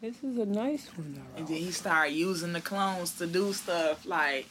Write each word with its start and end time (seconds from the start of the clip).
This 0.00 0.16
is 0.24 0.38
a 0.38 0.46
nice 0.46 0.86
one, 0.96 1.14
though. 1.14 1.38
And 1.38 1.46
then 1.46 1.56
he 1.56 1.70
started 1.72 2.12
using 2.12 2.52
the 2.52 2.60
clones 2.60 3.12
to 3.18 3.26
do 3.26 3.52
stuff 3.52 4.06
like, 4.06 4.46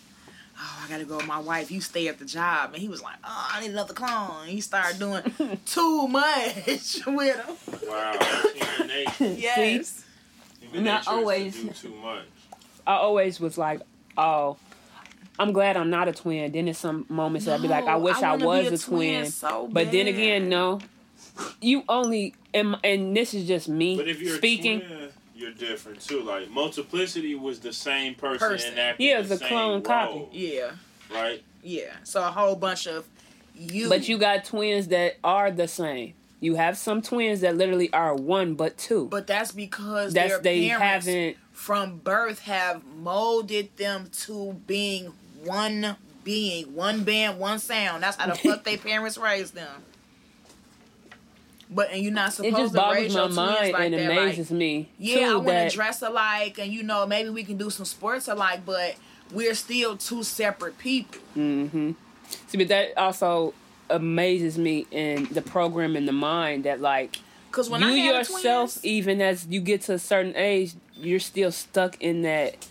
oh, 0.57 0.81
I 0.85 0.89
gotta 0.89 1.05
go 1.05 1.17
with 1.17 1.25
my 1.27 1.39
wife. 1.39 1.71
You 1.71 1.81
stay 1.81 2.07
at 2.07 2.19
the 2.19 2.25
job. 2.25 2.73
And 2.73 2.81
he 2.81 2.87
was 2.87 3.01
like, 3.01 3.15
oh, 3.23 3.49
I 3.53 3.61
need 3.61 3.71
another 3.71 3.93
clone. 3.95 4.41
And 4.43 4.49
he 4.51 4.61
started 4.61 4.99
doing 4.99 5.23
too 5.65 6.07
much 6.07 6.99
with 7.07 7.35
him. 7.35 7.89
Wow, 7.89 8.15
that's. 8.19 9.19
Yes. 9.39 10.05
Human 10.61 10.83
Not 10.83 10.99
nature 11.01 11.03
to 11.05 11.09
always. 11.11 11.81
too 11.81 11.95
much. 11.95 12.23
I 12.85 12.93
always 12.95 13.39
was 13.39 13.57
like, 13.57 13.81
oh, 14.17 14.57
I'm 15.39 15.51
glad 15.51 15.77
I'm 15.77 15.89
not 15.89 16.07
a 16.07 16.11
twin. 16.11 16.51
Then 16.51 16.65
there's 16.65 16.77
some 16.77 17.05
moments 17.09 17.45
that 17.45 17.55
I'd 17.55 17.61
be 17.61 17.67
like, 17.67 17.85
I 17.85 17.95
wish 17.95 18.17
I, 18.17 18.35
wanna 18.35 18.45
was 18.45 18.69
be 18.69 18.75
a, 18.75 18.77
twin. 18.77 19.25
so 19.25 19.67
but 19.71 19.91
then 19.91 20.07
again, 20.07 20.47
no. 20.49 20.79
You 21.61 21.83
only 21.89 22.35
and, 22.53 22.75
and 22.83 23.15
this 23.15 23.33
is 23.33 23.47
just 23.47 23.67
me 23.69 23.95
But 23.97 24.07
if 24.09 24.21
you're 24.21 24.37
speaking. 24.37 24.81
a 24.81 24.85
twin, 24.87 25.09
you're 25.39 25.51
different 25.51 26.01
too. 26.01 26.21
Like 26.21 26.49
multiplicity 26.49 27.35
was 27.35 27.59
the 27.59 27.73
same 27.73 28.15
person, 28.15 28.47
Person. 28.49 28.73
enacting 28.73 29.07
Yeah, 29.07 29.21
the 29.21 29.29
the 29.29 29.37
same 29.37 29.47
clone 29.49 29.81
copy. 29.81 30.27
Yeah. 30.31 30.71
right? 31.11 31.41
Yeah. 31.63 31.93
So 32.03 32.21
a 32.21 32.31
whole 32.31 32.55
bunch 32.55 32.87
of 32.87 33.05
you. 33.55 33.89
But 33.89 34.07
you 34.09 34.17
got 34.17 34.45
twins 34.45 34.87
that 34.89 35.17
are 35.23 35.49
the 35.51 35.67
same. 35.67 36.13
You 36.41 36.55
have 36.55 36.77
some 36.77 37.01
twins 37.01 37.41
that 37.41 37.57
literally 37.57 37.91
are 37.91 38.15
one 38.15 38.55
but 38.55 38.77
two. 38.77 39.07
But 39.09 39.27
that's 39.27 39.51
because 39.51 40.13
That's 40.13 40.33
their 40.33 40.41
they 40.41 40.67
parents 40.69 41.05
haven't. 41.05 41.37
from 41.51 41.97
birth 41.97 42.39
have 42.43 42.81
molded 42.85 43.75
them 43.77 44.09
to 44.23 44.53
being 44.65 45.11
one 45.43 45.95
being, 46.23 46.75
one 46.75 47.03
band, 47.03 47.39
one 47.39 47.59
sound. 47.59 48.03
That's 48.03 48.15
how 48.17 48.27
the 48.27 48.35
fuck 48.35 48.63
they 48.63 48.77
parents 48.89 49.17
raised 49.17 49.53
them. 49.55 49.83
But 51.69 51.91
and 51.91 52.01
you're 52.01 52.11
not 52.11 52.29
It 52.29 52.33
supposed 52.33 52.55
just 52.55 52.73
to 52.73 52.89
raise 52.91 53.13
my 53.13 53.19
your 53.19 53.27
twins 53.27 53.35
mind 53.35 53.73
like 53.73 53.81
and 53.83 53.93
that. 53.93 54.09
Like, 54.09 54.19
amazes 54.19 54.51
me. 54.51 54.89
yeah, 54.97 55.33
I 55.33 55.35
want 55.35 55.69
to 55.69 55.75
dress 55.75 56.01
alike, 56.01 56.57
and 56.57 56.71
you 56.73 56.81
know 56.83 57.05
maybe 57.05 57.29
we 57.29 57.43
can 57.43 57.57
do 57.57 57.69
some 57.69 57.85
sports 57.85 58.27
alike, 58.27 58.61
but 58.65 58.95
we're 59.31 59.53
still 59.53 59.95
two 59.95 60.23
separate 60.23 60.77
people. 60.79 61.21
Mm-hmm. 61.37 61.91
See, 62.47 62.57
but 62.57 62.67
that 62.69 62.97
also 62.97 63.53
amazes 63.89 64.57
me 64.57 64.85
in 64.91 65.25
the 65.31 65.41
program 65.41 65.95
in 65.95 66.05
the 66.05 66.11
mind 66.11 66.63
that 66.63 66.79
like 66.81 67.19
Because 67.49 67.69
when 67.69 67.81
you 67.81 67.89
yourself, 67.89 68.73
twins, 68.73 68.85
even 68.85 69.21
as 69.21 69.47
you 69.47 69.61
get 69.61 69.81
to 69.83 69.93
a 69.93 69.99
certain 69.99 70.35
age, 70.35 70.73
you're 70.95 71.19
still 71.19 71.51
stuck 71.51 72.01
in 72.01 72.23
that. 72.23 72.65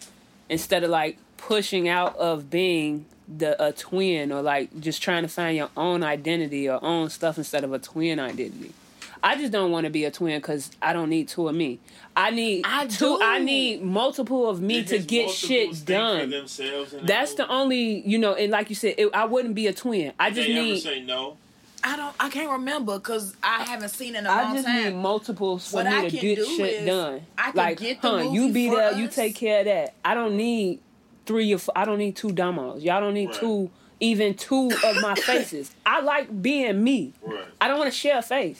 Instead 0.48 0.83
of 0.83 0.90
like 0.90 1.18
pushing 1.36 1.88
out 1.88 2.16
of 2.16 2.50
being 2.50 3.05
the 3.28 3.62
a 3.62 3.72
twin 3.72 4.33
or 4.33 4.40
like 4.40 4.80
just 4.80 5.02
trying 5.02 5.22
to 5.22 5.28
find 5.28 5.56
your 5.56 5.68
own 5.77 6.02
identity 6.02 6.68
or 6.68 6.83
own 6.83 7.10
stuff 7.10 7.36
instead 7.36 7.64
of 7.64 7.72
a 7.72 7.78
twin 7.78 8.18
identity. 8.18 8.72
I 9.22 9.36
just 9.36 9.52
don't 9.52 9.70
want 9.70 9.84
to 9.84 9.91
be 9.91 10.05
a 10.05 10.11
twin 10.11 10.38
because 10.38 10.70
I 10.80 10.92
don't 10.92 11.08
need 11.11 11.28
two 11.28 11.48
of 11.48 11.55
me. 11.55 11.80
I 12.16 12.30
need 12.30 12.64
I 12.66 12.86
two. 12.86 13.19
do. 13.19 13.22
I 13.22 13.38
need 13.38 13.83
multiple 13.83 14.48
of 14.48 14.61
me 14.61 14.83
Did 14.83 14.88
to 14.88 14.98
get 15.00 15.30
shit 15.30 15.84
done. 15.84 16.30
themselves 16.30 16.92
in 16.92 17.00
that 17.00 17.06
That's 17.06 17.34
the 17.34 17.48
only, 17.48 18.00
you 18.08 18.19
know, 18.19 18.34
and 18.34 18.50
like 18.52 18.69
you 18.70 18.77
said, 18.77 18.94
it, 18.98 19.08
I 19.14 19.24
wouldn't 19.24 19.55
be 19.55 19.66
a 19.66 19.72
twin. 19.72 20.12
I 20.19 20.30
Did 20.30 20.36
just 20.36 20.48
they 20.48 20.55
ever 20.55 20.64
need, 20.64 20.80
say 20.80 21.00
no? 21.00 21.36
I 21.84 21.96
don't, 21.96 22.14
I 22.19 22.28
can't 22.28 22.50
remember 22.50 22.98
because 22.98 23.36
I 23.42 23.62
haven't 23.62 23.91
seen 23.91 24.16
it 24.16 24.19
in 24.19 24.27
a 24.27 24.30
I 24.30 24.42
long 24.42 24.55
just 24.55 24.66
time. 24.66 24.84
need 24.84 24.94
multiples 24.96 25.69
for 25.69 25.77
What 25.77 25.86
me 25.86 25.92
I 25.92 26.08
to 26.08 26.16
get 26.16 26.36
do 26.36 26.44
shit 26.44 26.80
is, 26.80 26.86
done. 26.86 27.22
I 27.36 27.44
can 27.52 27.55
like, 27.55 27.78
get 27.78 28.02
the 28.02 28.08
huh, 28.08 28.24
movie 28.24 28.36
you 28.36 28.52
be 28.52 28.66
for 28.69 28.74
there, 28.77 28.92
you 28.98 29.08
take 29.08 29.36
care 29.36 29.61
of 29.61 29.66
that. 29.66 29.94
I 30.05 30.14
don't 30.14 30.36
need 30.36 30.80
three 31.24 31.52
or 31.55 31.58
four, 31.58 31.77
I 31.78 31.84
don't 31.84 31.98
need 31.98 32.16
two 32.16 32.33
demos. 32.33 32.83
Y'all 32.83 33.00
don't 33.00 33.14
need 33.14 33.28
Right. 33.28 33.41
two, 33.41 33.70
even 34.00 34.34
two 34.34 34.70
of 34.84 35.00
my 35.00 35.14
faces. 35.27 35.74
I 35.84 36.00
like 36.00 36.42
being 36.42 36.82
me. 36.82 37.12
Right. 37.22 37.44
I 37.60 37.68
don't 37.68 37.78
want 37.78 37.91
to 37.92 37.96
share 37.98 38.18
a 38.18 38.22
face. 38.22 38.58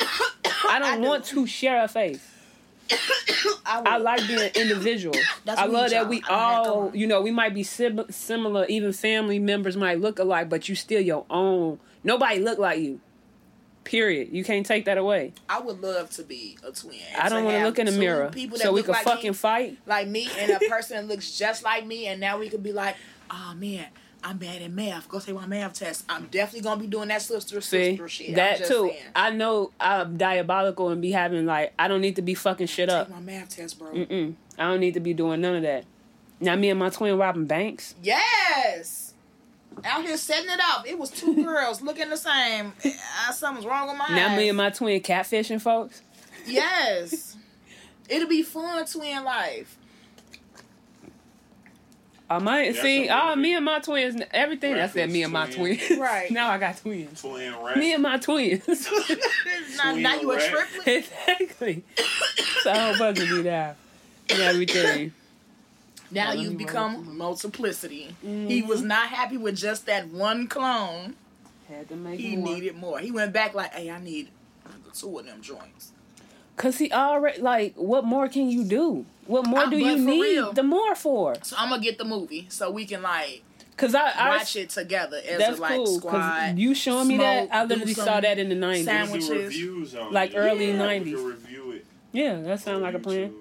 I 0.69 0.78
don't 0.78 1.03
do. 1.03 1.08
want 1.08 1.25
to 1.27 1.47
share 1.47 1.83
a 1.83 1.89
face. 1.89 2.27
I, 3.67 3.83
I 3.84 3.97
like 3.98 4.27
being 4.27 4.50
individual. 4.55 5.14
That's 5.45 5.61
I 5.61 5.67
love 5.67 5.91
that 5.91 6.08
we 6.08 6.22
I 6.22 6.28
don't 6.28 6.39
have 6.39 6.64
to 6.64 6.70
all, 6.70 6.91
you 6.97 7.06
know, 7.06 7.20
we 7.20 7.30
might 7.30 7.53
be 7.55 7.62
sim- 7.62 8.11
similar, 8.11 8.64
even 8.67 8.92
family 8.92 9.39
members 9.39 9.77
might 9.77 10.00
look 10.00 10.19
alike, 10.19 10.48
but 10.48 10.69
you 10.69 10.75
still 10.75 11.00
your 11.00 11.27
own. 11.28 11.79
Nobody 12.02 12.40
look 12.40 12.58
like 12.58 12.80
you. 12.80 13.01
Period. 13.84 14.29
You 14.33 14.45
can't 14.45 14.67
take 14.67 14.84
that 14.84 14.98
away. 14.98 15.33
I 15.48 15.61
would 15.61 15.80
love 15.80 16.11
to 16.11 16.23
be 16.23 16.58
a 16.67 16.73
twin. 16.73 16.98
I 17.18 17.29
don't 17.30 17.45
want 17.45 17.57
to 17.58 17.64
look 17.64 17.79
in 17.79 17.86
the 17.86 17.92
mirror 17.92 18.29
people 18.30 18.58
that 18.58 18.64
so 18.64 18.73
we 18.73 18.80
look 18.80 18.86
can 18.86 18.92
like 18.95 19.05
fucking 19.05 19.30
me, 19.30 19.34
fight. 19.34 19.79
like 19.86 20.08
me, 20.08 20.29
and 20.39 20.51
a 20.51 20.58
person 20.68 20.96
that 20.96 21.08
looks 21.08 21.39
just 21.39 21.63
like 21.63 21.86
me, 21.86 22.07
and 22.07 22.20
now 22.20 22.39
we 22.39 22.51
could 22.51 22.63
be 22.63 22.73
like, 22.73 22.96
oh 23.30 23.55
man, 23.57 23.86
I'm 24.24 24.36
bad 24.39 24.62
at 24.62 24.70
math. 24.73 25.08
Go 25.08 25.20
take 25.20 25.34
my 25.34 25.46
math 25.46 25.74
test. 25.74 26.05
I'm 26.08 26.27
definitely 26.27 26.62
gonna 26.62 26.80
be 26.80 26.86
doing 26.89 27.08
that 27.08 27.23
sister 27.23 27.61
See 27.61 27.90
sister 27.92 28.08
shit. 28.08 28.29
I'm 28.30 28.34
that 28.34 28.58
too. 28.67 28.90
saying. 28.90 29.02
I 29.14 29.30
know 29.30 29.70
I'm 29.79 30.17
diabolical 30.17 30.89
and 30.90 31.01
be 31.01 31.12
having 31.12 31.46
like 31.46 31.73
I 31.79 31.86
don't 31.89 32.01
need 32.01 32.17
to 32.17 32.23
be 32.23 32.34
fucking 32.34 32.67
shit 32.67 32.89
up. 32.90 33.07
Take 33.07 33.17
my 33.17 33.23
math 33.23 33.51
test, 33.57 33.78
bro. 33.78 33.92
Mm-mm. 33.92 34.34
I 34.58 34.64
don't 34.67 34.80
need 34.80 34.95
to 34.95 35.01
be 35.01 35.14
doing 35.14 35.40
none 35.40 35.55
of 35.57 35.62
that. 35.62 35.84
Now 36.40 36.57
me 36.57 36.70
and 36.70 36.78
my 36.78 36.90
twin 36.90 37.17
robbing 37.17 37.46
banks. 37.46 37.95
Yes. 38.02 39.14
Out 39.84 40.05
here 40.05 40.17
setting 40.17 40.51
it 40.51 40.61
up. 40.73 40.86
It 40.89 40.98
was 40.98 41.11
two 41.11 41.34
girls 41.45 41.80
looking 41.80 42.08
the 42.11 42.17
same. 42.17 42.73
Uh, 42.84 43.33
something's 43.33 43.67
wrong 43.67 43.89
with 43.89 43.96
my 43.98 44.08
Now 44.14 44.30
eyes. 44.33 44.36
me 44.36 44.48
and 44.48 44.57
my 44.58 44.70
twin 44.70 45.01
catfishing 45.01 45.61
folks. 45.61 46.02
Yes. 46.46 47.36
It'll 48.08 48.28
be 48.28 48.42
fun, 48.42 48.84
twin 48.86 49.23
life. 49.23 49.77
I 52.30 52.39
might 52.39 52.72
That's 52.72 52.83
see. 52.83 53.08
a 53.08 53.14
Oh, 53.14 53.36
me 53.36 53.55
and 53.55 53.64
my 53.64 53.78
twins. 53.80 54.20
Everything. 54.33 54.74
I 54.74 54.86
said 54.89 55.11
me 55.11 55.22
and 55.22 55.33
my 55.33 55.46
Reference 55.46 55.78
twins. 55.89 55.98
Right. 56.00 56.30
now 56.30 56.50
I 56.50 56.58
got 56.58 56.77
twins. 56.77 57.22
Twin 57.22 57.55
rat. 57.64 57.78
Me 57.78 57.94
and 57.94 58.02
my 58.02 58.18
twins. 58.18 58.66
now, 59.77 59.92
Twin 59.92 60.02
now 60.02 60.14
you 60.20 60.30
a 60.33 60.39
triplet. 60.39 60.86
exactly. 61.28 61.84
So 62.62 62.70
I 62.70 62.74
don't 62.92 62.98
bugger 63.16 63.36
me 63.36 63.42
down. 63.44 63.77
And 64.30 64.40
everything. 64.42 65.12
Now 66.11 66.33
Now 66.34 66.40
you 66.40 66.50
become 66.50 67.16
multiplicity. 67.16 68.14
He 68.20 68.27
Mm-hmm. 68.28 68.68
was 68.68 68.83
not 68.83 69.08
happy 69.08 69.36
with 69.39 69.56
just 69.56 69.86
that 69.86 70.08
one 70.08 70.48
clone. 70.48 71.14
Had 71.68 71.89
to 71.89 71.96
make 71.96 72.18
He 72.20 72.36
more. 72.36 72.55
needed 72.55 72.77
more. 72.77 72.98
He 72.98 73.10
went 73.10 73.33
back 73.33 73.55
like, 73.55 73.72
"Hey, 73.74 73.90
I 73.90 74.00
need 74.00 74.28
two 74.95 75.18
of 75.18 75.27
them 75.27 75.40
joints." 75.42 75.92
Cause 76.56 76.78
he 76.78 76.90
already 76.90 77.40
like, 77.40 77.74
what 77.77 78.05
more 78.05 78.27
can 78.28 78.48
you 78.50 78.64
do? 78.64 79.06
What 79.28 79.46
more 79.46 79.61
Uh, 79.61 79.70
do 79.70 79.80
but 79.80 79.86
you 79.86 79.98
need 79.98 80.20
real. 80.22 80.52
the 80.52 80.62
more 80.64 80.96
for? 80.96 81.36
So 81.42 81.55
I'm 81.56 81.68
gonna 81.68 81.80
get 81.83 81.96
the 81.98 82.05
movie 82.05 82.46
so 82.48 82.70
we 82.70 82.84
can 82.86 83.02
like 83.02 83.42
Cause 83.77 83.94
I, 83.94 84.11
I 84.11 84.28
watch 84.39 84.56
it 84.56 84.70
together 84.70 85.18
as 85.24 85.39
that's 85.39 85.58
a 85.58 85.61
like 85.62 85.74
cool. 85.77 85.86
squad. 85.86 86.11
Cause 86.20 86.55
you 86.56 86.74
showing 86.74 87.06
me 87.06 87.18
that, 87.18 87.48
I 87.52 87.64
literally 87.64 87.94
saw 87.94 88.20
that 88.20 88.36
in 88.36 88.48
the 88.48 88.56
nineties. 88.56 88.86
sandwich- 88.86 89.22
We 89.28 89.28
do 89.50 89.86
Sandwiches. 89.86 90.12
Like 90.12 90.33
it. 90.33 90.36
early 90.36 90.66
90s. 90.72 91.05
We 91.05 91.12
can 91.12 91.24
review 91.24 91.70
it. 91.70 91.86
Yeah, 92.11 92.40
that 92.40 92.58
sounds 92.61 92.80
like 92.83 92.94
a 92.94 92.98
plan. 92.98 93.33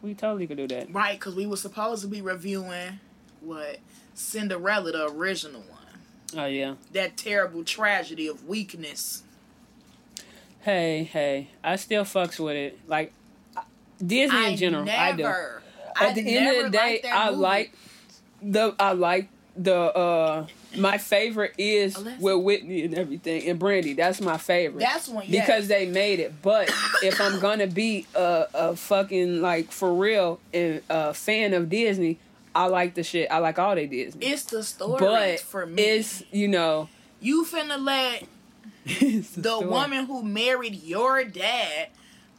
We 0.00 0.14
totally 0.14 0.46
could 0.46 0.56
do 0.56 0.66
that. 0.68 0.92
Right, 0.94 1.18
because 1.18 1.34
we 1.34 1.46
were 1.46 1.56
supposed 1.58 2.00
to 2.02 2.08
be 2.08 2.22
reviewing 2.22 3.00
what 3.42 3.80
Cinderella, 4.14 4.92
the 4.92 5.08
original 5.10 5.60
one. 5.60 6.40
Oh 6.40 6.46
yeah. 6.46 6.76
That 6.92 7.18
terrible 7.18 7.62
tragedy 7.62 8.26
of 8.28 8.48
weakness. 8.48 9.24
Hey, 10.60 11.02
hey, 11.04 11.48
I 11.62 11.76
still 11.76 12.04
fucks 12.04 12.38
with 12.42 12.54
it. 12.56 12.78
Like 12.88 13.12
Disney 14.04 14.36
I 14.38 14.48
in 14.48 14.56
general, 14.56 14.84
never, 14.84 15.00
I 15.00 15.12
do. 15.12 15.26
I 15.96 16.08
At 16.08 16.14
the 16.14 16.36
end 16.36 16.56
of 16.56 16.64
the 16.64 16.70
day, 16.70 17.02
I 17.10 17.30
movie. 17.30 17.40
like 17.42 17.72
the 18.42 18.74
I 18.78 18.92
like 18.92 19.28
the 19.56 19.76
uh 19.76 20.46
my 20.76 20.96
favorite 20.96 21.54
is 21.58 21.96
Alexa. 21.96 22.22
with 22.22 22.42
Whitney 22.42 22.82
and 22.84 22.94
everything 22.94 23.48
and 23.48 23.58
Brandy. 23.58 23.92
That's 23.92 24.20
my 24.20 24.38
favorite. 24.38 24.80
That's 24.80 25.08
one 25.08 25.24
yes. 25.28 25.44
because 25.46 25.68
they 25.68 25.86
made 25.86 26.18
it. 26.20 26.40
But 26.40 26.70
if 27.02 27.20
I'm 27.20 27.40
gonna 27.40 27.66
be 27.66 28.06
a, 28.14 28.46
a 28.54 28.76
fucking 28.76 29.42
like 29.42 29.70
for 29.70 29.92
real 29.94 30.40
and 30.54 30.80
a 30.88 31.12
fan 31.12 31.52
of 31.54 31.68
Disney, 31.68 32.18
I 32.54 32.66
like 32.66 32.94
the 32.94 33.02
shit. 33.02 33.30
I 33.30 33.38
like 33.38 33.58
all 33.58 33.74
they 33.74 33.86
Disney. 33.86 34.26
it's 34.26 34.44
the 34.44 34.62
story 34.62 34.98
but 34.98 35.40
for 35.40 35.66
me. 35.66 35.82
it's 35.82 36.22
you 36.32 36.48
know 36.48 36.88
you 37.20 37.44
finna 37.44 37.82
let 37.82 38.26
it's 38.84 39.30
the 39.30 39.60
woman 39.60 40.06
who 40.06 40.22
married 40.22 40.82
your 40.82 41.24
dad 41.24 41.88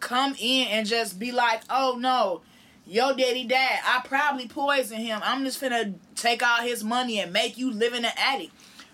come 0.03 0.35
in 0.39 0.67
and 0.67 0.85
just 0.85 1.17
be 1.17 1.31
like, 1.31 1.61
"Oh 1.69 1.95
no, 1.99 2.41
your 2.85 3.13
daddy 3.13 3.45
died. 3.45 3.79
I 3.83 4.01
probably 4.05 4.47
poisoned 4.47 5.01
him. 5.01 5.21
I'm 5.23 5.43
just 5.45 5.61
finna 5.61 5.95
take 6.15 6.43
all 6.43 6.61
his 6.61 6.83
money 6.83 7.19
and 7.19 7.31
make 7.31 7.57
you 7.57 7.71
live 7.71 7.93
in 7.93 8.03
the 8.03 8.19
attic." 8.19 8.51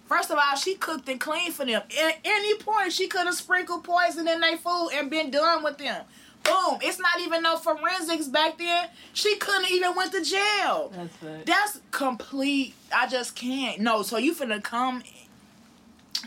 First 0.07 0.31
of 0.31 0.39
all, 0.39 0.55
she 0.55 0.75
cooked 0.75 1.07
and 1.07 1.19
cleaned 1.19 1.53
for 1.53 1.65
them. 1.65 1.83
At 1.83 2.15
any 2.23 2.57
point, 2.57 2.93
she 2.93 3.07
could 3.07 3.25
have 3.25 3.35
sprinkled 3.35 3.83
poison 3.83 4.27
in 4.27 4.39
their 4.39 4.57
food 4.57 4.89
and 4.93 5.09
been 5.09 5.29
done 5.29 5.63
with 5.63 5.77
them. 5.77 6.03
Boom! 6.43 6.79
It's 6.81 6.99
not 6.99 7.19
even 7.19 7.43
no 7.43 7.57
forensics 7.57 8.27
back 8.27 8.57
then. 8.57 8.87
She 9.13 9.35
couldn't 9.35 9.69
even 9.69 9.95
went 9.95 10.11
to 10.13 10.23
jail. 10.23 10.91
That's 10.95 11.23
it. 11.23 11.45
That's 11.45 11.81
complete. 11.91 12.73
I 12.95 13.07
just 13.07 13.35
can't. 13.35 13.81
No, 13.81 14.01
so 14.01 14.17
you 14.17 14.33
finna 14.33 14.63
come, 14.63 15.03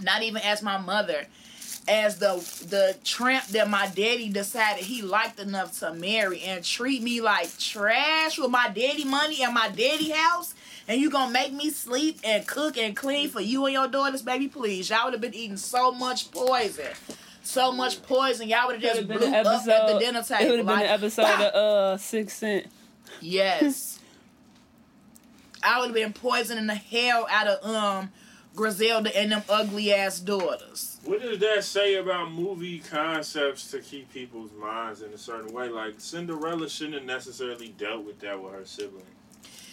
not 0.00 0.22
even 0.22 0.42
as 0.42 0.62
my 0.62 0.78
mother, 0.78 1.26
as 1.88 2.18
the 2.18 2.34
the 2.68 2.96
tramp 3.04 3.46
that 3.48 3.68
my 3.68 3.86
daddy 3.88 4.28
decided 4.28 4.84
he 4.84 5.02
liked 5.02 5.40
enough 5.40 5.78
to 5.80 5.92
marry 5.94 6.40
and 6.42 6.64
treat 6.64 7.02
me 7.02 7.20
like 7.20 7.56
trash 7.58 8.38
with 8.38 8.50
my 8.50 8.68
daddy 8.68 9.04
money 9.04 9.42
and 9.42 9.52
my 9.54 9.68
daddy 9.68 10.10
house. 10.10 10.54
And 10.88 11.00
you 11.00 11.10
gonna 11.10 11.32
make 11.32 11.52
me 11.52 11.70
sleep 11.70 12.18
and 12.24 12.46
cook 12.46 12.76
and 12.76 12.96
clean 12.96 13.28
for 13.28 13.40
you 13.40 13.64
and 13.66 13.72
your 13.72 13.88
daughters, 13.88 14.22
baby? 14.22 14.48
Please, 14.48 14.90
y'all 14.90 15.04
would 15.04 15.14
have 15.14 15.20
been 15.20 15.34
eating 15.34 15.56
so 15.56 15.92
much 15.92 16.30
poison. 16.30 16.86
so 17.44 17.72
much 17.72 18.02
poison, 18.02 18.48
y'all 18.48 18.66
would 18.68 18.80
have 18.80 18.94
just 18.96 19.08
been 19.08 19.18
blew 19.18 19.26
up 19.28 19.34
at 19.34 19.44
the 19.44 19.50
episode- 19.50 19.98
dinner 20.00 20.18
It 20.20 20.28
would 20.30 20.38
table. 20.38 20.56
have 20.56 20.56
been 20.58 20.66
Like, 20.66 20.84
an 20.84 20.90
episode 20.90 21.22
"Bah!" 21.22 21.48
of 21.48 21.54
uh 21.54 21.96
Six 21.98 22.34
Cent. 22.34 22.66
Yes. 23.20 23.98
I 25.64 25.78
would 25.78 25.86
have 25.86 25.94
been 25.94 26.12
poisoning 26.12 26.66
the 26.66 26.74
hell 26.74 27.26
out 27.30 27.46
of 27.46 27.64
um 27.68 28.10
Griselda 28.54 29.16
and 29.16 29.32
them 29.32 29.42
ugly 29.48 29.92
ass 29.92 30.20
daughters. 30.20 30.98
What 31.04 31.22
does 31.22 31.38
that 31.38 31.64
say 31.64 31.94
about 31.94 32.30
movie 32.32 32.78
concepts 32.80 33.70
to 33.70 33.80
keep 33.80 34.12
people's 34.12 34.52
minds 34.52 35.02
in 35.02 35.12
a 35.12 35.18
certain 35.18 35.52
way? 35.52 35.68
Like 35.68 35.94
Cinderella 35.98 36.68
shouldn't 36.68 36.94
have 36.96 37.04
necessarily 37.04 37.68
dealt 37.78 38.04
with 38.04 38.20
that 38.20 38.40
with 38.42 38.52
her 38.52 38.64
sibling. 38.64 39.04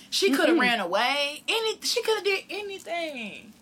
She 0.09 0.31
could 0.31 0.47
have 0.49 0.57
Mhm. 0.57 0.61
ran 0.61 0.79
away. 0.79 1.43
Any 1.47 1.79
she 1.83 2.01
could 2.01 2.15
have 2.15 2.23
did 2.23 2.43
anything. 2.49 3.53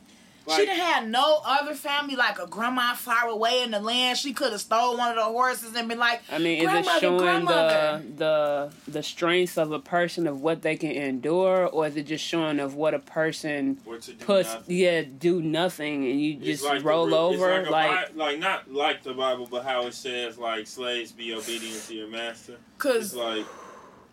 She 0.48 0.54
Like- 0.54 0.62
didn't 0.68 0.80
have 0.80 1.08
no 1.08 1.42
other 1.46 1.74
family 1.76 2.16
like 2.16 2.40
a 2.40 2.48
grandma 2.48 2.94
far 2.94 3.28
away 3.28 3.62
in 3.64 3.72
the 3.72 3.80
land. 3.82 4.18
She 4.18 4.32
could 4.34 4.52
have 4.54 4.62
stole 4.62 4.98
one 4.98 5.10
of 5.10 5.16
the 5.16 5.24
horses 5.24 5.76
and 5.76 5.90
been 5.90 6.00
like, 6.00 6.22
I 6.32 6.38
mean, 6.38 6.58
is 6.60 6.64
it 6.64 6.68
Grandmother, 6.72 7.00
showing 7.02 7.18
grandmother. 7.20 8.02
the 8.16 8.70
the 8.88 8.92
the 8.92 9.04
strengths 9.04 9.58
of 9.58 9.72
a 9.72 9.80
person 9.80 10.26
of 10.28 10.42
what 10.42 10.62
they 10.62 10.76
can 10.78 10.92
endure, 10.92 11.68
or 11.68 11.86
is 11.88 11.98
it 11.98 12.04
just 12.08 12.24
showing 12.24 12.60
of 12.60 12.76
what 12.76 12.94
a 12.94 13.00
person 13.00 13.80
Or 13.86 13.98
to 13.98 14.14
do 14.14 14.26
puts 14.26 14.54
nothing. 14.54 14.76
yeah 14.76 15.02
do 15.02 15.42
nothing 15.42 16.06
and 16.10 16.22
you 16.22 16.36
just 16.36 16.64
like 16.64 16.80
the 16.80 16.86
roll 16.86 17.06
re- 17.08 17.14
it's 17.14 17.42
over 17.42 17.64
like, 17.64 17.72
like 17.72 18.16
Bi- 18.16 18.26
like 18.26 18.40
not 18.40 18.72
like 18.72 19.04
the 19.04 19.14
Bible, 19.14 19.48
but 19.52 19.64
how 19.66 19.86
it 19.88 19.94
says 19.94 20.38
like 20.38 20.66
slaves 20.68 21.12
be 21.12 21.34
obedient 21.34 21.84
to 21.88 21.94
your 21.96 22.08
master. 22.08 22.54
It's 22.54 22.78
cause 22.78 23.14
like 23.16 23.46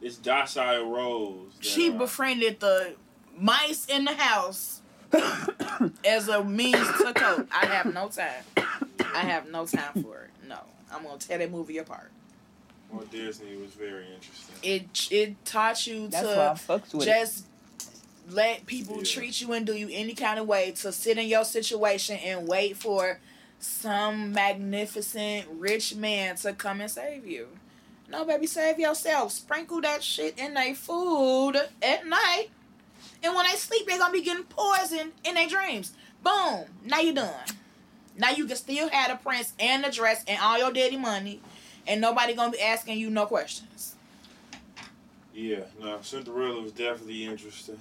it's 0.03 0.17
docile 0.17 0.91
roles. 0.91 1.53
she 1.61 1.91
are- 1.91 1.93
befriended 1.99 2.61
the 2.61 2.95
mice 3.39 3.87
in 3.87 4.05
the 4.05 4.13
house 4.15 4.81
as 6.07 6.29
a 6.29 6.45
means 6.45 6.87
to 6.99 7.13
cope. 7.15 7.49
I 7.53 7.67
have 7.67 7.93
no 7.93 8.09
time. 8.09 8.45
I 9.15 9.21
have 9.21 9.51
no 9.51 9.67
time 9.67 10.03
for 10.03 10.23
it. 10.23 10.31
No, 10.49 10.59
I'm 10.93 11.03
gonna 11.05 11.19
tear 11.19 11.39
that 11.39 11.51
movie 11.51 11.79
apart. 11.79 12.11
Well, 12.91 13.05
Disney 13.11 13.57
was 13.57 13.71
very 13.73 14.07
interesting. 14.15 14.55
It 14.63 15.09
it 15.11 15.45
taught 15.45 15.87
you 15.87 16.09
that's 16.09 16.27
to 16.29 16.57
why 16.67 16.75
I 16.75 16.79
it. 16.79 17.05
just 17.05 17.45
let 18.31 18.67
people 18.67 18.99
Yeah. 18.99 19.05
treat 19.05 19.41
you 19.41 19.53
and 19.53 19.67
do 19.67 19.75
you 19.75 19.89
any 19.93 20.15
kind 20.15 20.39
of 20.39 20.47
way 20.47 20.71
to 20.73 20.93
sit 20.93 21.19
in 21.19 21.27
your 21.27 21.45
situation 21.45 22.17
and 22.19 22.47
wait 22.49 22.77
for 22.77 23.21
some 23.59 24.33
magnificent 24.33 25.47
rich 25.51 25.95
man 25.95 26.37
to 26.37 26.53
come 26.53 26.81
and 26.81 26.91
save 26.91 27.27
you. 27.27 27.49
No, 28.09 28.25
baby, 28.25 28.47
save 28.47 28.79
yourself. 28.79 29.33
Sprinkle 29.33 29.81
that 29.81 30.03
shit 30.03 30.39
in 30.39 30.55
their 30.55 30.75
food 30.75 31.57
at 31.83 32.07
night. 32.07 32.49
And 33.25 33.35
when 33.35 33.47
they 33.47 33.57
sleep, 33.57 33.87
they're 33.87 33.99
gonna 33.99 34.13
be 34.13 34.21
getting 34.21 34.45
poisoned 34.45 35.13
in 35.25 35.35
their 35.35 35.49
dreams. 35.49 35.93
Boom. 36.23 36.67
Now 36.85 37.01
you're 37.01 37.15
done. 37.15 37.33
Now 38.19 38.31
you 38.31 38.47
can 38.47 38.57
still 38.57 38.89
have 38.91 39.11
the 39.11 39.17
prince 39.17 39.55
and 39.59 39.83
the 39.83 39.91
dress 39.91 40.23
and 40.29 40.39
all 40.41 40.59
your 40.59 40.71
daddy 40.71 40.99
money, 40.99 41.41
and 41.87 42.01
nobody 42.03 42.35
gonna 42.35 42.53
be 42.53 42.61
asking 42.61 42.99
you 42.99 43.09
no 43.09 43.25
questions. 43.25 43.97
Yeah, 45.33 45.65
no, 45.81 45.99
Cinderella 46.03 46.61
was 46.61 46.73
definitely 46.73 47.25
interesting. 47.25 47.81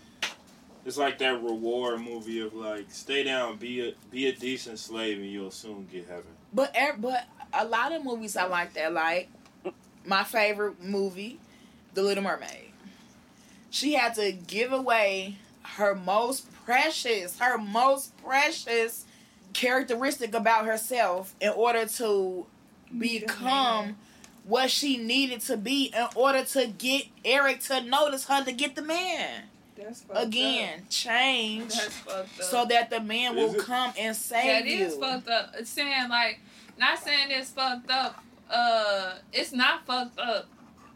It's 0.86 0.98
like 0.98 1.18
that 1.20 1.44
reward 1.44 2.02
movie 2.02 2.40
of 2.40 2.54
like, 2.54 2.86
stay 2.90 3.24
down, 3.24 3.58
be 3.58 3.90
a 3.90 3.94
be 4.10 4.28
a 4.28 4.34
decent 4.34 4.80
slave, 4.80 5.18
and 5.18 5.28
you'll 5.28 5.52
soon 5.52 5.88
get 5.92 6.08
heaven. 6.08 6.24
But 6.54 6.76
but 7.00 7.26
a 7.54 7.66
lot 7.66 7.92
of 7.92 8.04
movies 8.04 8.36
I 8.38 8.46
like 8.46 8.74
that. 8.74 8.94
Like 8.94 9.30
my 10.06 10.24
favorite 10.24 10.82
movie, 10.82 11.40
The 11.94 12.02
Little 12.02 12.24
Mermaid. 12.24 12.73
She 13.74 13.94
had 13.94 14.14
to 14.16 14.32
give 14.32 14.72
away 14.72 15.38
her 15.64 15.96
most 15.96 16.46
precious, 16.64 17.40
her 17.40 17.58
most 17.58 18.16
precious 18.24 19.04
characteristic 19.54 20.36
about 20.36 20.66
herself 20.66 21.34
in 21.42 21.50
order 21.50 21.88
to 21.88 22.46
become 22.96 23.96
what 24.44 24.70
she 24.70 24.98
needed 24.98 25.42
to 25.42 25.58
be 25.58 25.86
in 25.86 26.06
order 26.14 26.44
to 26.44 26.68
get 26.68 27.08
Eric 27.26 27.62
to 27.62 27.82
notice 27.82 28.28
her 28.28 28.44
to 28.44 28.52
get 28.52 28.76
the 28.76 28.84
man. 28.84 29.46
That's 29.76 30.02
fucked 30.02 30.20
up. 30.20 30.28
Again, 30.28 30.84
change 30.92 31.70
That's 31.74 31.98
fucked 31.98 32.40
up. 32.42 32.44
so 32.44 32.66
that 32.66 32.92
the 32.92 33.00
man 33.00 33.36
will 33.36 33.56
it? 33.56 33.66
come 33.66 33.90
and 33.98 34.06
yeah, 34.06 34.12
save 34.12 34.66
it 34.68 34.70
you. 34.70 34.86
is 34.86 34.96
fucked 34.98 35.28
up. 35.30 35.52
It's 35.58 35.72
saying 35.72 36.10
like, 36.10 36.42
not 36.78 37.00
saying 37.00 37.30
it's 37.32 37.50
fucked 37.50 37.90
up. 37.90 38.24
Uh, 38.52 39.16
it's 39.32 39.52
not 39.52 39.88
fucked 39.88 40.20
up. 40.20 40.46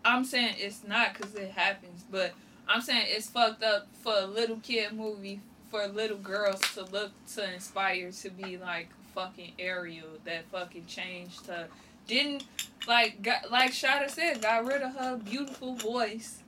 I'm 0.06 0.24
saying 0.24 0.58
it's 0.60 0.84
not 0.88 1.16
because 1.16 1.34
it 1.34 1.50
happens, 1.50 2.04
but 2.12 2.36
I'm 2.70 2.82
saying 2.82 3.06
it's 3.10 3.30
fucked 3.30 3.64
up 3.64 3.88
for 4.04 4.14
a 4.18 4.26
little 4.26 4.58
kid 4.58 4.94
movie 4.94 5.40
for 5.72 5.86
little 5.88 6.18
girls 6.18 6.62
to 6.76 6.84
look 6.86 7.12
to 7.36 7.54
inspire 7.54 8.12
to 8.12 8.30
be 8.30 8.58
like 8.58 8.90
fucking 9.14 9.54
Ariel 9.60 10.08
that 10.26 10.46
fucking 10.52 10.86
changed 10.86 11.48
her. 11.48 11.68
Didn't 12.08 12.44
like 12.88 13.22
got, 13.22 13.52
like 13.52 13.72
Shada 13.72 14.10
said, 14.10 14.42
got 14.42 14.66
rid 14.66 14.82
of 14.82 14.96
her 14.96 15.18
beautiful 15.18 15.76
voice 15.76 16.42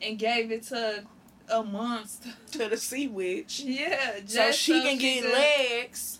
and 0.00 0.18
gave 0.18 0.50
it 0.52 0.62
to 0.64 1.04
a 1.48 1.62
monster. 1.64 2.30
to 2.52 2.68
the 2.68 2.76
sea 2.76 3.08
witch. 3.08 3.60
Yeah, 3.60 4.20
just 4.20 4.60
so 4.60 4.72
she 4.74 4.82
can 4.82 4.98
get 4.98 5.22
could- 5.24 5.32
legs 5.32 6.19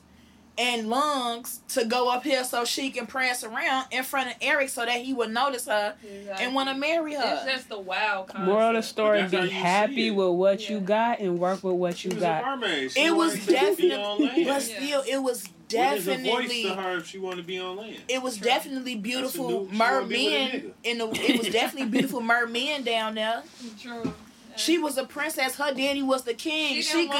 and 0.60 0.90
lungs 0.90 1.60
to 1.68 1.86
go 1.86 2.10
up 2.10 2.22
here 2.22 2.44
so 2.44 2.66
she 2.66 2.90
can 2.90 3.06
prance 3.06 3.42
around 3.42 3.86
in 3.90 4.04
front 4.04 4.28
of 4.30 4.36
Eric 4.42 4.68
so 4.68 4.84
that 4.84 5.00
he 5.00 5.14
would 5.14 5.30
notice 5.32 5.64
her 5.66 5.94
Exactly. 6.04 6.44
and 6.44 6.54
want 6.54 6.68
to 6.68 6.74
marry 6.74 7.14
her. 7.14 7.22
It's 7.24 7.42
her. 7.44 7.50
just 7.50 7.70
a 7.70 7.78
wild 7.78 8.28
concept. 8.28 8.46
Moral 8.46 8.68
of 8.68 8.74
the 8.74 8.82
story: 8.82 9.26
Be 9.26 9.48
happy 9.48 10.08
it. 10.08 10.10
with 10.10 10.34
what 10.34 10.60
Yeah. 10.60 10.70
you 10.76 10.80
got 10.80 11.18
and 11.20 11.38
work 11.38 11.64
with 11.64 11.76
what 11.76 11.96
She 11.96 12.08
you 12.08 12.14
was 12.14 12.22
a 12.22 12.26
got. 12.26 12.44
mermaid. 12.44 12.92
She 12.92 13.00
It 13.00 13.16
was 13.16 13.32
wanted 13.32 13.40
to 13.40 13.46
be 13.46 13.52
definitely, 13.88 13.96
on 13.96 14.18
but 14.44 14.44
Yeah. 14.44 14.58
still, 14.58 15.02
it 15.08 15.22
was 15.22 15.48
What 15.72 15.96
is 15.96 16.08
a 16.08 16.10
voice 16.16 16.18
definitely, 16.18 16.62
to 16.64 16.74
her 16.74 16.96
if 16.98 17.06
she 17.06 17.18
wanted 17.18 17.36
to 17.36 17.42
be 17.44 17.58
on 17.58 17.76
land? 17.76 17.96
it 18.08 18.20
was 18.22 18.36
True. 18.36 18.44
definitely 18.44 18.96
beautiful 18.96 19.48
new- 19.48 19.66
she 19.66 19.72
be 19.72 19.78
mermen 19.78 20.74
in 20.84 20.98
the. 20.98 21.08
It 21.14 21.38
was 21.38 21.48
definitely 21.48 21.88
beautiful 21.90 22.20
mermen 22.32 22.82
down 22.82 23.14
there. 23.14 23.42
True. 23.80 24.12
She 24.60 24.78
was 24.78 24.96
a 24.98 25.04
princess. 25.04 25.56
Her 25.56 25.72
daddy 25.74 26.02
was 26.02 26.22
the 26.24 26.34
king. 26.34 26.76
She, 26.76 26.82
She, 26.82 27.08
could. 27.08 27.14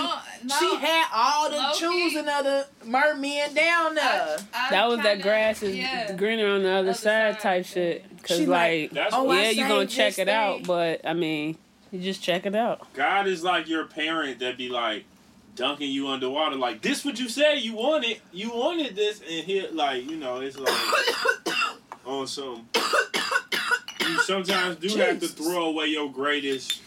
no, 0.45 0.55
She 0.59 0.77
had 0.77 1.07
all 1.13 1.51
the 1.51 1.57
Low-key. 1.57 1.79
choosing 1.81 2.29
of 2.29 2.45
the 2.45 2.67
mermen 2.85 3.55
down 3.55 3.95
there. 3.95 4.37
I- 4.55 4.67
I 4.67 4.71
That 4.71 4.89
was 4.89 4.99
that 4.99 5.05
kinda- 5.19 5.23
grass 5.23 5.63
is 5.63 5.77
yeah. 5.77 6.13
greener 6.13 6.49
on 6.49 6.63
the 6.63 6.69
other, 6.71 6.79
Other 6.91 6.95
side, 6.95 7.35
side, 7.35 7.41
type 7.41 7.67
shit. 7.67 8.05
Cause 8.23 8.37
She 8.39 8.47
like, 8.47 8.93
like, 8.93 9.09
Oh, 9.13 9.33
yeah, 9.33 9.51
you 9.51 9.67
gonna 9.67 9.87
check 9.87 10.13
this 10.17 10.19
it 10.21 10.29
out, 10.29 10.65
but 10.65 11.01
I 11.07 11.15
mean, 11.15 11.57
you 11.91 12.01
just 12.01 12.23
check 12.23 12.47
it 12.47 12.55
out. 12.55 12.93
God 12.95 13.27
is 13.27 13.43
like 13.43 13.69
your 13.69 13.87
parent 13.87 14.39
that 14.41 14.57
be 14.59 14.69
like 14.69 15.05
dunking 15.57 15.91
you 15.91 16.09
underwater. 16.09 16.57
Like 16.57 16.83
this, 16.83 17.05
what 17.05 17.19
you 17.19 17.29
said 17.29 17.61
you 17.61 17.75
wanted. 17.75 18.21
You 18.33 18.51
wanted 18.51 18.95
this, 18.95 19.21
and 19.21 19.45
here, 19.45 19.67
like 19.73 20.09
you 20.09 20.17
know, 20.17 20.41
it's 20.41 20.59
like 20.59 20.73
on 22.05 22.27
some. 22.27 22.69
You 24.01 24.21
sometimes 24.23 24.77
do 24.77 24.89
have 24.99 25.21
to 25.21 25.29
throw 25.29 25.67
away 25.67 25.87
your 25.87 26.11
greatest 26.11 26.81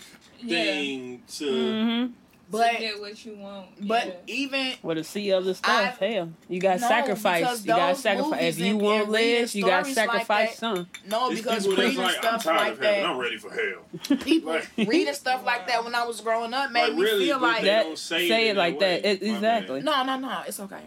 Yeah. 0.46 0.64
thing 0.64 1.24
to. 1.38 1.44
Mm-hmm. 1.46 2.14
But 2.52 2.72
to 2.74 2.78
get 2.78 3.00
what 3.00 3.26
you 3.26 3.36
want. 3.36 3.88
but 3.88 4.06
yeah. 4.28 4.36
even 4.36 4.74
Well, 4.84 4.96
to 4.96 5.04
see 5.04 5.34
other 5.34 5.56
stuff, 5.56 5.98
I- 6.00 6.06
hell, 6.06 6.30
you 6.48 6.60
got 6.60 6.82
No, 6.82 6.88
sacrifice. 6.88 7.62
You 7.62 7.68
got 7.68 7.98
sacrifice. 7.98 8.32
movies 8.32 8.60
If 8.60 8.66
you 8.68 8.78
want 8.78 9.04
and 9.06 9.14
reading 9.14 9.38
lives, 9.40 9.56
you 9.56 9.64
got 9.66 9.88
stories 9.88 9.98
like 9.98 10.10
sacrifice 10.12 10.58
some. 10.60 10.88
no, 11.10 11.32
It's 11.32 11.42
because 11.42 11.68
reading 11.68 11.98
like, 11.98 12.16
I'm 12.18 12.22
stuff 12.40 12.44
tired 12.44 12.58
like 12.58 12.72
of 12.74 12.80
that, 12.80 13.06
I'm 13.08 13.18
ready 13.18 13.38
for 13.38 13.50
hell. 13.50 14.18
people 14.20 14.52
Like- 14.54 14.70
reading 14.88 15.14
stuff 15.16 15.44
like 15.44 15.66
that 15.68 15.84
when 15.84 15.96
I 15.96 16.06
was 16.06 16.22
growing 16.22 16.54
up 16.54 16.72
made 16.72 16.90
Like, 16.90 16.94
me 16.96 17.02
really, 17.02 17.26
feel 17.26 17.40
like 17.40 17.64
That- 17.64 17.98
say, 17.98 18.28
say 18.28 18.48
it, 18.50 18.52
it 18.52 18.58
like 18.58 18.78
that. 18.80 19.04
way. 19.04 19.10
It- 19.12 19.24
exactly. 19.24 19.82
no, 19.82 20.04
no, 20.04 20.18
no, 20.20 20.42
it's 20.46 20.60
okay. 20.60 20.82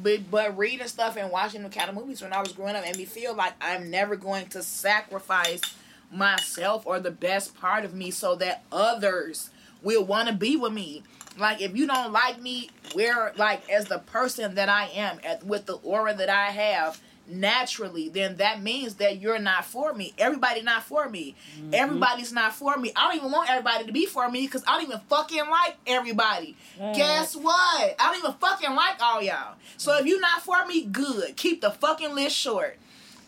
But 0.00 0.30
but 0.30 0.56
reading 0.56 0.86
stuff 0.86 1.16
and 1.16 1.32
watching 1.32 1.64
the 1.64 1.68
kind 1.68 1.88
of 1.88 1.96
movies 1.96 2.22
when 2.22 2.32
I 2.32 2.40
was 2.40 2.52
growing 2.52 2.76
up 2.76 2.84
made 2.84 2.96
me 2.96 3.06
feel 3.06 3.34
like 3.34 3.54
I'm 3.60 3.90
never 3.90 4.14
going 4.14 4.46
to 4.50 4.62
sacrifice 4.62 5.62
myself 6.10 6.86
or 6.86 7.00
the 7.00 7.10
best 7.10 7.58
part 7.58 7.84
of 7.84 7.94
me 7.94 8.10
so 8.10 8.34
that 8.36 8.64
others 8.72 9.50
will 9.82 10.04
want 10.04 10.28
to 10.28 10.34
be 10.34 10.56
with 10.56 10.72
me. 10.72 11.02
Like 11.38 11.60
if 11.60 11.76
you 11.76 11.86
don't 11.86 12.12
like 12.12 12.40
me, 12.40 12.70
where 12.94 13.32
like 13.36 13.68
as 13.70 13.86
the 13.86 13.98
person 13.98 14.56
that 14.56 14.68
I 14.68 14.86
am, 14.86 15.18
at, 15.24 15.44
with 15.44 15.66
the 15.66 15.74
aura 15.74 16.14
that 16.14 16.28
I 16.28 16.46
have 16.46 17.00
naturally, 17.28 18.08
then 18.08 18.36
that 18.36 18.62
means 18.62 18.94
that 18.94 19.20
you're 19.20 19.38
not 19.38 19.64
for 19.64 19.92
me. 19.92 20.14
Everybody 20.18 20.62
not 20.62 20.82
for 20.82 21.08
me. 21.08 21.36
Mm-hmm. 21.58 21.74
Everybody's 21.74 22.32
not 22.32 22.54
for 22.54 22.76
me. 22.76 22.92
I 22.96 23.08
don't 23.08 23.16
even 23.16 23.30
want 23.30 23.50
everybody 23.50 23.84
to 23.84 23.92
be 23.92 24.06
for 24.06 24.28
me 24.30 24.46
because 24.46 24.64
I 24.66 24.78
don't 24.78 24.88
even 24.88 25.00
fucking 25.08 25.48
like 25.48 25.76
everybody. 25.86 26.56
Mm. 26.80 26.96
Guess 26.96 27.36
what? 27.36 27.94
I 27.98 28.08
don't 28.08 28.18
even 28.18 28.32
fucking 28.40 28.74
like 28.74 29.00
all 29.00 29.22
y'all. 29.22 29.56
So 29.76 29.92
mm. 29.92 30.00
if 30.00 30.06
you're 30.06 30.20
not 30.20 30.42
for 30.42 30.64
me, 30.66 30.86
good. 30.86 31.36
Keep 31.36 31.60
the 31.60 31.70
fucking 31.70 32.14
list 32.14 32.36
short. 32.36 32.78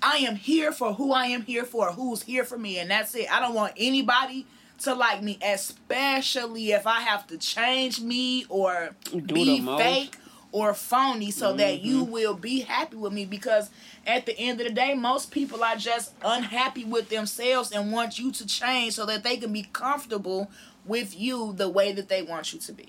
I 0.02 0.18
am 0.18 0.36
here 0.36 0.72
for 0.72 0.94
who 0.94 1.12
I 1.12 1.26
am 1.26 1.42
here 1.42 1.64
for, 1.64 1.92
who's 1.92 2.22
here 2.22 2.44
for 2.44 2.58
me, 2.58 2.78
and 2.78 2.90
that's 2.90 3.14
it. 3.14 3.30
I 3.32 3.40
don't 3.40 3.54
want 3.54 3.74
anybody 3.76 4.46
to 4.80 4.94
like 4.94 5.22
me, 5.22 5.38
especially 5.42 6.72
if 6.72 6.86
I 6.86 7.00
have 7.00 7.26
to 7.28 7.36
change 7.36 8.00
me 8.00 8.46
or 8.48 8.90
Do 9.12 9.34
be 9.34 9.60
fake 9.60 10.16
or 10.52 10.74
phony 10.74 11.30
so 11.30 11.52
that 11.54 11.80
you 11.80 12.02
Mm-hmm. 12.02 12.10
will 12.12 12.34
be 12.34 12.60
happy 12.60 12.96
with 12.96 13.12
me 13.12 13.24
because 13.24 13.70
at 14.06 14.26
the 14.26 14.36
end 14.38 14.60
of 14.60 14.66
the 14.66 14.72
day 14.72 14.94
most 14.94 15.30
people 15.30 15.62
are 15.62 15.76
just 15.76 16.12
unhappy 16.24 16.84
with 16.84 17.08
themselves 17.08 17.70
and 17.70 17.92
want 17.92 18.18
you 18.18 18.32
to 18.32 18.46
change 18.46 18.94
so 18.94 19.06
that 19.06 19.22
they 19.22 19.36
can 19.36 19.52
be 19.52 19.62
comfortable 19.72 20.50
with 20.84 21.18
you 21.18 21.52
the 21.52 21.68
way 21.68 21.92
that 21.92 22.08
they 22.08 22.22
want 22.22 22.52
you 22.52 22.58
to 22.58 22.72
be 22.72 22.88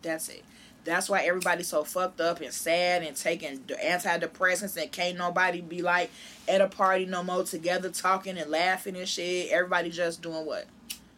that's 0.00 0.28
it 0.28 0.42
That's 0.86 1.08
why 1.08 1.22
everybody's 1.24 1.66
so 1.68 1.84
fucked 1.84 2.20
up 2.20 2.40
and 2.40 2.52
sad 2.52 3.02
and 3.02 3.16
taking 3.16 3.58
antidepressants 3.58 4.80
and 4.80 4.90
can't 4.90 5.18
nobody 5.18 5.60
be 5.60 5.82
like 5.82 6.10
at 6.48 6.60
a 6.60 6.68
party 6.68 7.04
no 7.04 7.22
more 7.22 7.42
together 7.42 7.90
talking 7.90 8.38
and 8.38 8.50
laughing 8.50 8.96
and 8.96 9.08
shit. 9.08 9.50
Everybody 9.50 9.90
just 9.90 10.22
doing 10.22 10.46
what? 10.46 10.66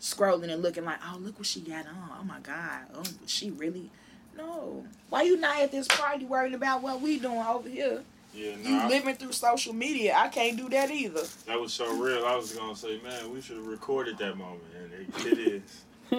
Scrolling 0.00 0.50
and 0.50 0.62
looking 0.62 0.84
like, 0.84 0.98
oh 1.04 1.18
look 1.18 1.38
what 1.38 1.46
she 1.46 1.60
got 1.60 1.86
on. 1.86 2.10
Oh 2.20 2.24
my 2.24 2.40
god. 2.40 2.86
Oh 2.94 3.02
she 3.26 3.50
really 3.50 3.90
no. 4.36 4.84
Why 5.10 5.22
you 5.22 5.36
not 5.36 5.60
at 5.60 5.70
this 5.70 5.86
party 5.86 6.24
worried 6.24 6.54
about 6.54 6.82
what 6.82 7.00
we 7.00 7.18
doing 7.18 7.38
over 7.38 7.68
here? 7.68 8.02
Yeah, 8.34 8.56
no, 8.62 8.68
You 8.70 8.88
living 8.88 9.16
through 9.16 9.32
social 9.32 9.72
media. 9.72 10.14
I 10.16 10.28
can't 10.28 10.56
do 10.56 10.68
that 10.70 10.90
either. 10.90 11.22
that 11.46 11.60
was 11.60 11.72
so 11.72 11.92
real. 11.96 12.24
I 12.24 12.36
was 12.36 12.52
gonna 12.52 12.76
say, 12.76 13.00
man, 13.02 13.32
we 13.32 13.40
should 13.40 13.56
have 13.56 13.66
recorded 13.66 14.16
that 14.18 14.36
moment, 14.36 14.62
and 14.76 14.92
it, 14.92 15.38
it 15.38 15.62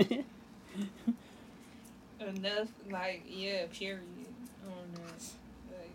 is. 0.03 0.23
Enough, 2.19 2.67
like, 2.91 3.23
yeah, 3.27 3.65
period. 3.71 4.01
On 4.65 4.73
that. 4.93 5.23
Like, 5.71 5.89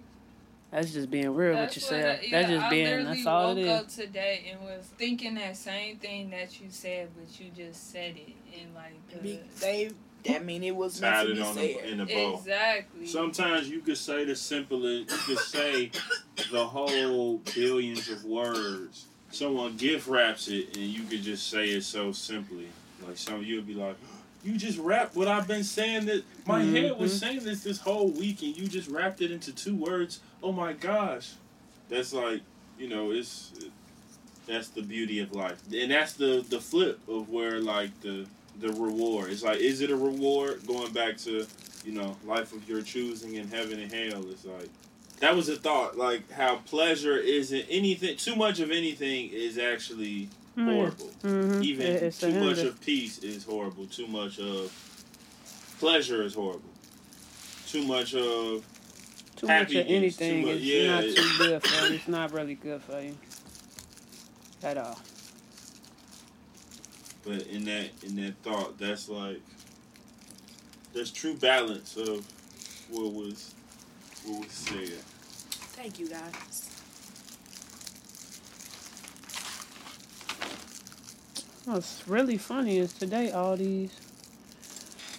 That's 0.70 0.92
just 0.92 1.10
being 1.10 1.34
real 1.34 1.50
with 1.50 1.58
That's 1.58 1.76
yourself. 1.76 2.02
what 2.02 2.24
I- 2.24 2.28
That's 2.30 2.48
just 2.48 2.64
I 2.64 2.70
being. 2.70 3.04
That's 3.04 3.26
all 3.26 3.54
woke 3.54 3.58
it 3.64 3.68
up 3.68 3.88
today 3.88 4.50
and 4.50 4.60
was 4.62 4.86
thinking 4.98 5.34
that 5.34 5.56
same 5.56 5.96
thing 5.98 6.30
that 6.30 6.60
you 6.60 6.66
said, 6.70 7.10
but 7.14 7.38
you 7.40 7.50
just 7.54 7.90
said 7.92 8.16
it 8.16 8.32
in 8.58 8.74
like 8.74 9.22
Be- 9.22 9.40
the 9.58 9.60
They 9.60 9.90
I 10.34 10.38
mean 10.38 10.64
it 10.64 10.74
was 10.74 10.98
meant 11.02 11.14
Tied 11.14 11.28
it 11.28 11.38
on 11.40 11.54
said. 11.54 11.62
the, 11.62 11.88
in 11.90 11.98
the 11.98 12.06
bow. 12.06 12.38
exactly. 12.38 13.06
Sometimes 13.06 13.68
you 13.68 13.80
could 13.80 13.98
say 13.98 14.24
the 14.24 14.34
simplest. 14.34 15.10
You 15.28 15.36
could 15.36 15.44
say 15.44 15.90
the 16.50 16.66
whole 16.66 17.38
billions 17.54 18.08
of 18.08 18.24
words. 18.24 19.04
Someone 19.30 19.76
gift 19.76 20.06
wraps 20.08 20.48
it, 20.48 20.76
and 20.76 20.86
you 20.86 21.02
could 21.04 21.22
just 21.22 21.48
say 21.50 21.66
it 21.66 21.82
so 21.82 22.10
simply. 22.12 22.68
Like 23.06 23.18
some, 23.18 23.42
you'll 23.42 23.62
be 23.62 23.74
like, 23.74 23.96
"You 24.44 24.56
just 24.56 24.78
wrapped 24.78 25.16
what 25.16 25.28
I've 25.28 25.48
been 25.48 25.64
saying. 25.64 26.06
That 26.06 26.24
my 26.46 26.62
head 26.62 26.98
was 26.98 27.12
mm-hmm. 27.12 27.26
saying 27.26 27.44
this 27.44 27.62
this 27.64 27.78
whole 27.80 28.08
week, 28.08 28.42
and 28.42 28.56
you 28.56 28.68
just 28.68 28.88
wrapped 28.88 29.20
it 29.20 29.30
into 29.30 29.52
two 29.52 29.74
words. 29.74 30.20
Oh 30.42 30.52
my 30.52 30.72
gosh, 30.72 31.32
that's 31.88 32.12
like, 32.12 32.42
you 32.78 32.88
know, 32.88 33.10
it's 33.10 33.52
that's 34.46 34.68
the 34.68 34.82
beauty 34.82 35.20
of 35.20 35.32
life, 35.32 35.60
and 35.72 35.90
that's 35.90 36.12
the 36.12 36.44
the 36.48 36.60
flip 36.60 37.00
of 37.08 37.30
where 37.30 37.60
like 37.60 38.00
the 38.00 38.26
the 38.60 38.68
reward. 38.68 39.30
It's 39.30 39.42
like, 39.42 39.58
is 39.58 39.80
it 39.80 39.90
a 39.90 39.96
reward? 39.96 40.66
Going 40.66 40.92
back 40.92 41.16
to 41.18 41.46
you 41.84 41.92
know, 41.92 42.16
life 42.24 42.52
of 42.52 42.68
your 42.68 42.82
choosing 42.82 43.34
in 43.34 43.48
heaven 43.48 43.78
and 43.78 43.92
hell. 43.92 44.24
It's 44.30 44.44
like 44.44 44.68
that 45.20 45.36
was 45.36 45.48
a 45.48 45.56
thought. 45.56 45.96
Like 45.96 46.30
how 46.32 46.56
pleasure 46.56 47.16
isn't 47.16 47.66
anything. 47.68 48.16
Too 48.16 48.34
much 48.34 48.60
of 48.60 48.70
anything 48.70 49.30
is 49.30 49.58
actually 49.58 50.28
horrible. 50.56 51.10
Mm-hmm. 51.22 51.62
Even 51.62 51.86
it's 51.86 52.18
too 52.18 52.32
much 52.40 52.58
of 52.58 52.80
peace 52.80 53.18
is 53.18 53.44
horrible. 53.44 53.86
Too 53.86 54.06
much 54.06 54.38
of 54.38 54.72
pleasure 55.78 56.22
is 56.22 56.34
horrible. 56.34 56.62
Too 57.66 57.84
much 57.86 58.14
of 58.14 58.64
too 59.36 59.46
much 59.46 59.74
of 59.74 59.86
anything 59.86 60.42
too 60.42 60.46
much- 60.48 60.56
is 60.60 60.64
yeah. 60.64 60.94
not 60.94 61.02
too 61.02 61.38
good 61.38 61.62
for 61.66 61.86
you. 61.86 61.94
It's 61.94 62.08
not 62.08 62.32
really 62.32 62.54
good 62.54 62.82
for 62.82 63.00
you 63.00 63.16
at 64.62 64.78
all. 64.78 64.98
but 67.24 67.42
in 67.48 67.64
that 67.64 67.90
in 68.02 68.16
that 68.16 68.34
thought, 68.42 68.78
that's 68.78 69.08
like 69.08 69.40
there's 70.92 71.10
true 71.10 71.34
balance 71.34 71.96
of 71.96 72.24
what 72.90 73.12
was 73.12 73.54
what 74.24 74.44
was 74.44 74.52
said. 74.52 74.88
Thank 75.74 75.98
you 75.98 76.08
guys. 76.08 76.63
What's 81.66 82.06
really 82.06 82.36
funny 82.36 82.78
is 82.78 82.92
today 82.92 83.30
all 83.32 83.56
these. 83.56 83.90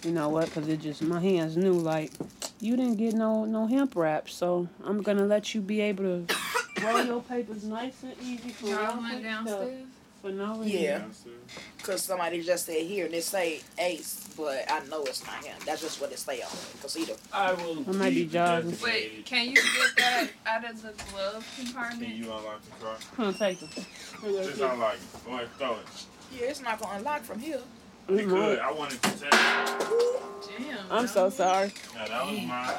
You 0.04 0.12
know 0.12 0.28
what? 0.28 0.46
Because 0.46 0.68
it 0.68 0.80
just 0.80 1.02
my 1.02 1.20
hands 1.20 1.56
knew 1.56 1.72
like 1.72 2.12
you 2.60 2.76
didn't 2.76 2.96
get 2.96 3.14
no 3.14 3.44
no 3.44 3.66
hemp 3.66 3.96
wraps, 3.96 4.34
so 4.34 4.68
I'm 4.84 5.02
gonna 5.02 5.26
let 5.26 5.54
you 5.54 5.60
be 5.60 5.80
able 5.80 6.04
to 6.04 6.34
roll 6.84 7.04
your 7.04 7.22
papers 7.22 7.64
nice 7.64 8.02
and 8.04 8.14
easy 8.22 8.50
for 8.50 8.66
real 8.66 8.74
Y'all 8.76 8.92
quick 8.92 9.02
went 9.02 9.22
stuff 9.22 9.22
downstairs. 9.46 9.86
for 10.22 10.30
no 10.30 10.56
reason. 10.58 10.80
Yeah. 10.82 11.02
Cause 11.82 12.02
somebody 12.02 12.42
just 12.42 12.66
said 12.66 12.82
here 12.84 13.06
and 13.06 13.14
it 13.14 13.24
say 13.24 13.60
Ace, 13.78 14.28
but 14.36 14.64
I 14.70 14.84
know 14.86 15.02
it's 15.04 15.24
not 15.26 15.44
him. 15.44 15.56
That's 15.66 15.80
just 15.80 16.00
what 16.00 16.12
it 16.12 16.18
say 16.18 16.42
on 16.42 16.48
it. 16.52 16.80
Cause 16.80 16.94
he 16.94 17.04
the 17.06 17.16
I 17.32 17.54
will. 17.54 17.80
It 17.80 17.86
might 17.88 18.10
be 18.10 18.14
keep 18.22 18.32
jogging. 18.32 18.76
Wait, 18.84 19.24
can 19.24 19.48
you 19.48 19.54
get 19.54 19.96
that 19.96 20.28
out 20.46 20.70
of 20.70 20.80
the 20.82 20.92
glove 21.10 21.44
compartment? 21.58 22.02
Can 22.02 22.16
you 22.16 22.24
unlock 22.24 22.62
the 22.62 22.84
car? 22.84 22.96
Come 23.16 23.24
on, 23.26 23.34
take 23.34 23.58
them. 23.58 23.70
Just 24.22 24.60
unlock 24.60 24.94
it. 24.94 25.24
Go 25.24 25.32
ahead, 25.32 25.48
throw 25.58 25.72
it. 25.72 26.06
Yeah, 26.32 26.46
it's 26.46 26.60
not 26.62 26.80
gonna 26.80 26.98
unlock 26.98 27.22
from 27.22 27.38
here. 27.38 27.60
You 28.08 28.16
Mhm. 28.18 28.28
could. 28.30 28.58
I 28.60 28.70
wanted 28.72 29.02
to 29.02 29.10
tell 29.10 29.80
you. 29.80 30.20
Damn. 30.58 30.92
I'm 30.92 31.06
so 31.08 31.24
dog. 31.24 31.32
sorry. 31.32 31.72
No, 31.94 32.08
that 32.08 32.26
was 32.26 32.40
mine. 32.42 32.70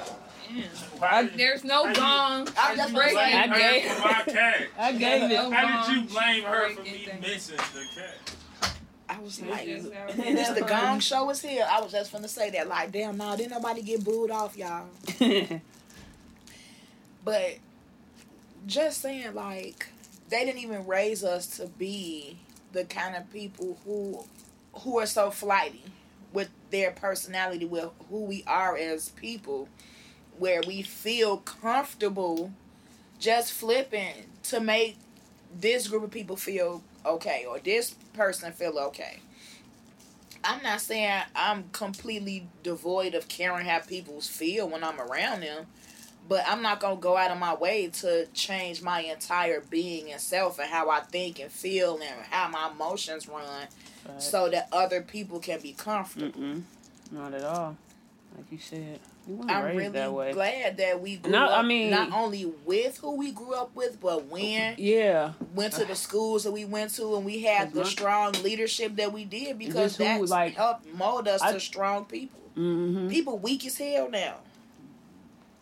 Damn. 0.48 0.64
Why 1.00 1.24
did, 1.24 1.38
There's 1.38 1.64
no 1.66 1.84
How 1.84 1.90
you- 1.90 1.96
gong. 1.96 2.48
I 2.58 2.72
It's 2.72 2.78
just 2.82 2.94
blame 2.94 3.14
breaking. 3.14 3.18
I 3.38 3.48
gave- 3.58 3.92
for 3.92 4.02
my 4.02 4.14
cat? 4.34 4.68
I 4.80 4.92
gave 4.94 5.24
it. 5.24 5.34
No 5.34 5.52
How 5.52 5.86
did 5.88 5.96
you 5.96 6.02
blame 6.04 6.44
her 6.44 6.70
for 6.70 6.82
me 6.84 7.06
things. 7.06 7.22
missing 7.22 7.58
the 7.58 7.86
cat? 8.02 8.74
I 9.10 9.20
was 9.20 9.42
like, 9.42 9.66
just 9.66 9.94
how 9.94 10.06
it 10.08 10.20
and 10.20 10.38
it's 10.40 10.50
the 10.52 10.62
gong 10.62 11.00
show 11.00 11.30
is 11.30 11.42
here. 11.42 11.66
I 11.70 11.82
was 11.82 11.92
just 11.92 12.12
finna 12.14 12.30
say 12.30 12.50
that. 12.52 12.68
Like, 12.70 12.92
damn, 12.92 13.18
nah, 13.18 13.36
didn't 13.36 13.52
nobody 13.52 13.82
get 13.82 14.04
booed 14.04 14.32
off, 14.32 14.56
y'all. 14.58 14.86
But 17.24 17.58
just 18.66 19.02
saying, 19.02 19.34
like, 19.34 19.88
they 20.30 20.46
didn't 20.46 20.62
even 20.62 20.86
raise 20.88 21.24
us 21.24 21.48
to 21.58 21.68
be 21.68 22.38
the 22.78 22.86
kind 22.86 23.16
of 23.16 23.30
people 23.32 23.80
who 23.84 24.24
who 24.82 25.00
are 25.00 25.08
so 25.08 25.32
flighty 25.32 25.84
with 26.32 26.50
their 26.70 26.92
personality, 26.92 27.66
with 27.66 27.90
who 28.10 28.24
we 28.26 28.44
are 28.46 28.78
as 28.78 29.10
people, 29.10 29.68
where 30.38 30.62
we 30.68 30.84
feel 30.84 31.38
comfortable 31.38 32.52
just 33.18 33.52
flipping 33.52 34.14
to 34.44 34.60
make 34.60 34.98
this 35.60 35.88
group 35.88 36.04
of 36.04 36.12
people 36.12 36.36
feel 36.36 36.84
okay 37.04 37.46
or 37.50 37.58
this 37.58 37.96
person 38.14 38.52
feel 38.52 38.78
okay. 38.78 39.20
I'm 40.44 40.62
not 40.62 40.80
saying 40.80 41.24
I'm 41.36 41.70
completely 41.72 42.48
devoid 42.62 43.16
of 43.16 43.28
caring 43.28 43.66
how 43.66 43.80
people 43.80 44.22
feel 44.22 44.70
when 44.70 44.84
I'm 44.84 45.02
around 45.02 45.42
them, 45.42 45.66
but 46.28 46.44
I'm 46.48 46.62
not 46.62 46.80
gonna 46.80 46.96
go 46.98 47.16
out 47.18 47.32
of 47.32 47.38
my 47.38 47.54
way 47.56 47.88
to 48.02 48.26
change 48.34 48.82
my 48.82 49.02
entire 49.02 49.62
being 49.62 50.12
and 50.12 50.20
self 50.22 50.60
and 50.60 50.70
how 50.70 50.90
I 50.90 51.00
think 51.02 51.40
and 51.40 51.52
feel 51.52 51.96
and 51.96 52.26
how 52.30 52.48
my 52.50 52.70
emotions 52.72 53.28
run 53.28 53.68
so 54.20 54.50
that 54.50 54.68
other 54.72 55.02
people 55.02 55.40
can 55.40 55.60
be 55.60 55.74
comfortable. 55.74 56.28
Mm-mm. 56.40 56.62
Not 57.12 57.34
at 57.34 57.44
all. 57.44 57.76
Like 58.38 58.52
you 58.52 58.58
said, 58.60 59.00
you 59.28 59.42
I'm 59.50 59.76
really 59.76 59.90
that 59.90 60.34
glad 60.34 60.78
that 60.78 61.02
we 61.02 61.18
grew 61.18 61.32
No, 61.32 61.46
up 61.46 61.60
I 61.60 61.62
mean- 61.64 61.90
not 61.90 62.12
only 62.14 62.46
with 62.66 62.98
who 63.00 63.16
we 63.16 63.32
grew 63.32 63.54
up 63.54 63.76
with, 63.76 64.00
but 64.00 64.26
when 64.28 64.76
Yeah. 64.78 65.34
went 65.56 65.74
to 65.74 65.86
the 65.86 65.96
schools 65.96 66.44
that 66.44 66.52
we 66.52 66.64
went 66.64 66.94
to 66.96 67.16
and 67.16 67.26
we 67.26 67.42
had 67.42 67.74
the 67.74 67.84
strong 67.84 68.34
leadership 68.44 68.96
that 68.98 69.12
we 69.12 69.26
did 69.26 69.58
because 69.58 69.98
that 69.98 70.22
like- 70.30 70.56
helped 70.56 70.86
mold 70.94 71.28
us 71.28 71.42
I- 71.42 71.54
to 71.54 71.60
strong 71.60 72.06
people. 72.06 72.40
Mm-hmm. 72.58 73.10
People 73.10 73.38
weak 73.40 73.66
as 73.66 73.78
hell 73.78 74.10
now. 74.10 74.36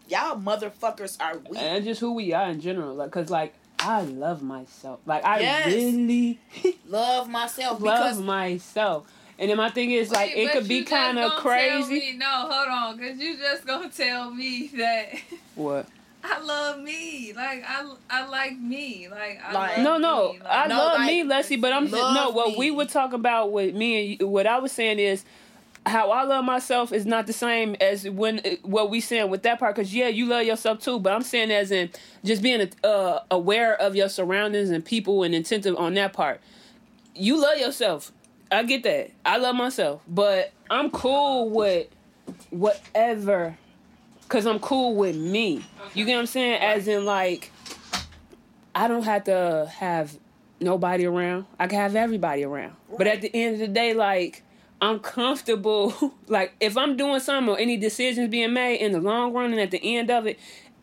Y'all 0.08 0.38
motherfuckers 0.38 1.18
are 1.22 1.38
weak. 1.50 1.62
And 1.62 1.84
just 1.84 2.00
who 2.00 2.14
we 2.14 2.34
are 2.34 2.48
in 2.50 2.62
general. 2.62 2.94
Like, 2.96 3.12
cause 3.12 3.30
like 3.30 3.54
I 3.80 4.02
love 4.02 4.42
myself. 4.42 5.00
Like 5.06 5.26
I 5.26 5.40
Yes. 5.40 5.68
really 5.74 6.40
Love 6.88 7.30
myself 7.30 7.82
love 7.82 8.24
myself. 8.24 9.12
And 9.38 9.50
then 9.50 9.58
my 9.58 9.70
thing 9.70 9.92
is 9.92 10.12
like 10.12 10.34
Wait, 10.36 10.48
it 10.48 10.52
could 10.54 10.68
be 10.68 10.84
kind 10.84 11.18
of 11.20 11.32
gonna 11.32 11.42
tell 11.42 11.42
crazy. 11.42 11.94
me- 12.00 12.18
no, 12.18 12.26
hold 12.26 12.68
on, 12.70 12.98
cause 12.98 13.18
you 13.18 13.38
just 13.38 13.66
gonna 13.66 13.90
tell 13.90 14.32
me 14.32 14.68
that 14.78 15.10
What? 15.56 15.88
I 16.28 16.40
love 16.40 16.80
me. 16.80 17.34
Like 17.36 17.64
I, 17.68 17.94
I 18.10 18.26
like 18.28 18.58
me. 18.58 19.08
Like 19.10 19.40
I 19.46 19.52
Like- 19.54 19.78
love 19.78 19.84
No, 19.84 19.98
no, 19.98 20.34
me. 20.34 20.40
I 20.50 20.68
No, 20.68 20.76
love 20.78 20.98
like, 21.00 21.08
me, 21.08 21.24
Leslie, 21.24 21.58
but 21.58 21.74
I'm 21.74 21.92
love 21.92 22.16
no. 22.16 22.30
What 22.32 22.58
we 22.58 22.72
me. 22.72 22.78
were 22.78 22.86
talking 22.86 23.16
about 23.16 23.52
with 23.52 23.76
me 23.76 24.00
and 24.14 24.22
you, 24.22 24.28
what 24.28 24.48
I 24.48 24.58
was 24.60 24.72
saying 24.72 24.98
is 25.00 25.24
how 25.86 26.10
I 26.10 26.24
love 26.24 26.44
myself 26.44 26.92
is 26.92 27.06
not 27.06 27.28
the 27.28 27.34
same 27.34 27.76
as 27.80 28.10
when 28.10 28.42
what 28.64 28.90
we 28.90 29.00
saying 29.00 29.30
with 29.30 29.44
that 29.44 29.60
part. 29.60 29.76
Because 29.76 29.94
yeah, 29.94 30.08
you 30.08 30.26
love 30.26 30.44
yourself 30.44 30.80
too, 30.80 31.00
but 31.00 31.14
I'm 31.14 31.22
saying 31.22 31.52
as 31.52 31.72
in 31.72 31.90
just 32.24 32.42
being 32.42 32.70
uh, 32.84 33.20
aware 33.30 33.76
of 33.76 33.96
your 33.96 34.10
surroundings 34.10 34.72
and 34.72 34.84
people 34.84 35.24
and 35.24 35.36
attentive 35.36 35.76
on 35.78 35.94
that 35.96 36.14
part. 36.14 36.42
You 37.14 37.40
love 37.40 37.58
yourself. 37.58 38.12
I 38.52 38.64
get 38.64 38.84
that. 38.84 39.12
I 39.26 39.38
love 39.38 39.56
myself, 39.56 40.02
but 40.08 40.52
I'm 40.70 40.90
cool 40.90 41.50
with 41.50 41.88
whatever. 42.50 43.58
Cause 44.28 44.48
I'm 44.48 44.60
cool 44.60 44.96
with 44.96 45.16
me. 45.16 45.64
You 45.94 46.04
get 46.04 46.16
what 46.16 46.22
I'm 46.22 46.26
saying? 46.26 46.62
As 46.62 46.88
in 46.88 47.06
like, 47.06 47.52
I 48.74 48.88
don't 48.88 49.04
have 49.04 49.26
to 49.26 49.72
have 49.78 50.18
nobody 50.60 51.06
around. 51.06 51.46
I 51.60 51.68
can 51.68 51.78
have 51.78 51.96
everybody 51.96 52.44
around. 52.44 52.76
But 52.98 53.06
at 53.06 53.22
the 53.22 53.30
end 53.36 53.54
of 53.54 53.60
the 53.60 53.68
day, 53.68 53.94
like 53.94 54.42
I'm 54.82 55.00
comfortable. 55.00 56.14
like 56.28 56.54
if 56.60 56.78
I'm 56.78 56.96
doing 56.98 57.20
something 57.20 57.54
or 57.54 57.58
any 57.60 57.78
decisions 57.78 58.30
being 58.30 58.54
made 58.54 58.76
in 58.78 58.92
the 58.92 59.00
long 59.02 59.34
run 59.34 59.52
and 59.52 59.60
at 59.60 59.72
the 59.72 59.96
end 59.98 60.10
of 60.12 60.28
it, 60.28 60.40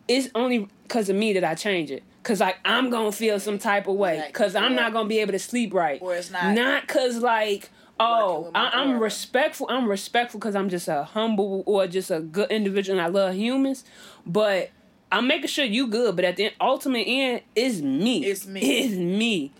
it's 0.07 0.29
only 0.35 0.67
because 0.83 1.09
of 1.09 1.15
me 1.15 1.33
that 1.33 1.43
I 1.43 1.55
change 1.55 1.91
it. 1.91 2.03
Cause 2.23 2.39
like 2.39 2.57
I'm 2.63 2.89
gonna 2.89 3.11
feel 3.11 3.39
some 3.39 3.59
type 3.59 3.87
of 3.87 3.95
way. 3.95 4.29
Cause 4.33 4.55
I'm 4.55 4.75
not 4.75 4.93
gonna 4.93 5.09
be 5.09 5.19
able 5.19 5.33
to 5.33 5.39
sleep 5.39 5.73
right. 5.73 6.01
or 6.01 6.15
it's 6.15 6.31
not 6.31 6.53
Not 6.53 6.87
cause 6.87 7.17
like 7.17 7.69
Oh, 7.99 8.49
I, 8.55 8.69
I'm 8.69 8.87
daughter. 8.93 8.99
respectful. 9.03 9.67
I'm 9.69 9.87
respectful 9.87 10.39
because 10.39 10.55
I'm 10.55 10.67
just 10.69 10.87
a 10.87 11.03
humble 11.03 11.63
or 11.65 11.85
just 11.87 12.09
a 12.09 12.19
good 12.21 12.49
individual, 12.51 12.99
and 12.99 13.05
I 13.05 13.09
love 13.09 13.35
humans. 13.35 13.83
But 14.25 14.71
I'm 15.11 15.27
making 15.27 15.47
sure 15.47 15.63
you 15.63 15.87
good. 15.87 16.15
But 16.15 16.25
at 16.25 16.35
the 16.37 16.45
end, 16.45 16.55
ultimate 16.59 17.03
end, 17.07 17.41
is 17.55 17.81
me. 17.83 18.25
It's 18.25 18.47
me. 18.47 18.61
It's 18.61 18.95
me. 18.95 19.51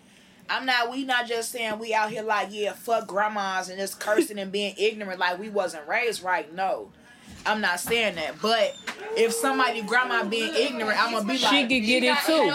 I'm 0.49 0.65
not. 0.65 0.91
We 0.91 1.03
not 1.05 1.27
just 1.27 1.51
saying 1.51 1.79
we 1.79 1.93
out 1.93 2.09
here 2.09 2.23
like 2.23 2.49
yeah, 2.51 2.73
fuck 2.73 3.07
grandmas 3.07 3.69
and 3.69 3.79
just 3.79 3.99
cursing 3.99 4.39
and 4.39 4.51
being 4.51 4.75
ignorant 4.77 5.19
like 5.19 5.39
we 5.39 5.49
wasn't 5.49 5.87
raised 5.87 6.23
right. 6.23 6.53
No, 6.53 6.89
I'm 7.45 7.61
not 7.61 7.79
saying 7.79 8.15
that. 8.15 8.41
But 8.41 8.75
if 9.17 9.33
somebody 9.33 9.81
grandma 9.81 10.23
being 10.23 10.53
ignorant, 10.55 11.01
I'm 11.01 11.13
gonna 11.13 11.25
be 11.25 11.39
like, 11.39 11.39
She 11.39 11.45
like, 11.45 11.69
could 11.69 11.83
get 11.83 12.03
it 12.03 12.17
too. 12.25 12.53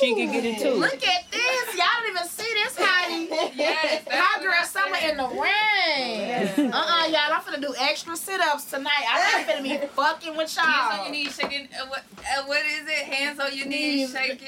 She 0.00 0.14
could 0.14 0.32
get 0.32 0.44
it 0.44 0.58
too. 0.60 0.74
Look 0.74 0.94
at 0.94 1.30
this. 1.30 1.76
Y'all 1.76 1.86
don't 2.02 2.10
even 2.16 2.28
see 2.28 2.54
this, 2.64 2.76
honey. 2.78 3.28
Yes, 3.54 4.04
that's 4.04 4.16
Hot 4.16 4.40
what 4.40 4.50
girl 4.50 4.64
summer 4.64 4.96
in 5.02 5.16
the 5.16 5.28
rain. 5.40 6.72
Uh 6.72 6.76
uh 6.76 7.06
y'all. 7.06 7.32
I'm 7.32 7.40
finna 7.42 7.60
do 7.60 7.74
extra 7.78 8.16
sit 8.16 8.40
ups 8.40 8.64
tonight. 8.64 9.04
I'm 9.10 9.46
not 9.46 9.56
finna 9.56 9.62
be 9.62 9.86
fucking 9.94 10.36
with 10.36 10.54
y'all. 10.56 10.64
Hands 10.64 10.98
on 10.98 11.04
your 11.04 11.12
knees, 11.12 11.34
shaking. 11.36 11.68
Uh, 11.78 11.86
what, 11.88 12.04
uh, 12.18 12.44
what 12.46 12.64
is 12.64 12.86
it? 12.86 13.04
Hands 13.06 13.38
on 13.38 13.56
your 13.56 13.66
knees, 13.66 14.12
shake 14.12 14.42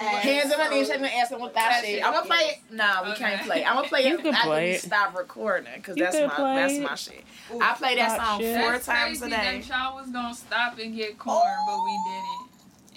it. 0.00 0.22
Hands 0.22 0.52
on 0.52 0.58
my 0.58 0.68
knees, 0.68 0.86
shaking 0.86 1.02
my 1.02 1.08
ass 1.10 1.30
and 1.30 1.42
with 1.42 1.54
that 1.54 1.68
That 1.70 1.84
shit. 1.84 1.94
shit. 1.96 2.04
I'm 2.06 2.12
gonna 2.12 2.26
play 2.26 2.36
it. 2.38 2.58
Nah, 2.70 3.04
we 3.04 3.14
can't 3.14 3.42
play. 3.42 3.60
it. 3.62 3.68
I'm 3.68 3.76
gonna 3.76 3.88
play 3.88 4.06
You 4.06 4.18
it 4.18 4.22
can 4.22 4.34
after 4.34 4.46
play 4.48 4.68
we 4.70 4.74
it. 4.76 4.80
stop 4.82 5.16
recording 5.16 5.72
because 5.76 5.96
You 5.96 6.04
that's 6.04 6.16
my 6.16 6.34
play 6.34 6.54
that's 6.56 6.78
my 6.78 6.94
shit. 6.94 7.24
I 7.60 7.74
play 7.74 7.94
that 7.96 8.20
song 8.24 8.40
shit. 8.40 8.60
four 8.60 8.72
That's 8.72 8.86
times 8.86 9.18
a 9.18 9.20
crazy 9.26 9.36
day. 9.36 9.60
that 9.60 9.68
y'all 9.68 9.94
was 9.96 10.08
gonna 10.10 10.34
stop 10.34 10.78
and 10.78 10.94
get 10.94 11.18
corn, 11.18 11.56
but 11.66 11.82
we 11.84 11.98
didn't. 12.06 12.48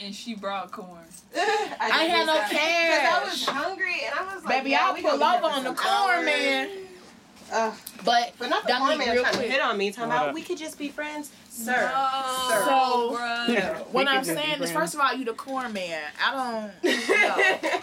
And 0.08 0.16
she 0.16 0.34
brought 0.36 0.72
corn. 0.72 0.88
I 1.36 2.00
ain't 2.02 2.12
had 2.12 2.26
no 2.26 2.34
Because 2.34 2.52
I 2.58 3.22
was 3.24 3.46
hungry 3.46 4.02
and 4.06 4.16
I 4.20 4.34
was 4.36 4.44
like, 4.44 4.64
Baby, 4.64 4.76
I'll 4.76 4.94
we 4.96 5.02
pull 5.02 5.12
over 5.24 5.46
on 5.46 5.64
the 5.64 5.74
corn, 5.74 6.16
hours. 6.18 6.26
man. 6.26 6.70
Ugh. 7.54 7.74
But 8.04 8.34
But 8.40 8.50
not 8.50 8.66
the 8.66 8.74
corn 8.74 8.98
man 8.98 9.12
real 9.12 9.22
trying 9.24 9.36
to 9.36 9.42
hit 9.42 9.62
on 9.62 9.78
me. 9.78 9.92
Talking 9.92 10.10
What 10.10 10.22
about 10.24 10.34
we 10.34 10.42
could 10.42 10.58
just 10.58 10.78
be 10.80 10.90
friends, 10.90 11.32
sir. 11.52 11.72
No, 11.72 12.48
Sir. 12.50 12.64
So- 12.66 12.70
oh, 12.70 13.18
bruh. 13.20 13.88
what 13.92 14.08
I'm 14.08 14.20
could 14.20 14.26
just 14.28 14.38
be 14.38 14.44
saying 14.44 14.64
is, 14.64 14.72
first 14.72 14.94
of 14.96 15.00
all, 15.02 15.14
you 15.14 15.26
the 15.26 15.34
corn 15.34 15.74
man. 15.74 16.02
I 16.24 16.72
don't. 16.84 16.94
No. 17.12 17.80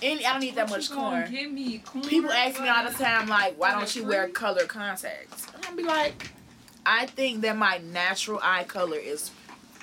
Any, 0.00 0.24
I 0.24 0.30
don't 0.30 0.40
need 0.40 0.54
that 0.54 0.70
What 0.70 0.76
much 0.78 0.90
you 0.90 0.94
corn. 0.94 1.28
Give 1.28 1.50
me 1.50 1.78
corn. 1.78 2.04
People 2.04 2.30
ask 2.30 2.60
me 2.60 2.68
all 2.68 2.84
the 2.88 2.92
time, 2.96 3.26
like, 3.28 3.58
why 3.58 3.72
don't 3.72 3.94
you 3.96 4.04
wear 4.04 4.24
free? 4.24 4.32
color 4.32 4.64
contacts? 4.64 5.46
And 5.52 5.66
I'll 5.66 5.74
be 5.74 5.82
like, 5.82 6.30
I 6.86 7.06
think 7.06 7.40
that 7.40 7.56
my 7.56 7.78
natural 7.78 8.38
eye 8.40 8.62
color 8.62 8.96
is 8.96 9.32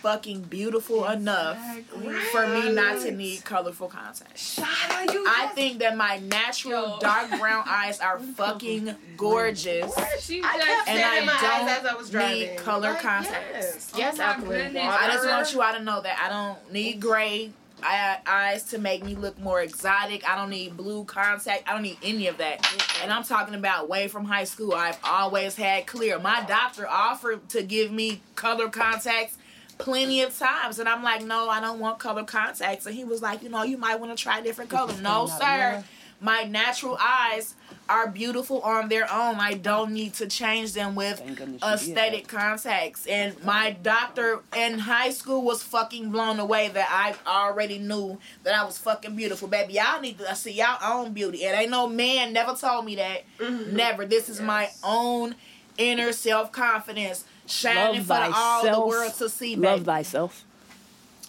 fucking 0.05 0.41
beautiful 0.41 1.03
enough 1.07 1.57
Exactly. 1.75 2.13
for 2.31 2.45
me 2.47 2.71
not 2.71 3.01
to 3.01 3.09
need 3.11 3.43
colorful 3.43 3.87
contacts. 3.87 4.59
Shia, 4.59 5.11
you 5.11 5.25
I 5.27 5.47
think 5.55 5.79
that 5.79 5.97
my 5.97 6.19
natural 6.19 6.89
Yo. 6.89 6.99
dark 6.99 7.27
brown 7.39 7.63
eyes 7.67 7.99
are 7.99 8.19
fucking 8.37 8.93
gorgeous. 9.17 9.91
She 10.19 10.43
I 10.43 10.57
kept 10.59 10.89
And 10.89 10.99
I 11.03 11.19
my 11.21 11.41
don't 11.41 11.43
eyes 11.69 11.79
as 11.79 11.85
I 11.87 11.95
was 11.95 12.09
driving. 12.11 12.39
need 12.51 12.57
color 12.57 12.91
Like, 12.91 13.01
contacts. 13.01 13.47
yes. 13.51 13.93
Yes, 13.97 14.19
Oh 14.19 14.41
my 14.41 14.47
goodness. 14.47 14.83
I 14.87 15.07
just 15.07 15.27
want 15.27 15.53
you 15.55 15.61
all 15.63 15.73
to 15.73 15.81
know 15.81 16.01
that 16.01 16.21
I 16.23 16.29
don't 16.29 16.71
need 16.71 16.99
gray 17.01 17.49
eye- 17.81 18.19
eyes 18.27 18.61
to 18.65 18.77
make 18.77 19.03
me 19.03 19.15
look 19.15 19.39
more 19.39 19.63
exotic. 19.63 20.23
I 20.29 20.35
don't 20.35 20.51
need 20.51 20.77
blue 20.77 21.03
contact. 21.05 21.67
I 21.67 21.73
don't 21.73 21.81
need 21.81 21.97
any 22.03 22.27
of 22.27 22.37
that. 22.37 22.63
And 23.01 23.11
I'm 23.11 23.23
talking 23.23 23.55
about 23.55 23.89
way 23.89 24.07
from 24.07 24.25
high 24.25 24.43
school. 24.43 24.75
I've 24.75 24.99
always 25.03 25.55
had 25.55 25.87
clear. 25.87 26.19
My 26.19 26.43
doctor 26.47 26.87
offered 26.87 27.49
to 27.49 27.63
give 27.63 27.91
me 27.91 28.21
color 28.35 28.69
contacts 28.69 29.39
plenty 29.77 30.21
of 30.21 30.37
times. 30.37 30.79
And 30.79 30.87
I'm 30.87 31.03
like, 31.03 31.23
no, 31.23 31.49
I 31.49 31.59
don't 31.59 31.79
want 31.79 31.99
color 31.99 32.23
contacts. 32.23 32.85
And 32.85 32.95
he 32.95 33.03
was 33.03 33.21
like, 33.21 33.43
you 33.43 33.49
know, 33.49 33.63
you 33.63 33.77
might 33.77 33.99
want 33.99 34.15
to 34.15 34.21
try 34.21 34.41
different 34.41 34.69
colors. 34.69 35.01
No, 35.01 35.27
sir. 35.27 35.83
My 36.21 36.43
natural 36.43 36.97
eyes 36.99 37.55
are 37.89 38.07
beautiful 38.07 38.61
on 38.61 38.87
their 38.87 39.03
own. 39.11 39.35
I 39.35 39.55
don't 39.55 39.91
need 39.91 40.13
to 40.15 40.27
change 40.27 40.73
them 40.73 40.95
with 40.95 41.19
Thank 41.19 41.37
goodness 41.37 41.61
you 41.61 41.67
did 41.67 41.97
aesthetic 41.97 42.27
contacts. 42.27 43.05
And 43.05 43.41
my 43.43 43.71
doctor 43.71 44.39
in 44.55 44.79
high 44.79 45.11
school 45.11 45.43
was 45.43 45.61
fucking 45.61 46.11
blown 46.11 46.39
away 46.39 46.69
that 46.69 46.87
I 46.89 47.15
already 47.29 47.79
knew 47.79 48.17
that 48.43 48.55
I 48.55 48.63
was 48.63 48.77
fucking 48.77 49.15
beautiful. 49.15 49.47
Baby, 49.47 49.73
y'all 49.73 50.01
need 50.01 50.17
to 50.19 50.35
see 50.35 50.53
y'all 50.53 50.79
own 50.81 51.13
beauty. 51.13 51.45
And 51.45 51.59
ain't 51.59 51.69
no 51.69 51.87
man 51.87 52.33
never 52.33 52.55
told 52.55 52.85
me 52.85 52.95
that. 52.95 53.23
Mm-hmm. 53.37 53.75
Never. 53.75 54.05
This 54.05 54.29
is 54.29 54.39
my 54.41 54.69
own 54.83 55.35
inner 55.77 56.13
self 56.13 56.51
confidence 56.51 57.25
shining 57.47 57.97
Love 58.05 58.07
for 58.07 58.29
the, 58.29 58.31
all 58.35 58.63
the 58.81 58.87
world 58.87 59.13
to 59.15 59.29
see. 59.29 59.55
Love 59.55 59.79
Baby. 59.79 59.85
thyself. 59.85 60.43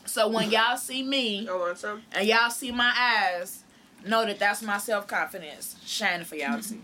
So 0.05 0.29
when 0.29 0.51
y'all 0.51 0.77
see 0.77 1.03
me 1.03 1.49
I 1.49 1.53
want 1.53 1.79
some. 1.79 2.03
and 2.13 2.27
y'all 2.27 2.51
see 2.51 2.71
my 2.73 2.93
eyes, 2.97 3.63
know 4.07 4.25
that 4.25 4.39
that's 4.39 4.63
my 4.63 4.79
self 4.79 5.07
confidence 5.07 5.77
shining 5.85 6.25
for 6.25 6.37
y'all 6.37 6.57
to 6.59 6.63
see. 6.63 6.81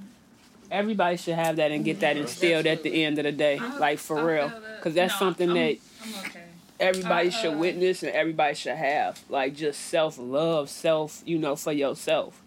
Everybody 0.71 1.17
should 1.19 1.35
have 1.35 1.57
that 1.57 1.71
and 1.71 1.85
get 1.85 2.01
that 2.01 2.17
instilled 2.17 2.67
at 2.67 2.83
the 2.83 3.05
end 3.05 3.19
of 3.19 3.25
the 3.25 3.33
day, 3.33 3.59
like 3.79 3.99
for 3.99 4.19
I 4.19 4.23
real, 4.23 4.53
because 4.77 4.95
that's 4.95 5.13
No, 5.15 5.19
something 5.19 5.51
I'm- 5.51 5.59
that 5.59 5.77
I'm 6.03 6.15
okay. 6.27 6.43
everybody 6.81 7.29
Uh, 7.29 7.31
should 7.31 7.55
uh. 7.55 7.59
witness 7.59 8.03
and 8.03 8.13
everybody 8.13 8.55
should 8.55 8.75
have 8.77 9.21
like 9.29 9.55
just 9.55 9.81
self 9.83 10.19
love 10.19 10.69
self 10.69 11.23
you 11.25 11.39
know 11.39 11.55
for 11.57 11.73
yourself 11.73 12.42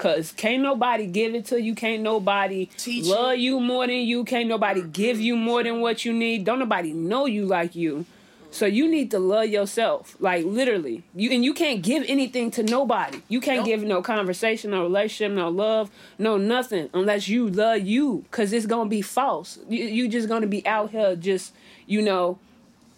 Cause 0.00 0.32
can't 0.32 0.62
nobody 0.62 1.06
give 1.06 1.34
it 1.34 1.44
to 1.46 1.60
you. 1.60 1.74
Can't 1.74 2.02
nobody 2.02 2.66
Teach 2.78 3.04
love 3.04 3.36
you 3.36 3.60
more 3.60 3.86
than 3.86 3.96
you. 3.96 4.24
Can't 4.24 4.48
nobody 4.48 4.80
give 4.82 5.20
you 5.20 5.36
more 5.36 5.62
than 5.62 5.82
what 5.82 6.06
you 6.06 6.14
need. 6.14 6.44
Don't 6.44 6.58
nobody 6.58 6.94
know 6.94 7.26
you 7.26 7.44
like 7.44 7.74
you. 7.76 8.06
So 8.50 8.64
you 8.66 8.88
need 8.90 9.10
to 9.12 9.18
love 9.18 9.46
yourself, 9.48 10.16
like 10.18 10.44
literally. 10.46 11.04
You 11.14 11.30
and 11.32 11.44
you 11.44 11.52
can't 11.52 11.82
give 11.82 12.02
anything 12.08 12.50
to 12.52 12.62
nobody. 12.62 13.20
You 13.28 13.40
can't 13.42 13.58
Nope. 13.58 13.66
give 13.66 13.82
no 13.82 14.00
conversation, 14.00 14.70
no 14.70 14.82
relationship, 14.82 15.36
no 15.36 15.50
love, 15.50 15.90
no 16.18 16.38
nothing 16.38 16.88
unless 16.94 17.28
you 17.28 17.48
love 17.48 17.82
you. 17.82 18.24
Cause 18.30 18.52
it's 18.54 18.66
gonna 18.66 18.88
be 18.88 19.02
false. 19.02 19.58
You 19.68 19.84
you 19.84 20.08
just 20.08 20.28
gonna 20.28 20.46
be 20.48 20.66
out 20.66 20.90
here 20.92 21.14
just 21.14 21.52
you 21.86 22.00
know 22.00 22.38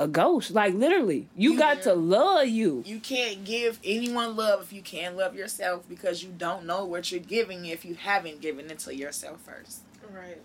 a 0.03 0.09
ghost. 0.09 0.51
Like 0.51 0.75
literally, 0.75 1.29
you 1.37 1.53
You- 1.53 1.59
got 1.59 1.83
to 1.83 1.95
love 1.95 2.49
you. 2.49 2.83
You 2.87 2.99
can't 3.01 3.45
give 3.45 3.79
anyone 3.85 4.37
love 4.37 4.62
if 4.62 4.73
you 4.73 4.83
can't 4.83 5.17
love 5.17 5.35
yourself 5.35 5.88
because 5.88 6.23
you 6.23 6.31
don't 6.37 6.65
know 6.67 6.85
what 6.85 7.11
you're 7.11 7.21
giving 7.21 7.65
if 7.67 7.85
you 7.85 7.95
haven't 7.95 8.41
given 8.41 8.71
it 8.71 8.81
to 8.81 8.95
yourself 8.95 9.41
first. 9.41 9.81
Right. 10.12 10.38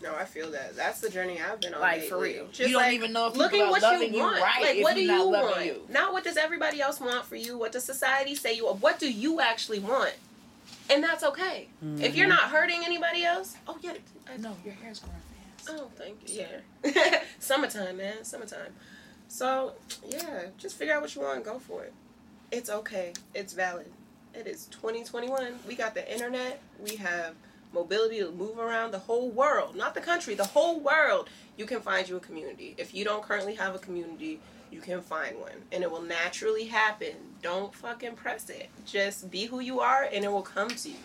No, 0.00 0.14
I 0.14 0.24
feel 0.26 0.50
that. 0.52 0.76
That's 0.76 1.00
the 1.00 1.10
journey 1.10 1.40
I've 1.40 1.60
been 1.60 1.74
on. 1.74 1.80
Like, 1.80 2.04
for 2.04 2.18
lately. 2.18 2.34
real. 2.34 2.46
Just 2.52 2.70
You 2.70 2.78
don't 2.78 2.92
even 2.92 3.12
know 3.12 3.26
if 3.26 3.36
looking 3.36 3.58
people 3.58 3.68
are 3.68 3.70
what 3.72 3.82
loving 3.82 4.10
you 4.12 4.18
you 4.18 4.22
want. 4.22 4.40
right 4.40 4.62
Like, 4.62 4.76
if 4.76 4.82
what 4.84 4.94
do 4.94 5.02
you're 5.02 5.12
not 5.16 5.24
you 5.24 5.30
want? 5.50 5.64
you. 5.66 5.80
Not 5.88 6.12
what 6.12 6.22
does 6.22 6.36
everybody 6.36 6.80
else 6.80 7.00
want 7.00 7.24
for 7.24 7.34
you? 7.34 7.58
What 7.58 7.72
does 7.72 7.84
society 7.84 8.36
say 8.36 8.54
you 8.54 8.66
want? 8.66 8.80
What 8.80 9.00
do 9.00 9.10
you 9.10 9.40
actually 9.40 9.80
want? 9.80 10.14
And 10.90 11.02
that's 11.02 11.24
okay. 11.24 11.68
If 11.98 12.14
you're 12.14 12.28
mm-hmm. 12.28 12.36
not 12.36 12.50
hurting 12.50 12.82
anybody 12.84 13.24
else, 13.24 13.56
oh 13.66 13.76
yeah. 13.80 13.94
I 14.32 14.36
No, 14.36 14.56
your 14.64 14.74
hair's 14.74 15.00
growing 15.00 15.16
fast. 15.16 15.27
Oh, 15.68 15.90
thank 15.96 16.16
you. 16.28 16.44
Yeah. 16.84 17.20
Summertime, 17.38 17.96
man. 17.96 18.24
Summertime. 18.24 18.72
So, 19.28 19.72
yeah, 20.08 20.44
just 20.56 20.76
figure 20.76 20.94
out 20.94 21.02
what 21.02 21.14
you 21.14 21.20
want 21.22 21.36
and 21.36 21.44
go 21.44 21.58
for 21.58 21.84
it. 21.84 21.92
It's 22.50 22.70
okay. 22.70 23.12
It's 23.34 23.52
valid. 23.52 23.86
It 24.34 24.46
is 24.46 24.66
2021. 24.66 25.58
We 25.66 25.74
got 25.74 25.94
the 25.94 26.10
internet. 26.10 26.60
We 26.82 26.96
have 26.96 27.34
mobility 27.72 28.18
to 28.20 28.30
move 28.30 28.58
around 28.58 28.92
the 28.92 28.98
whole 28.98 29.28
world, 29.28 29.76
not 29.76 29.94
the 29.94 30.00
country, 30.00 30.34
the 30.34 30.44
whole 30.44 30.80
world. 30.80 31.28
You 31.58 31.66
can 31.66 31.80
find 31.80 32.08
you 32.08 32.16
a 32.16 32.20
community. 32.20 32.74
If 32.78 32.94
you 32.94 33.04
don't 33.04 33.22
currently 33.22 33.54
have 33.56 33.74
a 33.74 33.78
community, 33.78 34.40
you 34.70 34.80
can 34.80 35.00
find 35.02 35.38
one 35.38 35.52
and 35.72 35.82
it 35.82 35.90
will 35.90 36.00
naturally 36.02 36.64
happen. 36.66 37.14
Don't 37.42 37.74
fucking 37.74 38.14
press 38.14 38.48
it. 38.48 38.68
Just 38.86 39.30
be 39.30 39.46
who 39.46 39.60
you 39.60 39.80
are 39.80 40.08
and 40.10 40.24
it 40.24 40.32
will 40.32 40.42
come 40.42 40.68
to 40.68 40.88
you. 40.88 40.96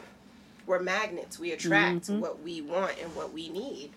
We're 0.65 0.80
magnets. 0.80 1.38
We 1.39 1.52
attract 1.52 2.08
Mhm. 2.08 2.19
what 2.19 2.41
we 2.41 2.62
want 2.62 2.93
and 3.02 3.13
what 3.15 3.34
we 3.34 3.49
need. 3.49 3.91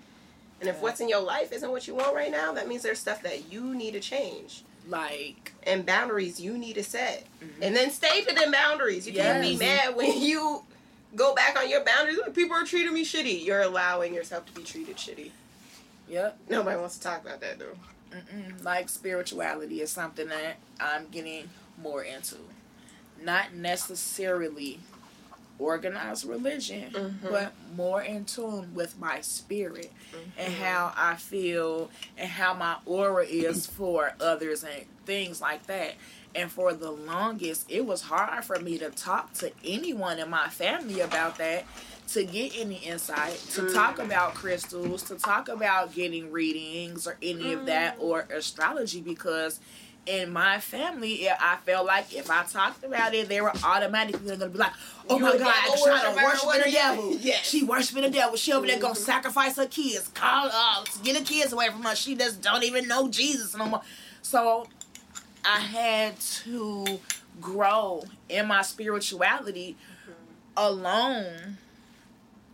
And 0.61 0.69
if 0.69 0.77
Yeah. 0.77 0.83
what's 0.83 1.01
in 1.01 1.09
your 1.09 1.21
life 1.21 1.53
isn't 1.53 1.71
what 1.71 1.87
you 1.87 1.95
want 1.95 2.15
right 2.15 2.31
now, 2.31 2.53
that 2.53 2.67
means 2.69 2.83
there's 2.83 2.99
stuff 2.99 3.23
that 3.23 3.51
you 3.53 3.75
need 3.75 3.93
to 3.93 4.01
change 4.01 4.63
Like, 4.89 5.53
and 5.65 5.85
boundaries 5.85 6.39
you 6.41 6.57
need 6.57 6.75
to 6.75 6.85
set. 6.85 7.27
Mhm. 7.43 7.49
And 7.63 7.77
then 7.77 7.91
stay 7.91 8.23
to 8.23 8.35
them 8.35 8.53
boundaries. 8.53 9.07
You 9.07 9.13
can't 9.15 9.43
be 9.43 9.57
mad 9.57 9.97
when 9.97 10.19
you 10.23 10.63
go 11.15 11.35
back 11.35 11.59
on 11.59 11.69
your 11.69 11.83
boundaries. 11.85 12.19
People 12.35 12.57
are 12.57 12.65
treating 12.65 12.95
me 12.95 13.05
shitty. 13.05 13.45
You're 13.45 13.63
allowing 13.63 14.15
yourself 14.15 14.47
to 14.47 14.53
be 14.53 14.63
treated 14.63 14.97
shitty. 14.97 15.31
yep. 16.09 16.39
Nobody 16.49 16.79
wants 16.79 16.97
to 16.99 17.03
talk 17.03 17.21
about 17.23 17.41
that 17.41 17.59
though. 17.59 17.77
Mm-mm. 18.13 18.63
Like 18.65 18.89
spirituality 18.89 19.83
is 19.83 19.91
something 19.91 20.29
that 20.29 20.57
I'm 20.79 21.09
getting 21.09 21.51
more 21.77 22.03
into. 22.05 22.37
Not 23.21 23.53
necessarily 23.55 24.79
organized 25.59 26.25
religion, 26.25 26.93
Mhm. 26.93 27.31
but 27.31 27.53
more 27.75 28.03
in 28.03 28.25
tune 28.25 28.75
with 28.75 28.99
my 28.99 29.21
spirit 29.21 29.93
and 30.37 30.53
Mm-hmm. 30.53 30.63
how 30.63 30.93
I 30.97 31.17
feel 31.17 31.91
and 32.17 32.29
how 32.29 32.55
my 32.55 32.77
aura 32.85 33.25
is 33.25 33.67
for 33.67 34.13
others 34.21 34.63
and 34.65 34.85
things 35.07 35.41
like 35.41 35.67
that. 35.67 35.95
And 36.35 36.53
for 36.53 36.75
the 36.75 36.91
longest, 36.91 37.65
it 37.71 37.87
was 37.87 38.03
hard 38.03 38.45
for 38.45 38.59
me 38.59 38.77
to 38.79 38.91
talk 38.91 39.33
to 39.35 39.51
anyone 39.65 40.19
in 40.19 40.29
my 40.29 40.49
family 40.49 41.01
about 41.01 41.39
that, 41.39 41.65
to 42.09 42.25
get 42.25 42.53
any 42.57 42.77
insight, 42.77 43.39
to 43.55 43.63
Mm. 43.63 43.73
talk 43.75 43.99
about 43.99 44.35
crystals, 44.35 45.03
to 45.05 45.17
talk 45.17 45.49
about 45.49 45.95
getting 45.95 46.31
readings 46.31 47.07
or 47.07 47.17
any 47.23 47.53
of 47.55 47.65
that, 47.67 47.97
or 47.99 48.27
astrology, 48.31 49.01
because 49.01 49.59
in 50.07 50.31
my 50.31 50.61
family, 50.61 51.29
I 51.29 51.57
felt 51.65 51.85
like 51.87 52.15
if 52.15 52.31
I 52.31 52.45
talked 52.45 52.85
about 52.85 53.13
it, 53.15 53.29
they 53.29 53.41
were 53.41 53.53
automatically 53.65 54.37
gonna 54.37 54.49
be 54.49 54.59
like, 54.59 54.73
"Oh 55.09 55.17
You 55.17 55.23
my 55.23 55.35
a 55.35 55.39
God, 55.39 55.55
devil 55.55 55.77
she's 55.77 55.85
trying 55.85 56.17
to 56.17 56.25
worship 56.25 56.65
the 56.65 56.71
devil. 56.71 57.17
Yes. 57.21 57.47
She 57.49 57.65
worshiping 57.65 58.03
the 58.03 58.11
devil. 58.11 58.37
She 58.37 58.53
over 58.53 58.67
there 58.67 58.79
gonna 58.79 58.95
Mhm. 58.95 58.99
sacrifice 59.05 59.57
her 59.57 59.67
kids. 59.67 60.09
Call, 60.15 60.49
uh, 60.53 60.85
get 61.03 61.17
her 61.17 61.25
kids 61.25 61.53
away 61.53 61.69
from 61.71 61.83
her. 61.83 61.97
She 61.97 62.15
just 62.15 62.41
don't 62.41 62.63
even 62.63 62.87
know 62.87 63.09
Jesus 63.09 63.57
no 63.57 63.67
more. 63.67 63.83
So 64.23 64.69
I 65.45 65.59
had 65.59 66.21
to 66.45 67.01
grow 67.41 68.05
in 68.29 68.47
my 68.47 68.63
spirituality 68.63 69.77
alone 70.57 71.59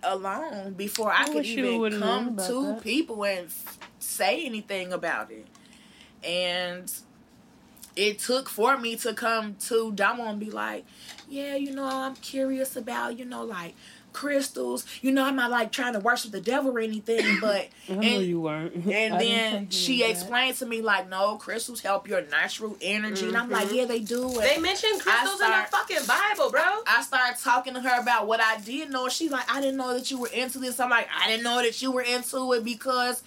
alone 0.03 0.73
before 0.73 1.13
I, 1.13 1.23
I 1.23 1.29
could 1.29 1.47
even 1.47 1.99
come 2.01 2.37
to 2.37 2.67
that. 2.67 2.83
people 2.83 3.25
and 3.25 3.49
say 4.01 4.45
anything 4.45 4.93
about 4.93 5.31
it. 5.31 5.47
And 6.25 6.93
it 7.97 8.19
took 8.19 8.49
for 8.49 8.77
me 8.79 8.97
to 8.97 9.13
come 9.15 9.57
to 9.69 9.93
Damo 9.93 10.25
and 10.25 10.41
be 10.41 10.51
like, 10.51 10.85
yeah, 11.29 11.55
you 11.57 11.73
know, 11.75 11.85
I'm 11.85 12.15
curious 12.17 12.77
about, 12.77 13.19
you 13.19 13.25
know, 13.25 13.45
like 13.45 13.75
crystals. 14.13 14.85
You 15.01 15.11
know, 15.11 15.25
I'm 15.25 15.37
not 15.37 15.51
like 15.51 15.73
trying 15.73 15.95
to 15.95 15.99
worship 15.99 16.33
the 16.33 16.41
devil 16.41 16.71
or 16.77 16.81
anything, 16.81 17.25
but 17.41 17.69
I 17.89 17.93
know 17.95 18.01
and- 18.03 18.23
you 18.27 18.41
weren't. 18.41 18.75
and 18.87 19.15
I 19.15 19.19
then 19.19 19.71
she 19.71 20.01
that. 20.03 20.11
explained 20.11 20.57
to 20.59 20.67
me 20.67 20.83
like, 20.83 21.09
no, 21.09 21.37
crystals 21.37 21.81
help 21.81 22.09
your 22.09 22.23
natural 22.27 22.77
energy, 22.83 23.27
and 23.29 23.37
I'm 23.37 23.49
like, 23.51 23.69
Mhm. 23.69 23.75
yeah, 23.77 23.85
they 23.87 24.01
do. 24.01 24.25
And 24.29 24.37
They 24.43 24.59
mentioned 24.59 25.01
crystals 25.01 25.41
in 25.41 25.47
start- 25.47 25.71
the 25.71 25.77
fucking 25.77 26.07
Bible, 26.07 26.51
bro. 26.51 26.63
I 26.87 27.03
started 27.03 27.39
talking 27.43 27.75
to 27.75 27.81
her 27.81 28.01
about 28.01 28.27
what 28.27 28.41
I 28.41 28.59
did 28.61 28.91
know. 28.91 29.09
She's 29.09 29.31
like, 29.31 29.51
I 29.53 29.61
didn't 29.61 29.77
know 29.79 29.95
that 29.95 30.11
you 30.11 30.19
were 30.19 30.29
into 30.29 30.59
this. 30.59 30.79
I'm 30.79 30.91
like, 30.91 31.09
I 31.19 31.29
didn't 31.29 31.45
know 31.45 31.63
that 31.63 31.81
you 31.83 31.91
were 31.91 32.03
into 32.03 32.53
it 32.53 32.65
because 32.65 33.23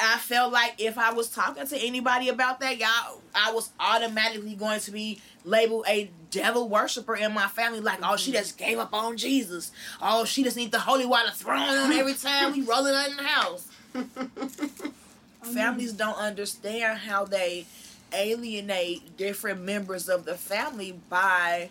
I 0.00 0.18
felt 0.18 0.52
like 0.52 0.74
if 0.78 0.96
I 0.98 1.12
was 1.12 1.28
talking 1.28 1.66
to 1.66 1.76
anybody 1.76 2.28
about 2.28 2.60
that, 2.60 2.78
y'all, 2.78 3.20
I 3.34 3.52
was 3.52 3.70
automatically 3.78 4.54
going 4.54 4.80
to 4.80 4.90
be 4.90 5.20
labeled 5.44 5.84
a 5.88 6.10
devil 6.30 6.68
worshiper 6.68 7.14
in 7.16 7.32
my 7.32 7.48
family. 7.48 7.80
Like, 7.80 7.98
oh, 8.02 8.16
she 8.16 8.30
mm-hmm. 8.30 8.38
just 8.38 8.58
gave 8.58 8.78
up 8.78 8.94
on 8.94 9.16
Jesus. 9.16 9.72
Oh, 10.00 10.24
she 10.24 10.42
just 10.42 10.56
needs 10.56 10.70
the 10.70 10.78
holy 10.78 11.06
water 11.06 11.30
thrown 11.30 11.60
on 11.60 11.92
every 11.92 12.14
time 12.14 12.52
we 12.52 12.62
roll 12.62 12.86
it 12.86 13.10
in 13.10 13.16
the 13.16 13.22
house. 13.22 13.68
Families 15.42 15.92
don't 15.92 16.16
understand 16.18 16.98
how 16.98 17.24
they 17.24 17.66
alienate 18.12 19.16
different 19.16 19.62
members 19.62 20.08
of 20.08 20.24
the 20.24 20.34
family 20.34 20.98
by 21.08 21.70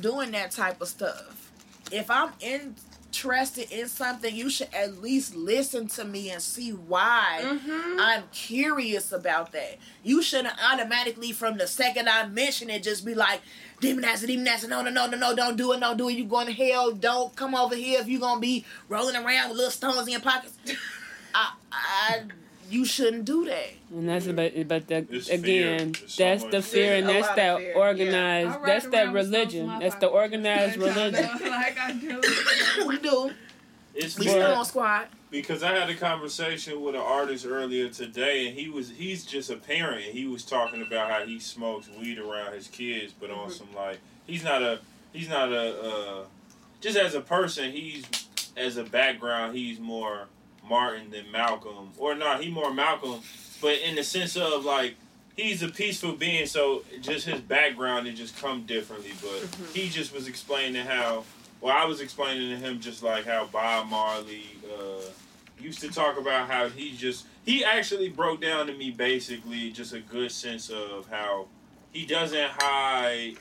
doing 0.00 0.30
that 0.32 0.50
type 0.50 0.80
of 0.80 0.88
stuff. 0.88 1.50
If 1.92 2.10
I'm 2.10 2.32
interested 3.16 3.70
in 3.70 3.88
something, 3.88 4.34
you 4.34 4.50
should 4.50 4.68
at 4.74 5.00
least 5.00 5.34
listen 5.34 5.88
to 5.88 6.04
me 6.04 6.30
and 6.30 6.42
see 6.42 6.70
why. 6.70 7.40
Mm-hmm. 7.42 7.98
I'm 7.98 8.24
curious 8.32 9.12
about 9.12 9.52
that. 9.52 9.78
You 10.02 10.22
shouldn't 10.22 10.54
automatically, 10.62 11.32
from 11.32 11.56
the 11.58 11.66
second 11.66 12.08
I 12.08 12.26
mention 12.28 12.68
it, 12.68 12.82
just 12.82 13.04
be 13.04 13.14
like, 13.14 13.40
demonizer, 13.80 14.28
demonizer, 14.28 14.68
no, 14.68 14.82
no, 14.82 14.90
no, 14.90 15.06
no, 15.06 15.16
no, 15.16 15.34
don't 15.34 15.56
do 15.56 15.72
it, 15.72 15.80
don't 15.80 15.96
do 15.96 16.08
it. 16.08 16.14
You're 16.14 16.26
going 16.26 16.46
to 16.46 16.52
hell. 16.52 16.92
Don't 16.92 17.34
come 17.36 17.54
over 17.54 17.74
here 17.74 18.00
if 18.00 18.08
you're 18.08 18.20
going 18.20 18.36
to 18.36 18.40
be 18.40 18.64
rolling 18.88 19.16
around 19.16 19.48
with 19.48 19.58
little 19.58 19.70
stones 19.70 20.06
in 20.06 20.12
your 20.12 20.20
pockets. 20.20 20.56
I, 21.34 21.52
I, 21.72 22.22
you 22.70 22.84
shouldn't 22.84 23.24
do 23.24 23.44
that. 23.46 23.70
And 23.90 24.08
that's 24.08 24.26
about, 24.26 24.52
but 24.68 24.88
the, 24.88 25.06
It's 25.10 25.28
again, 25.28 25.90
It's 26.02 26.14
so 26.14 26.24
that's 26.24 26.44
the 26.44 26.62
fear. 26.62 26.62
fear, 26.62 26.96
and 26.96 27.08
that's 27.08 27.28
that 27.36 27.58
fear, 27.58 27.74
organized. 27.76 28.48
I 28.48 28.56
ride 28.58 28.66
That's 28.66 28.86
that 28.88 29.04
around 29.06 29.14
with 29.14 29.26
stones 29.28 29.54
in 29.54 29.60
religion. 29.60 29.66
my 29.66 29.78
That's 29.80 29.94
the 29.96 30.06
organized 30.06 30.76
religion. 30.88 31.28
do- 31.38 31.44
like 31.50 31.78
I 31.78 31.92
do. 31.92 32.20
we 32.86 32.98
do. 32.98 33.30
It's 33.94 34.18
We 34.18 34.26
still 34.28 34.54
on 34.54 34.64
squad. 34.64 35.06
because 35.30 35.62
I 35.62 35.72
had 35.74 35.88
a 35.88 35.94
conversation 35.94 36.82
with 36.82 36.94
an 36.94 37.00
artist 37.00 37.46
earlier 37.46 37.88
today, 37.88 38.48
and 38.48 38.58
he 38.58 38.68
was 38.68 38.90
he's 38.90 39.24
just 39.24 39.50
a 39.50 39.56
parent, 39.56 40.04
and 40.06 40.14
he 40.14 40.26
was 40.26 40.44
talking 40.44 40.82
about 40.82 41.10
how 41.10 41.24
he 41.24 41.38
smokes 41.40 41.88
weed 41.98 42.18
around 42.18 42.52
his 42.52 42.68
kids, 42.68 43.14
but 43.18 43.30
on 43.30 43.50
some 43.50 43.68
like 43.74 43.98
he's 44.26 44.44
not 44.44 44.62
a 44.62 44.80
he's 45.14 45.28
not 45.30 45.50
a 45.52 45.80
uh, 45.82 46.24
just 46.82 46.98
as 46.98 47.14
a 47.14 47.22
person, 47.22 47.72
he's 47.72 48.04
as 48.56 48.76
a 48.76 48.84
background, 48.84 49.56
he's 49.56 49.80
more 49.80 50.26
Martin 50.68 51.10
than 51.10 51.30
Malcolm, 51.30 51.90
or 51.98 52.14
not, 52.14 52.42
he 52.42 52.50
more 52.50 52.72
Malcolm, 52.72 53.20
but 53.60 53.78
in 53.78 53.94
the 53.94 54.04
sense 54.04 54.36
of 54.36 54.64
like. 54.64 54.96
He's 55.36 55.62
a 55.62 55.68
peaceful 55.68 56.12
being, 56.12 56.46
so 56.46 56.82
just 57.02 57.26
his 57.26 57.42
background 57.42 58.06
it 58.06 58.14
just 58.14 58.38
come 58.38 58.62
differently. 58.62 59.12
But 59.20 59.74
he 59.74 59.90
just 59.90 60.14
was 60.14 60.28
explaining 60.28 60.86
how 60.86 61.24
well, 61.60 61.76
I 61.76 61.84
was 61.84 62.00
explaining 62.00 62.50
to 62.50 62.56
him 62.56 62.80
just 62.80 63.02
like 63.02 63.24
how 63.24 63.46
Bob 63.46 63.88
Marley 63.88 64.44
uh, 64.64 65.02
used 65.58 65.80
to 65.80 65.88
talk 65.88 66.18
about 66.18 66.48
how 66.48 66.68
he 66.68 66.92
just 66.96 67.26
he 67.44 67.64
actually 67.64 68.08
broke 68.08 68.40
down 68.40 68.66
to 68.66 68.74
me 68.74 68.90
basically 68.90 69.70
just 69.70 69.92
a 69.92 70.00
good 70.00 70.30
sense 70.30 70.68
of 70.68 71.08
how 71.10 71.46
he 71.92 72.04
doesn't 72.04 72.50
hide 72.58 73.36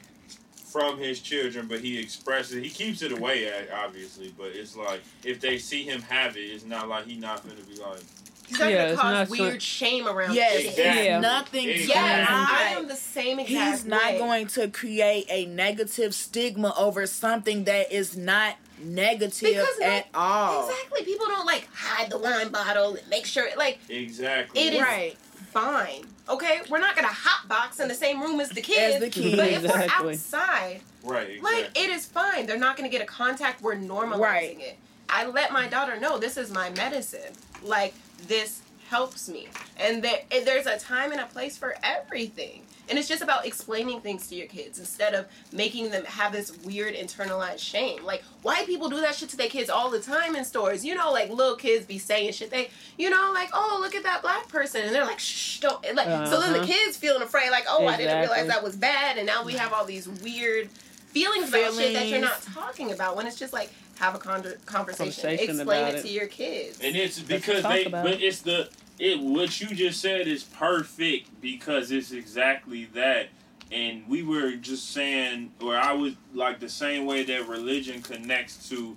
from 0.75 0.97
his 0.97 1.21
children, 1.21 1.67
but 1.67 1.79
he 1.79 1.97
expresses 1.97 2.61
he 2.61 2.69
keeps 2.69 3.01
it 3.01 3.13
away 3.13 3.49
obviously, 3.73 4.33
but 4.38 4.47
it's 4.47 4.75
like 4.75 5.01
if 5.23 5.39
they 5.39 5.57
see 5.57 5.83
him 5.83 6.01
have 6.01 6.35
it, 6.35 6.41
it's 6.41 6.65
not 6.65 6.89
like 6.89 7.05
he 7.05 7.15
not 7.15 7.41
gonna 7.47 7.61
be 7.61 7.81
like 7.81 8.01
He's 8.45 8.59
not 8.59 8.69
Yeah, 8.69 8.93
gonna 8.93 9.25
cause 9.25 9.29
weird 9.29 9.53
so- 9.53 9.59
shame 9.59 10.05
around 10.07 10.35
Yes, 10.35 10.51
kids. 10.63 10.77
Exactly. 10.77 11.05
Yeah. 11.05 11.19
nothing. 11.21 11.69
Exactly. 11.69 11.95
Yes, 11.95 12.27
I 12.29 12.73
am 12.77 12.88
the 12.89 12.95
same 12.95 13.39
exact 13.39 13.71
He's 13.77 13.85
not 13.85 14.03
way. 14.11 14.17
going 14.19 14.47
to 14.47 14.67
create 14.67 15.25
a 15.29 15.45
negative 15.47 16.13
stigma 16.13 16.73
over 16.77 17.07
something 17.07 17.63
that 17.63 17.91
is 17.91 18.15
not 18.17 18.55
negative 18.77 19.39
Because 19.41 19.79
no- 19.79 19.85
at 19.88 20.07
all. 20.13 20.69
Exactly. 20.69 21.05
People 21.05 21.25
don't 21.27 21.45
like 21.47 21.67
hide 21.73 22.11
the 22.11 22.19
wine 22.19 22.49
bottle 22.49 22.95
and 22.95 23.07
make 23.09 23.25
sure 23.25 23.47
it 23.47 23.57
like 23.57 23.79
exactly 23.89 24.61
It 24.61 24.73
is- 24.75 24.81
Right. 24.81 25.15
Fine. 25.56 26.04
Okay, 26.28 26.60
we're 26.70 26.80
not 26.80 26.96
gonna 26.96 27.08
hot 27.08 27.48
box 27.48 27.80
in 27.80 27.88
the 27.88 27.94
same 27.96 28.22
room 28.22 28.39
as 28.41 28.50
the 28.50 28.62
kids. 28.62 28.96
As 28.96 29.00
the 29.02 29.10
kids. 29.10 29.36
But 29.38 29.48
if 29.50 29.63
we're 29.63 29.88
outside, 30.10 30.82
right 31.04 31.30
exactly. 31.30 31.39
like 31.62 31.80
it 31.80 31.89
is 31.89 32.06
fine. 32.06 32.46
They're 32.46 32.58
not 32.60 32.76
gonna 32.76 32.89
get 32.89 33.02
a 33.02 33.06
contact. 33.06 33.62
We're 33.62 33.76
normalizing 33.76 34.20
Right. 34.20 34.58
it. 34.60 34.78
I 35.10 35.26
let 35.28 35.52
my 35.54 35.68
daughter 35.68 35.98
know 36.00 36.18
this 36.18 36.36
is 36.38 36.52
my 36.52 36.72
medicine. 36.72 37.34
Like 37.63 37.94
this 38.28 38.62
helps 38.89 39.30
me, 39.30 39.48
and 39.78 40.04
there 40.04 40.20
and 40.32 40.46
there's 40.46 40.65
a 40.65 40.78
time 40.78 41.12
and 41.13 41.22
a 41.22 41.26
place 41.26 41.58
for 41.58 41.76
everything. 41.84 42.63
And 42.89 43.00
it's 43.00 43.08
just 43.08 43.21
about 43.21 43.45
explaining 43.45 44.02
things 44.02 44.28
to 44.28 44.36
your 44.36 44.48
kids 44.48 44.78
instead 44.80 45.13
of 45.13 45.26
making 45.52 45.89
them 45.89 46.06
have 46.06 46.32
this 46.32 46.56
weird 46.60 46.93
internalized 46.95 47.60
shame. 47.60 48.04
Like 48.04 48.24
white 48.43 48.65
people 48.67 48.89
do 48.89 49.02
that 49.02 49.15
shit 49.15 49.30
to 49.30 49.38
their 49.38 49.48
kids 49.50 49.69
all 49.69 49.89
the 49.89 50.00
time 50.00 50.36
in 50.36 50.45
stores. 50.45 50.86
You 50.86 50.95
know, 50.95 51.12
like 51.12 51.30
little 51.30 51.56
kids 51.56 51.86
be 51.86 51.98
saying 51.98 52.34
shit. 52.34 52.52
They, 52.52 52.69
you 52.98 53.10
know, 53.10 53.32
like 53.34 53.50
oh 53.54 53.80
look 53.82 53.95
at 53.95 54.04
that 54.04 54.21
black 54.21 54.48
person, 54.50 54.82
and 54.82 54.93
they're 54.93 55.06
like 55.06 55.19
shh, 55.19 55.60
don't. 55.60 55.84
and, 55.86 55.98
Like 55.98 56.08
so 56.28 56.39
then 56.39 56.54
the 56.54 56.60
Uh-huh. 56.60 56.67
kids 56.67 56.98
feeling 56.98 57.21
afraid. 57.21 57.50
Like 57.50 57.65
oh 57.67 57.86
I 57.88 57.98
didn't 57.98 58.19
realize 58.19 58.41
Exactly. 58.41 58.48
that 58.50 58.63
was 58.63 58.76
bad, 58.76 59.17
and 59.17 59.26
now 59.26 59.43
we 59.43 59.54
have 59.54 59.74
all 59.74 59.86
these 59.86 60.08
weird 60.08 60.69
feelings 60.69 61.50
about 61.50 61.74
shit 61.74 61.93
that 61.93 62.08
you're 62.08 62.19
not 62.19 62.41
talking 62.54 62.91
about 62.91 63.15
when 63.15 63.26
it's 63.26 63.38
just 63.39 63.54
like 63.54 63.71
have 63.98 64.13
a 64.13 64.17
con- 64.19 64.43
conversation, 64.65 65.21
Conversation 65.24 65.56
explain 65.60 65.84
about 65.84 65.93
it, 65.93 66.00
it. 66.00 66.02
to 66.02 66.10
your 66.10 66.28
kids. 66.28 66.80
And 66.84 66.95
it's 66.95 67.19
because 67.21 67.63
they, 67.63 67.86
about 67.86 68.04
but 68.04 68.13
it. 68.15 68.21
it's 68.24 68.41
the 68.41 68.67
it 68.99 69.19
what 69.19 69.60
you 69.62 69.67
just 69.75 69.99
said 70.01 70.27
is 70.27 70.43
perfect 70.43 71.41
because 71.41 71.91
it's 71.91 72.12
exactly 72.12 72.86
that. 72.93 73.27
And 73.71 74.08
we 74.08 74.21
were 74.23 74.51
just 74.53 74.91
saying, 74.91 75.51
or 75.62 75.75
I 75.75 75.93
was 75.93 76.13
like 76.34 76.60
the 76.60 76.69
same 76.69 77.05
way 77.05 77.23
that 77.23 77.47
religion 77.47 78.01
connects 78.01 78.69
to 78.69 78.95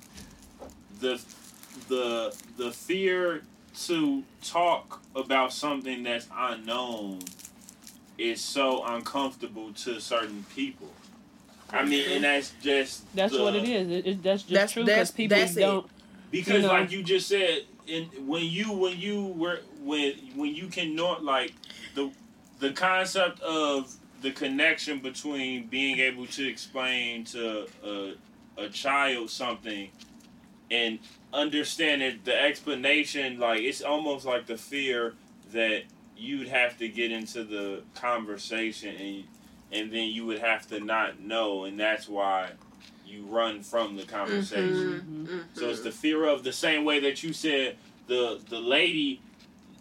the 1.01 1.21
the 1.89 2.35
the 2.57 2.71
fear 2.71 3.43
to 3.87 4.23
talk 4.43 5.01
about 5.17 5.53
something 5.53 6.03
that's 6.03 6.27
unknown 6.37 7.21
is 8.19 8.41
so 8.41 8.85
uncomfortable 8.85 9.73
to 9.73 10.01
certain 10.01 10.45
people. 10.55 10.89
I 11.71 11.85
mean, 11.85 12.11
and 12.11 12.25
that's 12.25 12.53
just 12.63 13.05
That's 13.15 13.33
the- 13.33 13.43
what 13.43 13.55
it 13.55 13.69
is. 13.69 13.89
It, 13.91 14.07
it, 14.07 14.23
that's 14.23 14.43
just 14.43 14.53
That's- 14.55 14.73
true 14.73 14.85
because 14.85 15.11
people 15.13 15.37
that's 15.39 15.55
don't. 15.55 15.87
because 16.31 16.55
You 16.55 16.63
know. 16.63 16.69
like 16.69 16.91
you 16.91 17.03
just 17.03 17.29
said 17.29 17.63
in 17.87 18.05
when 18.27 18.45
you 18.45 18.73
when 18.73 18.99
you 18.99 19.27
were 19.27 19.61
when 19.83 20.13
when 20.37 20.55
you 20.55 20.67
can 20.69 20.95
not 20.95 21.25
like 21.25 21.53
the 21.95 22.11
the 22.61 22.71
concept 22.73 23.41
of 23.41 23.95
the 24.23 24.31
connection 24.33 24.99
between 25.01 25.67
being 25.69 25.99
able 26.01 26.27
to 26.27 26.47
explain 26.49 27.25
to 27.25 27.67
a, 27.85 28.15
a 28.57 28.69
child 28.69 29.31
something 29.31 29.89
and 30.71 30.99
understanding 31.33 32.19
the 32.25 32.37
explanation 32.43 33.39
like 33.39 33.61
it's 33.61 33.81
almost 33.83 34.25
like 34.27 34.47
the 34.47 34.57
fear 34.57 35.15
that 35.53 35.83
you'd 36.17 36.49
have 36.49 36.77
to 36.79 36.89
get 36.89 37.13
into 37.13 37.45
the 37.45 37.83
conversation 37.95 38.95
and 38.97 39.25
and 39.71 39.93
then 39.93 40.09
you 40.09 40.25
would 40.27 40.39
have 40.39 40.67
to 40.67 40.81
not 40.81 41.21
know 41.21 41.65
and 41.65 41.79
that's 41.79 42.09
why 42.09 42.51
you 43.07 43.23
run 43.27 43.63
from 43.63 43.97
the 43.97 44.03
conversation 44.05 45.27
Mhm. 45.55 45.59
so 45.59 45.69
it's 45.69 45.81
the 45.83 45.93
fear 45.93 46.25
of 46.25 46.43
the 46.43 46.53
same 46.53 46.85
way 46.85 46.99
that 47.01 47.23
you 47.23 47.33
said 47.33 47.77
the 48.09 48.41
the 48.49 48.59
lady 48.59 49.21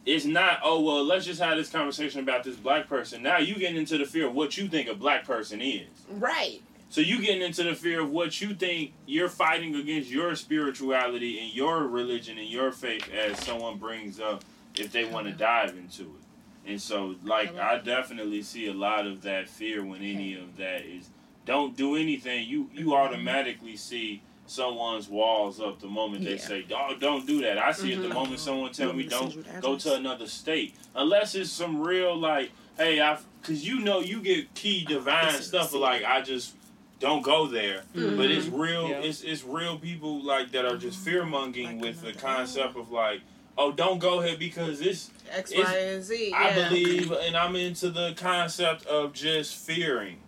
is 0.08 0.26
not. 0.26 0.60
Oh 0.64 0.80
well, 0.82 1.04
let's 1.04 1.26
just 1.26 1.42
have 1.42 1.58
this 1.58 1.70
conversation 1.70 2.22
about 2.22 2.44
this 2.44 2.56
black 2.56 2.88
person. 2.88 3.22
Now 3.22 3.38
you 3.38 3.56
getting 3.56 3.78
into 3.78 3.98
the 3.98 4.06
fear 4.06 4.28
of 4.28 4.34
what 4.34 4.58
you 4.58 4.68
think 4.68 4.88
a 4.88 4.96
black 4.96 5.26
person 5.26 5.62
is. 5.62 5.88
right. 6.10 6.62
So 6.90 7.02
you 7.02 7.20
getting 7.22 7.42
into 7.42 7.64
the 7.64 7.76
fear 7.76 8.00
of 8.00 8.12
what 8.12 8.40
you 8.40 8.54
think 8.54 8.94
you're 9.06 9.28
fighting 9.28 9.76
against 9.76 10.10
your 10.10 10.34
spirituality 10.36 11.38
and 11.38 11.54
your 11.54 11.84
religion 11.84 12.38
and 12.38 12.48
your 12.48 12.72
faith 12.72 13.12
as 13.12 13.38
someone 13.40 13.78
brings 13.78 14.22
up 14.22 14.46
if 14.78 14.94
they 14.94 15.04
want 15.04 15.28
to 15.28 15.34
dive 15.34 15.72
into 15.72 16.04
it. 16.04 16.70
And 16.72 16.82
so, 16.82 17.16
like, 17.26 17.58
I 17.58 17.80
definitely 17.80 18.42
see 18.42 18.68
a 18.68 18.74
lot 18.74 19.06
of 19.06 19.22
that 19.24 19.50
fear 19.50 19.84
when 19.84 20.02
any 20.02 20.36
of 20.36 20.56
that 20.58 20.86
is 20.86 21.10
don't 21.46 21.76
do 21.76 21.98
anything. 21.98 22.48
You 22.48 22.70
you 22.74 22.96
automatically 22.96 23.76
see 23.76 24.22
someone's 24.48 25.08
walls 25.08 25.60
up 25.60 25.80
the 25.80 25.88
moment 25.88 26.24
they 26.26 26.38
say, 26.38 26.66
"Oh, 26.74 26.96
don't 27.00 27.26
do 27.28 27.42
that." 27.42 27.58
I 27.58 27.72
see 27.72 27.94
it 27.94 28.02
the 28.02 28.08
Mhm. 28.08 28.14
moment 28.14 28.40
someone 28.40 28.72
tell 28.72 28.94
me, 28.94 29.08
Want 29.08 29.36
me 29.36 29.44
"Don't 29.44 29.62
go 29.62 29.78
to 29.78 29.94
another 29.96 30.28
state," 30.28 30.76
unless 30.96 31.36
it's 31.36 31.52
some 31.52 31.82
real 31.82 32.18
like, 32.18 32.52
"Hey, 32.78 33.00
I," 33.02 33.18
because 33.42 33.68
you 33.68 33.80
know 33.80 34.00
you 34.00 34.22
get 34.22 34.54
key 34.56 34.84
divine 34.86 35.34
This 35.34 35.48
stuff. 35.48 35.70
the 35.72 35.76
Of 35.78 35.82
like, 35.82 36.04
I 36.04 36.22
just 36.22 36.56
don't 37.00 37.22
go 37.22 37.46
there. 37.48 37.84
Mhm. 37.96 38.18
But 38.18 38.32
it's 38.32 38.48
real. 38.48 38.90
Yeah. 38.90 39.00
It's 39.02 39.22
it's 39.22 39.44
real 39.44 39.78
people 39.78 40.24
like 40.24 40.52
that 40.54 40.66
are 40.66 40.78
just 40.78 40.98
fear 41.00 41.24
mongering 41.26 41.80
Like 41.80 41.82
with 41.82 42.02
the 42.02 42.14
concept 42.14 42.76
of 42.78 42.92
like, 42.92 43.22
"Oh, 43.58 43.72
don't 43.72 44.00
go 44.00 44.22
here 44.22 44.38
because 44.38 44.80
this." 44.80 45.12
X, 45.30 45.52
It's- 45.52 45.68
Y, 45.68 45.78
and 45.78 46.04
Z. 46.04 46.32
I 46.34 46.50
yeah. 46.56 46.70
believe, 46.70 47.12
and 47.12 47.36
I'm 47.36 47.56
into 47.58 47.90
the 47.90 48.14
concept 48.16 48.86
of 48.86 49.12
just 49.14 49.54
fearing. 49.56 50.20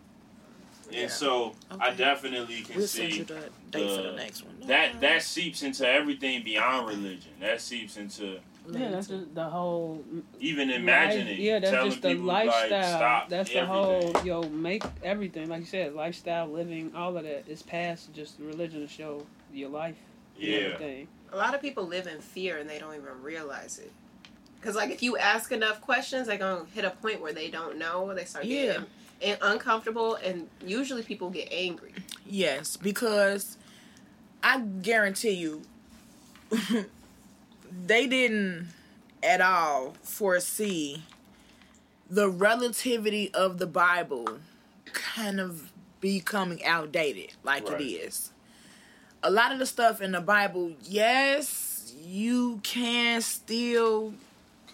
And 0.89 0.97
Yeah. 0.97 1.07
so 1.07 1.55
I 1.79 1.91
definitely 1.91 2.61
can 2.61 2.77
We'll 2.77 2.87
send 2.87 3.11
see 3.13 3.19
you 3.19 3.23
the 3.25 3.35
date 3.35 3.51
for 3.71 4.01
the- 4.03 4.09
the 4.11 4.15
next 4.17 4.43
one. 4.43 4.55
that 4.67 4.99
that 5.01 5.21
seeps 5.23 5.61
into 5.63 5.87
everything 5.87 6.43
beyond 6.43 6.87
religion. 6.87 7.31
That 7.39 7.61
seeps 7.61 7.95
into 7.97 8.39
Yeah, 8.71 8.89
that's 8.89 9.07
just 9.07 9.33
the 9.35 9.43
whole. 9.45 10.03
even 10.39 10.69
imagining. 10.71 11.27
Life, 11.27 11.39
yeah, 11.39 11.59
that's 11.59 11.71
telling 11.71 11.91
just 11.91 12.01
the 12.01 12.09
people, 12.09 12.25
lifestyle. 12.25 12.69
Like, 12.71 12.83
stop 12.85 13.29
that's 13.29 13.49
the 13.49 13.57
everything. 13.59 14.13
whole 14.13 14.25
yo 14.25 14.43
make 14.49 14.83
everything 15.03 15.47
like 15.49 15.61
you 15.61 15.65
said, 15.67 15.93
lifestyle, 15.93 16.47
living, 16.47 16.91
all 16.95 17.15
of 17.17 17.23
that 17.23 17.47
is 17.47 17.61
past 17.63 18.13
just 18.13 18.39
religion 18.39 18.81
to 18.81 18.87
show 18.87 19.25
your 19.53 19.69
life. 19.69 19.95
Yeah. 20.37 20.57
everything. 20.57 21.07
A 21.31 21.37
lot 21.37 21.53
of 21.53 21.61
people 21.61 21.85
live 21.85 22.07
in 22.07 22.21
fear 22.21 22.57
and 22.57 22.69
they 22.69 22.79
don't 22.79 22.95
even 22.95 23.21
realize 23.21 23.77
it. 23.77 23.91
Because, 24.59 24.75
like, 24.75 24.89
if 24.89 25.01
you 25.03 25.17
ask 25.17 25.51
enough 25.51 25.79
questions, 25.81 26.27
they're 26.27 26.37
going 26.37 26.65
to 26.65 26.71
hit 26.73 26.83
a 26.85 26.89
point 26.91 27.21
where 27.21 27.31
they 27.33 27.49
don't 27.49 27.77
know. 27.77 28.13
They 28.13 28.25
start 28.25 28.45
Yeah. 28.45 28.65
getting 28.65 28.85
and 29.21 29.37
uncomfortable, 29.41 30.15
and 30.15 30.47
usually 30.65 31.03
people 31.03 31.29
get 31.29 31.47
angry. 31.51 31.93
Yes, 32.25 32.77
because 32.77 33.57
I 34.43 34.59
guarantee 34.59 35.31
you, 35.31 35.61
they 37.85 38.07
didn't 38.07 38.67
at 39.21 39.41
all 39.41 39.95
foresee 40.01 41.03
the 42.09 42.29
relativity 42.29 43.31
of 43.33 43.57
the 43.59 43.67
Bible 43.67 44.39
kind 44.85 45.39
of 45.39 45.71
becoming 46.01 46.63
outdated 46.65 47.33
like 47.43 47.69
Right. 47.69 47.81
it 47.81 47.83
is. 47.83 48.31
A 49.21 49.29
lot 49.29 49.51
of 49.51 49.59
the 49.59 49.65
stuff 49.65 50.01
in 50.01 50.13
the 50.13 50.21
Bible, 50.21 50.71
yes, 50.83 51.93
you 52.01 52.61
can 52.63 53.21
still 53.21 54.13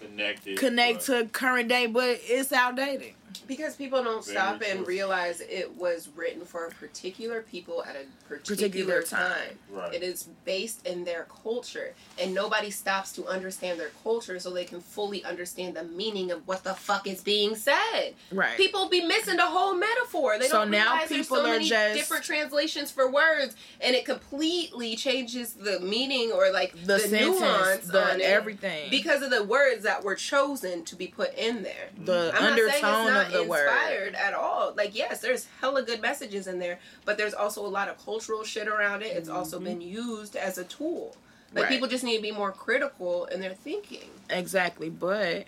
Connected. 0.00 0.56
connect 0.56 1.06
but- 1.08 1.24
to 1.24 1.28
current 1.28 1.68
day, 1.68 1.86
but 1.86 2.20
it's 2.22 2.52
outdated. 2.52 3.14
Because 3.46 3.76
people 3.76 4.02
don't 4.02 4.24
Very 4.24 4.36
stop 4.36 4.58
true. 4.60 4.66
and 4.70 4.86
realize 4.86 5.40
it 5.40 5.76
was 5.76 6.08
written 6.16 6.44
for 6.44 6.66
a 6.66 6.70
particular 6.70 7.42
people 7.42 7.84
at 7.84 7.96
a 7.96 8.04
particular, 8.28 8.56
Particular 8.68 9.02
time. 9.02 9.30
time. 9.32 9.58
Right. 9.70 9.94
It 9.94 10.02
is 10.02 10.28
based 10.44 10.86
in 10.86 11.04
their 11.04 11.26
culture, 11.42 11.94
and 12.20 12.34
nobody 12.34 12.70
stops 12.70 13.12
to 13.12 13.26
understand 13.26 13.78
their 13.80 13.90
culture 14.02 14.38
so 14.38 14.50
they 14.50 14.64
can 14.64 14.80
fully 14.80 15.24
understand 15.24 15.76
the 15.76 15.84
meaning 15.84 16.30
of 16.30 16.46
what 16.46 16.64
the 16.64 16.74
fuck 16.74 17.06
is 17.06 17.22
being 17.22 17.54
said. 17.56 18.14
Right. 18.32 18.56
People 18.56 18.88
be 18.88 19.04
missing 19.04 19.36
the 19.36 19.46
whole 19.46 19.74
metaphor. 19.74 20.38
They 20.38 20.48
So 20.48 20.58
don't 20.60 20.70
now 20.70 20.92
realize 20.92 21.08
there's 21.08 21.20
people 21.26 21.36
so 21.38 21.42
are 21.44 21.52
many 21.52 21.68
just- 21.68 21.94
different 21.94 22.24
translations 22.24 22.90
for 22.90 23.10
words, 23.10 23.54
and 23.80 23.94
it 23.94 24.04
completely 24.04 24.96
changes 24.96 25.54
the 25.54 25.80
meaning 25.80 26.32
or 26.32 26.50
like 26.52 26.72
the, 26.72 26.94
the, 26.94 26.98
sentence, 26.98 27.40
nuance 27.40 27.86
the 27.86 28.02
on 28.12 28.20
it 28.20 28.24
everything. 28.24 28.90
because 28.90 29.22
of 29.22 29.30
the 29.30 29.44
words 29.44 29.82
that 29.84 30.04
were 30.04 30.14
chosen 30.14 30.84
to 30.84 30.96
be 30.96 31.06
put 31.06 31.34
in 31.36 31.62
there. 31.62 31.88
the 32.04 32.32
I'm 32.34 32.44
undertone 32.52 33.16
it's 33.16 33.25
not 33.32 33.42
the 33.42 33.48
word. 33.48 33.66
inspired 33.66 34.14
at 34.14 34.34
all. 34.34 34.72
Like, 34.76 34.94
yes, 34.96 35.20
there's 35.20 35.46
hella 35.60 35.82
good 35.82 36.00
messages 36.00 36.46
in 36.46 36.58
there, 36.58 36.78
but 37.04 37.16
there's 37.18 37.34
also 37.34 37.64
a 37.64 37.68
lot 37.68 37.88
of 37.88 38.02
cultural 38.04 38.44
shit 38.44 38.68
around 38.68 39.02
it. 39.02 39.16
It's 39.16 39.28
also 39.28 39.58
been 39.60 39.80
used 39.80 40.36
as 40.36 40.58
a 40.58 40.64
tool. 40.64 41.16
Like, 41.54 41.64
Right. 41.64 41.70
people 41.72 41.88
just 41.88 42.04
need 42.04 42.16
to 42.16 42.22
be 42.22 42.32
more 42.32 42.52
critical 42.52 43.26
in 43.26 43.40
their 43.40 43.54
thinking. 43.54 44.10
Exactly, 44.30 44.90
but 44.90 45.46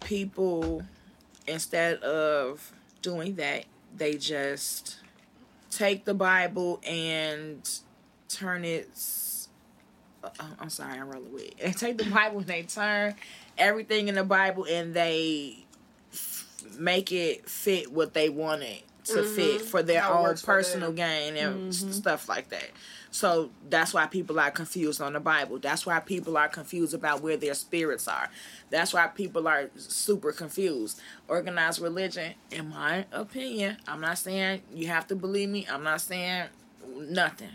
people 0.00 0.82
instead 1.46 1.98
of 2.02 2.72
doing 3.02 3.36
that, 3.36 3.64
they 3.96 4.14
just 4.14 4.96
take 5.70 6.04
the 6.04 6.14
Bible 6.14 6.80
and 6.86 7.68
turn 8.28 8.64
it. 8.64 8.88
uh, 10.22 10.28
I'm 10.58 10.70
sorry, 10.70 10.98
I'm 10.98 11.08
rolling 11.08 11.32
with. 11.32 11.50
And 11.62 11.76
take 11.78 11.98
the 11.98 12.04
Bible 12.10 12.38
and 12.38 12.46
they 12.46 12.62
turn 12.62 13.14
everything 13.58 14.08
in 14.08 14.14
the 14.14 14.24
Bible 14.24 14.66
and 14.68 14.94
they 14.94 15.63
make 16.78 17.12
it 17.12 17.48
fit 17.48 17.92
what 17.92 18.14
they 18.14 18.28
want 18.28 18.62
it 18.62 18.82
to 19.04 19.16
Mhm. 19.18 19.34
fit 19.36 19.60
for 19.62 19.82
their 19.82 20.00
How 20.00 20.26
own 20.26 20.36
personal 20.38 20.90
gain 20.92 21.36
and 21.36 21.68
s- 21.68 21.82
Mhm. 21.82 21.92
stuff 21.92 22.28
like 22.28 22.48
that. 22.48 22.70
So 23.10 23.50
that's 23.68 23.92
why 23.94 24.06
people 24.06 24.40
are 24.40 24.50
confused 24.50 25.00
on 25.00 25.12
the 25.12 25.20
Bible. 25.20 25.58
That's 25.58 25.84
why 25.86 26.00
people 26.00 26.36
are 26.36 26.48
confused 26.48 26.94
about 26.94 27.20
where 27.20 27.36
their 27.36 27.54
spirits 27.54 28.08
are. 28.08 28.28
That's 28.70 28.92
why 28.92 29.06
people 29.08 29.46
are 29.46 29.70
super 29.76 30.32
confused. 30.32 31.00
Organized 31.28 31.80
religion, 31.80 32.34
in 32.50 32.70
my 32.70 33.04
opinion, 33.12 33.76
I'm 33.86 34.00
not 34.00 34.18
saying 34.18 34.62
you 34.72 34.88
have 34.88 35.06
to 35.08 35.14
believe 35.16 35.48
me. 35.50 35.66
I'm 35.70 35.84
not 35.84 36.00
saying 36.00 36.48
nothing. 36.96 37.50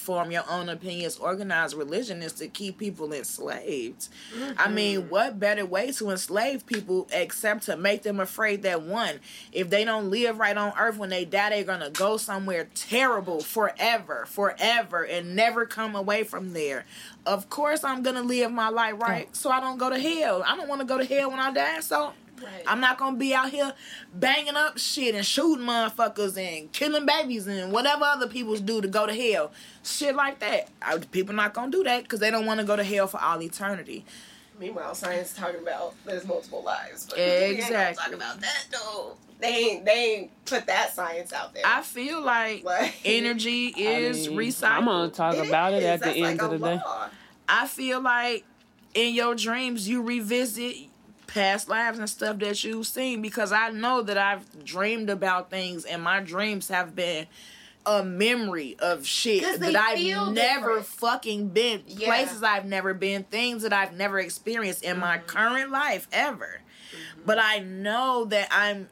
Form 0.00 0.30
your 0.30 0.44
own 0.48 0.70
opinions. 0.70 1.18
Organized 1.18 1.76
religion 1.76 2.22
is 2.22 2.32
to 2.34 2.48
keep 2.48 2.78
people 2.78 3.12
enslaved. 3.12 4.08
I 4.34 4.38
mm-hmm. 4.38 4.74
mean, 4.74 5.08
what 5.10 5.38
better 5.38 5.66
way 5.66 5.92
to 5.92 6.10
enslave 6.10 6.64
people 6.64 7.06
except 7.12 7.64
to 7.64 7.76
make 7.76 8.02
them 8.02 8.18
afraid 8.18 8.62
that 8.62 8.82
one, 8.82 9.20
if 9.52 9.68
they 9.68 9.84
don't 9.84 10.10
live 10.10 10.38
right 10.38 10.56
on 10.56 10.72
earth 10.78 10.96
when 10.96 11.10
they 11.10 11.26
die, 11.26 11.50
they're 11.50 11.64
gonna 11.64 11.90
go 11.90 12.16
somewhere 12.16 12.68
terrible 12.74 13.40
forever, 13.40 14.24
forever, 14.26 15.04
and 15.04 15.36
never 15.36 15.66
come 15.66 15.94
away 15.94 16.22
from 16.22 16.54
there. 16.54 16.86
Of 17.26 17.50
course, 17.50 17.84
I'm 17.84 18.02
gonna 18.02 18.22
live 18.22 18.50
my 18.50 18.70
life 18.70 18.94
right, 18.98 19.28
so 19.36 19.50
I 19.50 19.60
don't 19.60 19.78
go 19.78 19.90
to 19.90 19.98
hell. 19.98 20.42
I 20.46 20.56
don't 20.56 20.68
want 20.68 20.80
to 20.80 20.86
go 20.86 20.96
to 20.96 21.04
hell 21.04 21.30
when 21.30 21.40
I 21.40 21.52
die, 21.52 21.80
so 21.80 22.14
Right. 22.42 22.62
I'm 22.66 22.80
not 22.80 22.98
gonna 22.98 23.16
be 23.16 23.34
out 23.34 23.50
here 23.50 23.72
banging 24.14 24.56
up 24.56 24.78
shit 24.78 25.14
and 25.14 25.24
shooting 25.26 25.66
motherfuckers 25.66 26.36
and 26.38 26.72
killing 26.72 27.04
babies 27.06 27.46
and 27.46 27.72
whatever 27.72 28.04
other 28.04 28.26
people 28.28 28.56
do 28.56 28.80
to 28.80 28.88
go 28.88 29.06
to 29.06 29.14
hell. 29.14 29.52
Shit 29.84 30.14
like 30.16 30.38
that. 30.40 30.68
I, 30.80 30.98
people 30.98 31.34
not 31.34 31.52
gonna 31.54 31.70
do 31.70 31.84
that 31.84 32.04
because 32.04 32.20
they 32.20 32.30
don't 32.30 32.46
want 32.46 32.60
to 32.60 32.66
go 32.66 32.76
to 32.76 32.84
hell 32.84 33.06
for 33.06 33.20
all 33.20 33.42
eternity. 33.42 34.04
Meanwhile, 34.58 34.94
science 34.94 35.32
talking 35.32 35.60
about 35.60 35.94
there's 36.04 36.26
multiple 36.26 36.62
lives. 36.62 37.06
But 37.08 37.18
Exactly. 37.18 37.74
gonna 37.74 37.94
talk 37.94 38.12
about 38.12 38.40
that 38.40 38.64
though. 38.70 39.16
They 39.40 39.48
ain't 39.54 39.84
they 39.86 39.92
ain't 40.16 40.44
put 40.44 40.66
that 40.66 40.94
science 40.94 41.32
out 41.32 41.54
there. 41.54 41.62
I 41.64 41.80
feel 41.80 42.20
like 42.20 42.62
Like- 42.62 42.94
energy 43.06 43.68
is 43.68 44.26
I 44.26 44.30
mean, 44.30 44.38
recycled. 44.38 44.68
I'm 44.70 44.84
gonna 44.84 45.08
talk 45.10 45.34
It 45.36 45.48
about 45.48 45.72
it 45.72 45.82
at 45.82 46.00
the 46.00 46.10
end 46.10 46.20
like 46.38 46.42
of 46.42 46.52
a 46.52 46.58
the 46.58 46.66
day. 46.76 46.80
I 47.48 47.66
feel 47.66 48.00
like 48.02 48.44
in 48.92 49.14
your 49.14 49.34
dreams 49.34 49.88
you 49.88 50.02
revisit 50.02 50.76
past 51.32 51.68
lives 51.68 51.98
and 51.98 52.08
stuff 52.08 52.38
that 52.38 52.62
you've 52.64 52.86
seen 52.86 53.22
because 53.22 53.52
I 53.52 53.70
know 53.70 54.02
that 54.02 54.18
I've 54.18 54.64
dreamed 54.64 55.10
about 55.10 55.50
things 55.50 55.84
and 55.84 56.02
my 56.02 56.20
dreams 56.20 56.68
have 56.68 56.94
been 56.94 57.26
a 57.86 58.04
memory 58.04 58.76
of 58.78 59.06
shit 59.06 59.58
that 59.60 59.74
I've 59.76 59.98
never 59.98 60.34
different. 60.34 60.86
fucking 60.86 61.48
been 61.48 61.82
Yeah. 61.86 62.08
places 62.08 62.42
I've 62.42 62.66
never 62.66 62.92
been 62.94 63.24
things 63.24 63.62
that 63.62 63.72
I've 63.72 63.94
never 63.94 64.18
experienced 64.18 64.82
in 64.84 64.98
my 64.98 65.18
Mhm. 65.18 65.26
current 65.26 65.70
life 65.70 66.06
ever 66.12 66.60
but 67.24 67.38
I 67.38 67.60
know 67.60 68.24
that 68.26 68.48
I'm 68.50 68.88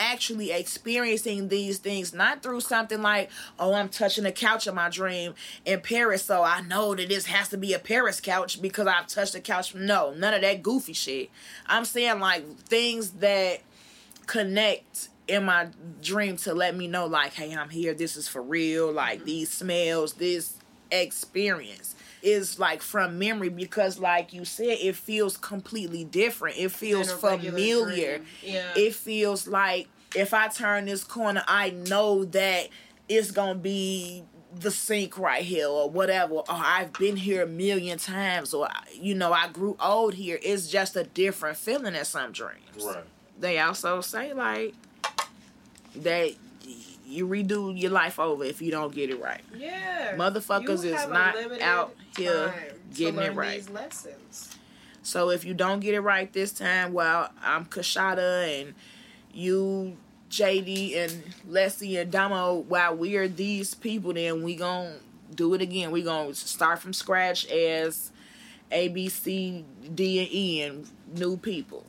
actually 0.00 0.50
experiencing 0.50 1.48
these 1.48 1.78
things 1.78 2.12
not 2.12 2.42
through 2.42 2.60
something 2.60 3.02
like 3.02 3.30
oh 3.58 3.74
i'm 3.74 3.88
touching 3.88 4.24
a 4.24 4.32
couch 4.32 4.66
in 4.66 4.74
my 4.74 4.88
dream 4.88 5.34
in 5.64 5.80
paris 5.80 6.24
so 6.24 6.42
i 6.42 6.60
know 6.62 6.94
that 6.94 7.08
this 7.08 7.26
has 7.26 7.48
to 7.48 7.56
be 7.56 7.72
a 7.74 7.78
paris 7.78 8.20
couch 8.20 8.60
because 8.62 8.86
i've 8.86 9.06
touched 9.06 9.32
the 9.32 9.40
couch. 9.40 9.74
No 9.74 10.14
none 10.14 10.34
of 10.34 10.42
that 10.42 10.62
goofy 10.62 10.92
shit. 10.92 11.30
I'm 11.66 11.84
saying 11.84 12.20
like 12.20 12.58
things 12.60 13.10
that 13.12 13.60
connect 14.26 15.08
in 15.28 15.44
my 15.44 15.68
dream 16.02 16.36
to 16.38 16.54
let 16.54 16.76
me 16.76 16.86
know 16.86 17.06
like 17.06 17.34
hey 17.34 17.54
i'm 17.54 17.68
here. 17.68 17.94
This 17.94 18.16
is 18.16 18.28
for 18.28 18.42
real. 18.42 18.92
Like 18.92 19.24
these 19.24 19.50
smells 19.50 20.14
this 20.14 20.56
experience 20.90 21.94
is 22.22 22.58
like 22.58 22.82
from 22.82 23.18
memory 23.18 23.48
because 23.48 23.98
like 23.98 24.32
you 24.32 24.44
said 24.44 24.78
it 24.80 24.94
feels 24.94 25.36
completely 25.36 26.04
different 26.04 26.56
it 26.58 26.70
feels 26.70 27.08
Than 27.08 27.18
a 27.18 27.32
regular 27.32 27.58
familiar. 27.58 28.20
Yeah. 28.42 28.72
it 28.76 28.94
feels 28.94 29.48
like 29.48 29.88
if 30.14 30.34
I 30.34 30.48
turn 30.48 30.86
this 30.86 31.04
corner, 31.04 31.42
I 31.46 31.70
know 31.70 32.24
that 32.26 32.68
it's 33.08 33.30
gonna 33.30 33.58
be 33.58 34.24
the 34.58 34.70
sink 34.70 35.18
right 35.18 35.44
here 35.44 35.68
or 35.68 35.88
whatever. 35.88 36.34
Or 36.34 36.44
I've 36.48 36.92
been 36.94 37.16
here 37.16 37.42
a 37.42 37.46
million 37.46 37.98
times, 37.98 38.52
or 38.52 38.68
you 38.92 39.14
know, 39.14 39.32
I 39.32 39.48
grew 39.48 39.76
old 39.80 40.14
here. 40.14 40.38
It's 40.42 40.68
just 40.68 40.96
a 40.96 41.04
different 41.04 41.56
feeling 41.56 41.94
in 41.94 42.04
some 42.04 42.32
dreams. 42.32 42.84
Right. 42.84 43.04
They 43.38 43.58
also 43.58 44.00
say 44.00 44.32
like 44.32 44.74
that 45.96 46.34
you 47.10 47.26
redo 47.26 47.78
your 47.78 47.90
life 47.90 48.18
over 48.18 48.44
if 48.44 48.62
you 48.62 48.70
don't 48.70 48.94
get 48.94 49.10
it 49.10 49.20
right. 49.20 49.42
yeah. 49.56 50.14
Motherfuckers 50.16 50.84
is 50.84 51.06
not 51.08 51.36
out 51.60 51.94
here 52.16 52.54
getting 52.94 53.20
it 53.20 53.34
right. 53.34 53.68
Lessons. 53.72 54.56
So 55.02 55.30
if 55.30 55.44
you 55.44 55.54
don't 55.54 55.80
get 55.80 55.94
it 55.94 56.00
right 56.00 56.32
this 56.32 56.52
time, 56.52 56.92
well, 56.92 57.30
I'm 57.42 57.64
Kashada 57.64 58.60
and 58.60 58.74
you 59.32 59.96
JD 60.30 60.96
and 60.96 61.22
Leslie 61.48 61.96
and 61.96 62.10
Damo, 62.10 62.54
while 62.54 62.96
we're 62.96 63.28
these 63.28 63.74
people, 63.74 64.12
then 64.12 64.42
we 64.42 64.54
gonna 64.56 64.94
do 65.34 65.54
it 65.54 65.60
again. 65.60 65.90
We 65.90 66.02
gonna 66.02 66.34
start 66.34 66.78
from 66.78 66.92
scratch 66.92 67.46
as 67.46 68.12
A, 68.70 68.88
B, 68.88 69.08
C, 69.08 69.64
D, 69.94 70.20
and 70.20 70.32
E, 70.32 70.62
and 70.62 70.88
new 71.16 71.36
people. 71.36 71.84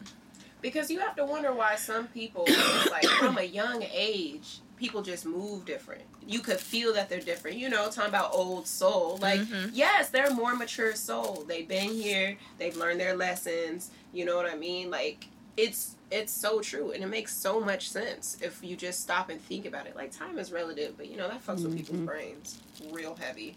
Because 0.61 0.89
you 0.91 0.99
have 0.99 1.15
to 1.15 1.25
wonder 1.25 1.53
why 1.53 1.75
some 1.75 2.07
people, 2.07 2.47
like 2.91 3.05
from 3.05 3.37
a 3.37 3.43
young 3.43 3.83
age, 3.93 4.59
people 4.81 5.03
just 5.03 5.27
move 5.27 5.63
different. 5.63 6.01
You 6.25 6.39
could 6.39 6.59
feel 6.59 6.91
that 6.95 7.07
they're 7.07 7.19
different. 7.19 7.55
You 7.57 7.69
know, 7.69 7.85
talking 7.91 8.09
about 8.09 8.31
old 8.33 8.65
soul. 8.67 9.19
Like, 9.21 9.41
Mhm. 9.41 9.69
yes, 9.73 10.09
they're 10.09 10.31
more 10.33 10.55
mature 10.55 10.95
soul. 10.95 11.45
They've 11.47 11.67
been 11.67 11.89
here. 11.93 12.35
They've 12.57 12.75
learned 12.75 12.99
their 12.99 13.15
lessons. 13.15 13.91
You 14.11 14.25
know 14.25 14.35
what 14.35 14.47
I 14.47 14.55
mean? 14.55 14.89
Like, 14.89 15.27
it's 15.55 15.95
it's 16.09 16.33
so 16.33 16.59
true, 16.59 16.91
and 16.91 17.01
it 17.03 17.07
makes 17.07 17.33
so 17.33 17.61
much 17.61 17.89
sense 17.89 18.37
if 18.41 18.59
you 18.61 18.75
just 18.75 18.99
stop 19.01 19.29
and 19.29 19.39
think 19.39 19.65
about 19.65 19.85
it. 19.87 19.95
Like, 19.95 20.11
time 20.11 20.37
is 20.39 20.51
relative, 20.51 20.97
but 20.97 21.07
you 21.09 21.15
know 21.15 21.29
that 21.29 21.45
fucks 21.45 21.63
with 21.63 21.77
people's 21.77 21.99
Mhm. 22.01 22.05
brains 22.05 22.57
real 22.91 23.15
heavy, 23.15 23.55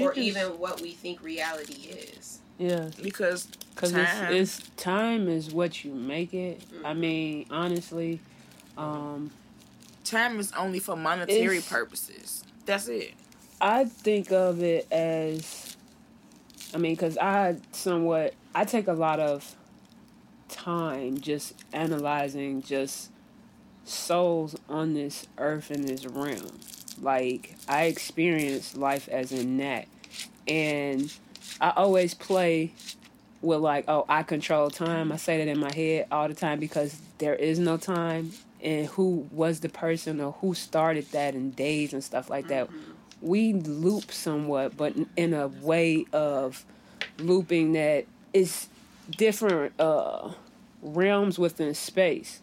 or 0.00 0.14
just- 0.14 0.16
even 0.18 0.58
what 0.58 0.80
we 0.80 0.92
think 0.92 1.22
reality 1.22 1.90
is. 1.90 2.38
yeah, 2.58 2.88
Because 3.02 3.46
because 3.74 3.92
Time. 3.92 4.32
it's, 4.32 4.58
it's 4.60 4.70
time 4.78 5.28
is 5.28 5.52
what 5.52 5.84
you 5.84 5.92
make 5.92 6.32
it. 6.32 6.62
I 6.82 6.94
Mhm. 6.94 6.98
mean, 6.98 7.46
honestly, 7.50 8.20
um, 8.78 9.30
time 10.06 10.38
is 10.40 10.52
only 10.52 10.78
for 10.78 10.96
monetary 10.96 11.58
It's- 11.58 11.68
purposes. 11.68 12.44
That's 12.64 12.88
it. 12.88 13.14
I 13.60 13.84
think 13.86 14.32
of 14.32 14.62
it 14.62 14.86
as, 14.92 15.76
I 16.74 16.78
mean, 16.78 16.92
because 16.92 17.16
I 17.16 17.56
somewhat, 17.72 18.34
I 18.54 18.64
take 18.64 18.86
a 18.86 18.92
lot 18.92 19.18
of 19.20 19.54
time 20.48 21.18
just 21.20 21.54
analyzing 21.72 22.62
just 22.62 23.10
souls 23.84 24.56
on 24.68 24.94
this 24.94 25.26
earth 25.38 25.70
in 25.70 25.82
this 25.82 26.04
realm. 26.06 26.58
Like, 27.00 27.54
I 27.68 27.84
experience 27.84 28.76
life 28.76 29.08
as 29.08 29.32
in 29.32 29.56
that. 29.58 29.86
And 30.48 31.12
I 31.60 31.70
always 31.76 32.14
play 32.14 32.72
with, 33.42 33.60
like, 33.60 33.84
oh, 33.88 34.04
I 34.08 34.22
control 34.22 34.70
time. 34.70 35.12
I 35.12 35.16
say 35.16 35.38
that 35.38 35.48
in 35.48 35.58
my 35.58 35.72
head 35.72 36.06
all 36.10 36.28
the 36.28 36.34
time 36.34 36.58
because 36.58 36.98
there 37.18 37.34
is 37.34 37.58
no 37.58 37.76
time. 37.76 38.32
And 38.62 38.86
who 38.86 39.28
was 39.30 39.60
the 39.60 39.68
person 39.68 40.20
or 40.20 40.32
who 40.32 40.54
started 40.54 41.10
that 41.12 41.34
in 41.34 41.50
days 41.50 41.92
and 41.92 42.02
stuff 42.02 42.30
like 42.30 42.48
that. 42.48 42.68
We 43.20 43.54
loop 43.54 44.12
somewhat, 44.12 44.76
but 44.76 44.94
in 45.16 45.34
a 45.34 45.48
way 45.48 46.06
of 46.12 46.64
looping 47.18 47.72
that 47.72 48.06
is 48.32 48.68
different 49.10 49.78
uh, 49.80 50.32
realms 50.82 51.38
within 51.38 51.74
space. 51.74 52.40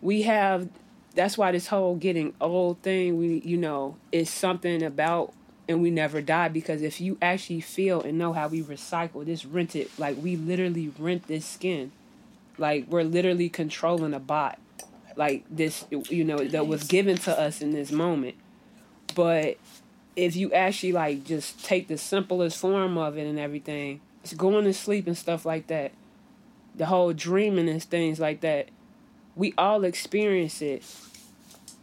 We 0.00 0.22
have 0.22 0.68
that's 1.14 1.36
why 1.36 1.52
this 1.52 1.66
whole 1.66 1.96
getting 1.96 2.34
old 2.40 2.80
thing, 2.82 3.18
we 3.18 3.40
you 3.44 3.56
know, 3.56 3.96
is 4.10 4.30
something 4.30 4.82
about 4.82 5.32
and 5.68 5.80
we 5.80 5.90
never 5.90 6.20
die 6.20 6.48
because 6.48 6.82
if 6.82 7.00
you 7.00 7.16
actually 7.22 7.60
feel 7.60 8.00
and 8.02 8.18
know 8.18 8.32
how 8.32 8.48
we 8.48 8.62
recycle 8.62 9.24
this 9.24 9.44
rented, 9.44 9.88
like 9.98 10.16
we 10.20 10.36
literally 10.36 10.92
rent 10.98 11.28
this 11.28 11.46
skin, 11.46 11.92
like 12.58 12.86
we're 12.88 13.04
literally 13.04 13.48
controlling 13.48 14.14
a 14.14 14.20
bot, 14.20 14.58
like 15.16 15.44
this, 15.50 15.84
you 15.90 16.24
know, 16.24 16.38
that 16.38 16.66
was 16.66 16.84
given 16.84 17.16
to 17.18 17.38
us 17.38 17.60
in 17.60 17.72
this 17.72 17.92
moment, 17.92 18.36
but 19.14 19.58
if 20.16 20.36
you 20.36 20.52
actually 20.52 20.92
like 20.92 21.24
just 21.24 21.64
take 21.64 21.88
the 21.88 21.96
simplest 21.98 22.58
form 22.58 22.98
of 22.98 23.16
it 23.16 23.26
and 23.26 23.38
everything, 23.38 24.00
it's 24.22 24.34
going 24.34 24.64
to 24.64 24.74
sleep 24.74 25.06
and 25.06 25.16
stuff 25.16 25.44
like 25.44 25.66
that. 25.68 25.92
The 26.74 26.86
whole 26.86 27.12
dreaming 27.12 27.68
and 27.68 27.82
things 27.82 28.18
like 28.20 28.40
that, 28.40 28.68
we 29.36 29.54
all 29.58 29.84
experience 29.84 30.62
it. 30.62 30.84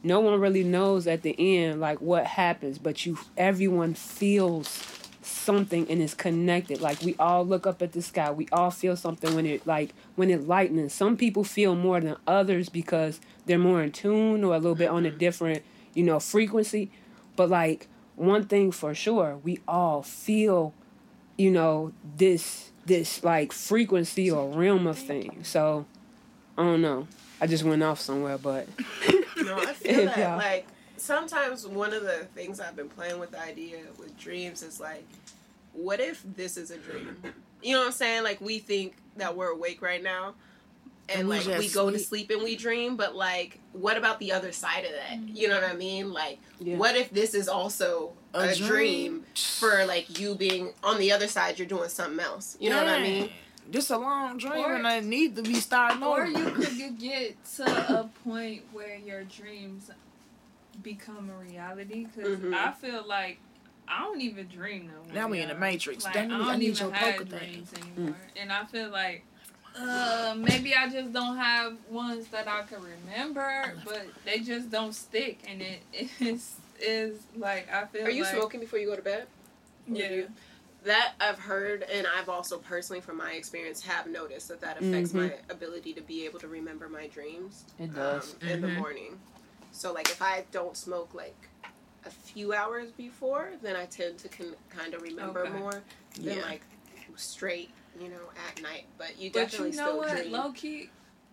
No 0.02 0.20
one 0.20 0.40
really 0.40 0.64
knows 0.64 1.08
at 1.08 1.24
the 1.24 1.36
end 1.38 1.82
like 1.82 2.00
what 2.02 2.26
happens, 2.26 2.78
but 2.78 3.06
you 3.06 3.18
everyone 3.38 3.94
feels 3.94 4.68
something 5.50 5.88
and 5.90 6.02
it's 6.02 6.14
connected. 6.14 6.80
Like 6.82 7.02
we 7.02 7.16
all 7.20 7.46
look 7.46 7.66
up 7.66 7.82
at 7.82 7.92
the 7.94 8.02
sky, 8.02 8.30
we 8.32 8.48
all 8.52 8.70
feel 8.72 8.96
something 8.96 9.34
when 9.36 9.46
it 9.46 9.66
like 9.66 9.90
when 10.16 10.30
it 10.30 10.48
lightens. 10.48 10.94
Some 10.94 11.18
people 11.18 11.44
feel 11.44 11.76
more 11.76 12.00
than 12.00 12.16
others 12.28 12.70
because 12.70 13.20
they're 13.46 13.58
more 13.58 13.82
in 13.82 13.92
tune 13.92 14.44
or 14.44 14.54
a 14.56 14.60
little 14.60 14.76
bit 14.76 14.90
on 14.90 15.06
a 15.06 15.12
different, 15.12 15.64
you 15.96 16.04
know, 16.04 16.20
frequency. 16.20 16.92
But 17.36 17.50
like 17.50 17.88
one 18.16 18.46
thing 18.46 18.72
for 18.72 18.94
sure, 18.94 19.38
we 19.44 19.60
all 19.68 20.04
feel, 20.04 20.74
you 21.38 21.50
know, 21.52 21.94
this 22.18 22.70
this 22.86 23.24
like 23.24 23.52
frequency 23.52 24.30
or 24.30 24.50
realm 24.50 24.86
of 24.88 24.98
things. 25.00 25.48
So 25.48 25.86
I 26.58 26.64
don't 26.64 26.82
know. 26.82 27.08
I 27.42 27.48
just 27.48 27.64
went 27.64 27.82
off 27.84 28.00
somewhere, 28.00 28.38
but 28.38 28.68
No, 29.38 29.56
I 29.58 29.74
feel 29.74 30.06
that. 30.06 30.18
y'all- 30.18 30.38
Like 30.38 30.68
sometimes 30.98 31.66
one 31.66 31.94
of 31.94 32.04
the 32.04 32.28
things 32.36 32.60
I've 32.60 32.76
been 32.76 32.90
playing 32.90 33.20
with 33.20 33.32
the 33.32 33.40
idea 33.42 33.78
with 33.98 34.18
dreams 34.20 34.62
is 34.62 34.80
like, 34.82 35.06
what 35.84 36.00
if 36.00 36.24
this 36.36 36.58
is 36.58 36.72
a 36.72 36.78
dream? 36.78 37.16
You 37.62 37.74
know 37.74 37.80
what 37.80 37.88
I'm 37.88 37.92
saying? 37.94 38.24
Like 38.24 38.40
we 38.42 38.60
think 38.60 38.96
that 39.18 39.36
we're 39.36 39.50
awake 39.52 39.82
right 39.82 40.02
now. 40.02 40.36
And, 41.10 41.22
And 41.22 41.28
we 41.30 41.38
like 41.40 41.48
we 41.58 41.64
just 41.64 41.74
go 41.76 41.90
to 41.90 41.98
sleep. 41.98 42.28
sleep 42.28 42.32
and 42.32 42.44
we 42.44 42.56
dream, 42.56 42.96
but 42.96 43.16
like, 43.16 43.60
what 43.74 43.98
about 43.98 44.20
the 44.20 44.32
other 44.32 44.52
side 44.52 44.86
of 44.86 44.92
that? 44.92 45.18
You 45.36 45.48
know 45.48 45.56
what 45.60 45.64
I 45.70 45.74
mean? 45.74 46.14
Like, 46.14 46.38
yeah. 46.60 46.78
what 46.78 46.96
if 46.96 47.10
this 47.10 47.34
is 47.34 47.48
also 47.50 48.14
a, 48.36 48.54
dream 48.56 49.26
for 49.36 49.86
like 49.86 50.20
you 50.20 50.36
being 50.36 50.72
on 50.84 51.00
the 51.00 51.12
other 51.12 51.28
side? 51.28 51.58
You're 51.58 51.68
doing 51.68 51.90
something 51.90 52.20
else. 52.24 52.56
You 52.60 52.70
know 52.70 52.78
what 52.78 52.88
I 52.94 53.02
mean? 53.02 53.30
Just 53.72 53.90
a 53.90 53.98
long 53.98 54.38
dream, 54.38 54.54
Or- 54.66 54.74
and 54.76 54.88
I 54.88 55.00
need 55.00 55.36
to 55.38 55.42
be 55.42 55.56
starting 55.56 56.02
Or 56.04 56.24
over. 56.24 56.26
you 56.28 56.52
could 56.52 56.78
get- 56.78 56.98
get 57.00 57.46
to 57.58 58.00
a 58.02 58.10
point 58.24 58.64
where 58.72 58.96
your 58.96 59.24
dreams 59.24 59.90
become 60.84 61.30
a 61.30 61.38
reality. 61.44 62.06
Because 62.06 62.40
Mhm. 62.40 62.54
I 62.54 62.72
feel 62.72 63.04
like 63.08 63.40
I 63.90 64.04
don't 64.04 64.22
even 64.22 64.48
dream 64.48 64.88
no 64.88 65.04
more. 65.06 65.14
Now 65.14 65.28
we 65.28 65.42
in 65.42 65.50
the. 65.50 65.56
Matrix. 65.56 66.04
Like, 66.06 66.14
Damn, 66.14 66.32
I 66.32 66.36
I 66.36 66.38
don't 66.52 66.60
need 66.60 66.66
even 66.68 66.78
your 66.80 66.92
have 66.92 67.18
poker 67.18 67.26
thing. 67.26 67.52
dreams 67.54 67.74
anymore, 67.74 68.16
and 68.36 68.52
I 68.52 68.66
feel 68.66 68.90
like 68.90 69.24
uh, 69.78 70.36
maybe 70.38 70.76
I 70.76 70.90
just 70.90 71.12
don't 71.14 71.38
have 71.38 71.74
ones 71.90 72.28
that 72.28 72.48
I 72.48 72.64
can 72.64 72.80
remember, 72.82 73.74
but 73.86 74.06
they 74.26 74.40
just 74.40 74.70
don't 74.70 74.94
stick, 74.94 75.40
and 75.48 75.62
it 75.62 75.82
is 76.20 76.56
is 76.80 77.20
like 77.36 77.72
I 77.74 77.86
feel. 77.86 78.06
Are 78.06 78.10
you 78.12 78.24
like, 78.24 78.34
smoking 78.34 78.60
before 78.60 78.80
you 78.80 78.88
go 78.88 78.96
to 78.96 79.02
bed? 79.02 79.28
Or 79.90 79.96
Yeah. 79.96 80.10
you- 80.12 80.30
That 80.86 81.12
I've 81.20 81.40
heard, 81.40 81.84
and 81.84 82.08
I've 82.08 82.30
also 82.30 82.58
personally, 82.58 83.02
from 83.02 83.18
my 83.18 83.34
experience, 83.34 83.82
have 83.82 84.08
noticed 84.08 84.48
that 84.48 84.62
that 84.62 84.78
affects 84.82 85.12
Mhm. 85.12 85.16
my 85.16 85.34
ability 85.50 85.94
to 85.96 86.02
be 86.02 86.24
able 86.26 86.40
to 86.40 86.48
remember 86.48 86.88
my 86.88 87.08
dreams 87.08 87.66
It 87.78 87.94
does. 87.94 88.36
um, 88.42 88.48
in 88.50 88.62
the 88.62 88.70
Mhm. 88.70 88.76
morning. 88.76 89.20
So, 89.74 89.92
like, 89.92 90.10
if 90.10 90.22
I 90.22 90.46
don't 90.52 90.78
smoke 90.78 91.14
like 91.14 91.36
a 92.06 92.10
few 92.10 92.54
hours 92.54 92.92
before, 92.92 93.52
then 93.62 93.76
I 93.76 93.86
tend 93.86 94.18
to 94.20 94.30
con- 94.30 94.56
kind 94.70 94.94
of 94.94 95.02
remember 95.02 95.42
Okay. 95.48 95.58
more 95.60 95.82
than 96.16 96.38
Yeah. 96.38 96.42
like 96.42 96.62
straight, 97.16 97.70
you 98.00 98.10
know, 98.10 98.30
at 98.48 98.62
night. 98.62 98.86
But 98.98 99.18
you 99.20 99.32
But 99.32 99.40
definitely 99.52 99.72
you 99.72 99.78
know 99.78 99.86
still 99.86 99.98
what? 99.98 100.18
dream. 100.18 100.32
Low 100.32 100.52
key, 100.52 100.90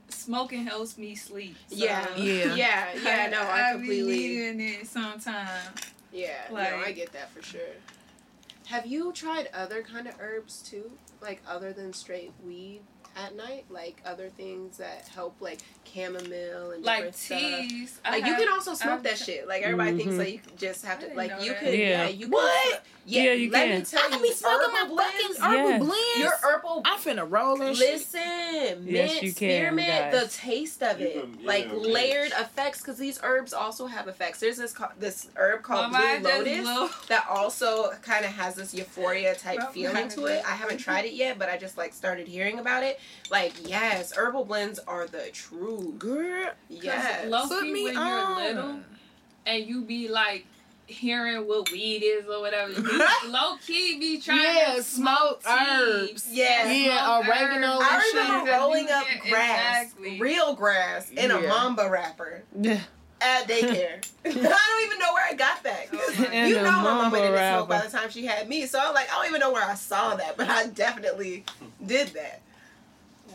smoking 0.08 0.66
helps 0.66 0.98
me 0.98 1.14
sleep. 1.14 1.56
So 1.68 1.76
yeah, 1.76 2.16
Yeah. 2.16 2.54
yeah, 2.54 2.86
yeah. 3.02 3.28
No, 3.30 3.40
I, 3.42 3.70
I 3.70 3.72
completely. 3.72 4.12
be 4.12 4.28
needing 4.28 4.60
it 4.60 4.86
sometimes. 4.86 5.68
Yeah, 6.12 6.34
no, 6.50 6.56
I 6.56 6.92
get 6.92 7.12
that 7.12 7.30
for 7.30 7.42
sure. 7.42 7.60
Have 8.66 8.86
you 8.86 9.12
tried 9.12 9.48
other 9.54 9.82
kind 9.82 10.08
of 10.08 10.14
herbs 10.20 10.62
too? 10.62 10.90
Like 11.20 11.40
other 11.46 11.72
than 11.72 11.92
straight 11.92 12.32
weed 12.44 12.80
at 13.16 13.34
night? 13.36 13.64
Like 13.70 14.00
other 14.04 14.28
things 14.28 14.78
that 14.78 15.08
help 15.14 15.36
like 15.40 15.58
chamomile 15.92 16.72
and 16.72 16.84
Like 16.84 16.96
different 17.12 17.16
stuff? 17.16 17.38
teas. 17.40 18.00
I 18.04 18.10
Like 18.10 18.24
you 18.26 18.32
have- 18.32 18.40
can 18.42 18.52
also 18.52 18.74
smoke 18.74 18.92
I've 18.94 19.02
that 19.04 19.16
tr- 19.16 19.24
shit. 19.24 19.48
Like 19.48 19.62
everybody 19.62 19.96
thinks 19.96 20.14
Mhm. 20.14 20.18
like 20.18 20.28
you 20.28 20.40
just 20.56 20.84
have 20.84 21.00
to 21.00 21.14
like 21.14 21.30
you 21.40 21.50
that. 21.52 21.60
could 21.60 21.74
yeah, 21.74 21.88
Yeah. 22.04 22.08
you 22.08 22.26
can 22.26 22.30
What? 22.32 22.82
yeah, 23.04 23.22
Yeah, 23.22 23.32
you 23.32 23.50
let 23.50 23.68
can. 23.68 23.78
me 23.78 23.84
tell 23.84 24.00
I 24.00 24.04
you 24.06 24.10
can 24.12 24.22
be 24.22 24.32
smoking 24.32 24.72
my 24.72 24.78
herbal 24.80 24.96
fucking 24.98 25.36
herbal 25.42 25.70
Yeah. 25.70 25.78
blends. 25.78 26.18
your 26.18 26.32
herbal 26.42 26.82
I'm 26.84 26.98
finna 26.98 27.26
roll 27.30 27.56
that 27.56 27.76
shit. 27.76 27.92
Listen, 27.92 28.86
Yes, 28.86 29.10
mint, 29.12 29.22
you 29.22 29.32
can, 29.32 29.50
spearmint, 29.50 30.12
the 30.12 30.28
taste 30.28 30.82
of 30.82 31.00
You 31.00 31.06
it, 31.06 31.12
can- 31.20 31.38
like 31.44 31.66
yeah. 31.66 31.72
layered 31.72 32.32
effects, 32.32 32.80
because 32.80 32.98
these 32.98 33.18
herbs 33.22 33.52
also 33.52 33.86
have 33.86 34.08
effects. 34.08 34.40
There's 34.40 34.56
this 34.56 34.72
co- 34.72 34.90
this 34.98 35.28
herb 35.36 35.62
called 35.62 35.92
My 35.92 36.18
Blue 36.18 36.30
Lotus 36.30 36.60
blew. 36.60 36.90
that 37.08 37.26
also 37.30 37.92
kind 38.02 38.24
of 38.24 38.32
has 38.32 38.54
this 38.56 38.74
euphoria 38.74 39.34
type 39.34 39.72
feeling 39.72 40.08
to 40.10 40.26
it. 40.26 40.42
I 40.46 40.50
haven't 40.52 40.78
tried 40.78 41.04
it 41.06 41.12
yet, 41.12 41.38
but 41.38 41.48
I 41.48 41.56
just 41.56 41.78
like 41.78 41.94
started 41.94 42.26
hearing 42.28 42.58
about 42.58 42.82
it. 42.82 42.98
Like, 43.30 43.54
yes, 43.68 44.12
herbal 44.16 44.44
blends 44.44 44.78
are 44.80 45.06
the 45.06 45.30
truth. 45.32 45.98
Girl, 45.98 46.50
Yes. 46.68 47.26
low- 47.26 47.48
put 47.48 47.62
key 47.64 47.72
me 47.72 47.84
when 47.84 47.94
you're 47.94 48.02
on. 48.02 48.36
little, 48.44 48.80
and 49.46 49.66
you 49.66 49.82
be 49.82 50.08
like 50.08 50.46
hearing 50.88 51.48
what 51.48 51.68
weed 51.72 52.02
is 52.04 52.26
or 52.28 52.40
whatever. 52.40 52.70
You 52.72 53.06
low 53.28 53.56
key 53.66 53.98
be 53.98 54.20
trying 54.20 54.40
Yeah, 54.42 54.74
to 54.76 54.82
smoke 54.84 55.42
smoke, 55.42 55.58
herbs. 55.58 56.28
Yeah. 56.30 56.70
Yeah, 56.70 57.04
smoke 57.04 57.26
oregano 57.28 57.78
I 57.80 58.10
remember 58.14 58.50
rolling 58.52 58.88
up 58.90 59.04
yeah, 59.24 59.30
grass, 59.30 59.82
exactly. 59.86 60.20
real 60.20 60.54
grass, 60.54 61.10
in 61.10 61.32
a 61.32 61.40
mamba 61.40 61.88
wrapper 61.90 62.44
Yeah. 62.60 62.78
at 63.20 63.48
daycare. 63.48 64.06
I 64.24 64.30
don't 64.30 64.86
even 64.86 64.98
know 65.00 65.12
where 65.12 65.24
I 65.28 65.34
got 65.34 65.64
that. 65.64 65.88
Oh 65.92 66.32
you 66.32 66.54
know 66.54 66.62
my 66.62 66.70
mama 66.70 67.02
mamba 67.02 67.16
didn't 67.18 67.36
smoke 67.56 67.68
by 67.68 67.80
the 67.80 67.90
time 67.90 68.10
she 68.10 68.24
had 68.24 68.48
me, 68.48 68.66
so 68.66 68.78
I'm 68.80 68.94
like, 68.94 69.10
I 69.10 69.14
don't 69.16 69.26
even 69.26 69.40
know 69.40 69.50
where 69.52 69.64
I 69.68 69.74
saw 69.74 70.14
that, 70.14 70.36
but 70.36 70.48
I 70.48 70.68
definitely 70.68 71.44
did 71.84 72.08
that. 72.10 72.42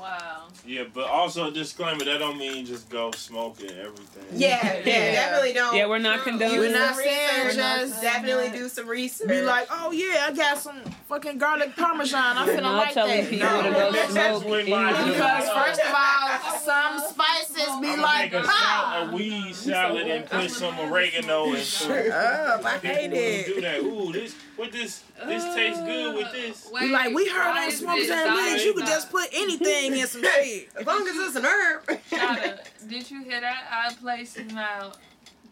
Wow. 0.01 0.47
Yeah, 0.65 0.83
but 0.93 1.05
also 1.07 1.47
a 1.49 1.51
disclaimer 1.51 2.03
that 2.05 2.17
don't 2.17 2.37
mean 2.37 2.65
just 2.65 2.89
go 2.89 3.11
smoking 3.11 3.69
everything. 3.71 4.23
Yeah, 4.33 4.59
yeah, 4.63 4.81
Yeah. 4.83 5.11
definitely 5.11 5.53
don't. 5.53 5.75
Yeah, 5.75 5.85
we're 5.87 5.99
not 5.99 6.21
True. 6.23 6.31
condoning. 6.31 6.57
We're 6.59 6.71
not 6.73 6.95
some 6.95 7.03
saying 7.03 7.45
research. 7.47 7.55
just- 7.89 8.01
definitely 8.01 8.49
do 8.49 8.67
some 8.67 8.87
research. 8.87 9.27
Be 9.27 9.41
like, 9.43 9.67
oh 9.69 9.91
yeah, 9.91 10.25
I 10.27 10.31
got 10.33 10.57
some 10.57 10.81
fucking 11.07 11.37
garlic 11.37 11.75
parmesan. 11.75 12.37
I 12.37 12.45
We're 12.47 12.57
finna 12.57 12.61
not 12.63 12.77
like 12.77 12.93
telling 12.93 13.21
that. 13.21 13.29
people 13.29 13.47
No. 13.47 13.61
to 13.61 13.69
go 13.71 14.07
smoke 14.09 14.45
when 14.49 14.69
my- 14.69 14.89
anything. 14.89 15.13
Because 15.13 15.49
first 15.49 15.81
of 15.81 15.95
all, 15.95 16.59
some 16.59 16.99
spices 17.09 17.67
be 17.79 17.89
I'm 17.89 18.01
like, 18.01 18.31
gonna 18.31 18.43
make 18.43 18.49
a, 18.49 18.53
ah! 18.53 18.91
pow. 18.91 18.91
sal- 19.05 19.09
a 19.09 19.15
weed 19.15 19.55
salad 19.55 20.07
and 20.07 20.25
put 20.25 20.49
some 20.49 20.79
oregano 20.79 21.45
into 21.53 21.93
it. 21.93 22.11
Up, 22.11 22.65
I 22.65 22.77
People 22.79 22.95
hate 22.95 23.09
wouldn't 23.11 23.13
it. 23.13 23.45
do 23.55 23.61
that. 23.61 23.79
Ooh, 23.81 24.11
this 24.11 24.35
what 24.55 24.71
this 24.71 25.03
this 25.27 25.43
tastes 25.55 25.79
good 25.81 26.15
with 26.15 26.27
uh, 26.27 26.31
this. 26.31 26.67
Be 26.79 26.87
like, 26.89 27.13
we 27.13 27.27
heard 27.29 27.51
why 27.55 27.63
on 27.63 27.69
is 27.69 27.77
Smokers 27.79 28.09
it 28.09 28.11
and 28.11 28.33
Wigs, 28.35 28.63
you 28.65 28.73
could 28.73 28.85
just 28.87 29.11
put 29.11 29.27
anything 29.33 29.90
in 29.93 30.07
some 30.07 30.23
shit. 30.43 30.69
as 30.79 30.85
long 30.85 31.07
as 31.07 31.15
it's 31.15 31.35
an 31.35 31.45
herb. 31.45 31.85
Shada, 32.09 32.59
did 32.87 33.09
you 33.11 33.23
hear 33.23 33.41
that? 33.41 33.63
Our 33.71 33.95
place 33.95 34.35
is 34.37 34.51
now 34.51 34.93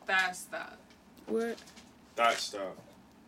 Thigh 0.06 0.32
Stop. 0.32 0.78
What? 1.28 1.58
Thought 2.16 2.34
stop. 2.36 2.78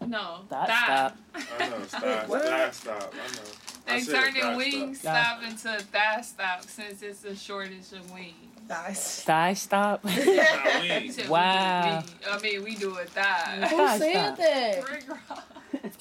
No, 0.08 0.40
Thigh 0.50 0.66
Thigh. 0.66 0.86
Stop. 0.86 1.18
I 1.60 1.70
know. 1.70 1.84
Stop. 1.88 2.28
What? 2.28 2.44
Stop. 2.46 2.74
Stop. 2.74 3.14
I 3.14 3.36
know. 3.36 3.42
They 3.88 4.00
said 4.02 4.22
turned 4.22 4.36
thigh 4.38 4.52
the 4.52 4.58
wing 4.58 4.96
stop. 4.96 5.40
stop 5.40 5.44
into 5.44 5.86
Thigh 5.86 6.22
Stop 6.22 6.64
since 6.64 7.02
it's 7.02 7.22
the 7.22 7.36
shortest 7.36 7.94
of 7.94 8.12
wings. 8.12 8.51
Nice. 8.72 9.24
Thigh 9.24 9.54
stop. 9.54 10.04
Not 10.06 10.16
He 10.16 11.12
we 11.12 11.24
Wow. 11.30 12.04
I 12.30 12.40
mean, 12.40 12.64
we 12.64 12.76
do 12.76 12.98
a 12.98 13.04
thigh. 13.06 13.68
Who 13.70 13.78
Thigh 13.78 13.98
said 14.00 14.36
stop. 14.36 14.38
that? 14.38 15.44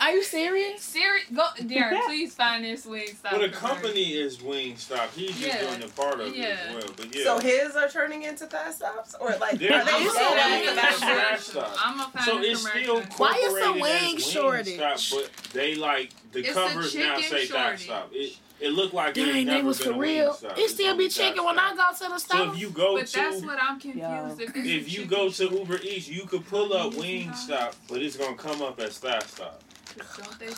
Are 0.01 0.11
you 0.13 0.23
serious? 0.23 0.81
Siri, 0.83 1.21
go, 1.35 1.45
Darren, 1.61 2.01
please 2.07 2.35
find 2.35 2.65
this 2.65 2.85
wing 2.87 3.09
stop. 3.19 3.33
Well, 3.33 3.41
the 3.43 3.49
commercial. 3.49 3.69
company 3.69 4.13
is 4.15 4.43
wing 4.43 4.75
Wingstop. 4.75 5.11
He's 5.15 5.31
just 5.31 5.41
Yeah. 5.41 5.61
doing 5.61 5.81
the 5.81 5.89
part 5.89 6.21
of 6.21 6.29
it 6.35 6.39
as 6.39 6.75
well. 6.75 6.93
But 6.97 7.15
yeah. 7.17 7.25
So 7.25 7.39
his 7.39 7.77
are 7.77 7.89
turning 7.89 8.23
into 8.23 8.47
thigh 8.47 8.71
stops, 8.73 9.15
or 9.21 9.37
like 9.41 9.59
They're- 9.59 9.73
are 9.73 9.85
they 9.85 9.91
I'm 9.93 10.09
still 10.09 10.13
saying 10.15 10.67
like 10.67 10.75
the 10.75 10.81
Thigh 11.01 11.37
Stop. 11.39 11.77
I'm 11.85 11.99
gonna 11.99 12.25
So 12.25 12.39
a 12.39 12.43
it's 12.43 12.69
still. 12.69 13.01
Why 13.17 13.33
is 13.43 13.55
the 13.55 13.61
incorporated 13.61 13.83
wing 13.83 14.17
Wingstop, 14.17 14.33
shortage? 14.33 15.11
But 15.11 15.31
they 15.53 15.75
like 15.77 16.11
the 16.33 16.41
It's 16.41 16.53
covers 16.53 16.95
now 16.95 17.17
chicken 17.17 17.31
say 17.31 17.47
Thigh 17.47 17.63
shortage. 17.77 17.85
Stop. 17.85 18.11
It 18.13 18.37
it 18.61 18.71
looked 18.73 18.95
like 18.95 19.11
it 19.17 19.25
Dang, 19.25 19.27
had 19.27 19.35
they 19.37 19.45
never 19.45 19.67
was 19.69 19.79
been 19.81 19.93
for 19.95 19.99
real. 19.99 20.39
It 20.57 20.69
still 20.71 20.97
be 20.97 21.09
chicken 21.09 21.45
when 21.45 21.59
I 21.59 21.75
Stop. 21.75 21.99
go 22.01 22.07
to 22.07 22.13
the 22.13 22.19
So 22.19 22.35
store. 22.45 22.55
if 22.55 22.61
you 22.61 22.71
go 22.71 22.97
But 22.97 23.07
that's 23.07 23.43
what 23.43 23.59
I'm 23.63 23.81
confused. 23.81 23.99
Yo. 23.99 24.37
If, 24.39 24.57
if 24.57 24.93
you 24.99 25.05
go 25.07 25.31
to 25.31 25.45
Uber 25.45 25.79
Eats, 25.83 26.09
you 26.09 26.25
could 26.27 26.47
pull 26.47 26.73
up 26.75 26.93
Wingstop, 26.95 27.75
but 27.89 28.03
it's 28.03 28.17
gonna 28.17 28.37
come 28.37 28.63
up 28.63 28.79
as 28.81 28.99
Thigh 28.99 29.19
Stop. 29.27 29.63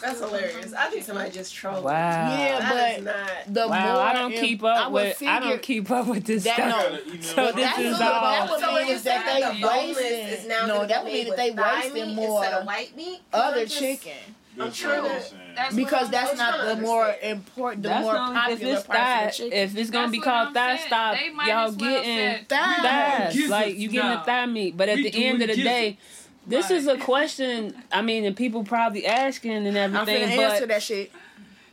That's 0.03 0.20
hilarious. 0.20 0.74
I 0.74 0.90
think 0.90 1.05
somebody 1.05 1.30
just 1.30 1.55
trolled. 1.55 1.84
Wow. 1.84 1.90
Yeah, 1.92 2.59
That 2.61 2.98
is 2.98 3.05
but 3.05 3.16
not. 3.16 3.55
the 3.55 3.68
Wow, 3.68 3.92
more 3.94 4.03
I 4.03 4.12
don't 4.12 4.32
keep 4.32 4.62
up 4.62 4.92
would 4.92 5.03
with. 5.05 5.22
I 5.22 5.40
don't 5.40 5.62
keep 5.62 5.90
up 5.90 6.07
with 6.07 6.24
this 6.26 6.44
That 6.44 6.55
stuff. 6.55 6.92
no. 7.14 7.20
So 7.22 7.46
them. 7.46 7.57
this 7.57 7.78
is 7.78 7.92
what- 7.98 8.03
all- 8.03 8.20
that 8.30 8.50
would 8.50 8.61
So 8.61 8.66
mean 8.74 8.86
you're 8.88 8.96
is 8.96 9.03
that 9.05 9.24
they 9.26 9.40
the 9.40 9.66
boneless 9.66 9.96
wasting. 9.96 10.26
is 10.28 10.46
now 10.46 10.66
No, 10.66 10.86
that 10.86 11.05
would 11.05 11.12
mean 11.12 11.28
that 11.28 11.36
they 11.38 11.50
with 11.50 11.61
wasting 11.61 12.07
meat 12.09 12.14
more 12.14 12.42
instead 12.44 12.61
of 12.61 12.66
white 12.66 12.94
meat. 12.96 13.20
other 13.32 13.61
I'm 13.62 13.66
chicken 13.68 14.12
That's 14.57 14.84
I'm 14.84 14.90
that- 14.90 15.32
that's- 15.57 15.74
because 15.74 16.11
that's 16.11 16.32
I'm 16.32 16.36
not 16.36 16.55
trying 16.57 16.76
the 16.76 16.82
more 16.82 17.05
understand. 17.07 17.32
important, 17.38 17.82
the 17.84 17.88
That's 17.88 18.03
more 18.05 18.12
not, 18.14 18.30
if 18.30 18.59
popular 18.59 18.74
it's 18.74 18.86
part 18.86 18.98
of 18.98 19.05
thigh, 19.05 19.26
the 19.26 19.32
chicken. 19.32 19.53
if 19.59 19.76
it's 19.76 19.90
gonna 19.90 20.03
That's 20.07 20.12
be 20.12 20.20
called 20.20 20.48
I'm 20.48 20.55
thigh 20.55 20.76
saying. 20.76 20.86
stop, 20.88 21.16
y'all 21.20 21.46
well 21.46 21.72
getting 21.72 22.16
said, 22.16 22.48
Thigh. 22.48 22.76
thighs. 22.82 23.32
Gizzards. 23.34 23.50
Like 23.50 23.76
you 23.76 23.88
getting 23.88 24.11
No. 24.11 24.16
the 24.18 24.24
thigh 24.24 24.46
meat, 24.46 24.76
but 24.76 24.88
at 24.88 24.96
We 24.96 25.03
the 25.05 25.11
doing 25.11 25.24
end 25.24 25.42
of 25.42 25.48
the 25.48 25.62
day, 25.62 25.98
this 26.46 26.68
Right. 26.70 26.76
is 26.76 26.86
a 26.86 26.96
question. 26.98 27.82
I 27.90 28.03
mean, 28.03 28.24
and 28.26 28.36
people 28.36 28.62
probably 28.64 29.07
asking 29.07 29.66
and 29.66 29.78
I'm 29.78 29.92
finna 29.92 30.00
everything, 30.03 30.40
answer 30.40 30.61
but 30.61 30.68
that 30.68 30.82
shit. 30.82 31.11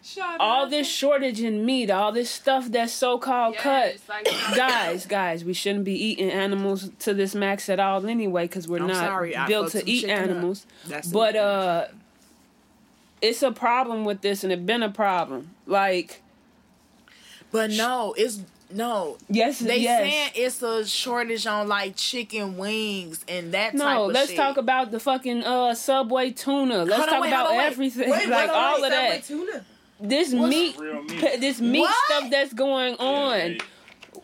Shut 0.02 0.40
all 0.40 0.64
up. 0.64 0.70
this 0.70 0.88
shortage 0.88 1.42
in 1.42 1.66
meat, 1.66 1.92
all 1.92 2.14
this 2.14 2.30
stuff 2.32 2.68
that's 2.72 2.94
so 2.94 3.18
called 3.18 3.58
cut. 3.58 3.98
Like- 4.08 4.26
Guys, 4.56 5.06
guys, 5.06 5.44
we 5.44 5.54
shouldn't 5.54 5.84
be 5.84 5.94
eating 5.94 6.32
animals 6.32 6.90
to 7.00 7.14
this 7.14 7.36
max 7.36 7.68
at 7.68 7.82
all 7.82 8.06
anyway, 8.08 8.46
because 8.46 8.68
we're 8.70 8.80
I'm 8.80 8.88
not 8.88 8.96
sorry, 8.96 9.36
built 9.48 9.72
to 9.74 9.88
eat 9.90 10.06
animals. 10.06 10.66
That's 10.88 11.10
But 11.10 11.36
uh, 11.36 11.86
it's 13.22 13.42
a 13.44 13.52
problem 13.52 14.06
with 14.06 14.22
this, 14.22 14.44
and 14.44 14.52
it's 14.54 14.62
been 14.62 14.84
a 14.84 14.90
problem. 14.90 15.52
Like, 15.66 16.22
but 17.52 17.72
no, 17.72 18.14
it's 18.18 18.40
no. 18.72 19.18
yes, 19.30 19.60
They 19.60 19.78
yes. 19.80 20.00
saying 20.02 20.30
it's 20.36 20.62
a 20.62 20.86
shortage 20.86 21.48
on 21.48 21.68
like 21.68 21.96
chicken 21.96 22.58
wings 22.58 23.24
and 23.28 23.52
that 23.54 23.72
type 23.72 23.80
No, 23.80 24.06
of 24.06 24.12
let's 24.14 24.28
shit. 24.30 24.38
talk 24.38 24.58
about 24.58 24.92
the 24.92 25.00
fucking 25.00 25.44
uh 25.44 25.74
Subway 25.76 26.32
tuna. 26.32 26.86
Let's 26.86 26.92
Hold 26.98 27.02
on, 27.02 27.08
talk 27.16 27.22
wait, 27.24 27.28
about 27.30 27.48
on, 27.48 27.56
everything, 27.60 28.10
Wait, 28.10 28.30
like 28.30 28.48
wait, 28.48 28.56
all 28.56 28.82
wait, 28.82 28.88
of 28.88 28.94
Subway 28.94 29.10
that. 29.10 29.24
tuna. 29.24 29.66
This 30.02 30.34
What's 30.34 30.50
meat, 30.50 30.80
meat? 30.80 31.08
p- 31.10 31.38
this 31.38 31.60
meat 31.60 31.82
What? 31.82 31.96
stuff 32.06 32.32
that's 32.32 32.54
going 32.54 32.96
on. 32.96 33.52
Yeah, 33.54 33.58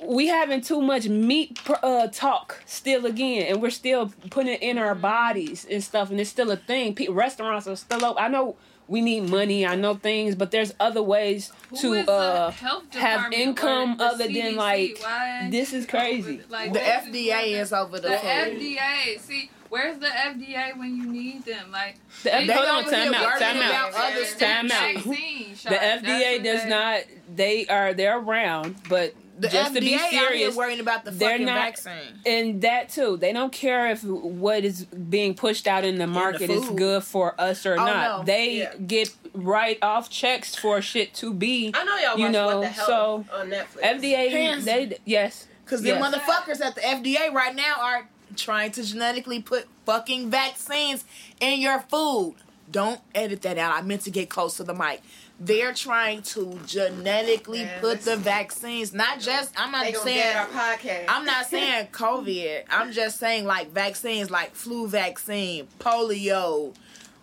we 0.06 0.28
having 0.28 0.62
too 0.62 0.82
much 0.82 1.08
meat 1.08 1.60
uh, 1.84 2.08
talk 2.08 2.62
still 2.66 3.06
again, 3.06 3.48
and 3.48 3.62
we're 3.62 3.70
still 3.72 4.12
putting 4.30 4.54
it 4.54 4.62
in 4.62 4.78
our 4.78 4.94
bodies 4.96 5.66
and 5.70 5.84
stuff, 5.84 6.12
and 6.12 6.20
it's 6.20 6.30
still 6.30 6.52
a 6.52 6.58
thing. 6.58 6.94
Pe- 6.96 7.08
restaurants 7.08 7.68
are 7.68 7.76
still 7.76 8.06
open. 8.06 8.24
I 8.24 8.28
know 8.28 8.56
we 8.88 9.02
need 9.02 9.30
money. 9.30 9.66
I 9.66 9.76
know 9.76 9.96
things, 9.96 10.36
but 10.36 10.52
there's 10.52 10.74
other 10.80 11.02
ways 11.02 11.52
Who 11.70 12.04
to 12.04 12.12
uh, 12.12 12.52
have 12.94 13.34
income 13.34 13.98
other 14.00 14.26
CDC? 14.28 14.44
than 14.44 14.56
like 14.56 14.98
Why 15.02 15.48
this 15.52 15.74
is 15.74 15.86
crazy. 15.86 16.42
like, 16.50 16.74
the 16.74 16.80
FDA 16.80 17.04
is 17.04 17.12
FDA 17.12 17.38
what 17.38 17.62
is 17.62 17.74
over 17.74 18.00
the, 18.00 18.10
the. 18.10 18.16
FDA. 18.16 19.20
See, 19.20 19.50
where's 19.70 19.98
the 20.00 20.08
FDA 20.08 20.78
when 20.78 20.96
you 20.96 21.06
need 21.12 21.46
them? 21.46 21.72
Like 21.72 21.98
The, 22.24 22.30
They 22.30 22.48
hold 22.54 22.68
on, 22.68 22.84
over 22.84 22.92
time 22.92 23.14
here 23.14 23.22
out, 23.22 23.40
time 23.40 23.58
out. 23.62 23.94
Time 24.40 24.72
out. 24.72 25.04
The 25.04 25.70
FDA 25.70 26.44
does 26.44 26.64
they- 26.64 26.70
not. 26.70 27.02
They 27.36 27.66
are 27.68 27.94
they're 27.94 28.20
around, 28.20 28.76
but 28.88 29.14
The 29.38 29.50
just 29.50 29.72
FDA 29.72 29.76
to 29.76 29.80
be 29.82 29.96
out 29.96 30.00
here 30.10 30.28
serious, 30.28 30.56
worrying 30.56 30.80
about 30.80 31.04
the 31.04 31.12
they're 31.12 31.32
fucking 31.32 31.46
not- 31.46 31.56
vaccine. 31.56 32.20
and 32.26 32.62
that 32.62 32.90
too. 32.90 33.18
They 33.18 33.34
don't 33.34 33.52
care 33.52 33.88
if 33.92 34.04
what 34.04 34.64
is 34.64 34.86
being 34.86 35.34
pushed 35.34 35.68
out 35.68 35.84
in 35.84 35.98
the 35.98 36.08
market 36.08 36.50
is 36.50 36.66
good 36.70 37.04
for 37.04 37.40
us 37.40 37.66
or 37.66 37.74
Oh, 37.74 37.86
not. 37.86 38.20
no. 38.20 38.24
They 38.26 38.60
Yeah. 38.60 38.74
get 38.76 39.10
right 39.34 39.78
off 39.82 40.10
checks 40.10 40.56
for 40.56 40.82
shit 40.82 41.14
to 41.16 41.34
be. 41.34 41.72
I 41.74 41.84
know 41.84 41.98
y'all 41.98 42.18
You 42.20 42.30
know, 42.30 42.46
What 42.60 42.62
the 42.62 42.68
Hell 42.70 42.86
so 42.88 43.26
on 43.34 43.50
Netflix. 43.50 43.82
FDA, 43.82 44.30
Hands- 44.30 44.64
they 44.64 44.98
yes, 45.06 45.48
Because 45.66 45.84
Yes. 45.84 46.00
the 46.00 46.18
motherfuckers 46.18 46.62
at 46.64 46.76
the 46.76 46.82
FDA 46.86 47.30
right 47.34 47.56
now 47.56 47.74
are 47.80 48.08
trying 48.38 48.72
to 48.74 48.84
genetically 48.84 49.42
put 49.42 49.66
fucking 49.86 50.30
vaccines 50.30 51.04
in 51.40 51.60
your 51.60 51.80
food. 51.90 52.36
Don't 52.72 53.02
edit 53.14 53.42
that 53.42 53.58
out. 53.58 53.74
I 53.74 53.82
meant 53.82 54.02
to 54.04 54.12
get 54.12 54.30
close 54.30 54.58
to 54.58 54.64
the 54.64 54.74
mic. 54.74 55.02
They're 55.40 55.74
trying 55.74 56.22
to 56.24 56.58
genetically 56.66 57.64
Man, 57.64 57.82
put 57.82 58.02
the 58.02 58.16
vaccines. 58.16 58.94
Not 58.94 59.20
just. 59.20 59.54
I'm 59.58 59.72
not 59.72 59.86
saying. 59.94 60.36
our 60.38 60.46
podcast. 60.48 61.06
I'm 61.10 61.26
not 61.26 61.46
saying 61.48 61.88
COVID. 61.92 62.64
I'm 62.70 62.92
just 62.94 63.20
saying 63.20 63.44
like 63.46 63.72
vaccines, 63.72 64.32
like 64.32 64.56
flu 64.56 64.88
vaccine, 64.88 65.68
polio, 65.80 66.74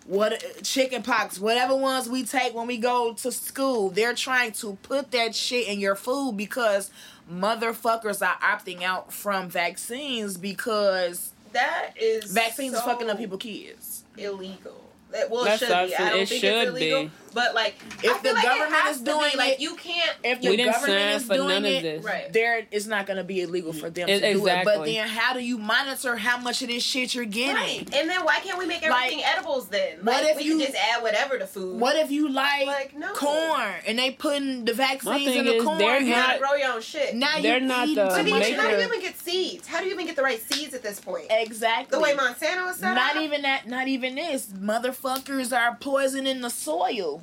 what 0.07 0.45
chicken 0.63 1.03
pox, 1.03 1.39
whatever 1.39 1.75
ones 1.75 2.07
we 2.09 2.23
take 2.25 2.55
when 2.55 2.67
we 2.67 2.77
go 2.77 3.15
to 3.15 3.33
school. 3.33 3.89
They're 3.89 4.15
trying 4.15 4.53
to 4.53 4.77
put 4.83 5.11
that 5.13 5.35
shit 5.35 5.67
in 5.69 5.81
your 5.81 5.95
food 5.95 6.37
because 6.37 6.91
motherfuckers 7.33 8.21
are 8.27 8.37
opting 8.41 8.83
out 8.83 9.13
from 9.13 9.49
vaccines 9.49 10.37
because 10.37 11.33
that 11.53 11.93
is 11.97 12.31
vaccines 12.33 12.75
is 12.75 12.81
so 12.81 12.85
fucking 12.87 13.09
up 13.11 13.17
people 13.19 13.39
kids. 13.39 14.05
illegal. 14.19 14.79
That 15.13 15.31
well, 15.31 15.45
That's 15.45 15.63
it 15.63 15.67
should 15.69 15.89
be. 15.89 15.95
I 15.97 16.09
don't 16.11 16.21
It 16.21 16.29
think 16.29 16.45
it's 16.45 16.69
illegal. 16.71 17.05
be. 17.05 17.11
But 17.35 17.55
like, 17.55 17.75
If 18.03 18.23
the 18.23 18.33
like 18.33 18.43
government 18.45 18.83
is 18.89 18.99
to 18.99 19.05
be, 19.05 19.11
doing 19.11 19.31
like 19.37 19.61
you 19.61 19.75
can't. 19.77 20.17
If 20.25 20.41
the 20.43 20.57
government 20.57 21.01
is 21.23 21.29
doing 21.29 21.65
it, 21.65 21.99
of. 21.99 22.05
Right. 22.05 22.33
there 22.33 22.67
it's 22.71 22.87
not 22.87 23.07
going 23.07 23.17
to 23.17 23.25
be 23.25 23.41
illegal 23.43 23.73
for 23.73 23.91
them 23.91 24.09
It- 24.09 24.21
to 24.21 24.33
do 24.35 24.47
it. 24.47 24.65
But 24.65 24.85
then 24.85 25.09
how 25.09 25.33
do 25.33 25.41
you 25.41 25.59
monitor 25.59 26.17
how 26.17 26.39
much 26.39 26.63
of 26.63 26.69
this 26.69 26.83
shit 26.83 27.15
you're 27.15 27.25
getting? 27.25 27.55
Right. 27.55 27.95
And 27.95 28.09
then 28.09 28.25
why 28.25 28.39
can't 28.41 28.59
we 28.59 28.67
make 28.67 28.83
Like, 28.83 29.05
everything 29.13 29.25
edibles 29.25 29.69
then? 29.69 29.99
what 30.03 30.25
if 30.25 30.37
we 30.37 30.45
you- 30.45 30.59
can 30.59 30.67
just 30.73 30.77
add 30.77 31.03
whatever 31.03 31.39
to 31.39 31.47
food? 31.47 31.81
What 31.81 31.97
if 31.97 32.11
you 32.11 32.29
like, 32.29 32.67
Like, 32.67 32.97
no. 32.97 33.13
corn 33.15 33.73
and 33.87 33.99
they 33.99 34.11
putting 34.11 34.65
the 34.65 34.75
vaccines 34.75 35.35
in 35.35 35.45
the 35.47 35.55
is, 35.57 35.65
corn? 35.65 35.79
they're 35.79 35.97
and 35.97 36.07
you 36.07 36.15
gotta 36.15 36.33
not- 36.33 36.41
grow 36.41 36.55
your 36.55 36.73
own 36.75 36.83
shit. 36.83 37.15
now 37.15 37.39
they're 37.41 37.59
you 37.59 37.67
not 37.67 37.87
the 37.89 37.95
but 37.95 38.25
then 38.25 38.55
how 38.55 38.71
do 38.71 38.77
you 38.77 38.83
even 38.87 39.01
get 39.01 39.19
seeds? 39.19 39.67
How 39.67 39.81
do 39.81 39.87
you 39.87 39.93
even 39.93 40.07
get 40.07 40.17
the 40.17 40.23
right 40.23 40.41
seeds 40.53 40.75
at 40.75 40.83
this 40.83 41.01
point? 41.01 41.27
Exactly. 41.31 41.97
The 41.97 42.03
way 42.03 42.15
Monsanto 42.15 42.71
is 42.71 42.77
set 42.77 42.95
not 42.95 43.17
up? 43.17 43.23
even 43.23 43.43
that. 43.43 43.67
Not 43.67 43.89
even 43.89 44.15
this. 44.15 44.47
Motherfuckers 44.47 45.57
are 45.57 45.77
poisoning 45.77 46.41
the 46.41 46.51
soil. 46.51 47.22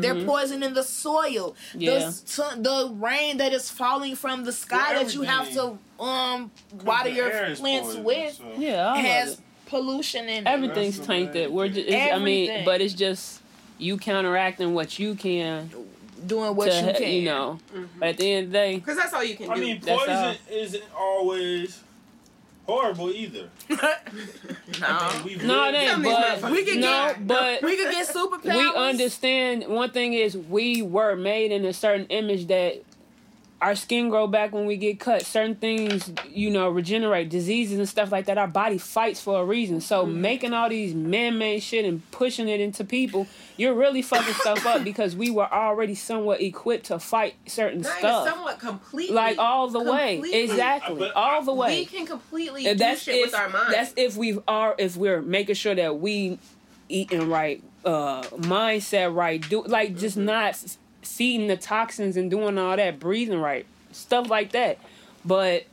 They're 0.00 0.14
Mhm. 0.14 0.26
poisoning 0.26 0.74
the 0.74 0.82
soil. 0.82 1.54
Yeah. 1.76 2.10
The, 2.10 2.56
the 2.68 2.92
rain 2.94 3.38
that 3.38 3.52
is 3.52 3.70
falling 3.70 4.14
from 4.16 4.44
the 4.44 4.52
sky 4.52 4.94
that 5.02 5.14
you 5.14 5.22
have 5.22 5.50
to 5.54 5.78
um 6.00 6.50
water 6.84 7.08
your 7.08 7.30
plants 7.30 7.60
poison, 7.60 8.04
with 8.04 8.34
so- 8.36 8.44
yeah, 8.58 8.94
has 8.96 9.40
pollution 9.66 10.28
in 10.28 10.46
it. 10.46 10.50
everything's 10.50 10.96
That's 10.96 11.06
tainted. 11.06 11.44
bad 11.48 11.52
We're 11.52 11.68
just, 11.68 11.88
it's, 11.88 12.12
I 12.12 12.18
mean, 12.18 12.64
but 12.64 12.80
it's 12.80 12.94
just 12.94 13.40
you 13.78 13.96
counteracting 13.96 14.74
what 14.74 14.98
you 14.98 15.14
can 15.14 15.70
Doing 16.26 16.54
what 16.54 16.70
to, 16.70 16.86
you 16.86 16.92
can. 16.92 17.12
you 17.12 17.22
know. 17.22 17.58
Mhm. 17.74 17.88
But 17.98 18.08
at 18.10 18.16
the 18.18 18.32
end 18.32 18.46
of 18.46 18.52
the 18.52 18.58
day, 18.58 18.74
Because 18.76 18.96
that's 18.96 19.12
all 19.12 19.24
you 19.24 19.36
can 19.36 19.50
I 19.50 19.54
do. 19.56 19.60
mean, 19.60 19.80
poison 19.80 20.36
isn't 20.50 20.84
always 20.96 21.80
horrible 22.66 23.10
either. 23.10 23.48
no. 23.70 23.76
I 23.80 25.22
mean, 25.24 25.46
no, 25.46 25.68
it 25.68 25.74
ain't. 25.74 25.90
Some 25.90 26.06
of 26.06 26.12
these 26.32 26.42
But 26.42 26.52
We 26.52 26.64
could 26.64 26.80
no, 26.80 27.08
get- 27.08 27.26
but 27.26 27.62
we 27.62 27.76
could 27.76 27.90
get 27.92 28.08
superpowers. 28.08 28.56
we 28.56 28.74
understand. 28.74 29.66
One 29.68 29.90
thing 29.90 30.14
is 30.14 30.36
we 30.36 30.82
were 30.82 31.16
made 31.16 31.52
in 31.52 31.64
a 31.64 31.72
certain 31.72 32.06
image 32.06 32.46
that 32.48 32.82
our 33.62 33.76
skin 33.76 34.08
grow 34.10 34.26
back 34.26 34.52
when 34.52 34.66
we 34.66 34.76
get 34.76 34.98
cut. 34.98 35.24
Certain 35.24 35.54
things, 35.54 36.12
you 36.28 36.50
know, 36.50 36.68
regenerate, 36.68 37.30
diseases 37.30 37.78
and 37.78 37.88
stuff 37.88 38.10
like 38.10 38.26
that. 38.26 38.36
Our 38.36 38.48
body 38.48 38.76
fights 38.76 39.20
for 39.20 39.40
a 39.40 39.44
reason. 39.44 39.80
So 39.80 40.04
Mm-hmm. 40.04 40.20
making 40.20 40.52
all 40.52 40.68
these 40.68 40.94
man-made 40.94 41.60
shit 41.62 41.84
and 41.84 42.02
pushing 42.10 42.48
it 42.48 42.60
into 42.60 42.84
people, 42.84 43.28
you're 43.56 43.74
really 43.74 44.02
fucking 44.02 44.34
stuff 44.34 44.66
up 44.66 44.82
because 44.82 45.14
we 45.14 45.30
were 45.30 45.50
already 45.52 45.94
somewhat 45.94 46.40
equipped 46.42 46.86
to 46.86 46.98
fight 46.98 47.34
certain 47.46 47.82
Not 47.82 47.98
stuff, 47.98 48.28
somewhat 48.28 48.58
completely. 48.58 49.14
like 49.14 49.38
all 49.38 49.68
the 49.68 49.80
way, 49.80 50.14
Completely. 50.16 50.42
exactly, 50.42 50.98
But 50.98 51.12
all 51.14 51.42
the 51.44 51.54
way. 51.54 51.80
We 51.80 51.84
can 51.86 52.04
completely 52.06 52.66
And 52.66 52.78
do 52.78 52.84
that's 52.84 53.02
shit 53.02 53.14
if 53.14 53.26
with 53.26 53.34
our 53.34 53.48
mind. 53.48 53.72
that's 53.72 53.92
if 53.96 54.16
we 54.16 54.38
are 54.48 54.74
if 54.78 54.96
we're 54.96 55.22
making 55.22 55.54
sure 55.54 55.74
that 55.76 55.98
we 56.00 56.38
eating 56.88 57.28
right, 57.28 57.62
uh, 57.84 58.24
mindset 58.30 59.14
right, 59.14 59.46
do 59.48 59.62
like 59.62 59.96
just 59.96 60.16
Mm-hmm. 60.16 60.26
not 60.26 60.76
f- 61.02 61.08
feeding 61.08 61.48
the 61.48 61.56
toxins 61.56 62.16
and 62.16 62.30
doing 62.30 62.58
all 62.58 62.76
that, 62.76 62.98
breathing 63.00 63.38
right, 63.40 63.66
stuff 63.92 64.28
like 64.30 64.52
that. 64.52 64.78
But 65.24 65.64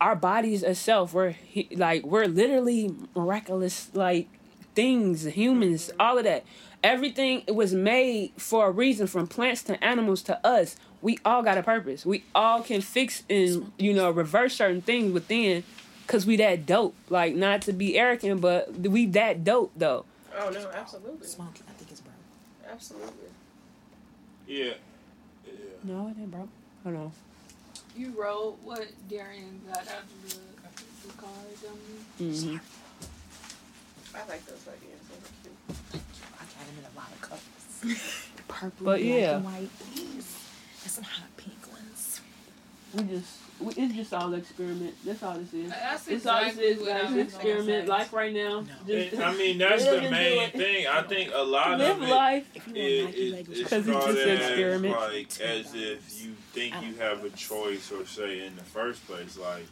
our 0.00 0.16
bodies 0.16 0.62
itself, 0.62 1.12
we're 1.14 1.34
like 1.72 2.04
we're 2.04 2.26
literally 2.26 2.94
miraculous 3.14 3.90
like 3.94 4.28
things, 4.74 5.24
humans, 5.24 5.90
all 5.98 6.18
of 6.18 6.24
that. 6.24 6.44
Everything 6.82 7.42
it 7.46 7.54
was 7.54 7.74
made 7.74 8.32
for 8.38 8.68
a 8.68 8.70
reason, 8.70 9.06
from 9.06 9.26
plants 9.26 9.62
to 9.64 9.82
animals 9.84 10.22
to 10.22 10.46
us. 10.46 10.76
We 11.02 11.18
all 11.24 11.42
got 11.42 11.56
a 11.58 11.62
purpose. 11.62 12.04
We 12.06 12.24
all 12.34 12.62
can 12.62 12.80
fix 12.80 13.22
and 13.28 13.72
you 13.78 13.92
know 13.94 14.10
reverse 14.10 14.54
certain 14.56 14.80
things 14.82 15.12
within, 15.12 15.64
cause 16.06 16.24
we 16.26 16.36
that 16.36 16.64
dope. 16.66 16.94
Like 17.10 17.34
not 17.34 17.62
to 17.62 17.72
be 17.72 17.98
arrogant, 17.98 18.40
but 18.40 18.72
we 18.72 19.06
that 19.06 19.44
dope 19.44 19.72
though. 19.76 20.04
oh 20.38 20.50
no, 20.50 20.70
absolutely, 20.74 21.26
Smoking, 21.26 21.62
I 21.68 21.72
think 21.72 21.90
it's 21.90 22.00
broke. 22.00 22.14
absolutely. 22.70 23.28
Yeah. 24.50 24.74
Yeah. 25.46 25.52
No, 25.84 26.08
it 26.08 26.16
ain't 26.20 26.30
bro. 26.30 26.48
Hold 26.82 26.96
on. 26.96 27.12
You 27.96 28.12
wrote 28.20 28.58
what 28.64 28.84
Darian 29.08 29.60
got 29.68 29.78
out 29.78 30.02
of 30.02 30.28
the, 30.28 31.06
the 31.06 31.12
car, 31.14 31.30
dummy. 31.62 32.34
hmm 32.34 32.56
I 34.12 34.18
like 34.28 34.44
those 34.46 34.66
ideas. 34.66 34.98
Those 35.08 35.22
are 35.22 35.34
cute. 35.42 36.02
I 36.34 36.42
got 36.42 36.66
them 36.66 36.76
in 36.78 36.84
a 36.84 36.98
lot 36.98 37.10
of 37.12 37.20
colors. 37.20 38.02
Purple, 38.48 38.84
But 38.86 38.98
black, 38.98 39.00
yeah. 39.02 39.36
and 39.36 39.44
white. 39.44 39.70
These. 39.94 40.36
And 40.82 40.90
some 40.90 41.04
hot 41.04 41.36
pink 41.36 41.70
ones. 41.72 42.20
We 42.92 43.02
just 43.04 43.08
we, 43.14 43.39
it's 43.60 43.94
just 43.94 44.14
all 44.14 44.32
experiment. 44.34 44.94
That's 45.04 45.22
all 45.22 45.34
this 45.38 45.52
is. 45.52 45.70
That's 45.70 46.08
It's 46.08 46.26
all 46.26 46.44
this 46.44 46.56
is, 46.56 46.78
what 46.80 46.86
guys. 46.88 46.96
I 46.96 47.02
was 47.02 47.10
gonna 47.10 47.20
Experiment. 47.22 47.88
Life 47.88 48.12
right 48.12 48.32
now. 48.34 48.60
No. 48.60 48.66
Just 48.86 49.12
And, 49.14 49.22
I 49.24 49.34
mean, 49.36 49.58
that's 49.64 49.84
the 49.84 50.00
main 50.10 50.50
thing. 50.50 50.86
I 50.86 51.02
think 51.02 51.30
a 51.34 51.42
lot 51.42 51.78
live 51.78 51.96
of 51.96 52.02
it. 52.02 52.08
life. 52.10 52.46
If 52.54 52.68
you 52.68 52.74
It, 52.74 53.14
it, 53.14 53.48
it's 53.50 53.58
Because 53.62 53.86
it's 53.88 54.06
just 54.06 54.18
an 54.18 54.36
experiment. 54.36 54.94
like 55.00 55.40
as 55.40 55.74
if 55.74 56.22
you 56.24 56.32
think 56.52 56.74
you 56.82 56.94
have 56.94 57.24
a 57.24 57.30
choice 57.30 57.90
or 57.92 58.06
say 58.06 58.44
in 58.46 58.56
the 58.56 58.64
first 58.64 59.06
place. 59.06 59.36
Like 59.38 59.66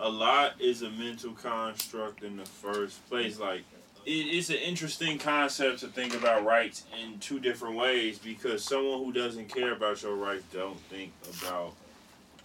a 0.00 0.08
lot 0.08 0.54
is 0.60 0.82
a 0.82 0.90
mental 0.90 1.32
construct 1.32 2.22
in 2.22 2.36
the 2.36 2.44
first 2.46 3.08
place. 3.08 3.38
Like 3.38 3.62
it, 4.06 4.10
it's 4.10 4.50
an 4.50 4.56
interesting 4.56 5.18
concept 5.18 5.80
to 5.80 5.86
think 5.88 6.14
about 6.14 6.44
rights 6.44 6.84
in 7.02 7.18
two 7.20 7.40
different 7.40 7.76
ways 7.76 8.18
because 8.18 8.64
someone 8.64 8.98
who 9.04 9.12
doesn't 9.12 9.48
care 9.48 9.72
about 9.72 10.02
your 10.02 10.14
rights 10.16 10.44
don't 10.52 10.78
think 10.90 11.12
about 11.42 11.74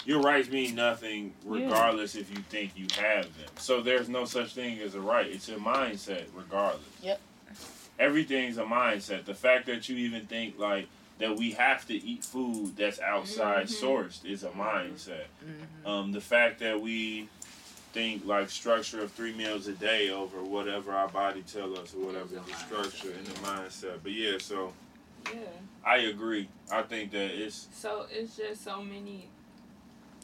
your 0.10 0.22
rights 0.22 0.50
mean 0.50 0.74
nothing 0.74 1.32
regardless 1.46 2.16
if 2.16 2.32
you 2.32 2.38
think 2.50 2.72
you 2.76 2.88
have 3.00 3.26
them. 3.38 3.48
So 3.60 3.80
there's 3.82 4.10
no 4.10 4.26
such 4.26 4.56
thing 4.56 4.80
as 4.80 4.96
a 4.96 5.00
right. 5.00 5.28
It's 5.28 5.48
a 5.50 5.56
mindset 5.58 6.24
regardless. 6.36 6.82
Yep. 7.04 7.22
Everything's 8.00 8.58
a 8.58 8.64
mindset. 8.64 9.26
The 9.26 9.36
fact 9.36 9.68
that 9.68 9.88
you 9.88 9.98
even 9.98 10.26
think 10.26 10.58
like 10.58 10.88
that 11.20 11.36
we 11.36 11.52
have 11.52 11.86
to 11.90 11.94
eat 11.94 12.24
food 12.26 12.76
that's 12.76 13.00
outside 13.00 13.68
Mhm. 13.68 13.84
sourced 13.84 14.26
is 14.26 14.44
a 14.44 14.50
mindset. 14.50 15.26
Mm-hmm. 15.46 15.88
Um, 15.88 16.12
the 16.12 16.22
fact 16.22 16.60
that 16.62 16.82
we 16.82 17.30
think 17.94 18.26
like 18.26 18.50
structure 18.50 19.02
of 19.04 19.12
three 19.12 19.34
meals 19.34 19.68
a 19.68 19.74
day 19.74 20.10
over 20.10 20.42
whatever 20.44 20.92
our 20.92 21.10
body 21.10 21.44
tell 21.44 21.78
us 21.78 21.94
or 21.94 22.04
whatever 22.04 22.26
Is 22.26 22.32
the 22.32 22.40
mindset. 22.40 22.66
structure 22.66 23.12
and 23.16 23.28
the 23.28 23.40
mindset. 23.42 24.00
But 24.02 24.14
yeah, 24.14 24.40
so 24.40 24.74
Yeah. 25.32 25.42
I 25.86 25.98
agree. 25.98 26.50
I 26.72 26.82
think 26.82 27.12
that 27.12 27.30
it's 27.40 27.68
So 27.74 28.08
it's 28.12 28.36
just 28.38 28.64
so 28.64 28.82
many 28.82 29.28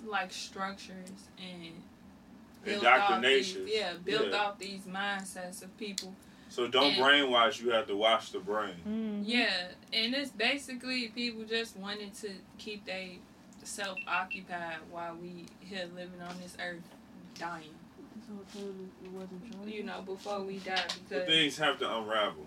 like 0.06 0.32
structures 0.32 1.10
and 1.38 1.74
built 2.64 2.86
off 2.86 3.22
these, 3.22 3.54
indoctrination. 3.58 3.66
yeah, 3.68 3.94
built 4.04 4.28
Yeah. 4.32 4.38
off 4.38 4.60
these 4.60 4.82
mindsets 4.82 5.62
of 5.64 5.76
people. 5.78 6.16
So 6.50 6.68
don't 6.68 6.94
And- 6.94 7.04
brainwash. 7.04 7.60
You 7.62 7.72
have 7.72 7.88
to 7.88 7.96
wash 7.96 8.30
the 8.30 8.40
brain. 8.40 8.76
Mm-hmm. 8.88 9.24
Yeah, 9.26 9.72
and 9.92 10.14
it's 10.16 10.32
basically 10.32 11.08
people 11.10 11.44
just 11.44 11.76
wanted 11.76 12.14
to 12.16 12.32
keep 12.58 12.86
they 12.86 13.20
self 13.64 13.98
occupied 14.08 14.78
while 14.92 15.16
we 15.16 15.46
here 15.60 15.90
living 15.96 16.22
on 16.22 16.40
this 16.40 16.56
earth 16.62 16.84
dying. 17.38 17.74
You 19.66 19.84
know, 19.84 20.02
before 20.02 20.42
we 20.42 20.58
die 20.60 20.76
But 20.88 21.00
because 21.10 21.28
things 21.28 21.58
have 21.58 21.78
to 21.80 21.98
unravel. 21.98 22.46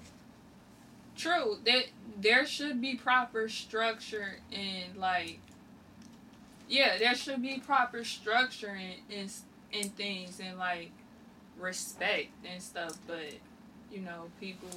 True. 1.16 1.58
That 1.64 1.84
there 2.20 2.46
should 2.46 2.80
be 2.80 2.94
proper 2.94 3.48
structure 3.48 4.38
and 4.52 4.96
like 4.96 5.40
yeah, 6.68 6.98
there 6.98 7.14
should 7.14 7.42
be 7.42 7.58
proper 7.58 8.04
structure 8.04 8.74
in 8.76 9.14
in, 9.16 9.28
in 9.72 9.90
things 9.90 10.40
and 10.40 10.58
like 10.58 10.90
respect 11.58 12.28
and 12.50 12.62
stuff, 12.62 12.96
but 13.06 13.32
you 13.92 14.00
know, 14.00 14.24
people 14.40 14.68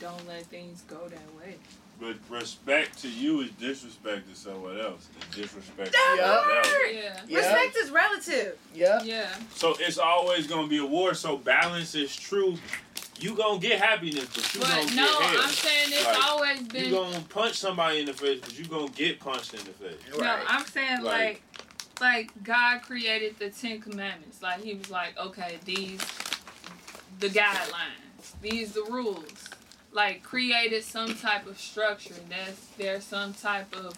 don't 0.00 0.26
let 0.28 0.44
things 0.46 0.82
go 0.88 1.08
that 1.08 1.34
way. 1.36 1.56
But 2.00 2.16
respect 2.28 3.00
to 3.02 3.08
you 3.08 3.42
is 3.42 3.50
disrespect 3.52 4.28
to 4.28 4.34
someone 4.34 4.80
else. 4.80 5.08
Is 5.30 5.36
disrespect 5.36 5.86
to 5.86 5.92
That 5.92 6.16
someone 6.18 6.56
else. 6.56 6.66
word! 6.66 6.90
Yeah. 6.94 7.20
Yeah. 7.28 7.38
Respect 7.38 7.76
is 7.76 7.90
relative. 7.90 8.58
Yeah. 8.74 9.02
Yeah. 9.04 9.28
So 9.54 9.76
it's 9.78 9.98
always 9.98 10.46
gonna 10.46 10.66
be 10.66 10.78
a 10.78 10.86
war. 10.86 11.14
So 11.14 11.36
balance 11.36 11.94
is 11.94 12.16
true. 12.16 12.56
You 13.22 13.36
gonna 13.36 13.60
get 13.60 13.80
happiness, 13.80 14.26
but 14.34 14.54
you 14.54 14.60
But 14.60 14.68
gonna 14.68 14.84
no, 14.96 15.18
get 15.20 15.22
hell. 15.30 15.40
I'm 15.42 15.48
saying 15.50 15.88
it's 15.92 16.04
Like, 16.06 16.24
always 16.26 16.62
been. 16.62 16.84
You 16.86 16.90
been 16.90 17.12
gonna 17.12 17.24
punch 17.28 17.54
somebody 17.54 18.00
in 18.00 18.06
the 18.06 18.12
face, 18.12 18.40
but 18.40 18.58
you 18.58 18.64
gonna 18.66 18.88
get 18.90 19.20
punched 19.20 19.54
in 19.54 19.60
the 19.60 19.72
face. 19.72 20.00
No, 20.18 20.38
I'm 20.48 20.64
saying 20.66 21.02
Like- 21.02 21.42
like, 22.00 22.00
like 22.00 22.42
God 22.42 22.82
created 22.82 23.38
the 23.38 23.50
Ten 23.50 23.80
Commandments. 23.80 24.42
Like 24.42 24.62
He 24.62 24.74
was 24.74 24.90
like, 24.90 25.16
okay, 25.18 25.58
these 25.64 26.00
the 27.20 27.28
guidelines, 27.28 28.32
these 28.40 28.72
the 28.72 28.82
rules. 28.84 29.48
Like 29.92 30.22
created 30.22 30.82
some 30.84 31.14
type 31.16 31.46
of 31.46 31.60
structure. 31.60 32.14
That's 32.28 32.66
there's 32.78 33.04
some 33.04 33.34
type 33.34 33.72
of 33.76 33.94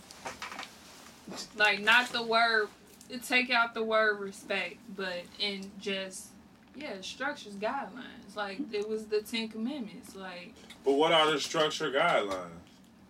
like 1.57 1.81
not 1.81 2.11
the 2.13 2.23
word. 2.23 2.69
Take 3.27 3.51
out 3.51 3.75
the 3.75 3.83
word 3.83 4.19
respect, 4.21 4.77
but 4.97 5.23
in 5.39 5.71
just 5.81 6.27
yeah, 6.77 6.95
structures, 7.01 7.55
guidelines. 7.55 8.37
Like 8.37 8.59
it 8.73 8.89
was 8.89 9.07
the 9.07 9.21
Ten 9.21 9.49
Commandments. 9.49 10.15
Like 10.17 10.55
But 10.85 10.95
what 10.95 11.13
are 11.13 11.31
the 11.31 11.41
structure 11.41 11.91
guidelines? 11.91 12.49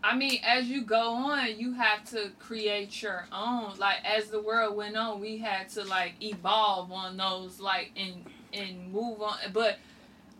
I 0.03 0.15
mean, 0.15 0.41
as 0.45 0.67
you 0.67 0.83
go 0.83 1.15
on, 1.15 1.59
you 1.59 1.73
have 1.73 2.05
to 2.11 2.31
create 2.39 3.03
your 3.03 3.27
own. 3.33 3.79
Like 3.79 4.05
as 4.05 4.27
the 4.27 4.41
world 4.41 4.77
went 4.77 4.97
on, 4.97 5.19
we 5.19 5.39
had 5.39 5.71
to 5.71 5.85
like 5.85 6.15
evolve 6.23 6.93
on 6.93 7.17
those, 7.17 7.59
like 7.59 7.91
and 7.97 8.25
and 8.53 8.93
move 8.93 9.23
on. 9.23 9.37
But 9.53 9.79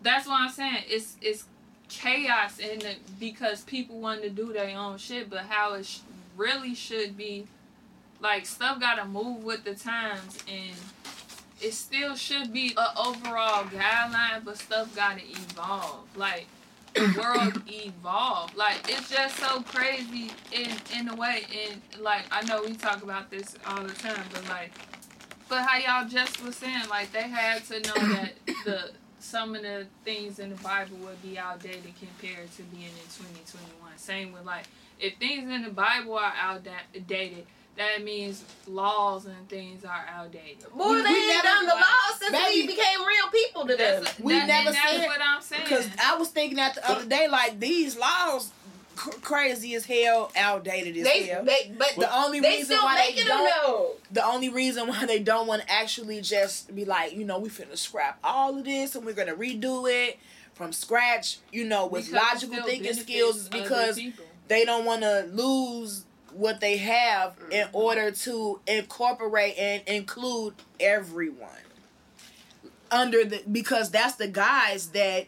that's 0.03 0.27
what 0.27 0.39
I'm 0.39 0.49
saying. 0.49 0.83
It's 0.87 1.17
it's 1.19 1.45
chaos 1.89 2.59
in 2.59 2.79
the 2.79 2.95
because 3.19 3.61
people 3.61 3.99
want 3.99 4.21
to 4.21 4.29
do 4.29 4.53
their 4.53 4.77
own 4.77 4.97
shit. 4.97 5.31
But 5.31 5.45
how 5.49 5.73
it 5.73 5.87
sh- 5.87 5.99
really 6.37 6.75
should 6.75 7.17
be, 7.17 7.47
like 8.21 8.45
stuff 8.45 8.79
got 8.79 8.95
to 8.95 9.05
move 9.05 9.43
with 9.43 9.63
the 9.63 9.73
times, 9.73 10.37
and 10.47 10.75
it 11.61 11.73
still 11.73 12.15
should 12.15 12.51
be 12.51 12.75
a 12.77 12.99
overall 12.99 13.63
guideline. 13.65 14.43
But 14.43 14.57
stuff 14.57 14.95
got 14.95 15.19
to 15.19 15.25
evolve. 15.25 16.05
Like 16.15 16.47
the 16.93 17.13
world 17.21 17.61
evolved. 17.67 18.55
Like 18.55 18.77
it's 18.87 19.09
just 19.09 19.37
so 19.37 19.61
crazy 19.61 20.31
in 20.51 20.71
in 20.97 21.09
a 21.09 21.15
way. 21.15 21.43
And 21.69 21.81
like 22.01 22.25
I 22.31 22.43
know 22.43 22.63
we 22.63 22.73
talk 22.73 23.03
about 23.03 23.29
this 23.29 23.55
all 23.67 23.83
the 23.83 23.93
time, 23.93 24.23
but 24.31 24.47
like, 24.49 24.71
but 25.49 25.63
how 25.63 25.77
y'all 25.77 26.09
just 26.09 26.43
was 26.43 26.55
saying, 26.55 26.89
like 26.89 27.11
they 27.11 27.27
had 27.27 27.63
to 27.65 27.79
know 27.81 27.93
that 28.13 28.33
the 28.65 28.91
some 29.19 29.55
of 29.55 29.63
the 29.63 29.87
things 30.03 30.39
in 30.39 30.49
the 30.49 30.55
Bible 30.57 30.97
would 30.97 31.21
be 31.21 31.37
outdated 31.37 31.93
compared 31.99 32.51
to 32.51 32.63
being 32.63 32.83
in 32.83 33.09
2021. 33.17 33.97
Same 33.97 34.31
with 34.31 34.45
like 34.45 34.65
if 34.99 35.17
things 35.17 35.51
in 35.51 35.63
the 35.63 35.69
Bible 35.69 36.15
are 36.15 36.33
outdated. 36.39 37.45
That 37.77 38.03
means 38.03 38.41
laws 38.67 39.25
and 39.25 39.49
things 39.49 39.83
are 39.83 40.05
outdated. 40.09 40.63
Boy, 40.73 40.91
We- 40.95 41.01
they 41.01 41.09
we 41.11 41.15
ain't 41.17 41.27
never- 41.27 41.43
done 41.43 41.65
the 41.65 41.75
law 41.75 42.17
since 42.17 42.31
Baby. 42.31 42.61
we 42.61 42.67
became 42.67 42.99
real 43.05 43.27
people 43.31 43.67
to 43.67 43.75
them. 43.75 44.03
That's, 44.03 44.19
We 44.19 44.33
that, 44.33 44.47
never 44.47 44.67
and 44.69 44.75
that's 44.77 44.91
said- 44.91 45.07
what 45.07 45.21
I'm 45.21 45.41
saying. 45.41 45.63
Because 45.63 45.87
I 46.01 46.15
was 46.15 46.29
thinking 46.29 46.55
that 46.57 46.75
the 46.75 46.89
other 46.89 47.05
day, 47.05 47.27
like 47.27 47.59
these 47.59 47.97
laws, 47.97 48.51
cr- 48.95 49.09
crazy 49.21 49.75
as 49.75 49.85
hell, 49.85 50.31
outdated 50.37 50.95
as 50.95 51.03
They, 51.03 51.23
hell. 51.23 51.43
they, 51.43 51.73
but 51.77 51.95
the 51.97 52.15
only 52.15 52.39
they 52.39 52.49
reason 52.51 52.65
still 52.77 52.83
why 52.83 53.11
they 53.13 53.21
don't, 53.23 53.43
though. 53.65 53.91
the 54.09 54.25
only 54.25 54.47
reason 54.47 54.87
why 54.87 55.05
they 55.05 55.19
don't 55.19 55.45
want 55.45 55.61
to 55.63 55.69
actually 55.69 56.21
just 56.21 56.73
be 56.73 56.85
like, 56.85 57.11
you 57.11 57.25
know, 57.25 57.39
we 57.39 57.49
finna 57.49 57.77
scrap 57.77 58.19
all 58.23 58.57
of 58.57 58.63
this 58.63 58.95
and 58.95 59.05
we're 59.05 59.11
gonna 59.13 59.35
redo 59.35 59.91
it 59.91 60.17
from 60.53 60.71
scratch, 60.71 61.39
you 61.51 61.65
know, 61.65 61.87
with 61.87 62.09
Because 62.09 62.23
logical 62.41 62.63
thinking 62.63 62.93
skills, 62.93 63.35
is 63.35 63.49
because 63.49 63.99
they 64.47 64.63
don't 64.63 64.85
want 64.85 65.01
to 65.01 65.29
lose 65.33 66.05
what 66.35 66.59
they 66.59 66.77
have 66.77 67.35
in 67.51 67.65
Mm-hmm. 67.67 67.75
order 67.75 68.11
to 68.11 68.59
incorporate 68.67 69.55
and 69.57 69.81
include 69.87 70.53
everyone 70.79 71.49
under 72.91 73.23
the 73.25 73.41
because 73.51 73.89
that's 73.89 74.15
the 74.15 74.27
guys 74.27 74.87
that 74.89 75.27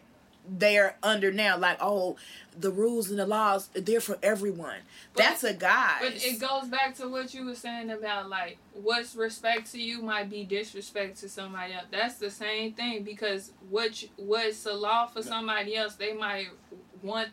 they're 0.50 0.96
under 1.02 1.30
now. 1.30 1.58
Like, 1.58 1.78
oh, 1.80 2.16
the 2.58 2.70
rules 2.70 3.10
and 3.10 3.18
the 3.18 3.26
laws 3.26 3.68
they're 3.74 4.00
for 4.00 4.18
everyone. 4.22 4.76
But- 5.14 5.22
that's 5.22 5.44
a 5.44 5.54
guy. 5.54 5.96
But 6.00 6.24
it 6.24 6.40
goes 6.40 6.68
back 6.68 6.94
to 6.96 7.08
what 7.08 7.34
you 7.34 7.44
were 7.44 7.54
saying 7.54 7.90
about 7.90 8.28
like 8.28 8.58
what's 8.74 9.14
respect 9.16 9.70
to 9.72 9.80
you 9.80 10.02
might 10.02 10.30
be 10.30 10.44
disrespect 10.44 11.18
to 11.20 11.28
somebody 11.28 11.72
else. 11.74 11.86
That's 11.90 12.14
the 12.16 12.30
same 12.30 12.72
thing 12.72 13.02
because 13.02 13.52
what 13.70 14.02
you- 14.02 14.08
what's 14.16 14.64
a 14.66 14.72
law 14.74 15.06
for 15.06 15.22
somebody 15.22 15.76
else, 15.76 15.94
they 15.96 16.12
might 16.12 16.48
want 17.02 17.28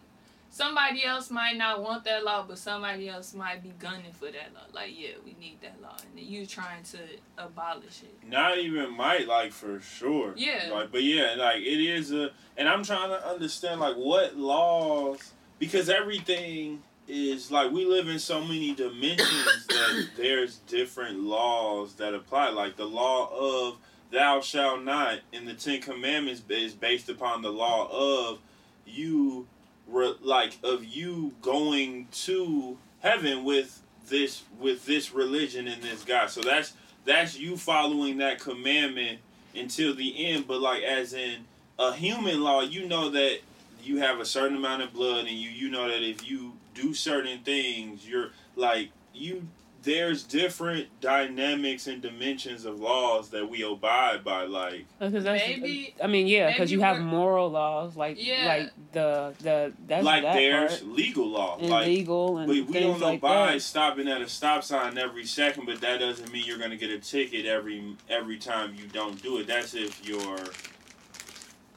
somebody 0.55 1.03
else 1.03 1.29
might 1.29 1.57
not 1.57 1.83
want 1.83 2.05
that 2.05 2.23
law, 2.23 2.45
but 2.47 2.57
somebody 2.57 3.09
else 3.09 3.33
might 3.33 3.61
be 3.61 3.73
gunning 3.77 4.13
for 4.13 4.27
that 4.27 4.53
law. 4.53 4.61
Like, 4.73 4.97
yeah, 4.97 5.09
we 5.25 5.35
need 5.37 5.57
that 5.61 5.81
law, 5.81 5.97
and 5.99 6.17
you 6.17 6.45
trying 6.45 6.81
to 6.83 6.99
abolish 7.37 8.03
it. 8.03 8.15
Not 8.25 8.57
even 8.59 8.95
might 8.95 9.27
like 9.27 9.51
for 9.51 9.81
sure. 9.81 10.33
Yeah. 10.37 10.69
Like, 10.71 10.93
but 10.93 11.03
yeah, 11.03 11.35
like 11.37 11.57
it 11.57 11.81
is 11.81 12.13
a, 12.13 12.31
and 12.55 12.69
I'm 12.69 12.85
trying 12.85 13.09
to 13.09 13.27
understand 13.27 13.81
like 13.81 13.95
what 13.97 14.37
laws 14.37 15.33
because 15.59 15.89
everything 15.89 16.81
is 17.05 17.51
like 17.51 17.71
we 17.71 17.85
live 17.85 18.07
in 18.07 18.17
so 18.17 18.39
many 18.39 18.73
dimensions 18.73 19.67
that 19.67 20.07
there's 20.15 20.57
different 20.67 21.19
laws 21.19 21.95
that 21.95 22.13
apply. 22.13 22.51
Like 22.51 22.77
the 22.77 22.85
law 22.85 23.29
of 23.69 23.77
thou 24.09 24.39
shalt 24.39 24.83
not 24.83 25.19
in 25.33 25.43
the 25.45 25.53
Ten 25.53 25.81
Commandments 25.81 26.41
is 26.47 26.73
based 26.73 27.09
upon 27.09 27.41
the 27.41 27.51
law 27.51 27.89
of 27.91 28.39
you, 28.85 29.47
like 29.87 30.57
of 30.63 30.83
you 30.83 31.33
going 31.41 32.07
to 32.11 32.77
heaven 32.99 33.43
with 33.43 33.81
this 34.07 34.43
with 34.59 34.85
this 34.85 35.13
religion 35.13 35.67
and 35.67 35.81
this 35.81 36.03
God. 36.03 36.29
So 36.29 36.41
that's 36.41 36.73
that's 37.05 37.37
you 37.37 37.57
following 37.57 38.17
that 38.17 38.39
commandment 38.39 39.19
until 39.55 39.95
the 39.95 40.25
end. 40.25 40.47
But 40.47 40.61
like 40.61 40.83
as 40.83 41.13
in 41.13 41.45
a 41.79 41.93
human 41.93 42.41
law, 42.43 42.61
you 42.61 42.87
know 42.87 43.09
that 43.09 43.39
you 43.83 43.97
have 43.99 44.19
a 44.19 44.25
certain 44.25 44.57
amount 44.57 44.81
of 44.81 44.93
blood, 44.93 45.25
and 45.27 45.37
you 45.37 45.49
you 45.49 45.69
know 45.69 45.87
that 45.87 46.01
if 46.03 46.27
you 46.27 46.53
do 46.73 46.93
certain 46.93 47.39
things, 47.39 48.07
you're 48.07 48.31
like 48.55 48.89
you. 49.13 49.47
There's 49.85 50.23
different 50.23 50.87
dynamics 50.99 51.87
and 51.87 52.01
dimensions 52.01 52.65
of 52.65 52.79
laws 52.79 53.29
that 53.29 53.49
we 53.49 53.61
abide 53.61 54.23
by. 54.23 54.43
Like 54.45 54.85
Because 54.99 55.23
that's, 55.23 55.41
Maybe- 55.47 55.93
I 56.03 56.07
mean, 56.07 56.27
yeah, 56.27 56.51
because 56.51 56.71
you 56.71 56.81
have 56.81 56.99
moral 56.99 57.49
laws, 57.51 57.95
like 57.95 58.17
Yeah. 58.19 58.47
like 58.47 58.71
the 58.91 59.33
the 59.39 59.73
that's 59.87 60.03
like 60.03 60.23
that 60.23 60.33
there's 60.33 60.79
part. 60.79 60.91
legal 60.91 61.27
law. 61.29 61.57
Like 61.61 61.85
illegal 61.87 62.37
and 62.39 62.47
But 62.47 62.55
we 62.73 62.79
don't 62.79 62.99
like 62.99 63.19
abide 63.19 63.53
that. 63.55 63.61
stopping 63.61 64.07
at 64.09 64.21
a 64.21 64.27
stop 64.27 64.63
sign 64.63 64.97
every 64.97 65.25
second, 65.25 65.65
but 65.67 65.79
that 65.81 65.99
doesn't 65.99 66.31
mean 66.33 66.43
you're 66.45 66.57
gonna 66.57 66.75
get 66.77 66.89
a 66.89 66.99
ticket 66.99 67.45
every 67.45 67.95
every 68.09 68.37
time 68.37 68.75
you 68.75 68.87
don't 68.87 69.21
do 69.21 69.37
it. 69.37 69.47
That's 69.47 69.73
if 69.75 70.05
you're 70.05 70.39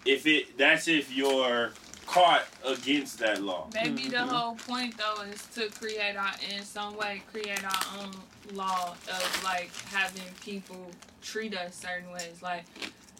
if 0.04 0.26
it 0.26 0.56
that's 0.56 0.88
if 0.88 1.14
you're 1.14 1.72
caught 2.08 2.46
against 2.64 3.18
that 3.18 3.42
law. 3.42 3.68
Maybe 3.74 4.08
the 4.08 4.16
Mhm. 4.16 4.28
whole 4.28 4.54
point 4.54 4.96
though 4.96 5.20
is 5.22 5.42
to 5.54 5.68
create 5.68 6.16
our 6.16 6.32
in 6.50 6.64
some 6.64 6.96
way 6.96 7.22
create 7.30 7.62
our 7.62 7.98
own 7.98 8.12
law 8.54 8.96
of 9.08 9.44
like 9.44 9.70
having 9.92 10.32
people 10.42 10.90
treat 11.20 11.54
us 11.54 11.74
certain 11.76 12.10
ways. 12.10 12.40
Like 12.40 12.64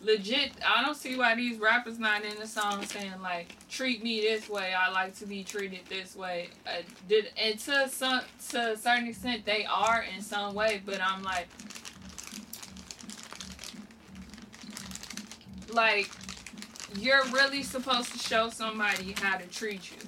legit, 0.01 0.53
I 0.67 0.83
don't 0.83 0.95
see 0.97 1.17
why 1.17 1.35
these 1.35 1.59
rappers 1.59 1.99
not 1.99 2.25
in 2.25 2.37
the 2.39 2.47
song 2.47 2.87
saying 2.87 3.21
like 3.21 3.49
treat 3.69 4.03
me 4.03 4.23
this 4.23 4.49
way. 4.49 4.73
I 4.73 4.89
like 4.91 5.15
to 5.19 5.27
be 5.27 5.45
treated 5.45 5.81
this 5.91 6.17
way. 6.17 6.49
Uh, 6.67 6.83
did 7.09 7.31
and 7.37 7.59
to 7.61 7.91
some 7.91 8.23
to 8.51 8.73
a 8.73 8.77
certain 8.77 9.09
extent 9.09 9.45
they 9.45 9.67
are 9.67 10.03
in 10.17 10.23
some 10.23 10.55
way, 10.55 10.81
but 10.87 10.99
I'm 11.03 11.23
like 11.23 11.49
like 15.71 16.11
you're 16.97 17.25
really 17.27 17.63
supposed 17.63 18.13
to 18.13 18.19
show 18.19 18.49
somebody 18.51 19.15
how 19.21 19.37
to 19.37 19.47
treat 19.47 19.91
you. 19.91 19.99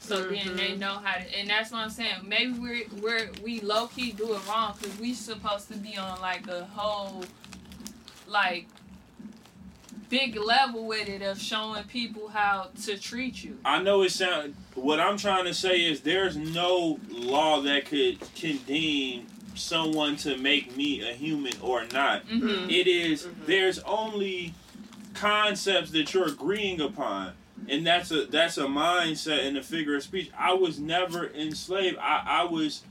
So 0.00 0.22
then 0.24 0.54
they 0.56 0.72
Mhm. 0.72 0.78
know 0.78 0.98
how 1.02 1.14
to, 1.14 1.38
and 1.38 1.48
that's 1.48 1.70
what 1.70 1.78
I'm 1.80 1.90
saying. 1.90 2.16
Maybe 2.24 2.52
we're 2.52 2.84
we're 3.00 3.30
we 3.42 3.60
low 3.60 3.86
key 3.86 4.12
do 4.12 4.34
it 4.34 4.40
wrong 4.46 4.74
because 4.78 4.98
we 4.98 5.14
supposed 5.14 5.68
to 5.68 5.78
be 5.78 5.96
on 5.96 6.20
like 6.20 6.46
a 6.46 6.66
whole, 6.66 7.24
like, 8.28 8.66
big 10.10 10.36
level 10.36 10.86
with 10.86 11.08
it 11.08 11.22
of 11.22 11.40
showing 11.40 11.82
people 11.84 12.28
how 12.28 12.68
to 12.84 12.98
treat 12.98 13.42
you. 13.42 13.58
I 13.64 13.82
know 13.82 14.02
it 14.02 14.10
sound 14.10 14.54
what 14.74 15.00
I'm 15.00 15.16
trying 15.16 15.44
to 15.46 15.54
say 15.54 15.80
is 15.84 16.00
there's 16.02 16.36
no 16.36 16.98
law 17.08 17.60
that 17.62 17.86
could 17.86 18.18
condemn 18.34 19.26
someone 19.54 20.16
to 20.16 20.36
make 20.36 20.76
me 20.76 21.00
a 21.08 21.14
human 21.14 21.54
or 21.62 21.84
not. 21.92 22.26
Mm-hmm. 22.28 22.68
It 22.70 22.86
is- 22.86 23.22
Mhm. 23.24 23.46
there's 23.46 23.78
only 23.80 24.52
concepts 25.14 25.90
that 25.92 26.12
you're 26.12 26.28
agreeing 26.28 26.80
upon. 26.80 27.32
And 27.68 27.86
that's 27.86 28.10
a 28.10 28.26
that's 28.26 28.58
a 28.58 28.64
mindset 28.64 29.46
and 29.46 29.56
a 29.56 29.62
figure 29.62 29.96
of 29.96 30.02
speech. 30.02 30.30
I 30.38 30.52
was 30.52 30.78
never 30.78 31.28
enslaved. 31.28 31.96
I, 31.98 32.22
I 32.26 32.44
was 32.44 32.82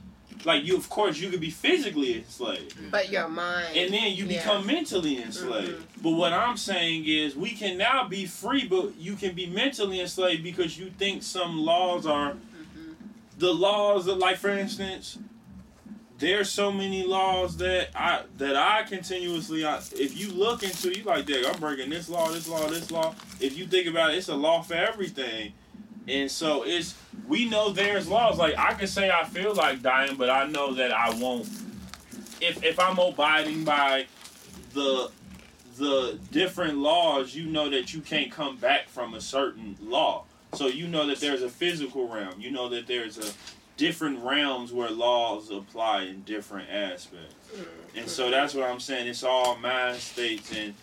like 0.44 0.64
you 0.64 0.76
of 0.76 0.88
course 0.88 1.18
you 1.20 1.30
could 1.30 1.40
be 1.40 1.50
physically 1.50 2.16
enslaved. 2.18 2.90
But 2.90 3.10
your 3.10 3.28
mind. 3.28 3.76
And 3.76 3.92
then 3.94 4.12
you 4.14 4.24
Yeah. 4.24 4.38
become 4.38 4.66
mentally 4.66 5.22
enslaved. 5.22 5.84
But 6.02 6.10
what 6.12 6.32
I'm 6.32 6.56
saying 6.56 7.04
is 7.06 7.36
we 7.36 7.50
can 7.50 7.76
now 7.78 8.08
be 8.08 8.26
free, 8.26 8.66
but 8.66 8.96
you 8.98 9.14
can 9.14 9.34
be 9.34 9.46
mentally 9.46 10.00
enslaved 10.00 10.42
because 10.42 10.76
you 10.78 10.90
think 10.98 11.22
some 11.22 11.60
laws 11.64 12.04
are 12.06 12.32
Mhm. 12.32 12.94
the 13.38 13.52
laws 13.54 14.06
that 14.06 14.16
like 14.18 14.38
for 14.38 14.50
instance 14.50 15.18
there's 16.18 16.50
so 16.50 16.70
many 16.70 17.04
laws 17.04 17.56
that 17.56 17.88
I 17.94 18.22
that 18.38 18.56
I 18.56 18.84
continuously 18.84 19.64
I, 19.64 19.78
if 19.92 20.16
you 20.16 20.32
look 20.32 20.62
into 20.62 20.96
you 20.96 21.02
like 21.04 21.26
that 21.26 21.46
I'm 21.52 21.60
breaking 21.60 21.90
this 21.90 22.08
law 22.08 22.30
this 22.30 22.48
law 22.48 22.68
this 22.68 22.90
law. 22.90 23.14
If 23.40 23.56
you 23.58 23.66
think 23.66 23.88
about 23.88 24.14
it 24.14 24.18
it's 24.18 24.28
a 24.28 24.34
law 24.34 24.62
for 24.62 24.74
everything. 24.74 25.52
And 26.06 26.30
so 26.30 26.62
it's 26.64 26.94
we 27.26 27.48
know 27.48 27.70
there's 27.70 28.08
laws. 28.08 28.38
Like 28.38 28.56
I 28.56 28.74
can 28.74 28.86
say 28.86 29.10
I 29.10 29.24
feel 29.24 29.54
like 29.54 29.82
dying 29.82 30.16
but 30.16 30.30
I 30.30 30.46
know 30.46 30.74
that 30.74 30.92
I 30.92 31.10
won't. 31.18 31.48
If 32.40 32.62
if 32.62 32.78
I'm 32.78 32.98
abiding 32.98 33.64
by 33.64 34.06
the 34.72 35.10
the 35.76 36.18
different 36.30 36.78
laws 36.78 37.34
you 37.34 37.46
know 37.46 37.68
that 37.68 37.92
you 37.92 38.00
can't 38.00 38.30
come 38.30 38.56
back 38.56 38.88
from 38.88 39.14
a 39.14 39.20
certain 39.20 39.76
law. 39.82 40.24
So 40.52 40.68
you 40.68 40.86
know 40.86 41.06
that 41.08 41.18
there's 41.18 41.42
a 41.42 41.48
physical 41.48 42.06
realm. 42.06 42.40
You 42.40 42.52
know 42.52 42.68
that 42.68 42.86
there's 42.86 43.18
a 43.18 43.32
different 43.76 44.20
realms 44.20 44.72
where 44.72 44.90
laws 44.90 45.50
apply 45.50 46.02
in 46.04 46.22
different 46.22 46.70
aspects. 46.70 47.34
Mm-hmm. 47.54 47.98
And 47.98 48.08
so 48.08 48.30
that's 48.30 48.54
what 48.54 48.68
I'm 48.68 48.80
saying. 48.80 49.08
It's 49.08 49.24
all 49.24 49.56
mind 49.56 49.98
states 49.98 50.52
and 50.54 50.74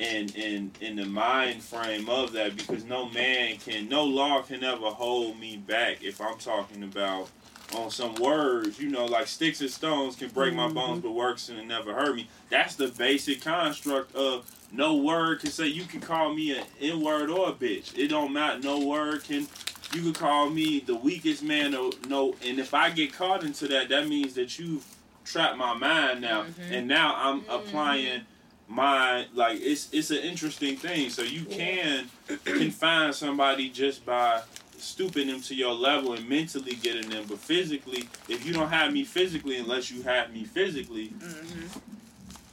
and 0.00 0.34
and 0.36 0.76
in 0.80 0.96
the 0.96 1.04
mind 1.04 1.62
frame 1.62 2.08
of 2.08 2.32
that 2.32 2.56
because 2.56 2.84
no 2.84 3.08
man 3.10 3.56
can 3.58 3.88
no 3.88 4.04
law 4.04 4.40
can 4.42 4.64
ever 4.64 4.86
hold 4.86 5.38
me 5.38 5.58
back 5.58 6.02
if 6.02 6.20
I'm 6.20 6.38
talking 6.38 6.82
about 6.82 7.28
on 7.74 7.90
some 7.90 8.14
words, 8.16 8.78
you 8.78 8.88
know, 8.88 9.06
like 9.06 9.26
sticks 9.26 9.60
and 9.60 9.70
stones 9.70 10.16
can 10.16 10.28
break 10.28 10.54
my 10.54 10.68
bones, 10.68 10.98
mm-hmm. 10.98 11.08
but 11.08 11.12
works 11.12 11.48
and 11.48 11.66
never 11.68 11.94
hurt 11.94 12.14
me. 12.14 12.28
That's 12.50 12.76
the 12.76 12.88
basic 12.88 13.40
construct 13.40 14.14
of 14.14 14.50
no 14.72 14.96
word 14.96 15.40
can 15.40 15.50
say 15.50 15.66
you 15.66 15.84
can 15.84 16.00
call 16.00 16.34
me 16.34 16.56
an 16.58 16.64
N 16.80 17.00
word 17.02 17.30
or 17.30 17.50
a 17.50 17.52
bitch. 17.52 17.96
It 17.96 18.08
don't 18.08 18.32
matter. 18.32 18.58
No 18.60 18.80
word 18.80 19.24
can. 19.24 19.46
You 19.94 20.02
can 20.02 20.12
call 20.14 20.48
me 20.50 20.80
the 20.80 20.94
weakest 20.94 21.42
man. 21.42 21.74
Or 21.74 21.90
no, 22.08 22.34
and 22.44 22.58
if 22.58 22.72
I 22.74 22.90
get 22.90 23.12
caught 23.12 23.44
into 23.44 23.68
that, 23.68 23.88
that 23.90 24.08
means 24.08 24.34
that 24.34 24.58
you've 24.58 24.84
trapped 25.24 25.56
my 25.56 25.74
mind 25.74 26.20
now, 26.22 26.44
Mhm. 26.44 26.70
and 26.72 26.88
now 26.88 27.14
I'm 27.16 27.42
Mhm. 27.42 27.54
applying 27.58 28.22
my 28.68 29.26
like 29.34 29.60
it's 29.60 29.88
it's 29.92 30.10
an 30.10 30.18
interesting 30.18 30.76
thing. 30.76 31.10
So 31.10 31.22
you 31.22 31.44
can 31.44 32.08
confine 32.44 33.12
somebody 33.12 33.68
just 33.68 34.06
by 34.06 34.42
stooping 34.78 35.28
them 35.28 35.40
to 35.42 35.54
your 35.54 35.74
level 35.74 36.12
and 36.14 36.28
mentally 36.28 36.74
getting 36.74 37.08
them, 37.08 37.24
but 37.28 37.38
physically, 37.38 38.08
if 38.28 38.44
you 38.46 38.52
don't 38.52 38.68
have 38.70 38.92
me 38.92 39.04
physically, 39.04 39.56
unless 39.58 39.90
you 39.90 40.02
have 40.02 40.32
me 40.32 40.44
physically, 40.44 41.08
Mhm. 41.18 41.80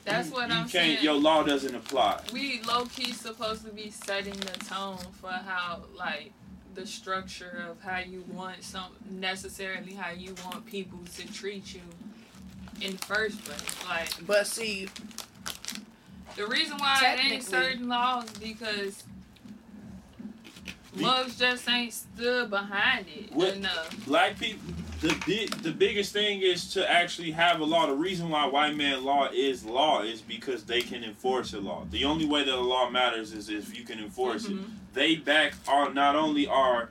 That's 0.06 0.30
what 0.30 0.48
you 0.50 0.54
I'm 0.56 0.62
can't. 0.62 0.72
saying. 0.72 1.04
Your 1.04 1.14
law 1.16 1.44
doesn't 1.44 1.76
apply. 1.76 2.22
we 2.34 2.62
low 2.64 2.86
key 2.86 3.14
supposed 3.14 3.64
to 3.66 3.72
be 3.72 3.92
setting 3.92 4.34
the 4.40 4.58
tone 4.66 4.98
for 5.22 5.30
how 5.32 5.84
like 5.96 6.32
the 6.76 6.86
structure 6.86 7.66
of 7.70 7.82
how 7.82 8.00
you 8.00 8.24
want 8.32 8.64
some 8.64 8.92
necessarily 9.10 9.94
how 9.94 10.12
you 10.12 10.36
want 10.46 10.66
people 10.66 11.00
to 11.16 11.32
treat 11.34 11.74
you 11.74 11.82
in 12.82 12.92
the 12.92 13.06
first 13.06 13.44
place. 13.44 13.86
Like 13.88 14.26
But 14.26 14.48
see, 14.48 14.88
the 16.36 16.48
reason 16.48 16.78
why 16.78 17.00
it 17.18 17.32
ain't 17.32 17.44
certain 17.44 17.88
laws 17.90 18.30
because 18.40 19.04
Be- 20.96 21.02
mugs 21.02 21.38
just 21.38 21.68
ain't 21.70 21.94
stood 21.94 22.50
behind 22.50 23.08
it 23.08 23.32
What- 23.34 23.56
enough. 23.56 24.06
Black 24.06 24.40
people. 24.40 24.74
The 25.02 25.18
big, 25.26 25.50
the 25.64 25.72
biggest 25.72 26.12
thing 26.12 26.42
is 26.42 26.74
to 26.74 26.90
actually 26.90 27.32
have 27.32 27.62
a 27.62 27.64
law. 27.64 27.88
The 27.88 27.94
reason 27.94 28.30
why 28.30 28.46
white 28.48 28.76
man 28.76 29.06
law 29.06 29.30
is 29.32 29.64
law 29.64 30.02
is 30.02 30.20
because 30.22 30.66
they 30.66 30.82
can 30.82 31.06
enforce 31.06 31.54
a 31.54 31.60
law. 31.62 31.86
The 31.90 32.04
only 32.04 32.26
way 32.26 32.44
that 32.44 32.54
a 32.54 32.60
law 32.60 32.90
matters 32.90 33.32
is 33.32 33.48
if 33.48 33.78
you 33.78 33.86
can 33.86 34.00
enforce 34.00 34.44
it. 34.46 34.52
Mm-hmm. 34.52 34.74
They 34.94 35.16
back 35.16 35.54
are 35.68 35.94
not 35.94 36.16
only 36.16 36.48
our 36.48 36.90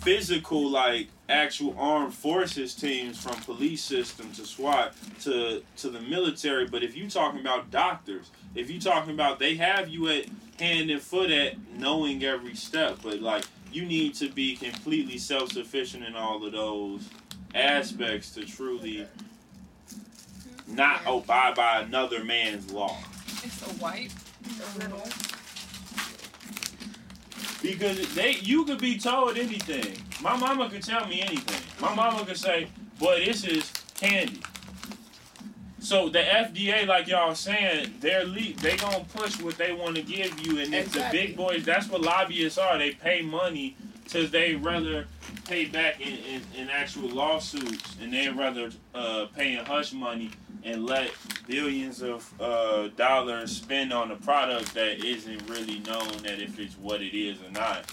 physical 0.00 0.68
like 0.68 1.08
actual 1.28 1.74
armed 1.78 2.12
forces 2.12 2.74
teams 2.74 3.22
from 3.22 3.34
police 3.42 3.82
system 3.82 4.30
to 4.32 4.44
SWAT 4.44 4.94
to 5.22 5.62
to 5.78 5.88
the 5.88 6.00
military. 6.00 6.66
But 6.66 6.82
if 6.82 6.96
you 6.96 7.08
talking 7.08 7.40
about 7.40 7.70
doctors, 7.70 8.30
if 8.54 8.70
you 8.70 8.80
talking 8.80 9.14
about 9.14 9.38
they 9.38 9.56
have 9.56 9.88
you 9.88 10.08
at 10.08 10.26
hand 10.58 10.90
and 10.90 11.00
foot 11.00 11.30
at 11.30 11.54
knowing 11.76 12.24
every 12.24 12.54
step, 12.54 12.98
but 13.02 13.20
like 13.20 13.44
you 13.72 13.84
need 13.84 14.14
to 14.14 14.28
be 14.28 14.56
completely 14.56 15.18
self 15.18 15.52
sufficient 15.52 16.04
in 16.04 16.14
all 16.14 16.44
of 16.44 16.52
those 16.52 17.08
aspects 17.54 18.30
to 18.32 18.44
truly 18.44 19.06
not 20.68 21.00
abide 21.06 21.54
by 21.54 21.80
another 21.80 22.24
man's 22.24 22.70
law. 22.72 22.96
It's 23.42 23.62
a 23.62 23.70
white. 23.74 24.12
Because 27.64 28.14
they, 28.14 28.32
you 28.42 28.66
could 28.66 28.78
be 28.78 28.98
told 28.98 29.38
anything. 29.38 29.96
My 30.20 30.36
mama 30.36 30.68
could 30.68 30.82
tell 30.82 31.06
me 31.08 31.22
anything. 31.22 31.62
My 31.80 31.94
mama 31.94 32.22
could 32.26 32.36
say, 32.36 32.68
"Boy, 32.98 33.24
this 33.24 33.42
is 33.42 33.72
candy." 33.94 34.42
So 35.78 36.10
the 36.10 36.18
FDA, 36.18 36.86
like 36.86 37.08
y'all 37.08 37.34
saying, 37.34 37.94
they're 38.00 38.26
le- 38.26 38.52
they 38.60 38.76
gonna 38.76 39.04
push 39.14 39.40
what 39.40 39.56
they 39.56 39.72
want 39.72 39.96
to 39.96 40.02
give 40.02 40.46
you, 40.46 40.58
and 40.58 40.74
if 40.74 40.92
the 40.92 41.08
big 41.10 41.36
boys, 41.38 41.64
that's 41.64 41.88
what 41.88 42.02
lobbyists 42.02 42.58
are. 42.58 42.76
They 42.76 42.90
pay 42.90 43.22
money 43.22 43.76
to 44.10 44.26
they 44.26 44.56
rather 44.56 45.06
pay 45.46 45.64
back 45.64 46.02
in, 46.02 46.18
in, 46.18 46.42
in 46.56 46.68
actual 46.68 47.08
lawsuits, 47.08 47.96
and 48.02 48.12
they 48.12 48.28
rather 48.28 48.70
uh, 48.94 49.26
pay 49.34 49.56
in 49.56 49.64
hush 49.64 49.94
money 49.94 50.30
and 50.64 50.86
let 50.86 51.10
billions 51.46 52.02
of 52.02 52.32
uh, 52.40 52.88
dollars 52.96 53.54
spend 53.54 53.92
on 53.92 54.10
a 54.10 54.16
product 54.16 54.72
that 54.74 55.04
isn't 55.04 55.48
really 55.48 55.80
known 55.80 56.08
that 56.22 56.40
if 56.40 56.58
it's 56.58 56.74
what 56.78 57.02
it 57.02 57.16
is 57.16 57.38
or 57.42 57.50
not. 57.50 57.84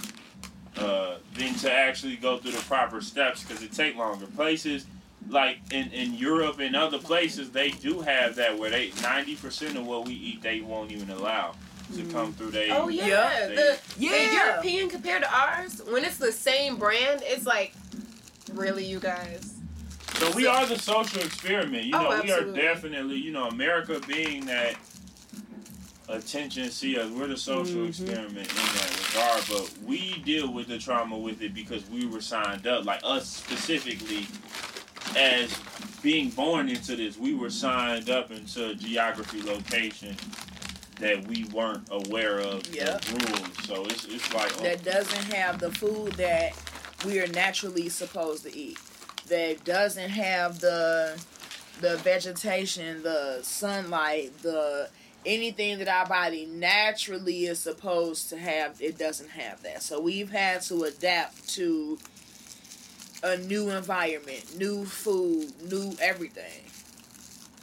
Uh, 0.78 1.18
than 1.36 1.54
to 1.56 1.72
actually 1.72 2.16
go 2.16 2.38
through 2.38 2.52
the 2.52 2.62
proper 2.62 3.02
steps 3.02 3.44
because 3.44 3.62
it 3.62 3.74
take 3.74 3.96
longer. 3.98 4.26
Places 4.26 4.86
like 5.30 5.58
in, 5.72 5.92
in 5.92 6.14
Europe 6.14 6.60
and 6.60 6.76
other 6.78 6.98
places, 6.98 7.52
they 7.52 7.72
do 7.72 8.00
have 8.00 8.36
that 8.36 8.58
where 8.58 8.70
they 8.70 8.92
ninety 9.04 9.36
percent 9.36 9.78
of 9.78 9.86
what 9.86 10.08
we 10.08 10.14
eat 10.14 10.42
they 10.42 10.62
won't 10.62 10.90
even 10.92 11.10
allow 11.10 11.56
to 11.94 12.04
come 12.06 12.32
through. 12.34 12.52
They 12.52 12.70
Oh 12.72 12.88
yeah, 12.88 13.06
Yeah. 13.06 13.48
the, 13.50 13.56
the 13.56 13.80
Yeah. 14.06 14.46
European 14.54 14.90
compared 14.90 15.24
to 15.24 15.30
ours, 15.38 15.82
when 15.90 16.06
it's 16.06 16.18
the 16.18 16.32
same 16.32 16.78
brand, 16.78 17.22
it's 17.26 17.46
like, 17.46 17.74
really, 18.54 18.86
you 18.86 19.02
guys? 19.02 19.51
So 20.22 20.30
we 20.36 20.46
are 20.46 20.68
the 20.68 20.78
social 20.78 21.20
experiment. 21.24 21.86
You 21.86 21.94
Oh, 21.96 22.04
know, 22.04 22.22
we 22.22 22.32
are 22.32 22.44
definitely, 22.44 23.16
you 23.16 23.32
know, 23.32 23.48
America 23.48 24.00
being 24.08 24.46
that 24.46 24.76
attention 26.08 26.70
seekers, 26.70 27.10
we're 27.10 27.26
the 27.26 27.36
social 27.38 27.78
Mhm. 27.78 27.90
experiment 27.90 28.48
in 28.48 28.56
that 28.56 29.08
regard. 29.08 29.44
But 29.50 29.72
we 29.84 30.20
deal 30.20 30.54
with 30.54 30.68
the 30.68 30.78
trauma 30.78 31.18
with 31.18 31.42
it 31.42 31.56
because 31.56 31.84
we 31.90 32.06
were 32.06 32.22
signed 32.22 32.68
up, 32.68 32.86
like 32.86 33.00
us 33.04 33.28
specifically, 33.28 34.28
as 35.16 35.50
being 36.04 36.30
born 36.30 36.70
into 36.70 36.96
this. 36.96 37.18
We 37.18 37.34
were 37.34 37.50
signed 37.50 38.12
up 38.12 38.30
into 38.30 38.70
a 38.70 38.76
geography 38.76 39.42
location 39.42 40.16
that 41.00 41.26
we 41.26 41.46
weren't 41.46 41.88
aware 41.90 42.38
of 42.38 42.62
the 42.72 43.00
rules. 43.12 43.68
So 43.68 43.86
it's 43.86 44.06
it's 44.06 44.32
like 44.36 44.52
oh, 44.60 44.62
that 44.62 44.84
doesn't 44.84 45.34
have 45.34 45.58
the 45.60 45.72
food 45.72 46.12
that 46.14 46.54
we 47.06 47.20
are 47.20 47.28
naturally 47.28 47.90
supposed 47.90 48.44
to 48.44 48.56
eat. 48.56 48.78
That 49.32 49.64
doesn't 49.64 50.10
have 50.10 50.60
the 50.60 51.18
the 51.80 51.96
vegetation, 51.98 53.02
the 53.02 53.40
sunlight, 53.44 54.38
the 54.42 54.90
anything 55.26 55.80
that 55.80 55.88
our 55.88 56.06
body 56.06 56.46
naturally 56.46 57.46
is 57.46 57.60
supposed 57.60 58.30
to 58.32 58.38
have. 58.38 58.82
It 58.82 58.98
doesn't 58.98 59.30
have 59.30 59.64
that. 59.64 59.84
So 59.84 60.02
we've 60.02 60.30
had 60.32 60.62
to 60.64 60.84
adapt 60.84 61.48
to 61.52 61.98
a 63.24 63.38
new 63.38 63.70
environment, 63.70 64.58
new 64.58 64.84
food, 64.84 65.54
new 65.62 65.96
everything. 66.02 66.66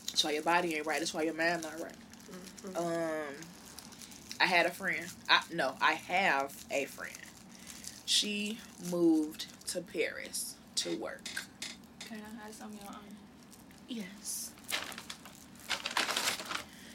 That's 0.07 0.25
why 0.25 0.31
your 0.33 0.43
body 0.43 0.75
ain't 0.75 0.87
right. 0.87 1.01
That's 1.01 1.13
why 1.13 1.25
your 1.25 1.35
mind 1.35 1.65
not 1.65 1.79
right. 1.81 2.77
Um, 2.77 3.35
I 4.41 4.47
had 4.47 4.65
a 4.65 4.71
friend. 4.71 5.05
I 5.29 5.43
no, 5.53 5.75
I 5.83 5.93
have 5.93 6.55
a 6.71 6.87
friend. 6.87 7.13
She 8.07 8.59
moved 8.91 9.47
to 9.69 9.83
Paris 9.83 10.55
to 10.77 10.97
work. 10.97 11.29
Your 12.49 12.89
own? 12.89 13.17
Yes. 13.89 14.53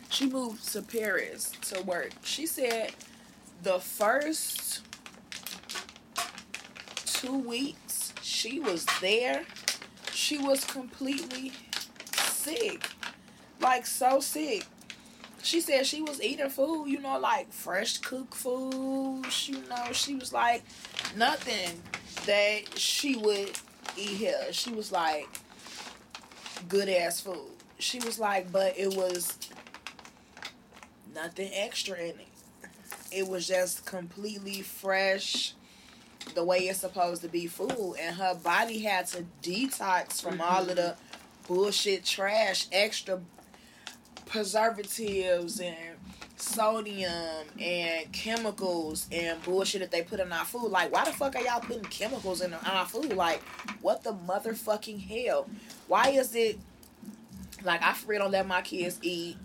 She 0.10 0.26
moved 0.26 0.72
to 0.74 0.82
Paris 0.82 1.52
to 1.70 1.84
work. 1.84 2.10
She 2.24 2.48
said 2.48 2.94
the 3.62 3.80
first 3.80 4.82
two 7.06 7.38
weeks 7.38 8.14
she 8.24 8.60
was 8.60 8.88
there, 9.00 9.44
she 10.12 10.40
was 10.40 10.64
completely 10.66 11.52
sick. 12.16 12.90
Like 13.62 13.86
so 13.86 14.20
sick. 14.22 14.66
She 15.44 15.62
said 15.62 15.86
she 15.86 16.02
was 16.02 16.20
eating 16.22 16.50
food, 16.50 16.88
you 16.88 17.00
know, 17.00 17.20
like 17.20 17.54
fresh 17.54 18.00
cooked 18.00 18.34
food. 18.34 19.26
You 19.46 19.62
know, 19.70 19.92
she 19.92 20.16
was 20.16 20.34
like 20.34 20.64
nothing 21.16 21.80
that 22.26 22.76
she 22.76 23.16
would 23.18 23.52
eat 23.96 24.10
here. 24.10 24.52
She 24.52 24.72
was 24.72 24.92
like 24.92 25.28
good 26.68 26.90
ass 26.90 27.22
food. 27.22 27.50
She 27.80 28.00
was 28.00 28.20
like, 28.20 28.52
but 28.52 28.78
it 28.78 28.96
was 28.96 29.38
nothing 31.14 31.52
extra 31.54 31.98
in 31.98 32.20
it. 32.20 32.28
It 33.12 33.28
was 33.28 33.48
just 33.48 33.86
completely 33.86 34.62
fresh, 34.62 35.54
the 36.34 36.44
way 36.44 36.60
it's 36.60 36.80
supposed 36.80 37.22
to 37.22 37.28
be 37.28 37.48
food. 37.48 37.96
And 38.00 38.16
her 38.16 38.36
body 38.36 38.80
had 38.80 39.08
to 39.08 39.26
detox 39.44 40.22
from 40.22 40.42
all 40.42 40.62
of 40.62 40.68
mm-hmm. 40.68 40.76
the 40.76 40.96
bullshit 41.48 42.06
trash, 42.06 42.68
extra 42.72 43.22
preservatives 44.26 45.60
and 45.60 45.76
sodium 46.44 47.46
and 47.60 48.12
chemicals 48.12 49.08
and 49.12 49.42
bullshit 49.44 49.82
that 49.82 49.92
they 49.92 50.02
put 50.04 50.20
in 50.20 50.32
our 50.32 50.46
food. 50.46 50.70
Like, 50.70 50.92
why 50.92 51.06
the 51.06 51.12
fuck 51.12 51.36
are 51.36 51.42
y'all 51.42 51.60
putting 51.62 51.84
chemicals 51.84 52.42
in 52.42 52.54
our 52.54 52.86
food? 52.86 53.14
Like, 53.14 53.42
what 53.82 54.04
the 54.04 54.14
motherfucking 54.14 55.00
hell? 55.08 55.48
Why 55.88 56.10
is 56.10 56.36
it 56.36 56.60
like 57.64 57.82
I 57.82 57.94
for 57.94 58.08
real 58.08 58.20
don't 58.24 58.32
let 58.32 58.46
my 58.48 58.62
kids 58.62 59.00
eat 59.02 59.38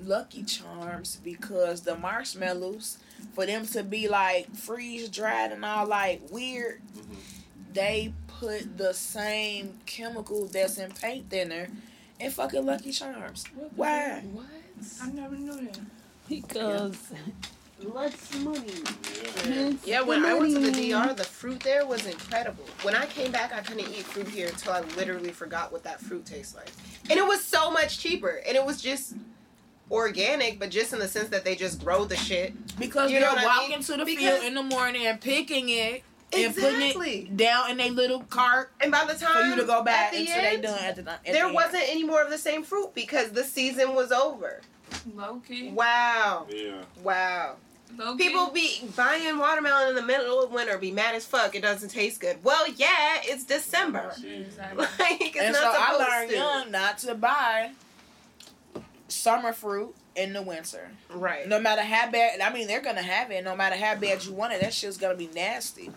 Lucky 0.00 0.42
Charms 0.42 1.16
because 1.22 1.82
the 1.82 1.96
marshmallows 1.96 2.98
for 3.34 3.46
them 3.46 3.64
to 3.66 3.82
be 3.84 4.08
like 4.08 4.54
freeze 4.54 5.08
dried 5.08 5.52
and 5.52 5.64
all 5.64 5.86
like 5.86 6.20
weird, 6.30 6.82
Mhm. 6.96 7.16
they 7.72 8.12
put 8.26 8.76
the 8.78 8.92
same 8.92 9.78
chemical 9.86 10.46
that's 10.46 10.76
in 10.78 10.90
paint 10.92 11.30
thinner 11.30 11.68
in 12.18 12.30
fucking 12.30 12.66
Lucky 12.66 12.90
Charms. 12.92 13.44
Why? 13.76 14.20
What? 14.32 14.44
I 15.02 15.10
never 15.10 15.36
knew 15.36 15.52
that. 15.66 15.78
Because 16.28 16.96
lots 17.82 18.30
of 18.34 18.42
money. 18.44 18.72
Yeah. 19.48 19.72
Yeah, 19.84 20.00
when 20.02 20.24
I 20.24 20.34
went 20.34 20.54
to 20.54 20.60
the 20.60 20.70
DR, 20.70 21.14
the 21.14 21.24
fruit 21.24 21.60
there 21.60 21.84
was 21.86 22.06
incredible. 22.06 22.64
When 22.82 22.94
I 22.94 23.06
came 23.06 23.32
back, 23.32 23.52
I 23.54 23.60
couldn't 23.60 23.88
eat 23.90 24.04
fruit 24.04 24.28
here 24.28 24.48
until 24.48 24.72
I 24.72 24.80
literally 24.96 25.30
forgot 25.32 25.72
what 25.72 25.82
that 25.84 26.00
fruit 26.00 26.24
tastes 26.24 26.54
like. 26.54 26.70
And 27.10 27.18
it 27.18 27.26
was 27.26 27.44
so 27.44 27.70
much 27.70 27.98
cheaper. 27.98 28.40
And 28.46 28.56
it 28.56 28.64
was 28.64 28.80
just 28.80 29.14
organic, 29.90 30.58
but 30.58 30.70
just 30.70 30.92
in 30.92 31.00
the 31.00 31.08
sense 31.08 31.28
that 31.30 31.44
they 31.44 31.54
just 31.54 31.84
grow 31.84 32.04
the 32.04 32.16
shit. 32.16 32.54
Because 32.78 33.10
You 33.10 33.20
know 33.20 33.26
they're 33.34 33.44
what 33.44 33.44
I 33.44 33.58
walking 33.58 33.70
mean? 33.70 33.80
to 33.82 33.96
the 33.96 34.04
Because- 34.04 34.24
field 34.40 34.44
in 34.44 34.54
the 34.54 34.62
morning 34.62 35.06
and 35.06 35.20
picking 35.20 35.68
it 35.68 36.02
and 36.32 36.54
putting 36.54 36.80
it 37.04 37.36
down 37.36 37.70
in 37.72 37.80
a 37.80 37.90
little 37.90 38.20
cart 38.22 38.72
And 38.80 38.90
by 38.90 39.04
the 39.04 39.12
time 39.14 39.34
for 39.34 39.42
you 39.42 39.56
to 39.56 39.64
go 39.64 39.82
back 39.82 40.06
at 40.06 40.12
the 40.12 40.18
until 40.20 40.36
they 40.36 40.46
end, 40.54 40.62
done 40.62 40.78
at 40.78 40.96
the 40.96 41.10
at 41.10 41.24
there 41.24 41.44
end. 41.46 41.54
wasn't 41.54 41.82
any 41.88 42.04
more 42.04 42.22
of 42.22 42.30
the 42.30 42.38
same 42.38 42.62
fruit 42.62 42.94
because 42.94 43.32
the 43.32 43.44
season 43.44 43.94
was 43.94 44.12
over. 44.12 44.62
Low 45.14 45.40
key. 45.46 45.70
Wow. 45.70 46.46
Yeah. 46.50 46.82
Wow. 47.02 47.56
Low 47.96 48.16
key. 48.16 48.28
People 48.28 48.50
be 48.50 48.82
buying 48.96 49.38
watermelon 49.38 49.90
in 49.90 49.94
the 49.94 50.02
middle 50.02 50.42
of 50.42 50.50
winter, 50.52 50.78
be 50.78 50.90
mad 50.90 51.14
as 51.14 51.26
fuck. 51.26 51.54
It 51.54 51.62
doesn't 51.62 51.90
taste 51.90 52.20
good. 52.20 52.42
Well, 52.42 52.66
yeah, 52.72 53.18
it's 53.22 53.44
December. 53.44 54.12
Exactly. 54.24 54.86
Like 54.98 55.20
it's 55.20 55.38
and 55.38 55.54
so 55.54 55.62
I 55.64 55.96
learned 55.96 56.30
to. 56.30 56.36
young 56.36 56.70
not 56.70 56.98
to 56.98 57.14
buy 57.14 57.72
summer 59.08 59.52
fruit 59.52 59.94
in 60.16 60.32
the 60.32 60.42
winter. 60.42 60.90
Right. 61.10 61.48
No 61.48 61.58
matter 61.60 61.82
how 61.82 62.10
bad, 62.10 62.40
I 62.40 62.52
mean, 62.52 62.66
they're 62.66 62.80
gonna 62.82 63.02
have 63.02 63.30
it. 63.30 63.44
No 63.44 63.56
matter 63.56 63.76
how 63.76 63.94
bad 63.96 64.24
you 64.24 64.32
want 64.32 64.52
it, 64.52 64.60
that 64.60 64.72
shit's 64.72 64.96
gonna 64.96 65.14
be 65.14 65.28
nasty. 65.34 65.90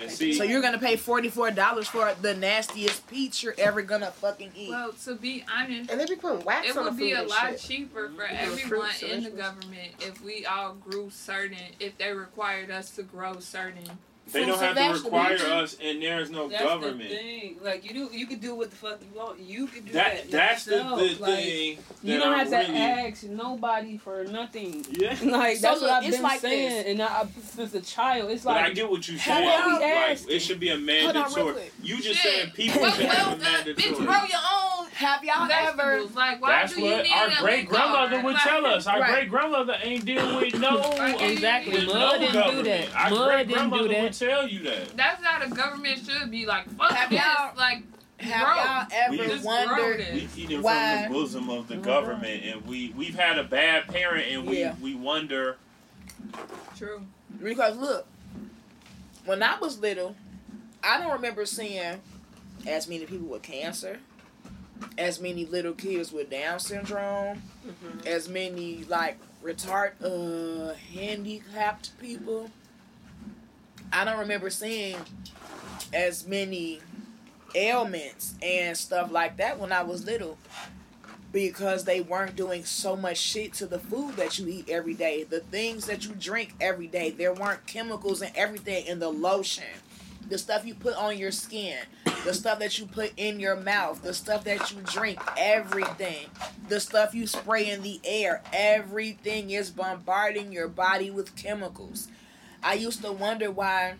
And 0.00 0.10
see, 0.10 0.34
So 0.34 0.44
you're 0.44 0.60
gonna 0.62 0.78
pay 0.78 0.96
forty 0.96 1.28
four 1.28 1.50
dollars 1.50 1.88
for 1.88 2.14
the 2.20 2.34
nastiest 2.34 3.06
peach 3.08 3.42
you're 3.42 3.54
ever 3.58 3.82
gonna 3.82 4.10
fucking 4.10 4.52
eat. 4.54 4.70
Well, 4.70 4.92
to 5.04 5.14
be 5.14 5.44
honest, 5.52 5.90
And 5.90 6.00
they 6.00 6.06
be 6.06 6.16
putting 6.16 6.44
wax 6.44 6.68
it 6.68 6.76
on 6.76 6.84
the 6.84 6.90
would 6.90 6.98
food 6.98 7.04
be 7.04 7.12
a 7.12 7.22
lot 7.22 7.50
shit. 7.52 7.60
cheaper 7.60 8.08
mm-hmm. 8.08 8.16
for 8.16 8.22
Yeah, 8.24 8.40
everyone 8.40 8.90
fruits, 8.90 9.02
in 9.02 9.24
the 9.24 9.30
government 9.30 9.92
if 10.00 10.22
we 10.22 10.44
all 10.46 10.74
grew 10.74 11.10
certain, 11.10 11.58
if 11.80 11.96
they 11.98 12.12
required 12.12 12.70
us 12.70 12.90
to 12.92 13.02
grow 13.02 13.38
certain 13.40 13.98
They 14.32 14.44
don't 14.44 14.58
have 14.58 14.76
to 14.76 15.04
require 15.04 15.36
us, 15.36 15.76
and 15.80 16.02
there's 16.02 16.30
no 16.30 16.48
That's 16.48 16.62
government. 16.62 16.98
the 17.10 17.16
thing. 17.16 17.56
Like 17.62 17.84
you 17.84 17.92
do, 18.08 18.16
you 18.16 18.26
can 18.26 18.38
do 18.40 18.56
what 18.56 18.70
the 18.70 18.76
fuck 18.76 18.98
you 19.00 19.16
want. 19.18 19.38
You 19.38 19.66
can 19.68 19.84
do 19.84 19.92
That 19.92 20.22
that. 20.24 20.30
that's 20.30 20.64
the, 20.64 20.74
yourself. 20.76 20.98
the 20.98 21.04
Like, 21.22 21.34
thing. 21.36 21.78
You 22.02 22.18
don't 22.18 22.32
I 22.34 22.38
have 22.38 22.50
to 22.50 22.56
ask 22.56 23.22
nobody 23.24 23.98
for 23.98 24.24
nothing. 24.24 24.84
Yeah. 24.90 25.16
Like 25.22 25.56
So 25.58 25.62
that's 25.62 25.80
look, 25.80 25.90
what 25.90 25.90
I've 25.90 26.04
it's 26.08 26.16
been 26.16 26.22
like 26.24 26.40
saying, 26.40 26.68
this. 26.70 26.86
and 26.86 27.02
I, 27.02 27.26
since 27.40 27.74
a 27.74 27.80
child, 27.80 28.30
it's 28.30 28.42
But 28.44 28.56
I 28.56 28.70
get 28.70 28.90
what 28.90 29.06
you're 29.08 29.18
How 29.18 29.34
saying. 29.34 29.48
about 29.48 29.66
we 29.66 29.72
Like 29.74 29.82
asking? 30.10 30.34
it 30.36 30.38
should 30.40 30.60
be 30.60 30.68
a 30.70 30.72
Hold 30.72 30.82
on, 30.82 30.86
real 30.86 31.12
mandatory. 31.14 31.52
quick. 31.52 31.72
You 31.82 31.96
just 32.02 32.20
Shit. 32.20 32.32
saying 32.32 32.50
people 32.50 32.82
well, 32.82 32.90
should 32.92 33.04
well 33.04 33.14
have 33.14 33.28
a 33.28 33.34
uh, 33.34 33.36
mandatory. 33.50 33.74
Bitch, 33.74 33.96
grow 33.96 34.06
your 34.06 34.40
own 34.52 34.86
Have 34.92 35.22
y'all 35.24 35.48
ever? 35.50 36.02
Like, 36.14 36.40
why 36.42 36.48
That's 36.50 36.74
do 36.74 36.80
you 36.82 36.90
what 36.90 37.02
need 37.04 37.12
our 37.12 37.28
great 37.40 37.68
grandmother 37.68 38.22
would 38.22 38.34
Like, 38.34 38.42
tell 38.42 38.66
us. 38.66 38.86
Our 38.86 39.00
Right. 39.00 39.12
great 39.12 39.28
grandmother 39.30 39.76
ain't 39.82 40.04
dealing 40.04 40.36
with 40.36 40.58
no 40.58 40.80
Exactly. 41.20 41.86
Mud 41.86 41.94
no 41.94 42.18
didn't 42.18 42.32
do 42.32 42.38
government. 42.40 42.64
that. 42.64 42.88
Our 42.96 43.10
Mud 43.10 43.28
great 43.28 43.36
didn't 43.48 43.48
do 43.48 43.54
grandmother 43.54 43.88
that. 43.88 44.14
Would 44.20 44.28
tell 44.30 44.48
you 44.48 44.62
that. 44.64 44.96
That's 44.96 45.22
how 45.24 45.46
the 45.46 45.54
government 45.54 46.00
should 46.04 46.30
be. 46.30 46.46
Like, 46.46 46.68
fuck 46.76 46.92
Have 46.92 47.10
this. 47.10 47.20
y'all- 47.20 47.56
Like, 47.56 47.82
Have 48.18 48.44
grow. 48.46 48.54
y'all 48.64 48.86
ever 48.92 49.10
We 49.12 49.28
just 49.28 49.44
wondered? 49.44 50.00
this. 50.00 50.34
We 50.36 50.42
eating 50.42 50.62
Why? 50.62 51.04
from 51.04 51.12
the 51.12 51.18
bosom 51.18 51.50
of 51.50 51.68
the 51.68 51.76
government, 51.76 52.44
and 52.44 52.66
we 52.66 52.92
we've 52.96 53.14
had 53.14 53.38
a 53.38 53.44
bad 53.44 53.88
parent, 53.88 54.26
and 54.30 54.46
we 54.46 54.60
Yeah. 54.60 54.74
we 54.80 54.94
wonder. 54.94 55.56
True. 56.76 57.02
Because 57.42 57.76
look, 57.76 58.06
when 59.26 59.42
I 59.42 59.58
was 59.58 59.78
little, 59.78 60.16
I 60.82 60.98
don't 60.98 61.12
remember 61.12 61.44
seeing 61.44 62.00
as 62.66 62.88
many 62.88 63.04
people 63.04 63.26
with 63.28 63.42
cancer, 63.42 63.98
as 64.96 65.20
many 65.20 65.44
little 65.44 65.74
kids 65.74 66.10
with 66.10 66.30
Down 66.30 66.58
syndrome, 66.58 67.42
Mhm. 67.66 68.06
as 68.06 68.28
many 68.30 68.84
like 68.84 69.18
retard 69.44 69.92
uh 70.02 70.72
handicapped 70.94 71.98
people. 72.00 72.50
I 73.92 74.04
don't 74.04 74.18
remember 74.18 74.50
seeing 74.50 74.96
as 75.92 76.26
many 76.26 76.80
ailments 77.54 78.34
and 78.42 78.76
stuff 78.76 79.10
like 79.10 79.36
that 79.38 79.58
when 79.58 79.72
I 79.72 79.82
was 79.82 80.04
little 80.04 80.36
because 81.32 81.84
they 81.84 82.00
weren't 82.00 82.36
doing 82.36 82.64
so 82.64 82.96
much 82.96 83.18
shit 83.18 83.52
to 83.54 83.66
the 83.66 83.78
food 83.78 84.16
that 84.16 84.38
you 84.38 84.48
eat 84.48 84.68
every 84.70 84.94
day, 84.94 85.24
the 85.24 85.40
things 85.40 85.86
that 85.86 86.04
you 86.06 86.14
drink 86.14 86.54
every 86.60 86.86
day. 86.86 87.10
There 87.10 87.32
weren't 87.32 87.66
chemicals 87.66 88.22
and 88.22 88.34
everything 88.34 88.86
in 88.86 89.00
the 89.00 89.10
lotion, 89.10 89.64
the 90.28 90.38
stuff 90.38 90.64
you 90.64 90.74
put 90.74 90.94
on 90.96 91.18
your 91.18 91.32
skin, 91.32 91.78
the 92.24 92.34
stuff 92.34 92.58
that 92.58 92.78
you 92.78 92.86
put 92.86 93.12
in 93.16 93.38
your 93.38 93.56
mouth, 93.56 94.02
the 94.02 94.14
stuff 94.14 94.44
that 94.44 94.72
you 94.72 94.78
drink, 94.84 95.20
everything, 95.36 96.26
the 96.68 96.80
stuff 96.80 97.14
you 97.14 97.26
spray 97.26 97.70
in 97.70 97.82
the 97.82 98.00
air, 98.04 98.42
everything 98.52 99.50
is 99.50 99.70
bombarding 99.70 100.52
your 100.52 100.68
body 100.68 101.10
with 101.10 101.36
chemicals. 101.36 102.08
I 102.62 102.74
used 102.74 103.02
to 103.02 103.12
wonder 103.12 103.50
why 103.50 103.94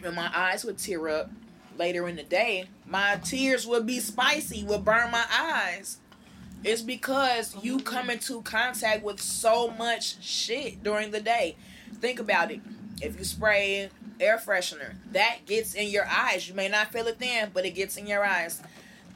when 0.00 0.14
my 0.14 0.30
eyes 0.34 0.64
would 0.64 0.78
tear 0.78 1.08
up 1.08 1.30
later 1.76 2.08
in 2.08 2.16
the 2.16 2.22
day, 2.22 2.66
my 2.86 3.20
tears 3.22 3.66
would 3.66 3.86
be 3.86 4.00
spicy, 4.00 4.64
would 4.64 4.84
burn 4.84 5.10
my 5.10 5.24
eyes. 5.30 5.98
It's 6.64 6.82
because 6.82 7.56
you 7.62 7.78
come 7.78 8.10
into 8.10 8.42
contact 8.42 9.04
with 9.04 9.20
so 9.20 9.70
much 9.70 10.22
shit 10.22 10.82
during 10.82 11.12
the 11.12 11.20
day. 11.20 11.56
Think 11.94 12.18
about 12.18 12.50
it. 12.50 12.60
If 13.00 13.16
you 13.16 13.24
spray 13.24 13.90
air 14.18 14.38
freshener, 14.38 14.94
that 15.12 15.46
gets 15.46 15.74
in 15.74 15.88
your 15.88 16.06
eyes. 16.06 16.48
You 16.48 16.54
may 16.54 16.68
not 16.68 16.92
feel 16.92 17.06
it 17.06 17.20
then, 17.20 17.50
but 17.54 17.64
it 17.64 17.70
gets 17.70 17.96
in 17.96 18.08
your 18.08 18.24
eyes. 18.24 18.60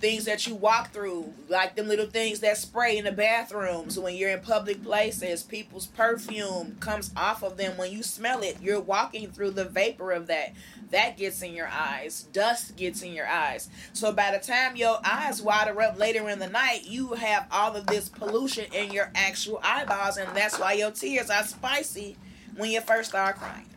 Things 0.02 0.24
that 0.24 0.48
you 0.48 0.56
walk 0.56 0.90
through, 0.90 1.32
like 1.48 1.76
them 1.76 1.86
little 1.86 2.06
things 2.06 2.40
that 2.40 2.56
spray 2.56 2.98
in 2.98 3.04
the 3.04 3.12
bathrooms 3.12 3.96
when 3.96 4.16
you're 4.16 4.30
in 4.30 4.40
public 4.40 4.82
places, 4.82 5.44
people's 5.44 5.86
perfume 5.86 6.76
comes 6.80 7.12
off 7.16 7.44
of 7.44 7.56
them 7.56 7.76
when 7.76 7.92
you 7.92 8.02
smell 8.02 8.42
it. 8.42 8.56
You're 8.60 8.80
walking 8.80 9.30
through 9.30 9.52
the 9.52 9.64
vapor 9.64 10.10
of 10.10 10.26
that. 10.26 10.54
That 10.90 11.16
gets 11.16 11.40
in 11.40 11.54
your 11.54 11.68
eyes. 11.68 12.24
Dust 12.32 12.74
gets 12.74 13.02
in 13.02 13.12
your 13.12 13.28
eyes. 13.28 13.70
So 13.92 14.12
by 14.12 14.32
the 14.32 14.44
time 14.44 14.74
your 14.74 14.98
eyes 15.04 15.40
water 15.40 15.80
up 15.80 15.96
later 15.96 16.28
in 16.28 16.40
the 16.40 16.48
night, 16.48 16.80
you 16.82 17.12
have 17.12 17.46
all 17.52 17.76
of 17.76 17.86
this 17.86 18.08
pollution 18.08 18.72
in 18.72 18.90
your 18.90 19.12
actual 19.14 19.60
eyeballs, 19.62 20.16
and 20.16 20.36
that's 20.36 20.58
why 20.58 20.72
your 20.72 20.90
tears 20.90 21.30
are 21.30 21.44
spicy 21.44 22.16
when 22.56 22.72
you 22.72 22.80
first 22.80 23.10
start 23.10 23.36
crying. 23.36 23.71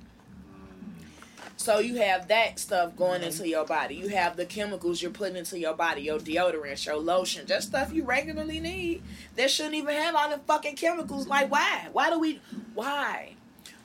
So 1.58 1.80
you 1.80 1.96
have 1.96 2.28
that 2.28 2.60
stuff 2.60 2.96
going 2.96 3.22
mm-hmm. 3.22 3.30
into 3.30 3.48
your 3.48 3.66
body. 3.66 3.96
You 3.96 4.10
have 4.10 4.36
the 4.36 4.46
chemicals 4.46 5.02
you're 5.02 5.12
putting 5.12 5.38
into 5.38 5.58
your 5.58 5.74
body, 5.74 6.02
your 6.02 6.20
deodorant, 6.20 6.86
your 6.86 6.98
lotion, 6.98 7.48
just 7.48 7.70
stuff 7.70 7.94
you 7.94 8.04
regularly 8.04 8.60
need. 8.60 9.02
That 9.36 9.50
shouldn't 9.50 9.76
even 9.76 9.96
have 9.96 10.16
all 10.16 10.30
the 10.30 10.40
fucking 10.40 10.76
chemicals. 10.76 11.28
Like 11.28 11.50
why? 11.52 11.88
Why 11.92 12.10
do 12.10 12.20
we 12.20 12.42
why? 12.74 13.36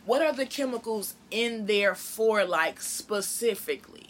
What 0.04 0.22
are 0.22 0.32
the 0.32 0.46
chemicals 0.46 1.14
in 1.30 1.66
there 1.66 1.94
for 1.94 2.44
like 2.44 2.80
specifically? 2.80 4.08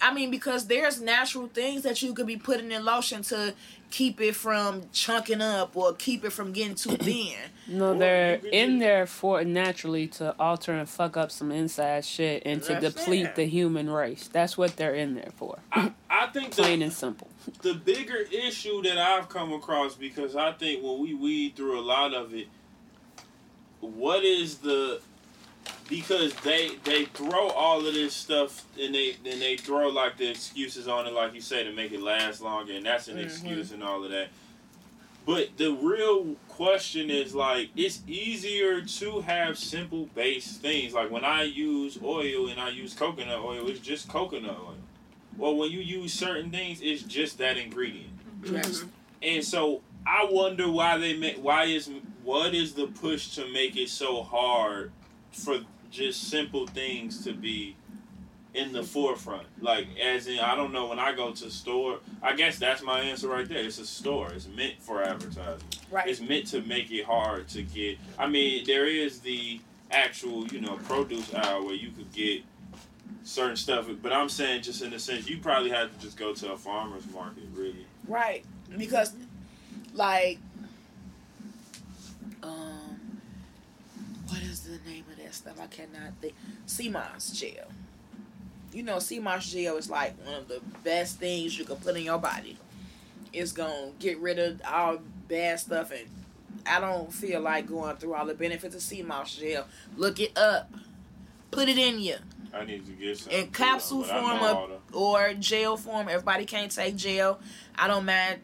I 0.00 0.12
mean, 0.12 0.30
because 0.30 0.66
there's 0.66 1.00
natural 1.00 1.48
things 1.48 1.82
that 1.82 2.02
you 2.02 2.12
could 2.12 2.26
be 2.26 2.36
putting 2.36 2.70
in 2.70 2.84
lotion 2.84 3.22
to 3.24 3.54
keep 3.90 4.20
it 4.20 4.34
from 4.34 4.82
chunking 4.92 5.40
up 5.40 5.76
or 5.76 5.92
keep 5.94 6.24
it 6.24 6.30
from 6.30 6.52
getting 6.52 6.74
too 6.74 6.90
thin. 6.96 7.34
No, 7.68 7.96
they're 7.98 8.36
in 8.52 8.78
there 8.78 9.06
for 9.06 9.42
naturally 9.44 10.06
to 10.08 10.34
alter 10.38 10.72
and 10.72 10.88
fuck 10.88 11.16
up 11.16 11.30
some 11.30 11.50
inside 11.50 12.04
shit 12.04 12.42
and 12.46 12.62
to 12.64 12.74
That's 12.74 12.94
deplete 12.94 13.26
it. 13.26 13.36
the 13.36 13.44
human 13.46 13.88
race. 13.90 14.28
That's 14.32 14.56
what 14.58 14.76
they're 14.76 14.94
in 14.94 15.14
there 15.14 15.30
for. 15.36 15.58
I, 15.72 15.92
I 16.08 16.26
think 16.28 16.54
the, 16.54 16.62
Plain 16.62 16.82
and 16.82 16.92
simple. 16.92 17.28
the 17.62 17.74
bigger 17.74 18.18
issue 18.30 18.82
that 18.82 18.98
I've 18.98 19.28
come 19.28 19.52
across 19.52 19.94
because 19.94 20.36
I 20.36 20.52
think 20.52 20.82
when 20.84 21.00
we 21.00 21.14
weed 21.14 21.56
through 21.56 21.78
a 21.78 21.82
lot 21.82 22.14
of 22.14 22.34
it, 22.34 22.48
what 23.80 24.24
is 24.24 24.58
the 24.58 25.00
because 25.88 26.34
they 26.44 26.70
they 26.84 27.04
throw 27.06 27.48
all 27.48 27.86
of 27.86 27.94
this 27.94 28.14
stuff 28.14 28.64
and 28.80 28.94
they 28.94 29.16
and 29.24 29.40
they 29.40 29.56
throw 29.56 29.88
like 29.88 30.16
the 30.16 30.30
excuses 30.30 30.88
on 30.88 31.06
it, 31.06 31.12
like 31.12 31.34
you 31.34 31.40
say, 31.40 31.64
to 31.64 31.72
make 31.72 31.92
it 31.92 32.00
last 32.02 32.40
longer, 32.40 32.72
and 32.72 32.84
that's 32.86 33.08
an 33.08 33.16
Mhm. 33.16 33.24
excuse 33.24 33.72
and 33.72 33.82
all 33.82 34.02
of 34.04 34.10
that. 34.10 34.28
But 35.24 35.56
the 35.56 35.72
real 35.72 36.36
question 36.48 37.10
is 37.10 37.34
like 37.34 37.70
it's 37.76 38.00
easier 38.06 38.80
to 38.82 39.20
have 39.20 39.58
simple 39.58 40.06
base 40.14 40.56
things. 40.56 40.94
Like 40.94 41.10
when 41.10 41.24
I 41.24 41.42
use 41.42 41.98
oil 42.02 42.48
and 42.48 42.60
I 42.60 42.70
use 42.70 42.94
coconut 42.94 43.40
oil, 43.40 43.68
it's 43.68 43.80
just 43.80 44.08
coconut 44.08 44.56
oil. 44.58 44.76
Well, 45.36 45.56
when 45.56 45.70
you 45.70 45.80
use 45.80 46.12
certain 46.14 46.50
things, 46.50 46.80
it's 46.80 47.02
just 47.02 47.38
that 47.38 47.56
ingredient. 47.58 48.10
Yes. 48.44 48.84
And 49.20 49.44
so 49.44 49.82
I 50.06 50.24
wonder 50.30 50.70
why 50.70 50.98
they 50.98 51.14
make 51.14 51.36
why 51.36 51.64
is 51.64 51.90
what 52.22 52.54
is 52.54 52.74
the 52.74 52.86
push 52.86 53.34
to 53.34 53.46
make 53.52 53.76
it 53.76 53.88
so 53.88 54.22
hard 54.22 54.92
for 55.36 55.60
just 55.90 56.28
simple 56.28 56.66
things 56.66 57.24
to 57.24 57.32
be 57.32 57.76
in 58.54 58.72
the 58.72 58.82
forefront. 58.82 59.46
Like 59.60 59.86
as 59.98 60.26
in 60.26 60.40
I 60.40 60.54
don't 60.56 60.72
know 60.72 60.86
when 60.86 60.98
I 60.98 61.14
go 61.14 61.30
to 61.30 61.50
store, 61.50 61.98
I 62.22 62.34
guess 62.34 62.58
that's 62.58 62.82
my 62.82 63.00
answer 63.00 63.28
right 63.28 63.46
there. 63.46 63.58
It's 63.58 63.78
a 63.78 63.86
store. 63.86 64.32
It's 64.32 64.48
meant 64.48 64.74
for 64.80 65.02
advertising. 65.02 65.68
Right. 65.90 66.08
It's 66.08 66.20
meant 66.20 66.46
to 66.48 66.62
make 66.62 66.90
it 66.90 67.04
hard 67.04 67.48
to 67.48 67.62
get 67.62 67.98
I 68.18 68.26
mean, 68.26 68.64
there 68.66 68.86
is 68.86 69.20
the 69.20 69.60
actual, 69.90 70.46
you 70.48 70.60
know, 70.60 70.78
produce 70.88 71.32
aisle 71.34 71.66
where 71.66 71.74
you 71.74 71.90
could 71.90 72.10
get 72.12 72.42
certain 73.24 73.56
stuff, 73.56 73.88
but 74.02 74.12
I'm 74.12 74.28
saying 74.28 74.62
just 74.62 74.82
in 74.82 74.90
the 74.90 74.98
sense 74.98 75.28
you 75.28 75.38
probably 75.38 75.70
have 75.70 75.92
to 75.92 75.98
just 76.00 76.16
go 76.16 76.32
to 76.32 76.52
a 76.52 76.56
farmer's 76.56 77.06
market, 77.12 77.44
really. 77.54 77.86
Right. 78.08 78.44
Because 78.76 79.12
like 79.92 80.38
um 82.42 82.65
the 84.66 84.90
name 84.90 85.04
of 85.10 85.16
that 85.22 85.34
stuff? 85.34 85.60
I 85.60 85.66
cannot 85.66 86.12
think. 86.20 86.34
sea 86.66 86.88
moss 86.88 87.30
gel. 87.30 87.66
You 88.72 88.82
know, 88.82 88.98
sea 88.98 89.18
moss 89.20 89.50
gel 89.50 89.76
is 89.76 89.88
like 89.90 90.14
one 90.24 90.34
of 90.34 90.48
the 90.48 90.60
best 90.84 91.18
things 91.18 91.58
you 91.58 91.64
can 91.64 91.76
put 91.76 91.96
in 91.96 92.02
your 92.02 92.18
body. 92.18 92.58
It's 93.32 93.52
gonna 93.52 93.92
get 93.98 94.18
rid 94.18 94.38
of 94.38 94.60
all 94.66 94.98
bad 95.28 95.60
stuff 95.60 95.90
and 95.90 96.08
I 96.66 96.80
don't 96.80 97.12
feel 97.12 97.40
like 97.40 97.66
going 97.66 97.96
through 97.96 98.14
all 98.14 98.26
the 98.26 98.34
benefits 98.34 98.74
of 98.74 98.82
sea 98.82 99.02
moss 99.02 99.36
gel. 99.36 99.66
Look 99.96 100.20
it 100.20 100.36
up. 100.36 100.72
Put 101.50 101.68
it 101.68 101.78
in 101.78 102.00
you. 102.00 102.16
I 102.52 102.64
need 102.64 102.86
to 102.86 102.92
get 102.92 103.18
some 103.18 103.32
In 103.32 103.48
capsule 103.48 104.04
I 104.10 104.38
form 104.38 104.70
the- 104.90 104.96
or 104.96 105.34
gel 105.34 105.76
form. 105.76 106.08
Everybody 106.08 106.44
can't 106.44 106.70
take 106.70 106.96
gel. 106.96 107.38
I 107.76 107.86
don't 107.86 108.04
mind 108.06 108.40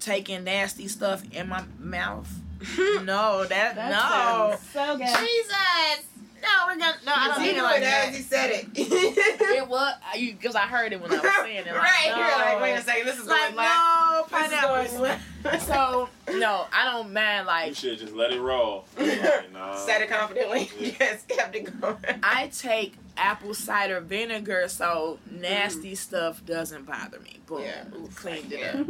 taking 0.00 0.44
nasty 0.44 0.86
stuff 0.88 1.22
in 1.32 1.48
my 1.48 1.64
mouth. 1.78 2.30
no, 3.04 3.44
that, 3.44 3.76
no. 3.76 4.56
so 4.72 4.96
good. 4.96 5.06
Jesus. 5.06 6.04
No, 6.40 6.48
we're 6.68 6.78
gonna. 6.78 6.94
No, 7.04 7.12
I 7.14 7.28
don't 7.28 7.40
he 7.40 7.48
mean 7.48 7.56
it 7.56 7.62
like 7.62 7.82
it 7.82 7.84
as 7.84 8.04
that. 8.06 8.14
he 8.14 8.22
said 8.22 8.50
it. 8.50 8.66
It 9.58 9.68
was 9.68 9.94
because 10.14 10.54
I 10.54 10.62
heard 10.62 10.92
it 10.92 11.00
when 11.00 11.10
I 11.10 11.16
was 11.16 11.32
saying 11.42 11.66
it. 11.66 11.72
Like, 11.72 11.82
right. 11.82 12.10
no. 12.10 12.16
You're 12.16 12.38
like, 12.38 12.60
wait 12.62 12.74
a 12.74 12.82
second. 12.82 13.06
This 13.06 13.18
is 13.18 13.26
Like 13.26 13.54
going 13.54 13.56
no 13.56 14.24
This 14.30 14.40
is 14.46 14.52
pineapples. 14.52 14.90
going 14.90 15.02
left. 15.02 15.62
So 15.66 16.08
no, 16.38 16.66
I 16.72 16.84
don't 16.92 17.12
mind 17.12 17.46
Like 17.46 17.68
You 17.68 17.74
should 17.74 17.98
just 17.98 18.14
let 18.14 18.32
it 18.32 18.40
roll. 18.40 18.84
Like, 18.96 19.52
nah. 19.52 19.74
Said 19.74 20.02
it 20.02 20.10
confidently. 20.10 20.70
Yeah. 20.78 20.92
Yes, 21.00 21.24
kept 21.26 21.56
it 21.56 21.80
going. 21.80 21.96
I 22.22 22.48
take 22.56 22.94
apple 23.16 23.54
cider 23.54 24.00
vinegar, 24.00 24.68
so 24.68 25.18
mm. 25.28 25.40
nasty 25.40 25.96
stuff 25.96 26.44
doesn't 26.46 26.86
bother 26.86 27.18
me. 27.20 27.40
Boom, 27.46 27.62
Yeah. 27.62 27.84
cleaned 28.14 28.52
it 28.52 28.60
Yeah. 28.60 28.80
up. 28.80 28.86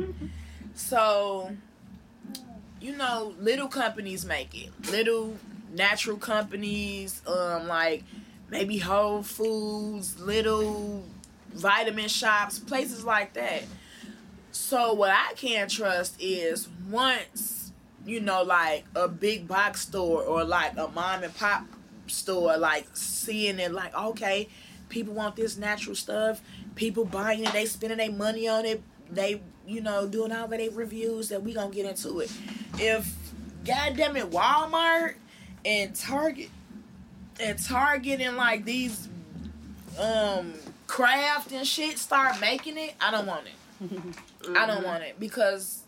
So, 0.75 1.51
you 2.81 2.97
know, 2.97 3.35
little 3.39 3.69
companies 3.69 4.25
make 4.25 4.55
it. 4.55 4.71
Little 4.91 5.37
natural 5.73 6.17
companies, 6.17 7.23
um, 7.27 7.67
like 7.67 8.05
maybe 8.51 8.79
Whole 8.79 9.23
Foods, 9.23 10.21
little 10.21 11.05
vitamin 11.53 12.09
shops, 12.09 12.59
places 12.59 13.05
like 13.05 13.35
that. 13.35 13.65
So 14.53 14.95
what 14.95 15.11
I 15.11 15.33
can't 15.35 15.71
trust 15.71 16.17
is 16.21 16.69
once 16.89 17.59
you 18.09 18.21
know, 18.21 18.43
like 18.43 18.85
a 18.97 19.07
big 19.07 19.47
box 19.47 19.83
store 19.83 20.23
or 20.23 20.43
like 20.43 20.73
a 20.79 20.89
mom 20.89 21.23
and 21.23 21.35
pop 21.35 21.65
store, 22.07 22.57
like 22.57 22.87
seeing 22.95 23.59
it, 23.59 23.71
like 23.71 23.95
okay, 23.95 24.49
people 24.89 25.13
want 25.13 25.37
this 25.37 25.59
natural 25.59 25.95
stuff, 25.95 26.41
people 26.75 27.05
buying 27.05 27.45
it, 27.45 27.53
they 27.53 27.67
spending 27.67 27.99
their 27.99 28.11
money 28.11 28.49
on 28.49 28.65
it, 28.65 28.83
they 29.11 29.43
you 29.69 29.81
know 29.81 30.07
doing 30.09 30.33
all 30.33 30.45
of 30.45 30.51
their 30.51 30.71
reviews. 30.71 31.29
That 31.29 31.43
we 31.43 31.53
gonna 31.55 31.73
get 31.75 31.87
into 31.87 32.21
it. 32.21 32.33
If 32.79 33.15
goddamn 33.65 34.17
it, 34.17 34.31
Walmart 34.31 35.15
and 35.65 35.95
Target 35.95 36.49
and 37.41 37.63
Target 37.63 38.21
and 38.21 38.37
like 38.37 38.65
these 38.65 39.09
um 39.99 40.55
Kraft 40.87 41.53
and 41.53 41.67
shit 41.67 41.99
start 41.99 42.41
making 42.41 42.79
it, 42.79 42.95
I 43.01 43.11
don't 43.11 43.27
want 43.27 43.47
it. 43.47 43.91
I 44.57 44.67
don't 44.67 44.85
want 44.85 45.03
it 45.05 45.21
because 45.21 45.83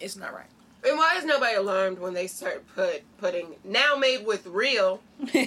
it's 0.00 0.16
not 0.16 0.32
right. 0.32 0.46
And 0.86 0.96
why 0.96 1.16
is 1.16 1.24
nobody 1.24 1.56
alarmed 1.56 1.98
when 1.98 2.14
they 2.14 2.28
start 2.28 2.64
put 2.76 3.02
putting 3.18 3.56
now 3.64 3.96
made 3.96 4.24
with 4.26 4.46
real? 4.46 5.00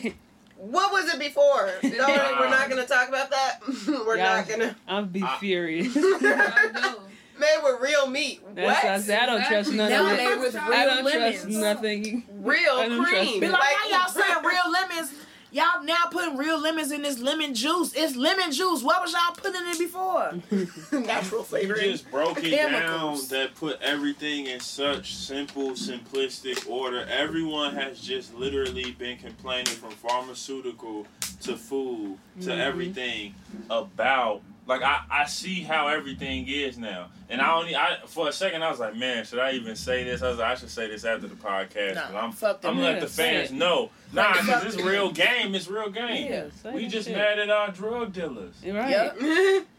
What 0.61 0.91
was 0.91 1.13
it 1.13 1.19
before? 1.19 1.71
No, 1.83 2.05
we're 2.37 2.49
not 2.49 2.69
gonna 2.69 2.85
talk 2.85 3.07
about 3.07 3.29
that. 3.31 3.59
we're 3.87 4.17
Yeah. 4.17 4.35
not 4.35 4.49
gonna 4.49 4.75
I'll 4.89 5.05
be 5.05 5.23
I- 5.23 5.37
furious. 5.39 5.95
I 5.95 6.69
know. 6.73 6.99
Made 7.39 7.57
with 7.63 7.81
real 7.81 8.07
meat. 8.07 8.41
What? 8.53 8.83
I, 8.83 8.99
said, 8.99 9.19
I 9.19 9.25
don't 9.25 9.45
trust 9.45 9.71
none 9.73 9.89
Now 9.89 10.11
of 10.11 10.17
they 10.17 10.25
it. 10.25 10.39
with 10.39 10.55
I 10.55 10.85
don't 10.85 11.11
trust 11.11 11.47
nothing. 11.47 12.23
real 12.41 12.73
I 12.73 12.87
don't 12.87 12.97
trust 12.97 13.11
cream. 13.13 13.39
Be 13.39 13.45
it. 13.47 13.51
like, 13.51 13.61
how 13.61 13.89
y'all 13.89 14.09
saying 14.09 14.43
real 14.45 14.71
lemons? 14.71 15.13
Y'all 15.51 15.83
now 15.83 16.05
putting 16.11 16.37
real 16.37 16.59
lemons 16.59 16.91
in 16.91 17.01
this 17.01 17.17
lemon 17.17 17.55
juice. 17.55 17.91
It's 17.95 18.15
lemon 18.15 18.51
juice. 18.51 18.83
What 18.83 19.01
was 19.01 19.13
y'all 19.13 19.33
putting 19.35 19.59
in 19.59 19.67
it 19.69 19.79
before? 19.79 20.33
natural 20.99 21.39
You 21.41 21.45
flavoring. 21.45 21.81
just 21.91 22.11
broke 22.11 22.43
it 22.43 22.51
down 22.51 22.69
Chemicals. 22.69 23.29
that 23.29 23.55
put 23.55 23.81
everything 23.81 24.45
in 24.45 24.59
such 24.59 25.15
simple, 25.15 25.71
simplistic 25.71 26.69
order. 26.69 27.03
Everyone 27.09 27.73
has 27.73 27.99
just 27.99 28.35
literally 28.35 28.91
been 28.91 29.17
complaining 29.17 29.73
from 29.73 29.89
pharmaceutical 29.89 31.07
to 31.41 31.57
food 31.57 32.19
to 32.41 32.49
Mhm. 32.49 32.59
everything 32.59 33.33
about 33.71 34.43
like 34.69 34.81
I, 34.83 35.01
I 35.09 35.25
see 35.25 35.61
how 35.61 35.87
everything 35.87 36.47
is 36.47 36.77
now. 36.77 37.07
And 37.29 37.41
I 37.41 37.53
only 37.55 37.75
I 37.75 37.97
for 38.05 38.29
a 38.29 38.31
second 38.31 38.63
I 38.63 38.69
was 38.71 38.79
like, 38.79 38.95
man, 38.95 39.25
should 39.25 39.39
I 39.39 39.51
even 39.53 39.75
say 39.75 40.03
this? 40.03 40.21
I 40.21 40.29
was 40.29 40.37
like, 40.37 40.47
I 40.51 40.55
should 40.55 40.69
say 40.69 40.87
this 40.87 41.03
after 41.03 41.27
the 41.27 41.35
podcast. 41.35 41.95
Nah, 41.95 42.11
but 42.11 42.15
I'm 42.23 42.31
fuck. 42.31 42.59
I'm 42.63 42.75
gonna 42.75 42.83
let 42.85 43.01
the 43.01 43.07
fans 43.07 43.51
know. 43.51 43.89
Nah, 44.13 44.33
Fuck 44.33 44.63
cause 44.63 44.73
it's 44.75 44.83
real 44.83 45.11
game. 45.11 45.53
It's 45.55 45.67
real 45.67 45.89
game. 45.89 46.31
Yeah, 46.31 46.71
we 46.73 46.87
just 46.87 47.07
shit. 47.07 47.17
mad 47.17 47.39
at 47.39 47.49
our 47.49 47.71
drug 47.71 48.13
dealers. 48.13 48.55
Right. 48.65 48.89
Yep. 48.89 49.65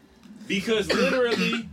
Because 0.47 0.87
literally, 0.91 1.69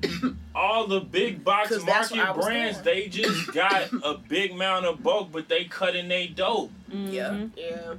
all 0.54 0.86
the 0.86 1.00
big 1.00 1.42
box 1.42 1.70
'Cause 1.70 1.84
that's 1.84 2.10
what 2.12 2.20
I 2.20 2.24
market 2.26 2.42
brands, 2.42 2.78
doing. 2.78 2.96
they 2.96 3.08
just 3.08 3.52
got 3.52 3.90
a 4.04 4.14
big 4.28 4.52
amount 4.52 4.84
of 4.86 5.02
bulk, 5.02 5.32
but 5.32 5.48
they 5.48 5.64
cutting 5.64 6.06
they 6.06 6.26
dope. 6.28 6.70
Yeah. 6.88 7.30
Mhm. 7.30 7.50
yeah. 7.56 7.94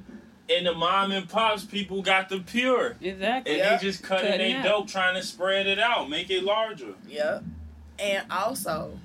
And 0.49 0.65
the 0.65 0.73
mom 0.73 1.11
and 1.11 1.29
pops 1.29 1.63
people 1.63 2.01
got 2.01 2.29
the 2.29 2.39
pure. 2.39 2.95
Exactly. 3.01 3.53
And 3.53 3.57
Yeah. 3.59 3.77
they 3.77 3.83
just 3.83 4.01
cutting 4.03 4.31
Cutting 4.31 4.61
they 4.61 4.67
dope, 4.67 4.87
trying 4.87 5.15
to 5.15 5.21
spread 5.23 5.67
it 5.67 5.77
out, 5.79 6.09
make 6.09 6.29
it 6.31 6.43
larger. 6.43 6.93
Yep. 7.07 7.43
And 7.99 8.25
also, 8.31 8.97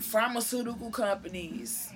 pharmaceutical 0.00 0.90
companies, 0.90 1.92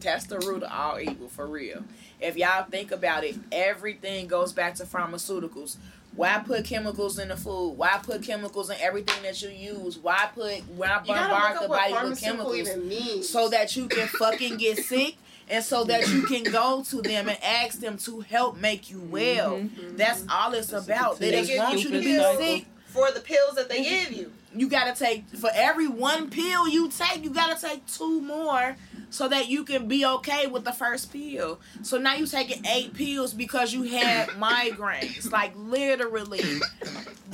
that's 0.00 0.24
the 0.26 0.38
root 0.40 0.62
of 0.62 0.70
all 0.72 0.98
evil 0.98 1.28
for 1.28 1.46
real. 1.46 1.84
If 2.20 2.36
y'all 2.36 2.64
think 2.64 2.92
about 2.92 3.24
it, 3.24 3.36
everything 3.52 4.26
goes 4.26 4.52
back 4.52 4.74
to 4.76 4.84
pharmaceuticals. 4.84 5.76
Why 6.14 6.38
put 6.38 6.64
chemicals 6.64 7.18
in 7.18 7.28
the 7.28 7.36
food? 7.36 7.72
Why 7.76 7.98
put 8.02 8.22
chemicals 8.22 8.70
in 8.70 8.76
everything 8.80 9.22
that 9.22 9.42
you 9.42 9.50
use? 9.50 9.98
Why 9.98 10.30
put 10.34 10.62
why 10.70 11.00
You 11.04 11.08
gotta 11.14 11.28
bombard 11.30 11.52
look 11.54 11.62
the 11.64 11.68
what 11.68 11.90
body 11.90 12.08
with 12.08 12.20
chemicals? 12.22 12.56
even 12.56 12.88
means. 12.88 13.28
so 13.28 13.50
that 13.50 13.76
you 13.76 13.86
can 13.86 14.08
fucking 14.08 14.56
get 14.56 14.78
sick 14.78 15.16
and 15.48 15.62
so 15.64 15.84
that 15.84 16.08
you 16.08 16.22
can 16.22 16.42
go 16.44 16.82
to 16.88 17.02
them 17.02 17.28
and 17.28 17.38
ask 17.42 17.80
them 17.80 17.96
to 17.98 18.20
help 18.20 18.56
make 18.58 18.90
you 18.90 19.00
well. 19.00 19.52
Mhm. 19.52 19.96
That's 19.96 20.24
all 20.30 20.52
it's 20.54 20.72
about. 20.72 21.18
They 21.18 21.30
They 21.30 21.44
just 21.44 21.58
want 21.58 21.72
you 21.74 21.90
you 21.90 21.90
to 21.90 22.00
be 22.00 22.44
sick. 22.44 22.66
for 22.86 23.10
the 23.12 23.20
pills 23.20 23.54
that 23.56 23.68
they 23.68 23.82
give 23.82 24.12
you. 24.12 24.32
You 24.54 24.68
gotta 24.68 24.94
take 24.98 25.28
for 25.28 25.50
every 25.54 25.86
one 25.86 26.30
pill 26.30 26.66
you 26.66 26.88
take, 26.88 27.22
you 27.22 27.30
gotta 27.30 27.60
take 27.60 27.86
two 27.86 28.22
more 28.22 28.76
so 29.10 29.28
that 29.28 29.48
you 29.48 29.64
can 29.64 29.86
be 29.86 30.04
okay 30.06 30.46
with 30.46 30.64
the 30.64 30.72
first 30.72 31.12
pill. 31.12 31.60
So 31.82 31.98
now 31.98 32.14
you're 32.14 32.26
taking 32.26 32.64
eight 32.66 32.94
pills 32.94 33.34
because 33.34 33.72
you 33.74 33.82
had 33.82 34.28
migraines. 34.40 35.30
Like 35.30 35.52
literally. 35.56 36.42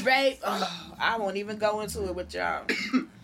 Babe, 0.05 0.37
oh, 0.45 0.91
I 0.99 1.17
won't 1.19 1.37
even 1.37 1.59
go 1.59 1.81
into 1.81 2.05
it 2.09 2.15
with 2.15 2.35
y'all. 2.35 2.65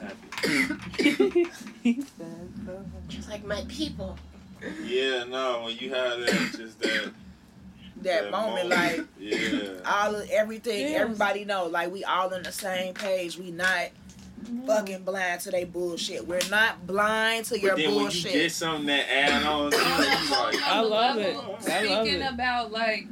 I'm 0.00 0.08
so 0.42 0.74
happy. 0.98 1.50
He. 1.82 2.02
Just 3.08 3.28
like 3.28 3.44
my 3.44 3.64
people. 3.68 4.16
Yeah, 4.84 5.24
no, 5.24 5.62
when 5.64 5.76
you 5.78 5.92
have 5.94 6.20
that, 6.20 6.54
just 6.56 6.78
that, 6.80 7.12
That 8.02 8.30
moment, 8.30 8.68
like 8.68 9.04
yeah. 9.18 9.80
all 9.84 10.14
of 10.14 10.30
everything, 10.30 10.80
Yes. 10.80 11.00
everybody 11.02 11.44
know, 11.44 11.66
like 11.66 11.92
we 11.92 12.02
all 12.04 12.32
on 12.32 12.42
the 12.42 12.52
same 12.52 12.94
page. 12.94 13.36
We 13.36 13.50
not 13.50 13.88
mm-hmm. 14.42 14.66
fucking 14.66 15.04
blind 15.04 15.42
to 15.42 15.50
their 15.50 15.66
bullshit. 15.66 16.26
We're 16.26 16.40
not 16.50 16.86
blind 16.86 17.46
to 17.46 17.58
your 17.58 17.72
But 17.72 17.76
then 17.78 17.86
when 17.88 17.94
you 17.96 18.00
bullshit. 18.04 18.32
get 18.32 18.52
something 18.52 18.86
that 18.86 19.06
add 19.10 19.44
on, 19.44 19.70
to 19.70 19.76
it, 19.76 19.82
On 19.82 20.00
a 20.00 20.44
like, 20.44 20.62
I 20.64 20.80
love 20.80 21.16
oh, 21.16 21.20
it. 21.20 21.36
level, 21.36 21.42
I 21.68 21.82
love 21.84 22.04
Speaking 22.04 22.20
it. 22.22 22.32
about 22.32 22.72
like 22.72 23.06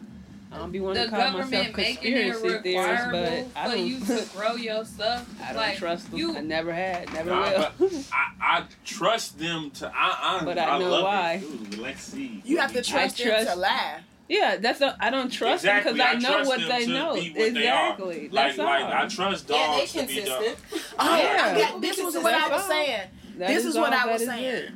I 0.51 0.57
don't 0.59 0.73
be 0.73 0.81
wanting 0.81 1.03
the 1.03 1.11
to 1.11 1.11
call 1.11 1.19
myself 1.33 1.51
government 1.51 1.77
making 1.77 2.17
it 2.17 2.31
conspiracy 2.31 2.63
theorist, 2.63 3.05
but 3.11 3.61
I 3.61 3.69
for 3.71 3.77
don't. 3.77 3.87
you 3.87 4.01
to 4.01 4.29
grow 4.35 4.55
your 4.55 4.85
stuff. 4.85 5.29
I 5.43 5.47
don't 5.53 5.57
like 5.57 5.77
trust 5.77 6.11
them. 6.11 6.19
you, 6.19 6.37
I 6.37 6.41
never 6.41 6.73
had, 6.73 7.13
never 7.13 7.31
Nah, 7.31 7.71
will. 7.79 7.91
I, 8.13 8.31
I 8.41 8.65
trust 8.85 9.39
them 9.39 9.71
to. 9.73 9.93
I, 9.95 10.39
I, 10.41 10.45
But 10.45 10.59
I 10.59 10.79
know 10.79 10.89
love 10.91 11.05
why. 11.05 11.33
It. 11.35 11.43
Ooh, 11.79 11.83
let's 11.83 12.03
see. 12.03 12.41
you 12.47 12.59
have 12.59 12.73
to 12.73 12.83
trust, 12.83 13.19
them 13.19 13.27
trust- 13.29 13.49
to 13.53 13.57
lie. 13.57 14.01
yeah, 14.29 14.57
that's 14.57 14.81
a, 14.81 14.97
I 14.99 15.11
don't 15.11 15.31
trust 15.31 15.65
Exactly, 15.65 15.93
them 15.93 15.99
because 16.13 16.25
I 16.25 16.29
know 16.29 16.35
trust 16.37 16.49
what 16.49 16.61
them 16.61 16.69
they 16.71 16.85
to 16.87 16.93
know. 16.93 17.15
be 17.15 17.29
what 17.35 17.55
they 17.55 17.69
are. 17.69 17.91
exactly. 17.93 18.21
Like, 18.31 18.33
That's 18.33 18.59
like 18.59 18.85
all. 18.85 18.93
I 18.93 19.07
trust 19.07 19.51
Yeah, 19.51 19.71
they 19.73 19.79
dogs 19.81 19.93
to 19.93 20.07
be 20.07 20.21
dogs. 20.25 20.45
consistent. 20.47 20.95
Oh, 20.99 21.17
Yeah. 21.17 21.53
I 21.55 21.61
got- 21.61 21.81
this 21.83 22.03
was 22.03 22.15
what 22.17 22.35
I 22.35 22.49
was 22.49 22.65
saying. 22.65 23.09
That 23.37 23.49
this 23.49 23.65
is 23.67 23.77
what 23.77 23.93
I 23.93 24.07
was 24.11 24.25
saying. 24.25 24.73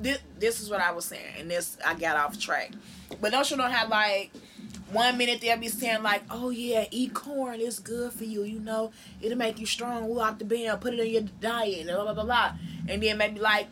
This, 0.00 0.18
this 0.38 0.60
is 0.60 0.68
what 0.70 0.80
I 0.80 0.90
was 0.92 1.04
saying, 1.04 1.34
and 1.38 1.48
this 1.50 1.76
I 1.86 1.94
got 1.94 2.16
off 2.16 2.36
track. 2.40 2.72
But 3.20 3.30
don't 3.30 3.48
you 3.50 3.56
know 3.56 3.68
how 3.68 3.86
like 3.88 4.32
one 4.92 5.16
minute 5.18 5.40
they'll 5.40 5.56
be 5.56 5.68
saying 5.68 6.02
like, 6.02 6.22
"Oh 6.30 6.50
yeah, 6.50 6.86
eat 6.90 7.14
corn. 7.14 7.60
It's 7.60 7.78
good 7.78 8.12
for 8.12 8.24
you. 8.24 8.44
You 8.44 8.60
know, 8.60 8.92
it'll 9.20 9.38
make 9.38 9.58
you 9.58 9.66
strong. 9.66 10.08
We'll 10.08 10.34
the 10.34 10.44
band, 10.44 10.80
put 10.80 10.94
it 10.94 11.00
in 11.00 11.10
your 11.10 11.22
diet, 11.40 11.80
and 11.80 11.88
blah 11.88 12.04
blah 12.04 12.14
blah 12.14 12.24
blah." 12.24 12.52
And 12.88 13.02
then 13.02 13.18
maybe 13.18 13.40
like 13.40 13.68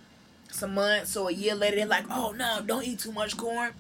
some 0.51 0.75
months 0.75 1.17
or 1.17 1.31
a 1.31 1.33
year 1.33 1.55
later, 1.55 1.77
they're 1.77 1.87
like, 1.87 2.05
"Oh 2.11 2.33
no, 2.33 2.61
don't 2.65 2.85
eat 2.87 2.99
too 2.99 3.13
much 3.13 3.37
corn. 3.37 3.73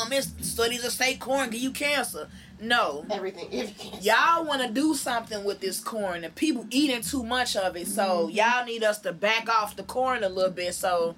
Um, 0.00 0.12
it's 0.12 0.32
studies 0.46 0.82
that 0.82 0.90
say 0.90 1.16
corn 1.16 1.50
give 1.50 1.60
you 1.60 1.70
cancer." 1.70 2.28
No, 2.60 3.04
Everything. 3.10 3.48
If 3.50 4.02
Y'all 4.02 4.44
want 4.44 4.62
to 4.62 4.68
do 4.68 4.94
something 4.94 5.44
with 5.44 5.60
this 5.60 5.80
corn 5.80 6.24
and 6.24 6.34
people 6.34 6.66
eating 6.70 7.02
too 7.02 7.22
much 7.22 7.56
of 7.56 7.76
it 7.76 7.88
so 7.88 8.28
y'all 8.28 8.64
need 8.64 8.82
us 8.84 9.00
to 9.00 9.12
back 9.12 9.48
off 9.48 9.76
the 9.76 9.82
corn 9.82 10.22
a 10.22 10.28
little 10.28 10.52
bit 10.52 10.72
so 10.74 11.14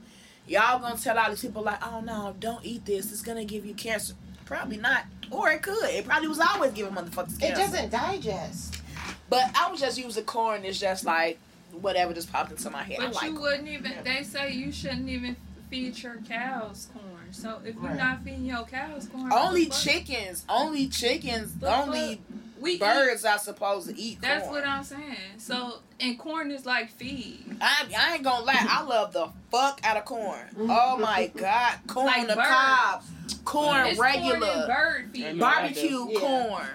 y'all 0.48 0.80
gonna 0.80 0.96
tell 0.96 1.18
all 1.18 1.28
these 1.28 1.42
people 1.42 1.62
like 1.62 1.86
oh 1.86 2.00
no 2.00 2.34
don't 2.40 2.64
eat 2.64 2.84
this 2.86 3.12
it's 3.12 3.22
gonna 3.22 3.44
give 3.44 3.66
you 3.66 3.74
cancer 3.74 4.14
probably 4.44 4.76
not 4.78 5.04
or 5.30 5.50
it 5.50 5.62
could 5.62 5.90
it 5.90 6.04
probably 6.04 6.28
was 6.28 6.38
always 6.40 6.72
giving 6.72 6.92
motherfuckers 6.92 7.42
It 7.42 7.54
doesn't 7.54 7.90
digest. 7.90 8.80
but 9.28 9.44
i 9.54 9.70
was 9.70 9.80
just 9.80 9.98
using 9.98 10.24
corn 10.24 10.64
it's 10.64 10.78
just 10.78 11.04
like 11.04 11.38
whatever 11.72 12.12
just 12.14 12.32
popped 12.32 12.50
into 12.52 12.70
my 12.70 12.82
head 12.82 12.98
i 13.00 13.06
but 13.06 13.14
like 13.16 13.24
you 13.24 13.30
corn. 13.32 13.42
wouldn't 13.42 13.68
even. 13.68 13.92
They 14.04 14.22
say 14.22 14.52
you 14.52 14.72
shouldn't 14.72 15.08
even 15.08 15.36
feed 15.68 16.00
your 16.00 16.16
cows 16.28 16.88
corn. 16.92 17.32
So 17.32 17.60
if 17.64 17.74
you're 17.74 17.82
Right. 17.84 17.96
not 17.96 18.22
feeding 18.22 18.44
your 18.46 18.64
cows 18.64 19.08
corn, 19.08 19.32
only 19.32 19.64
what 19.66 19.72
the 19.82 19.90
fuck? 19.90 20.06
chickens 20.06 20.44
only 20.48 20.86
chickens 20.88 21.54
The 21.56 21.74
only 21.76 22.20
we 22.60 22.72
eat- 22.72 22.80
birds 22.80 23.24
are 23.24 23.38
supposed 23.38 23.88
to 23.88 23.98
eat 23.98 24.20
That's 24.20 24.42
corn 24.44 24.54
what 24.54 24.66
I'm 24.68 24.84
saying. 24.84 25.16
So 25.38 25.78
and 26.00 26.18
corn 26.18 26.50
is 26.50 26.66
like 26.66 26.90
feed. 26.90 27.56
I, 27.60 27.86
I 27.96 28.14
ain't 28.14 28.22
gonna 28.22 28.44
lie, 28.44 28.54
I 28.68 28.82
love 28.84 29.12
the 29.12 29.28
fuck 29.50 29.80
out 29.84 29.96
of 29.96 30.04
corn. 30.04 30.40
Oh 30.58 30.96
my 30.98 31.26
god, 31.36 31.78
corn 31.86 32.06
Like 32.06 32.28
the 32.28 32.34
birds. 32.36 32.48
cob, 32.48 33.02
corn 33.44 33.86
It's 33.86 33.96
corn 33.96 34.12
and 34.14 34.38
regular, 34.40 34.66
bird 34.66 35.10
feed. 35.12 35.24
And 35.24 35.38
barbecue 35.40 36.06
Yeah. 36.10 36.18
corn, 36.20 36.66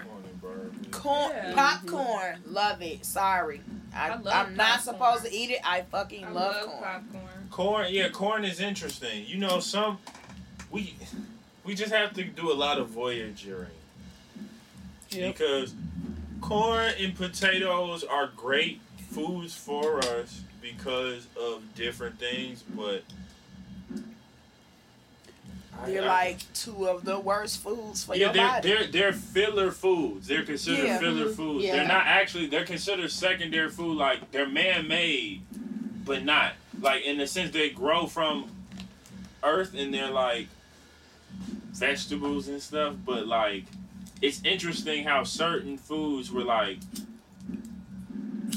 corn 0.90 1.32
Yeah. 1.34 1.44
Mm-hmm. 1.44 1.54
popcorn. 1.54 2.42
Love 2.46 2.82
it. 2.82 3.04
Sorry, 3.04 3.60
I, 3.94 4.10
I 4.10 4.16
love 4.16 4.26
I'm 4.26 4.56
not 4.56 4.78
popcorn. 4.80 4.94
supposed 4.96 5.24
to 5.26 5.32
eat 5.32 5.50
it. 5.50 5.60
I 5.64 5.82
fucking 5.82 6.24
I 6.24 6.30
love, 6.30 6.56
love 6.56 6.66
corn. 6.66 6.82
popcorn. 6.82 7.48
Corn, 7.50 7.86
yeah, 7.90 8.08
corn 8.08 8.44
is 8.44 8.60
interesting. 8.60 9.24
You 9.26 9.38
know, 9.38 9.60
some 9.60 9.98
we 10.70 10.94
we 11.64 11.74
just 11.74 11.92
have 11.92 12.12
to 12.14 12.24
do 12.24 12.50
a 12.50 12.54
lot 12.54 12.78
of 12.78 12.88
voyaging 12.88 13.66
Yep. 15.14 15.34
because 15.36 15.74
corn 16.40 16.92
and 16.98 17.14
potatoes 17.14 18.02
are 18.04 18.28
great 18.36 18.80
foods 19.10 19.54
for 19.54 19.98
us 19.98 20.42
because 20.60 21.26
of 21.40 21.62
different 21.74 22.18
things, 22.18 22.62
but 22.62 23.02
They're 25.86 26.02
I- 26.04 26.06
like 26.06 26.52
two 26.54 26.86
of 26.88 27.04
the 27.04 27.18
worst 27.18 27.60
foods 27.62 28.04
for 28.04 28.14
yeah, 28.14 28.26
your 28.26 28.32
they're, 28.34 28.46
body. 28.48 28.68
they're 28.68 28.86
they're 28.86 29.12
filler 29.12 29.70
foods. 29.72 30.28
They're 30.28 30.44
considered 30.44 30.84
Yeah. 30.86 30.98
filler 30.98 31.26
Mhm. 31.30 31.36
foods. 31.36 31.64
Yeah. 31.64 31.76
They're 31.76 31.88
not 31.88 32.06
actually. 32.06 32.46
They're 32.46 32.64
considered 32.64 33.10
secondary 33.10 33.68
food. 33.70 33.96
Like 33.96 34.30
they're 34.30 34.46
man 34.48 34.86
made, 34.86 35.42
but 36.04 36.24
not 36.24 36.52
like 36.80 37.02
in 37.04 37.18
the 37.18 37.26
sense 37.26 37.52
they 37.52 37.70
grow 37.70 38.06
from 38.06 38.50
earth 39.42 39.74
and 39.74 39.92
they're 39.92 40.10
like 40.10 40.46
vegetables 41.72 42.46
and 42.48 42.62
stuff. 42.62 42.94
But 43.04 43.26
like, 43.26 43.64
it's 44.22 44.40
interesting 44.44 45.04
how 45.04 45.24
certain 45.24 45.76
foods 45.76 46.30
were 46.30 46.44
like 46.44 46.78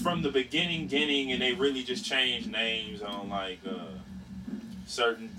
from 0.02 0.22
the 0.22 0.30
beginning, 0.30 0.84
beginning, 0.84 1.32
and 1.32 1.42
they 1.42 1.54
really 1.54 1.84
just 1.84 2.06
changed 2.06 2.52
names 2.52 3.02
on 3.02 3.30
like 3.30 3.60
uh 3.68 3.88
certain 4.86 5.30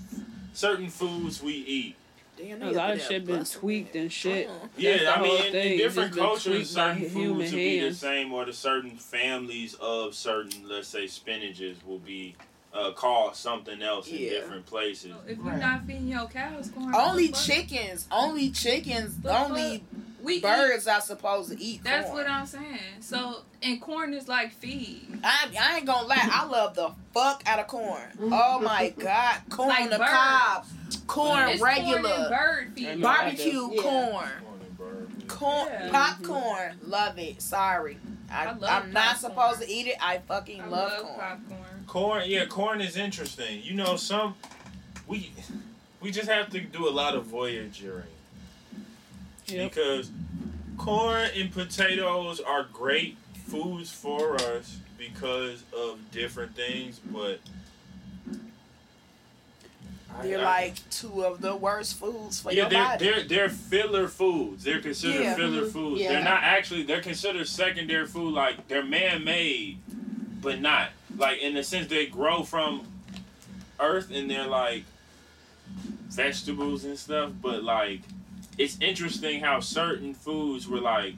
certain 0.53 0.89
foods 0.89 1.41
we 1.41 1.53
eat. 1.53 1.95
Damn, 2.37 2.61
A 2.61 2.65
they 2.71 2.75
lot 2.75 2.93
of 2.93 3.01
shit 3.01 3.25
been 3.25 3.45
tweaked 3.45 3.95
and 3.95 4.11
shit. 4.11 4.47
That's 4.47 4.77
Yeah, 4.77 4.97
the 4.97 5.11
I 5.11 5.21
mean, 5.21 5.31
whole 5.31 5.39
in, 5.39 5.45
in 5.45 5.51
thing. 5.51 5.77
different 5.77 6.13
Just 6.13 6.45
been 6.45 6.53
cultures, 6.53 6.69
certain 6.69 7.05
foods 7.05 7.51
will 7.51 7.59
be 7.59 7.79
the 7.79 7.93
same, 7.93 8.31
or 8.33 8.45
the 8.45 8.53
certain 8.53 8.97
families 8.97 9.73
of 9.75 10.13
certain, 10.13 10.67
let's 10.67 10.87
say, 10.87 11.05
spinaches 11.05 11.83
will 11.83 11.97
be 11.97 12.35
uh, 12.73 12.91
called 12.91 13.35
something 13.35 13.81
else 13.81 14.09
in 14.09 14.17
different 14.29 14.65
places. 14.67 15.11
So 15.11 15.21
if 15.27 15.37
you're 15.37 15.47
Right. 15.47 15.59
not 15.59 15.87
feeding 15.87 16.09
your 16.09 16.27
cows 16.27 16.69
corn, 16.69 16.93
Only 16.93 17.29
what 17.31 17.31
the 17.31 17.37
fuck? 17.37 17.67
chickens, 17.69 18.07
only 18.11 18.51
chickens, 18.51 19.17
The 19.17 19.35
only 19.35 19.83
we 20.21 20.35
eat- 20.35 20.43
birds 20.43 20.87
are 20.87 21.01
supposed 21.01 21.51
to 21.51 21.59
eat 21.61 21.83
That's 21.83 22.05
corn. 22.09 22.17
what 22.17 22.29
I'm 22.29 22.45
saying. 22.45 22.79
So 23.01 23.41
and 23.61 23.81
corn 23.81 24.13
is 24.13 24.27
like 24.27 24.51
feed. 24.53 25.19
I, 25.23 25.47
I 25.59 25.77
ain't 25.77 25.85
gonna 25.85 26.07
lie, 26.07 26.17
I 26.31 26.45
love 26.45 26.75
the 26.75 26.91
fuck 27.13 27.43
out 27.45 27.59
of 27.59 27.67
corn. 27.67 28.01
Oh 28.19 28.59
my 28.59 28.89
god, 28.97 29.41
corn 29.49 29.69
Like 29.69 29.89
the 29.89 29.97
birds. 29.97 30.11
cob, 30.11 30.65
corn 30.65 30.87
It's 30.87 30.97
corn 31.07 31.49
and 31.49 31.61
regular, 31.61 32.29
bird 32.29 32.71
feed. 32.75 32.87
And 32.87 33.01
barbecue 33.01 33.69
Yeah. 33.73 33.81
corn, 33.81 34.29
corn 35.27 35.67
Yeah. 35.71 35.81
Mm-hmm. 35.81 35.91
popcorn. 35.91 36.79
Love 36.85 37.17
it. 37.19 37.41
Sorry, 37.41 37.97
I, 38.31 38.45
I 38.47 38.51
love 38.53 38.63
I'm 38.63 38.93
not 38.93 39.15
popcorn. 39.15 39.31
supposed 39.31 39.61
to 39.61 39.69
eat 39.69 39.87
it. 39.87 39.95
I 40.01 40.19
fucking 40.19 40.61
I 40.61 40.67
love, 40.67 40.91
love 40.91 41.01
corn. 41.03 41.19
popcorn. 41.19 41.63
Corn, 41.87 42.23
yeah, 42.27 42.45
corn 42.45 42.81
is 42.81 42.97
interesting. 42.97 43.61
You 43.63 43.73
know, 43.75 43.95
some 43.95 44.35
we 45.07 45.31
we 46.01 46.11
just 46.11 46.29
have 46.29 46.49
to 46.51 46.59
do 46.59 46.87
a 46.87 46.91
lot 46.91 47.15
of 47.15 47.25
voyaging 47.25 48.03
Yep. 49.47 49.71
because 49.71 50.11
corn 50.77 51.29
and 51.35 51.51
potatoes 51.51 52.39
are 52.39 52.65
great 52.73 53.17
foods 53.45 53.91
for 53.91 54.35
us 54.35 54.77
because 54.97 55.63
of 55.73 55.99
different 56.11 56.55
things, 56.55 56.99
but 56.99 57.39
They're 60.21 60.39
I- 60.39 60.43
like 60.43 60.89
two 60.89 61.23
of 61.23 61.41
the 61.41 61.55
worst 61.55 61.97
foods 61.97 62.41
for 62.41 62.51
yeah, 62.51 62.61
your 62.63 62.69
they're, 62.69 62.83
body. 62.83 63.05
they're 63.05 63.23
they're 63.23 63.49
filler 63.49 64.07
foods. 64.07 64.63
They're 64.63 64.81
considered 64.81 65.21
Yeah. 65.21 65.35
filler 65.35 65.61
Mhm. 65.67 65.71
foods. 65.71 66.01
Yeah. 66.01 66.13
They're 66.13 66.23
not 66.23 66.43
actually. 66.43 66.83
They're 66.83 67.01
considered 67.01 67.47
secondary 67.47 68.07
food. 68.07 68.33
Like 68.33 68.67
they're 68.67 68.83
man 68.83 69.23
made, 69.23 69.77
but 70.41 70.59
not 70.59 70.89
like 71.15 71.39
in 71.39 71.53
the 71.53 71.63
sense 71.63 71.87
they 71.87 72.07
grow 72.07 72.43
from 72.43 72.87
earth 73.79 74.09
and 74.11 74.29
they're 74.29 74.47
like 74.47 74.83
vegetables 76.09 76.83
and 76.83 76.97
stuff. 76.97 77.31
But 77.39 77.63
like, 77.63 78.01
it's 78.57 78.77
interesting 78.81 79.41
how 79.41 79.59
certain 79.59 80.13
foods 80.13 80.67
were 80.67 80.79
like 80.81 81.15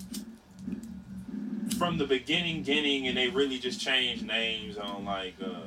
from 1.77 1.97
the 1.97 2.05
beginning, 2.05 2.57
beginning, 2.59 3.07
and 3.07 3.17
they 3.17 3.29
really 3.29 3.57
just 3.59 3.79
changed 3.79 4.25
names 4.25 4.77
on 4.77 5.05
like 5.05 5.35
uh 5.43 5.61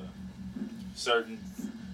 certain 0.94 1.38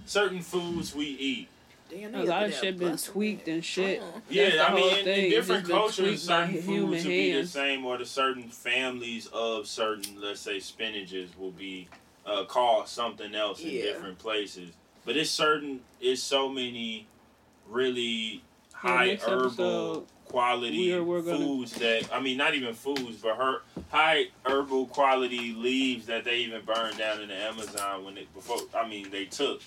certain 0.06 0.40
foods 0.42 0.94
we 0.94 1.06
eat. 1.06 1.48
Damn, 1.90 2.14
A 2.14 2.24
lot 2.24 2.44
of 2.44 2.52
shit 2.54 2.78
been 2.78 2.98
tweaked 2.98 3.48
it. 3.48 3.52
and 3.52 3.64
shit. 3.64 4.02
Uh-uh. 4.02 4.20
Yeah, 4.28 4.50
the 4.50 4.68
I 4.68 4.74
mean, 4.74 4.82
whole 4.82 4.90
in, 4.92 4.98
in 4.98 5.04
thing. 5.04 5.30
different 5.30 5.60
It's 5.60 5.68
been 5.68 5.76
cultures, 5.78 6.22
certain 6.22 6.54
foods 6.62 7.04
will 7.04 7.10
be 7.10 7.32
the 7.32 7.46
same, 7.46 7.86
or 7.86 7.96
the 7.96 8.04
certain 8.04 8.48
families 8.50 9.26
of 9.32 9.66
certain, 9.66 10.20
let's 10.20 10.40
say, 10.40 10.58
spinaches 10.58 11.28
will 11.38 11.52
be 11.52 11.88
uh, 12.26 12.44
called 12.44 12.88
something 12.88 13.34
else 13.34 13.60
in 13.62 13.70
different 13.70 14.18
places. 14.18 14.70
But 15.06 15.16
it's 15.16 15.30
certain, 15.30 15.80
it's 15.98 16.22
so 16.22 16.50
many 16.50 17.06
really 17.70 18.02
Yeah, 18.34 18.40
high 18.78 19.06
next 19.06 19.24
herbal 19.24 19.46
episode, 19.46 20.06
quality 20.26 20.78
we 20.78 20.92
are- 20.92 21.02
we're 21.02 21.22
gonna- 21.22 21.38
foods 21.38 21.72
that 21.74 22.08
I 22.12 22.20
mean, 22.20 22.36
not 22.36 22.54
even 22.54 22.74
foods, 22.74 23.16
but 23.22 23.36
her 23.36 23.62
high 23.90 24.26
herbal 24.44 24.86
quality 24.86 25.52
leaves 25.52 26.06
that 26.06 26.24
they 26.24 26.38
even 26.40 26.62
burned 26.62 26.98
down 26.98 27.20
in 27.22 27.28
the 27.28 27.34
Amazon 27.34 28.04
when 28.04 28.14
they 28.14 28.26
before. 28.34 28.60
I 28.74 28.86
mean, 28.86 29.10
they 29.10 29.24
took 29.24 29.62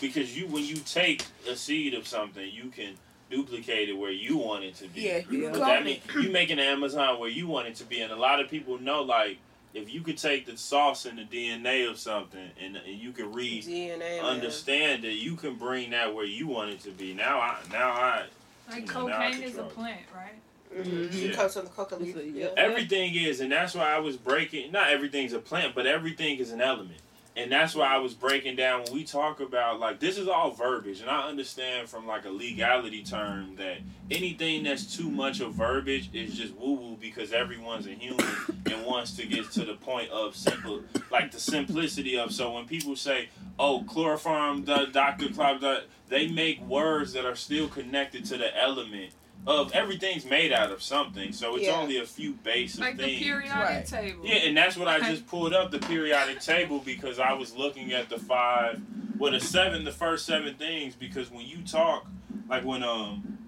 because 0.00 0.36
you 0.36 0.46
when 0.46 0.64
you 0.64 0.76
take 0.76 1.24
a 1.48 1.54
seed 1.56 1.94
of 1.94 2.06
something, 2.06 2.48
you 2.50 2.70
can 2.70 2.96
duplicate 3.30 3.88
it 3.88 3.92
where 3.96 4.10
you 4.12 4.36
want 4.36 4.64
it 4.64 4.74
to 4.76 4.86
be. 4.88 5.02
Yeah, 5.02 5.18
you 5.30 5.38
Yeah. 5.38 5.50
can 5.50 5.52
But 5.52 5.58
call 5.58 5.66
that 5.68 5.84
me. 5.84 6.00
mean 6.14 6.24
you 6.24 6.30
make 6.30 6.50
an 6.50 6.58
Amazon 6.60 7.18
where 7.18 7.28
you 7.30 7.46
want 7.46 7.68
it 7.68 7.74
to 7.76 7.84
be, 7.84 8.00
and 8.00 8.12
a 8.12 8.16
lot 8.16 8.40
of 8.40 8.48
people 8.48 8.78
know 8.80 9.02
like 9.02 9.38
if 9.74 9.92
you 9.92 10.00
could 10.00 10.16
take 10.16 10.46
the 10.46 10.56
sauce 10.56 11.04
and 11.04 11.18
the 11.18 11.24
DNA 11.24 11.82
of 11.90 11.98
something, 11.98 12.50
and, 12.58 12.76
and 12.76 12.98
you 12.98 13.12
can 13.12 13.30
read, 13.32 13.62
DNA. 13.64 13.98
man. 13.98 14.24
understand 14.24 15.04
it, 15.04 15.14
you 15.14 15.36
can 15.36 15.54
bring 15.56 15.90
that 15.90 16.14
where 16.14 16.24
you 16.24 16.46
want 16.46 16.70
it 16.70 16.80
to 16.80 16.90
be. 16.90 17.12
Now 17.12 17.38
I, 17.40 17.56
now 17.70 17.90
I, 17.90 18.22
Like 18.68 18.86
You 18.86 18.94
know, 18.94 19.06
now 19.06 19.18
I 19.20 19.30
cocaine 19.30 19.42
is 19.44 19.58
a 19.58 19.62
plant, 19.64 20.00
right? 20.14 20.34
Mhm. 20.74 21.28
Yeah. 21.28 21.34
Comes 21.36 21.54
from 21.54 21.64
the 21.64 21.70
coca 21.70 21.96
leaf. 21.96 22.16
It's 22.16 22.26
a- 22.26 22.30
yeah. 22.30 22.44
yeah. 22.46 22.50
everything 22.56 23.14
is, 23.14 23.40
and 23.40 23.52
that's 23.52 23.74
why 23.74 23.92
I 23.94 23.98
was 23.98 24.16
breaking. 24.16 24.72
Not 24.72 24.90
everything's 24.90 25.32
a 25.32 25.38
plant, 25.38 25.74
but 25.74 25.86
everything 25.86 26.38
is 26.38 26.50
an 26.50 26.60
element. 26.60 27.00
And 27.36 27.52
that's 27.52 27.74
why 27.74 27.86
I 27.86 27.98
was 27.98 28.14
breaking 28.14 28.56
down 28.56 28.84
when 28.84 28.94
we 28.94 29.04
talk 29.04 29.40
about 29.40 29.78
like 29.78 30.00
this 30.00 30.16
is 30.16 30.26
all 30.26 30.52
verbiage, 30.52 31.02
and 31.02 31.10
I 31.10 31.28
understand 31.28 31.86
from 31.86 32.06
like 32.06 32.24
a 32.24 32.30
legality 32.30 33.02
term 33.02 33.56
that 33.56 33.78
anything 34.10 34.64
that's 34.64 34.96
too 34.96 35.10
much 35.10 35.40
of 35.40 35.52
verbiage 35.52 36.08
is 36.14 36.34
just 36.34 36.54
woo 36.54 36.72
woo 36.72 36.96
because 36.98 37.34
everyone's 37.34 37.86
a 37.86 37.90
human 37.90 38.26
and 38.64 38.86
wants 38.86 39.14
to 39.16 39.26
get 39.26 39.50
to 39.52 39.66
the 39.66 39.74
point 39.74 40.08
of 40.10 40.34
simple, 40.34 40.82
like 41.10 41.30
the 41.30 41.38
simplicity 41.38 42.18
of. 42.18 42.32
So 42.32 42.52
when 42.52 42.64
people 42.64 42.96
say, 42.96 43.28
"Oh, 43.58 43.84
chloroform, 43.86 44.64
the 44.64 44.86
Doctor 44.90 45.28
Club," 45.28 45.60
the, 45.60 45.84
they 46.08 46.28
make 46.28 46.62
words 46.62 47.12
that 47.12 47.26
are 47.26 47.36
still 47.36 47.68
connected 47.68 48.24
to 48.26 48.38
the 48.38 48.56
element 48.58 49.12
of 49.46 49.72
everything's 49.72 50.24
made 50.24 50.52
out 50.52 50.72
of 50.72 50.82
something. 50.82 51.32
So 51.32 51.54
it's 51.56 51.66
Yeah. 51.66 51.74
only 51.80 51.98
a 51.98 52.06
few 52.06 52.32
base 52.32 52.74
of 52.74 52.80
Like 52.80 52.96
the 52.96 53.04
things. 53.04 53.22
periodic 53.22 53.52
Right. 53.54 53.86
table. 53.86 54.26
Yeah, 54.26 54.34
and 54.38 54.56
that's 54.56 54.76
what 54.76 54.88
I 54.88 54.98
just 55.00 55.26
pulled 55.28 55.52
up 55.54 55.70
the 55.70 55.78
periodic 55.78 56.40
table 56.40 56.80
because 56.80 57.18
I 57.20 57.32
was 57.32 57.54
looking 57.54 57.92
at 57.92 58.08
the 58.08 58.18
five, 58.18 58.80
well, 59.18 59.30
the 59.30 59.40
seven, 59.40 59.84
the 59.84 59.92
first 59.92 60.26
seven 60.26 60.54
things. 60.54 60.94
Because 60.96 61.30
when 61.30 61.46
you 61.46 61.58
talk, 61.62 62.06
like 62.48 62.64
when 62.64 62.82
um, 62.82 63.38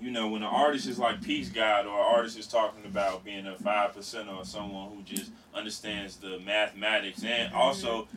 you 0.00 0.10
know, 0.10 0.28
when 0.28 0.42
an 0.42 0.48
artist 0.48 0.86
is 0.88 0.98
like 0.98 1.22
Peace 1.22 1.48
God 1.48 1.86
or 1.86 1.94
an 1.98 2.06
artist 2.16 2.36
is 2.38 2.46
talking 2.48 2.84
about 2.84 3.24
being 3.24 3.46
a 3.46 3.54
five 3.56 3.94
percent 3.94 4.28
or 4.28 4.44
someone 4.44 4.90
who 4.94 5.02
just 5.02 5.30
understands 5.54 6.16
the 6.16 6.40
mathematics 6.40 7.22
and 7.24 7.54
also 7.54 8.08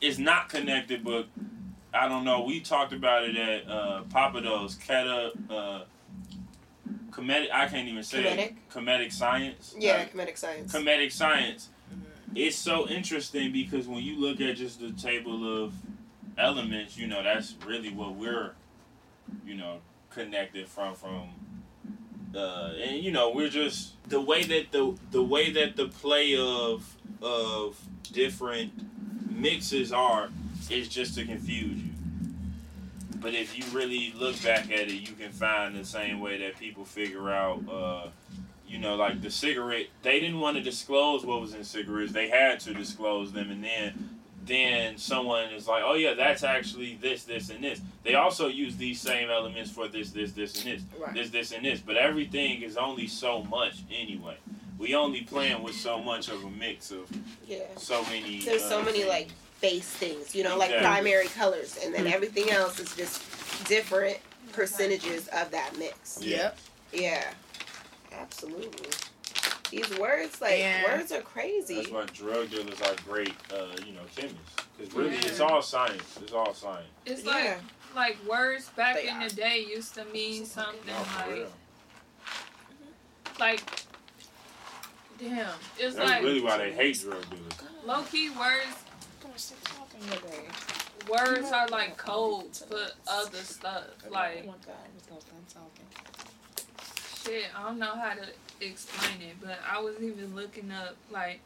is 0.00 0.18
not 0.18 0.48
connected, 0.48 1.02
but 1.04 1.26
I 1.92 2.06
don't 2.08 2.24
know. 2.24 2.42
We 2.42 2.60
talked 2.60 2.92
about 2.92 3.24
it 3.24 3.36
at 3.36 3.68
uh, 3.68 4.02
Papados, 4.08 4.76
Keta, 4.78 5.32
uh, 5.50 5.84
comedic. 7.16 7.50
I 7.52 7.66
can't 7.66 7.88
even 7.88 8.02
say 8.02 8.22
Comedic? 8.24 8.38
it. 8.38 8.54
Comedic 8.70 9.12
science. 9.12 9.74
Yeah, 9.78 9.96
Like, 9.98 10.14
comedic 10.14 10.36
science. 10.38 10.72
comedic 10.72 11.12
science. 11.12 11.70
It's 12.34 12.56
so 12.56 12.86
interesting 12.88 13.50
because 13.52 13.88
when 13.88 14.02
you 14.02 14.20
look 14.20 14.40
at 14.40 14.56
just 14.56 14.80
the 14.80 14.90
table 14.92 15.64
of 15.64 15.72
elements, 16.36 16.96
you 16.98 17.06
know, 17.06 17.22
that's 17.22 17.54
really 17.66 17.90
what 17.90 18.14
we're, 18.14 18.52
you 19.46 19.54
know, 19.54 19.78
connected 20.10 20.68
from 20.68 20.94
from 20.94 21.28
uh 22.34 22.72
and 22.82 23.02
you 23.02 23.10
know, 23.10 23.30
we're 23.30 23.48
just 23.48 23.92
the 24.08 24.20
way 24.20 24.42
that 24.42 24.70
the 24.72 24.94
the 25.10 25.22
way 25.22 25.50
that 25.52 25.76
the 25.76 25.88
play 25.88 26.36
of 26.36 26.96
of 27.22 27.78
different 28.12 28.72
mixes 29.30 29.92
are 29.92 30.28
is 30.70 30.88
just 30.88 31.14
to 31.14 31.24
confuse 31.24 31.78
you. 31.82 31.90
But 33.20 33.34
if 33.34 33.58
you 33.58 33.64
really 33.76 34.12
look 34.16 34.40
back 34.42 34.64
at 34.70 34.88
it, 34.88 34.92
you 34.92 35.14
can 35.14 35.32
find 35.32 35.76
the 35.76 35.84
same 35.84 36.20
way 36.20 36.38
that 36.38 36.58
people 36.58 36.84
figure 36.84 37.30
out 37.30 37.60
uh 37.70 38.08
you 38.68 38.78
know, 38.78 38.96
like 38.96 39.22
the 39.22 39.30
cigarette, 39.30 39.86
they 40.02 40.18
didn't 40.18 40.40
want 40.40 40.56
to 40.56 40.62
disclose 40.62 41.24
what 41.24 41.40
was 41.40 41.54
in 41.54 41.62
cigarettes. 41.62 42.12
They 42.12 42.28
had 42.28 42.58
to 42.60 42.74
disclose 42.74 43.32
them, 43.32 43.50
and 43.50 43.62
then 43.62 44.10
then 44.44 44.96
someone 44.96 45.44
is 45.52 45.66
like, 45.66 45.82
oh 45.84 45.94
yeah, 45.94 46.14
that's 46.14 46.44
actually 46.44 46.96
this, 47.00 47.24
this, 47.24 47.50
and 47.50 47.62
this. 47.64 47.80
They 48.04 48.14
also 48.14 48.46
use 48.48 48.76
these 48.76 49.00
same 49.00 49.28
elements 49.28 49.70
for 49.72 49.88
this, 49.88 50.10
this, 50.10 50.32
this, 50.32 50.64
and 50.64 50.74
this, 50.74 50.82
Right. 50.98 51.14
this, 51.14 51.30
this, 51.30 51.52
and 51.52 51.64
this. 51.64 51.80
But 51.80 51.96
everything 51.96 52.62
is 52.62 52.76
only 52.76 53.08
so 53.08 53.42
much 53.42 53.78
anyway. 53.90 54.36
We 54.78 54.94
only 54.94 55.22
playing 55.22 55.62
with 55.64 55.74
so 55.74 56.00
much 56.00 56.28
of 56.28 56.44
a 56.44 56.50
mix 56.50 56.92
of 56.92 57.08
Yeah. 57.48 57.64
so 57.76 58.04
many. 58.04 58.40
There's 58.40 58.64
so 58.64 58.80
uh, 58.80 58.84
many 58.84 58.98
things. 58.98 59.08
like 59.08 59.28
base 59.60 59.88
things, 59.88 60.34
you 60.34 60.42
know, 60.44 60.56
like 60.56 60.70
Exactly. 60.70 60.86
primary 60.86 61.28
colors, 61.28 61.76
and 61.82 61.94
then 61.94 62.04
Mhm. 62.06 62.12
everything 62.12 62.50
else 62.50 62.78
is 62.78 62.94
just 62.94 63.22
different 63.66 64.18
percentages 64.52 65.28
of 65.28 65.50
that 65.50 65.76
mix. 65.76 66.18
Yeah. 66.20 66.36
Yep. 66.36 66.58
Yeah, 66.92 67.34
absolutely. 68.12 68.90
These 69.70 69.90
words, 69.98 70.40
like 70.40 70.60
And- 70.60 70.84
words 71.00 71.10
are 71.12 71.22
crazy. 71.22 71.76
That's 71.76 71.88
why 71.90 72.04
drug 72.06 72.50
dealers 72.50 72.80
are 72.82 72.94
great, 73.04 73.34
uh, 73.52 73.66
you 73.84 73.92
know, 73.92 74.02
chemists. 74.14 74.38
Because 74.78 74.94
really, 74.94 75.16
it's 75.16 75.40
all 75.40 75.60
science. 75.62 76.04
It's 76.22 76.32
all 76.32 76.54
science. 76.54 76.88
It's 77.04 77.22
Yeah. 77.24 77.32
like 77.32 77.58
like 77.94 78.22
words 78.24 78.66
back 78.76 78.96
They 78.96 79.08
in 79.08 79.16
are. 79.22 79.28
the 79.28 79.34
day 79.34 79.60
used 79.60 79.94
to 79.94 80.04
mean 80.06 80.44
something 80.44 80.86
No, 80.86 80.98
like 81.16 81.26
real. 81.30 81.52
like 83.38 83.60
damn. 85.18 85.48
It's 85.78 85.96
That's 85.96 86.10
like 86.10 86.22
really 86.22 86.42
why 86.42 86.58
they 86.58 86.72
hate 86.72 87.00
drug 87.00 87.22
dealers. 87.30 87.52
low 87.86 88.02
key 88.02 88.28
words 88.30 88.76
words 91.08 91.52
are 91.52 91.68
like 91.68 91.96
codes 91.96 92.64
for 92.68 92.86
other 93.06 93.38
stuff. 93.38 93.84
Like 94.10 94.48
shit, 97.24 97.44
I 97.56 97.62
don't 97.62 97.78
know 97.78 97.94
how 97.94 98.14
to 98.14 98.26
explain 98.60 99.20
it, 99.22 99.36
but 99.40 99.58
I 99.68 99.80
was 99.80 99.96
even 100.00 100.34
looking 100.34 100.70
up 100.70 100.96
like 101.10 101.40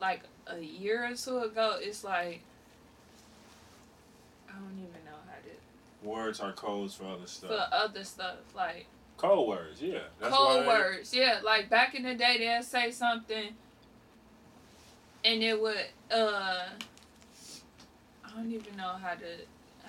like 0.00 0.20
a 0.46 0.58
year 0.58 1.04
or 1.04 1.14
two 1.14 1.38
ago, 1.38 1.76
it's 1.80 2.04
like 2.04 2.40
I 4.48 4.52
don't 4.52 4.72
even 4.78 5.04
know 5.04 5.18
how 5.26 5.36
to 5.42 6.08
Words 6.08 6.40
are 6.40 6.52
codes 6.52 6.94
for 6.94 7.04
other 7.06 7.26
stuff. 7.26 7.50
for 7.50 7.66
other 7.74 8.04
stuff. 8.04 8.36
Like 8.54 8.86
Code 9.16 9.48
words, 9.48 9.82
yeah. 9.82 9.98
That's 10.20 10.32
code 10.34 10.64
why 10.64 10.66
words. 10.66 11.12
Yeah, 11.12 11.40
like 11.44 11.68
back 11.68 11.96
in 11.96 12.04
the 12.04 12.14
day, 12.14 12.38
they'd 12.38 12.64
say 12.64 12.92
something, 12.92 13.48
and 15.24 15.42
it 15.42 15.60
would. 15.60 15.86
uh 16.10 16.68
I 16.70 16.97
don't 18.38 18.52
even 18.52 18.76
know 18.76 18.94
how 19.02 19.14
to 19.14 19.26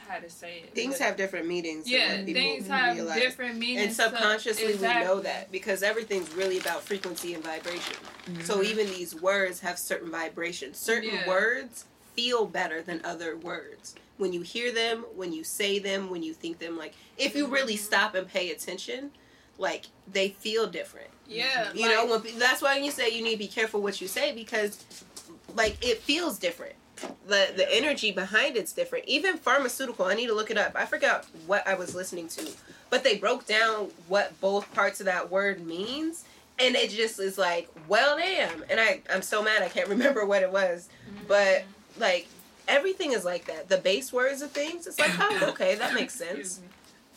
how 0.08 0.18
to 0.18 0.30
say 0.30 0.62
it. 0.64 0.74
Things 0.74 0.98
have 0.98 1.18
different 1.18 1.46
meanings. 1.48 1.88
Yeah, 1.90 2.18
what 2.18 2.26
people 2.26 2.42
things 2.42 2.68
have 2.68 2.96
realize. 2.96 3.20
different 3.22 3.58
meanings. 3.60 4.00
And 4.00 4.12
to- 4.12 4.18
subconsciously 4.18 4.74
we 4.76 4.82
know 4.82 5.20
that 5.20 5.52
because 5.52 5.84
everything's 5.84 6.34
really 6.34 6.58
about 6.58 6.82
frequency 6.82 7.36
and 7.36 7.44
vibration. 7.44 7.96
Mm-hmm. 8.26 8.42
So 8.42 8.64
even 8.64 8.88
these 8.88 9.14
words 9.14 9.60
have 9.60 9.78
certain 9.78 10.10
vibrations. 10.10 10.78
Certain 10.80 11.14
Yeah. 11.14 11.28
words 11.28 11.86
feel 12.16 12.46
better 12.48 12.82
than 12.82 13.02
other 13.06 13.38
words. 13.38 13.94
When 14.18 14.34
you 14.34 14.42
hear 14.42 14.72
them, 14.72 15.06
when 15.16 15.32
you 15.32 15.44
say 15.44 15.78
them, 15.78 16.10
when 16.10 16.24
you 16.24 16.34
think 16.34 16.58
them, 16.58 16.76
like 16.76 16.94
if 17.18 17.36
you 17.36 17.46
really 17.46 17.76
Mhm. 17.76 17.80
stop 17.80 18.16
and 18.16 18.28
pay 18.28 18.50
attention, 18.50 19.12
like 19.60 19.86
they 20.12 20.30
feel 20.30 20.66
different. 20.66 21.10
Yeah, 21.28 21.72
You 21.74 21.84
like, 21.84 21.92
know, 21.92 22.06
when, 22.08 22.22
pe- 22.22 22.32
that's 22.32 22.64
why 22.64 22.78
you 22.80 22.90
say 22.90 23.10
you 23.10 23.24
need 23.24 23.34
to 23.34 23.38
be 23.38 23.48
careful 23.48 23.80
what 23.82 24.02
you 24.02 24.08
say 24.08 24.32
because, 24.34 24.84
like, 25.54 25.78
it 25.86 26.02
feels 26.02 26.40
different. 26.40 26.74
The 27.28 27.54
the 27.56 27.68
energy 27.74 28.12
behind 28.12 28.58
it's 28.58 28.74
different. 28.74 29.06
Even 29.06 29.38
pharmaceutical, 29.38 30.06
I 30.06 30.16
need 30.16 30.28
to 30.28 30.34
look 30.34 30.52
it 30.52 30.58
up. 30.58 30.74
I 30.76 30.86
forgot 30.86 31.26
what 31.48 31.68
I 31.68 31.76
was 31.76 31.94
listening 31.96 32.28
to, 32.30 32.48
but 32.90 33.04
they 33.04 33.18
broke 33.18 33.46
down 33.46 33.90
what 34.08 34.40
both 34.42 34.72
parts 34.74 35.00
of 35.00 35.06
that 35.06 35.30
word 35.32 35.66
means, 35.66 36.26
and 36.58 36.76
it 36.76 36.90
just 36.90 37.20
is 37.20 37.38
like, 37.38 37.70
well, 37.88 38.18
damn. 38.18 38.64
And 38.70 38.80
I 38.80 39.02
I'm 39.14 39.22
so 39.22 39.42
mad 39.44 39.62
I 39.62 39.70
can't 39.70 39.88
remember 39.96 40.26
what 40.26 40.42
it 40.44 40.52
was, 40.52 40.90
but 41.28 41.64
like 41.98 42.28
everything 42.68 43.14
is 43.14 43.26
like 43.26 43.46
that. 43.46 43.70
The 43.70 43.78
base 43.78 44.12
words 44.14 44.42
of 44.42 44.52
things, 44.52 44.88
it's 44.88 45.00
like, 45.00 45.12
oh, 45.20 45.48
okay, 45.50 45.76
that 45.76 45.94
makes 45.94 46.14
sense. 46.16 46.62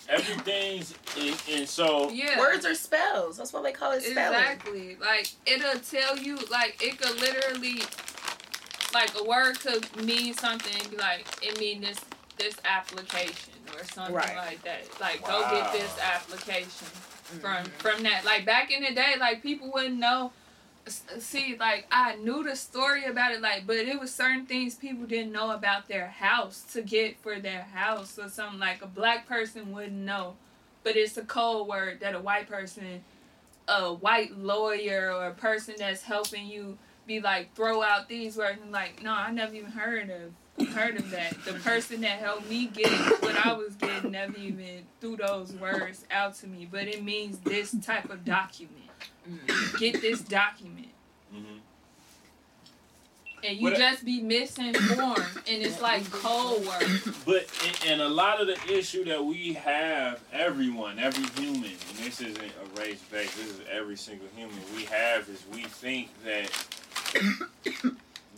everything's 0.09 0.95
and, 1.19 1.43
and 1.51 1.69
so 1.69 2.11
Yeah. 2.11 2.39
Words 2.39 2.67
are 2.67 2.75
spells. 2.75 3.37
That's 3.37 3.53
why 3.53 3.63
they 3.63 3.73
call 3.73 3.93
it 3.93 4.03
spelling. 4.03 4.39
Exactly. 4.39 4.97
Like 5.01 5.29
it'll 5.47 5.81
tell 5.81 6.17
you 6.19 6.39
like 6.51 6.79
it 6.83 6.99
could 6.99 7.21
literally 7.21 7.83
like 8.93 9.11
a 9.21 9.25
word 9.25 9.59
could 9.61 10.05
mean 10.05 10.35
something 10.35 10.91
be 10.91 10.97
like 10.97 11.27
it 11.43 11.59
mean 11.59 11.81
this 11.81 12.01
this 12.39 12.57
application 12.65 13.55
or 13.77 13.85
something 13.85 14.15
Right. 14.15 14.37
like 14.37 14.63
that. 14.65 14.85
Like 15.01 15.25
go 15.27 15.41
get 15.51 15.73
this 15.73 15.99
application 15.99 16.87
from 17.41 17.65
Mhm. 17.65 17.71
from 17.79 18.03
that. 18.05 18.25
Like 18.25 18.45
back 18.45 18.71
in 18.71 18.83
the 18.83 18.93
day, 18.95 19.15
like 19.19 19.43
people 19.43 19.71
wouldn't 19.73 19.99
know. 19.99 20.33
See, 21.19 21.57
like 21.61 21.87
I 21.93 22.17
knew 22.17 22.43
the 22.43 22.57
story 22.57 23.05
about 23.05 23.31
it, 23.33 23.41
like, 23.41 23.67
but 23.69 23.77
it 23.77 24.01
was 24.01 24.13
certain 24.13 24.47
things 24.47 24.75
people 24.75 25.07
didn't 25.07 25.31
know 25.31 25.53
about 25.53 25.87
their 25.87 26.09
house 26.09 26.63
to 26.73 26.83
get 26.83 27.19
for 27.21 27.39
their 27.39 27.63
house 27.63 28.19
or 28.19 28.29
something. 28.29 28.59
Like 28.59 28.83
a 28.83 28.89
black 28.89 29.29
person 29.29 29.71
wouldn't 29.73 29.93
know, 29.93 30.35
but 30.83 30.97
it's 30.97 31.17
a 31.17 31.23
code 31.23 31.69
word 31.69 32.01
that 32.01 32.17
a 32.17 32.19
white 32.21 32.49
person, 32.49 33.05
a 33.69 33.93
white 33.95 34.37
lawyer 34.37 35.13
or 35.15 35.27
a 35.29 35.35
person 35.35 35.75
that's 35.79 36.03
helping 36.03 36.47
you 36.49 36.77
be 37.07 37.21
like 37.21 37.55
throw 37.55 37.83
out 37.83 38.09
these 38.09 38.37
words 38.37 38.59
and 38.63 38.73
like, 38.73 39.03
no, 39.03 39.13
I 39.13 39.31
never 39.31 39.55
even 39.55 39.71
heard 39.71 40.11
of 40.11 40.69
heard 40.69 40.97
of 40.97 41.11
that. 41.11 41.35
The 41.45 41.55
person 41.55 42.03
that 42.03 42.19
helped 42.21 42.49
me 42.49 42.67
get 42.67 42.91
what 43.23 43.35
I 43.47 43.53
was 43.55 43.75
getting 43.75 44.13
never 44.13 44.37
even 44.39 44.85
threw 45.01 45.17
those 45.17 45.53
words 45.55 46.05
out 46.11 46.35
to 46.37 46.47
me, 46.47 46.69
but 46.71 46.87
it 46.87 47.03
means 47.03 47.39
this 47.39 47.75
type 47.85 48.11
of 48.11 48.25
document. 48.25 48.77
Get 49.79 50.01
this 50.01 50.21
document. 50.21 50.89
mhm. 51.35 51.59
And 53.45 53.57
you 53.59 53.71
But- 53.71 53.79
just 53.79 54.05
be 54.05 54.21
misinformed, 54.21 55.19
and 55.49 55.63
it's 55.63 55.81
like 55.81 56.09
cold 56.13 56.65
words. 56.65 57.09
But 57.27 57.47
and, 57.67 57.93
and 57.93 58.01
a 58.03 58.09
lot 58.09 58.41
of 58.41 58.47
the 58.47 58.73
issue 58.73 59.05
that 59.07 59.25
we 59.25 59.55
have, 59.55 60.21
everyone, 60.33 61.01
every 61.01 61.25
human, 61.43 61.71
and 61.71 61.99
this 61.99 62.21
isn't 62.21 62.39
a 62.39 62.81
race 62.81 63.01
based, 63.11 63.37
this 63.37 63.47
is 63.49 63.61
every 63.69 63.97
single 63.97 64.29
human 64.37 64.57
we 64.77 64.85
have 64.85 65.29
is 65.29 65.43
we 65.53 65.65
think 65.65 66.11
that 66.25 66.51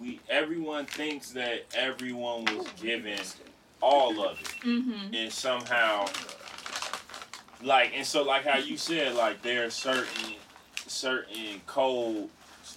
we 0.01 0.21
everyone 0.29 0.87
thinks 0.87 1.31
that 1.33 1.65
everyone 1.75 2.45
was 2.47 2.67
given 2.81 3.19
all 3.81 4.25
of 4.25 4.41
it. 4.41 4.47
Mm-hmm. 4.67 5.15
and 5.15 5.33
somehow 5.33 6.07
like 7.63 7.93
and 7.95 8.07
so 8.07 8.23
like 8.23 8.45
how 8.45 8.59
you 8.59 8.77
said 8.77 9.15
like 9.15 9.43
there 9.43 9.65
are 9.67 9.71
certain 9.71 10.35
certain 10.87 11.61
codes 11.67 12.31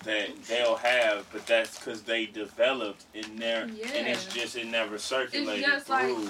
that 0.03 0.29
they'll 0.45 0.75
have 0.75 1.25
but 1.31 1.45
that's 1.47 1.79
because 1.79 2.03
they 2.03 2.25
developed 2.25 3.03
in 3.13 3.35
there 3.37 3.63
and 3.63 4.07
it's 4.07 4.25
just 4.33 4.55
it 4.55 4.67
never 4.67 4.97
circulated 4.97 5.65
just 5.65 5.89
like- 5.89 6.05
through 6.07 6.29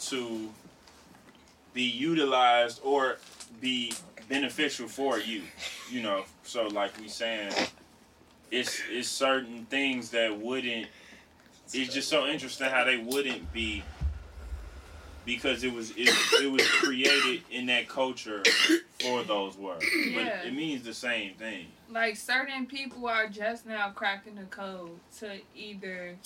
to 0.00 0.48
be 1.72 1.82
utilized 1.84 2.80
or 2.82 3.18
be 3.60 3.92
beneficial 4.28 4.88
for 4.88 5.18
you 5.18 5.42
you 5.90 6.02
know 6.02 6.24
so 6.42 6.66
like 6.68 6.90
we 7.00 7.06
saying 7.08 7.52
it's 8.50 8.80
it's 8.90 9.08
certain 9.08 9.66
things 9.66 10.10
that 10.10 10.38
wouldn't 10.38 10.86
it's 11.72 11.94
just 11.94 12.08
so 12.08 12.26
interesting 12.26 12.68
how 12.68 12.84
they 12.84 12.96
wouldn't 12.96 13.52
be 13.52 13.82
because 15.24 15.62
it 15.62 15.72
was 15.72 15.90
it, 15.92 16.08
it 16.42 16.50
was 16.50 16.66
created 16.66 17.42
in 17.50 17.66
that 17.66 17.88
culture 17.88 18.42
for 19.00 19.22
those 19.22 19.56
words. 19.56 19.84
Yeah. 19.94 20.14
but 20.14 20.46
it 20.46 20.54
means 20.54 20.82
the 20.82 20.94
same 20.94 21.34
thing. 21.34 21.66
Like 21.90 22.16
certain 22.16 22.66
people 22.66 23.06
are 23.06 23.28
just 23.28 23.66
now 23.66 23.90
cracking 23.90 24.36
the 24.36 24.44
code 24.44 24.98
to 25.18 25.38
either 25.54 26.16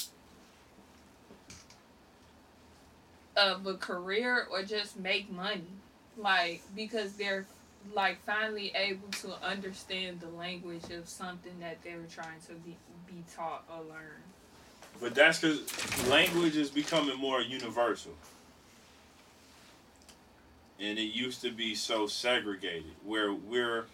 of 3.37 3.67
a 3.67 3.75
career 3.75 4.47
or 4.51 4.63
just 4.63 4.99
make 4.99 5.31
money. 5.31 5.63
Like 6.17 6.63
because 6.75 7.15
they're 7.15 7.47
like 7.93 8.25
finally 8.25 8.73
able 8.75 9.09
to 9.09 9.33
understand 9.43 10.21
the 10.21 10.29
language 10.29 10.91
of 10.91 11.09
something 11.09 11.53
that 11.61 11.83
they 11.83 11.95
were 11.95 12.09
trying 12.11 12.41
to 12.47 12.55
be, 12.55 12.77
be 13.07 13.23
taught 13.35 13.65
or 13.71 13.83
learn. 13.85 14.23
But 15.01 15.15
that's 15.15 15.41
because 15.41 16.09
language 16.09 16.57
is 16.57 16.71
becoming 16.71 17.19
more 17.19 17.41
universal. 17.41 18.13
And 20.81 20.99
it 20.99 21.15
used 21.15 21.43
to 21.43 21.51
be 21.51 21.75
so 21.75 22.07
segregated 22.07 22.93
where 23.05 23.33
we're 23.33 23.87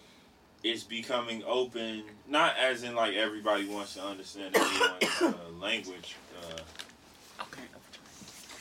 it's 0.63 0.85
becoming 0.85 1.43
open 1.47 2.03
not 2.29 2.55
as 2.59 2.83
in 2.83 2.95
like 2.95 3.15
everybody 3.15 3.67
wants 3.67 3.95
to 3.95 4.03
understand 4.03 4.55
everyone's 4.55 5.23
uh, 5.23 5.33
language 5.59 6.17
uh, 6.43 6.59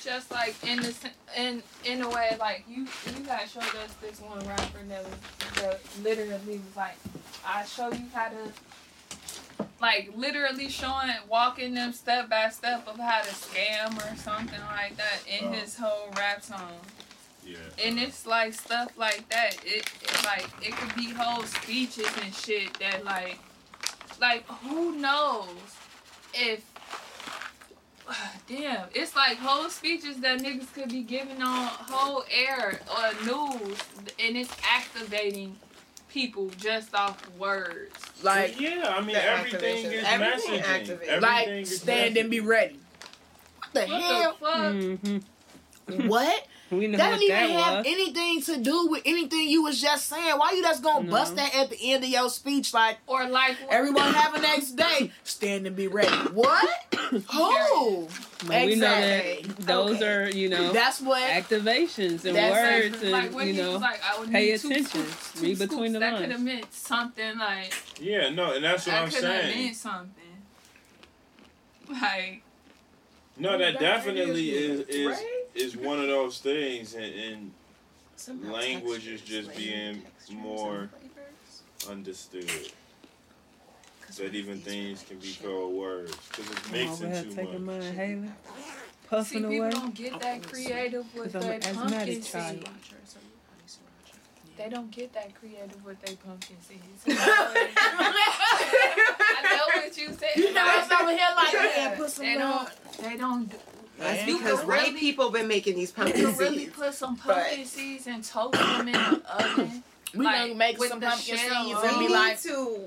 just 0.09 0.31
like 0.31 0.55
in 0.67 0.77
the 0.81 0.93
in 1.37 1.61
in 1.85 2.01
a 2.01 2.09
way 2.09 2.35
like 2.39 2.63
you 2.67 2.87
you 3.15 3.23
guys 3.25 3.51
showed 3.51 3.61
us 3.63 3.93
this 4.01 4.19
one 4.21 4.39
rapper 4.47 4.79
that 4.87 5.03
was 5.03 5.13
that 5.61 5.79
literally 6.03 6.57
was 6.65 6.75
like 6.75 6.95
I 7.45 7.63
show 7.65 7.91
you 7.91 8.05
how 8.13 8.29
to 8.29 9.65
like 9.79 10.11
literally 10.15 10.67
showing 10.69 11.09
walking 11.27 11.73
them 11.75 11.93
step 11.93 12.29
by 12.29 12.49
step 12.49 12.87
of 12.87 12.97
how 12.99 13.21
to 13.21 13.29
scam 13.29 13.95
or 13.97 14.15
something 14.17 14.59
like 14.75 14.97
that 14.97 15.19
in 15.27 15.49
Oh. 15.49 15.51
his 15.51 15.77
whole 15.77 16.09
rap 16.17 16.43
song. 16.43 16.73
Yeah. 17.45 17.57
And 17.83 17.97
it's 17.99 18.25
like 18.25 18.53
stuff 18.53 18.91
like 18.97 19.27
that. 19.29 19.57
It, 19.63 19.89
it 20.01 20.25
like 20.25 20.47
it 20.61 20.71
could 20.75 20.95
be 20.95 21.11
whole 21.11 21.43
speeches 21.43 22.09
and 22.23 22.33
shit 22.33 22.73
that 22.79 23.05
like 23.05 23.39
like 24.19 24.45
who 24.47 24.95
knows 24.97 25.47
if 26.33 26.63
damn 28.47 28.87
it's 28.93 29.15
like 29.15 29.37
whole 29.37 29.69
speeches 29.69 30.17
that 30.21 30.39
niggas 30.39 30.73
could 30.73 30.89
be 30.89 31.01
giving 31.03 31.41
on 31.41 31.67
whole 31.67 32.23
air 32.31 32.79
or 32.89 33.25
news 33.25 33.77
and 34.19 34.35
it's 34.37 34.51
activating 34.71 35.55
people 36.09 36.49
just 36.57 36.93
off 36.95 37.29
words 37.37 37.93
Like, 38.23 38.59
yeah 38.59 38.93
i 38.97 39.01
mean 39.01 39.15
everything 39.15 39.55
activation. 39.55 39.91
is 39.93 40.05
Everything 40.05 40.59
messaging 40.59 40.63
activates. 40.63 40.89
Everything 41.07 41.21
like 41.21 41.47
is 41.47 41.81
stand 41.81 42.17
and 42.17 42.29
be 42.31 42.39
ready. 42.39 42.79
What 43.59 43.73
the 43.73 43.91
what 43.91 44.01
hell? 44.01 44.37
the 44.39 44.45
fuck 44.45 44.73
Mm-hmm. 45.93 46.07
What? 46.07 46.47
We 46.71 46.87
know 46.87 46.97
That 46.99 47.09
what 47.09 47.19
don't 47.19 47.23
even 47.23 47.35
that 47.35 47.49
have 47.49 47.73
was. 47.77 47.85
anything 47.87 48.41
to 48.43 48.57
do 48.61 48.87
with 48.87 49.01
anything 49.05 49.49
you 49.49 49.63
was 49.63 49.81
just 49.81 50.07
saying. 50.07 50.37
Why 50.37 50.51
you 50.51 50.61
just 50.61 50.83
gonna 50.83 51.05
No. 51.05 51.11
bust 51.11 51.35
that 51.35 51.55
at 51.55 51.69
the 51.71 51.77
end 51.93 52.03
of 52.03 52.09
your 52.09 52.29
speech 52.29 52.73
like 52.73 52.97
Or 53.07 53.27
like 53.27 53.57
everyone 53.69 54.13
have 54.13 54.33
a 54.35 54.39
next 54.39 54.71
day? 54.71 55.11
Stand 55.23 55.65
and 55.65 55.75
be 55.75 55.87
ready. 55.87 56.15
What? 56.31 56.69
Who? 56.93 58.07
But 58.47 58.65
we 58.65 58.75
know 58.75 58.87
that 58.87 59.65
those 59.65 59.95
Okay. 59.95 60.07
are, 60.07 60.29
you 60.29 60.47
know, 60.47 60.71
That's 60.71 61.01
what. 61.01 61.21
activations 61.23 62.23
and 62.25 62.35
That's 62.35 62.51
words 62.91 63.01
and, 63.01 63.11
like 63.11 63.47
you 63.47 63.53
know, 63.53 63.77
like, 63.77 63.99
I 64.03 64.19
would 64.19 64.29
pay 64.31 64.51
need 64.51 64.59
two 64.61 64.67
attention. 64.69 64.85
scoops, 65.11 65.41
Read 65.41 65.59
between 65.59 65.67
scoops. 65.69 65.93
the 65.93 65.99
that 65.99 66.13
lines. 66.13 66.21
could 66.21 66.31
have 66.31 66.41
meant 66.43 66.73
something 66.73 67.37
like 67.37 67.73
Yeah, 67.99 68.29
no, 68.29 68.53
and 68.53 68.63
that's 68.63 68.85
what 68.85 68.93
that 68.93 69.03
I'm 69.03 69.11
saying. 69.11 69.57
meant 69.65 69.75
something. 69.75 70.23
Like 71.89 72.43
No, 73.37 73.57
that 73.57 73.73
That 73.73 73.79
definitely 73.79 74.51
is 74.51 74.79
is 74.81 74.87
is 74.89 75.07
right. 75.17 75.38
Is 75.59 75.75
one 75.77 75.99
of 75.99 76.07
those 76.07 76.39
things, 76.39 76.93
and, 76.95 77.03
and 77.13 77.51
Somehow 78.15 78.51
Language 78.53 79.07
is 79.07 79.21
just 79.21 79.55
being 79.55 80.01
more- 80.31 80.81
and 80.81 80.89
flavors. 80.91 81.89
understood. 81.89 82.71
'Cause 84.01 84.17
That 84.17 84.33
even 84.35 84.59
things 84.59 85.03
can 85.07 85.19
be 85.19 85.33
called 85.41 85.73
words 85.73 86.15
because 86.29 86.49
it's 86.49 86.65
I'm 86.65 86.71
mixing 86.71 87.13
over 87.13 87.23
too 87.53 87.59
much. 87.59 87.81
mine, 87.83 87.93
Haley. 87.95 88.27
see, 88.27 88.33
Puffing 89.07 89.41
people 89.43 89.55
away. 89.65 89.69
don't 89.69 89.93
get 89.93 90.19
that 90.19 90.43
creative 90.43 91.13
with 91.15 91.31
'Cause 91.33 91.43
I'm 91.43 91.49
their 91.59 91.59
pumpkin 91.73 92.05
seeds. 92.07 92.31
child. 92.31 92.59
Sriracha 92.59 92.65
or 92.65 93.05
something. 93.05 93.31
Honey 93.49 93.67
sriracha. 93.67 94.57
They 94.57 94.69
don't 94.69 94.91
get 94.91 95.13
that 95.13 95.33
creative 95.35 95.85
with 95.85 96.01
their 96.01 96.15
pumpkin 96.17 96.57
seeds. 96.67 97.03
I 98.19 99.55
know 99.57 99.81
what 99.81 99.97
you 99.97 100.07
said. 100.13 100.29
You 100.35 100.53
know 100.53 100.63
like, 100.65 100.91
us 100.91 101.01
over 101.01 101.11
here 101.11 101.27
like, 101.35 101.53
yeah, 101.53 101.63
yeah, 101.63 101.95
they 101.95 102.35
don't. 102.37 102.69
They 103.01 103.17
don't. 103.17 103.53
That's 103.99 104.27
You 104.27 104.37
because 104.39 104.59
could 104.61 104.67
white 104.69 104.87
really- 104.87 104.99
people 104.99 105.29
been 105.29 105.47
making 105.47 105.75
these 105.75 105.89
You 105.89 105.95
pumpkin 106.03 106.25
can 106.25 106.37
really 106.37 106.65
put 106.67 106.93
some 106.93 107.15
pumpkin 107.17 107.65
seeds 107.65 108.07
and 108.07 108.23
toast 108.23 108.53
them 108.53 108.87
in 108.87 108.93
the 108.93 109.21
oven. 109.29 109.83
We 110.15 110.25
Like, 110.25 110.39
gonna 110.39 110.55
make 110.55 110.77
some 110.83 110.99
pumpkin 111.01 111.37
shell 111.37 111.65
seeds 111.65 111.79
and 111.83 111.97
We 111.97 111.99
be 111.99 112.07
need 112.07 112.13
like, 112.13 112.41
to 112.43 112.79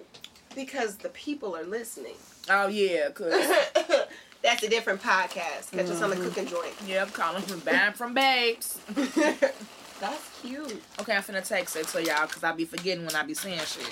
because 0.55 0.97
the 0.97 1.09
people 1.11 1.55
are 1.57 1.65
listening. 1.65 2.17
oh 2.51 2.67
yeah, 2.69 3.11
cause 3.11 3.33
That's 4.43 4.61
a 4.65 4.69
different 4.69 5.01
podcast. 5.01 5.71
Catch 5.71 5.87
us 5.89 6.03
on 6.03 6.11
the 6.11 6.17
Mhm. 6.17 6.25
cooking 6.25 6.47
joint. 6.47 6.75
yeah, 6.85 7.03
I'm 7.03 7.11
calling 7.11 7.43
from 7.43 7.61
bad 7.61 7.95
from 7.97 8.13
babes. 8.13 8.81
That's 10.01 10.41
cute. 10.43 10.83
Okay, 11.01 11.15
I'm 11.15 11.23
finna 11.23 11.47
text 11.47 11.77
it 11.77 11.87
to 11.89 12.03
y'all 12.05 12.27
because 12.27 12.43
I 12.43 12.51
be 12.53 12.65
forgetting 12.65 13.07
when 13.07 13.15
I 13.15 13.23
be 13.23 13.35
saying 13.35 13.61
shit. 13.61 13.89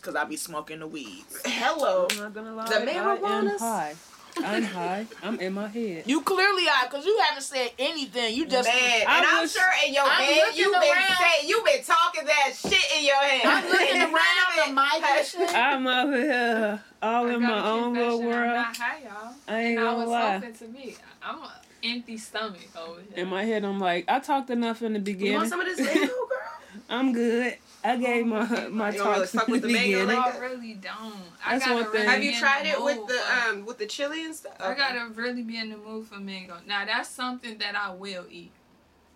Cause 0.00 0.16
I 0.16 0.24
be 0.24 0.34
smoking 0.36 0.80
the 0.80 0.88
weeds. 0.88 1.40
Hello. 1.44 2.08
I'm 2.10 2.16
not 2.18 2.34
gonna 2.34 2.52
lie. 2.54 2.64
The 2.66 2.84
marijuana. 2.84 3.50
am 3.52 3.58
high. 3.60 3.94
I'm 4.38 4.62
high. 4.62 5.06
I'm 5.22 5.38
in 5.40 5.52
my 5.52 5.68
head. 5.68 6.04
You 6.06 6.22
clearly 6.22 6.64
are, 6.68 6.88
cause 6.88 7.04
you 7.04 7.18
haven't 7.26 7.42
said 7.42 7.70
anything. 7.78 8.34
You 8.34 8.46
just 8.46 8.68
Man, 8.68 9.00
and 9.02 9.08
I 9.08 9.24
I'm 9.36 9.42
was- 9.42 9.52
sure 9.52 9.62
in 9.86 9.92
your 9.94 10.04
I'm 10.04 10.10
head 10.22 10.54
you've 10.54 10.72
been 10.72 10.90
around. 10.90 11.16
saying 11.18 11.48
you've 11.48 11.64
been 11.64 11.82
talking 11.84 12.24
that 12.26 12.52
shit 12.54 12.98
in 12.98 13.04
your 13.04 13.16
head. 13.16 13.42
I'm 13.44 13.64
looking 13.70 14.02
around 14.02 14.56
the 14.56 14.62
it 14.70 14.74
mic 14.74 14.94
and 14.94 15.04
has- 15.04 15.28
shit. 15.30 15.54
I'm 15.54 15.86
over 15.86 16.16
here 16.20 16.82
all 17.02 17.26
I 17.28 17.34
in 17.34 17.42
my 17.42 17.68
own 17.70 17.94
little 17.94 18.18
confession, 18.18 18.32
I'm 18.32 18.46
world. 18.46 18.54
not 18.54 18.76
high, 18.76 18.98
y'all. 19.02 19.34
I 19.48 19.58
ain't 19.60 19.78
and 19.78 19.86
gonna 19.86 19.98
was 19.98 20.08
lie. 20.08 20.32
hoping 20.34 20.52
to 20.54 20.68
me. 20.68 20.96
I'm 21.22 21.42
an 21.42 21.48
empty 21.84 22.16
stomach 22.16 22.60
over 22.80 23.00
here. 23.14 23.24
In 23.24 23.28
my 23.28 23.44
head, 23.44 23.64
I'm 23.64 23.80
like, 23.80 24.04
I 24.08 24.20
talked 24.20 24.50
enough 24.50 24.82
in 24.82 24.92
the 24.94 24.98
beginning. 25.00 25.32
You 25.32 25.38
want 25.38 25.48
some 25.50 25.60
of 25.60 25.66
this 25.66 25.80
mango, 25.94 26.06
girl? 26.06 26.78
I'm 26.88 27.12
good. 27.12 27.56
I 27.84 27.96
gave 27.96 28.26
my 28.26 28.46
my 28.68 28.90
You 28.92 28.98
don't 28.98 29.06
really 29.12 29.26
talks 29.26 29.48
with 29.48 29.62
the 29.62 29.66
the 29.68 29.72
mango 29.72 30.00
beginning. 30.00 30.16
like 30.16 30.34
I 30.34 30.38
really 30.38 30.74
don't. 30.74 31.14
I 31.44 31.52
That's 31.58 31.66
gotta 31.66 31.74
one 31.82 31.84
thing. 31.92 31.92
really 32.02 32.06
Have 32.06 32.22
you 32.24 32.38
tried 32.38 32.66
it 32.66 32.82
with 32.82 33.06
the 33.08 33.20
um 33.48 33.64
with 33.66 33.78
the 33.78 33.86
chili 33.86 34.24
and 34.24 34.34
stuff? 34.34 34.54
I 34.60 34.74
gotta 34.74 35.08
really 35.14 35.42
be 35.42 35.56
in 35.58 35.70
the 35.70 35.76
mood 35.76 36.06
for 36.06 36.18
mango. 36.18 36.56
Now 36.66 36.84
that's 36.84 37.08
something 37.08 37.58
that 37.58 37.74
I 37.76 37.90
will 37.92 38.24
eat. 38.30 38.50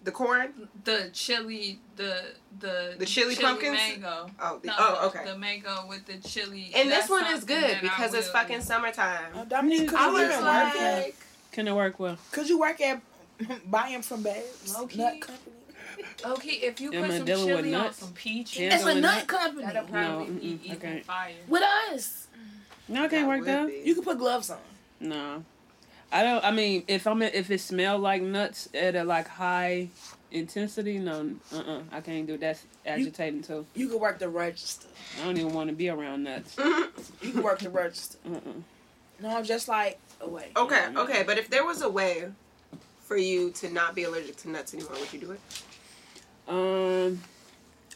the 0.03 0.13
corn. 0.13 0.69
The 0.85 1.11
chili, 1.13 1.79
the 1.97 2.13
the 2.61 2.95
The 2.99 3.07
chili 3.07 3.35
pumpkins? 3.37 3.75
mango. 3.75 4.31
Oh, 4.41 4.59
the, 4.61 4.67
No, 4.69 4.75
oh, 4.79 5.07
okay. 5.09 5.25
The 5.25 5.37
mango 5.39 5.85
with 5.89 6.07
the 6.07 6.19
chili. 6.19 6.71
And 6.75 6.91
this 6.91 7.09
one 7.09 7.27
is 7.35 7.45
good 7.45 7.81
because 7.81 8.15
it's 8.15 8.29
fucking 8.31 8.59
eat. 8.59 8.63
summertime. 8.63 9.47
Dominique, 9.49 9.89
could 9.89 9.99
I 9.99 10.07
you 10.07 10.13
was 10.13 10.23
even 10.23 10.37
work 10.45 10.45
like, 10.45 10.77
at? 10.77 11.13
Can 11.53 11.69
it 11.69 11.75
work 11.75 11.99
well? 12.01 12.19
Could 12.33 12.49
you 12.49 12.59
work 12.59 12.81
at 12.81 13.01
buying 13.71 14.03
from 14.03 14.23
babes? 14.23 14.75
Low-key. 14.77 14.99
Nut 14.99 15.21
company. 15.21 15.56
Okay, 16.25 16.51
if 16.51 16.81
you 16.81 16.91
put 16.93 17.13
some 17.13 17.27
chili 17.27 17.75
on 17.75 17.93
some 17.93 18.13
peaches, 18.13 18.73
It's 18.75 18.85
a 18.85 18.95
nut 18.95 19.03
that? 19.03 19.27
company. 19.27 19.65
that'll 19.67 19.85
probably 19.85 20.27
No, 20.27 20.41
be 20.41 20.61
even 20.65 20.77
okay. 20.77 21.01
fire. 21.01 21.33
With 21.49 21.63
us, 21.93 22.27
No, 22.89 23.05
I 23.05 23.09
can't 23.09 23.23
That 23.23 23.29
work 23.29 23.39
would 23.41 23.49
that. 23.49 23.87
you 23.87 23.95
can 23.95 24.05
put 24.05 24.19
gloves 24.19 24.51
on. 24.51 24.59
No, 25.01 25.45
I 26.11 26.23
don't. 26.23 26.45
I 26.45 26.51
mean, 26.51 26.85
if 26.89 27.07
I'm 27.07 27.21
if 27.23 27.51
it 27.51 27.61
smell 27.61 27.99
like 27.99 28.23
nuts 28.23 28.69
at 28.75 28.95
a 28.95 29.05
like 29.05 29.29
high 29.29 29.89
intensity, 30.31 30.99
no, 30.99 31.35
uh, 31.53 31.59
uh 31.59 31.81
I 31.93 32.01
can't 32.01 32.27
do 32.27 32.35
it. 32.35 32.41
That's 32.41 32.65
agitating 32.87 33.43
too. 33.43 33.67
You 33.75 33.89
can 33.89 34.01
work 34.01 34.19
the 34.19 34.29
register. 34.29 34.89
I 35.21 35.25
don't 35.27 35.37
even 35.37 35.53
want 35.53 35.69
to 35.71 35.77
be 35.77 35.89
around 35.89 36.25
nuts. 36.25 36.57
You 37.23 37.33
can 37.33 37.43
work 37.43 37.59
the 37.59 37.71
register. 37.71 38.19
Uh, 38.27 38.37
uh 38.37 38.41
No, 39.21 39.43
just 39.43 39.69
like 39.69 39.99
away. 40.21 40.49
Okay, 40.57 40.87
okay, 40.97 41.23
but 41.25 41.39
if 41.39 41.51
there 41.51 41.65
was 41.65 41.83
a 41.83 41.89
way 41.89 42.31
for 43.01 43.17
you 43.17 43.51
to 43.53 43.71
not 43.71 43.95
be 43.95 44.05
allergic 44.05 44.37
to 44.37 44.51
nuts 44.51 44.75
anymore, 44.75 44.95
would 44.99 45.13
you 45.13 45.21
do 45.21 45.31
it? 45.33 45.41
Um, 46.49 47.23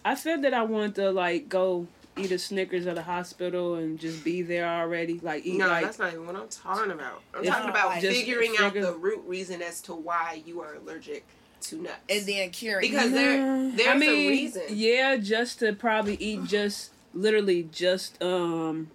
I 0.05 0.15
said 0.15 0.43
that 0.43 0.55
I 0.55 0.63
wanted 0.63 0.95
to 0.97 1.11
like 1.11 1.49
go 1.49 1.87
eat 2.17 2.33
a 2.33 2.39
Snickers 2.39 2.87
at 2.87 2.97
the 2.97 3.03
hospital 3.03 3.75
and 3.77 3.99
just 3.99 4.25
be 4.25 4.43
there 4.43 4.67
already. 4.69 5.21
Like 5.21 5.47
eat 5.47 5.59
no, 5.59 5.69
like 5.69 5.85
that's 5.85 5.99
not 5.99 6.13
even 6.13 6.27
what 6.27 6.37
I'm 6.37 6.49
talking 6.49 6.91
about. 6.91 7.23
I'm 7.35 7.45
talking 7.45 7.71
about 7.71 7.89
like- 7.89 8.03
figuring 8.03 8.55
out 8.59 8.75
the 8.75 8.93
root 8.95 9.23
reason 9.27 9.63
as 9.63 9.81
to 9.83 9.95
why 9.95 10.43
you 10.45 10.61
are 10.61 10.75
allergic 10.75 11.25
to 11.63 11.77
nuts. 11.83 11.95
And 12.09 12.27
then 12.27 12.51
curing. 12.51 12.91
Because 12.91 13.13
there- 13.13 13.71
there's 13.71 13.89
I 13.89 13.93
a 13.95 13.99
mean, 13.99 14.29
reason. 14.31 14.63
Yeah, 14.71 15.17
just 15.17 15.59
to 15.61 15.73
probably 15.73 16.17
eat 16.17 16.45
just 16.45 16.91
literally 17.15 17.69
just 17.73 18.21
um 18.23 18.91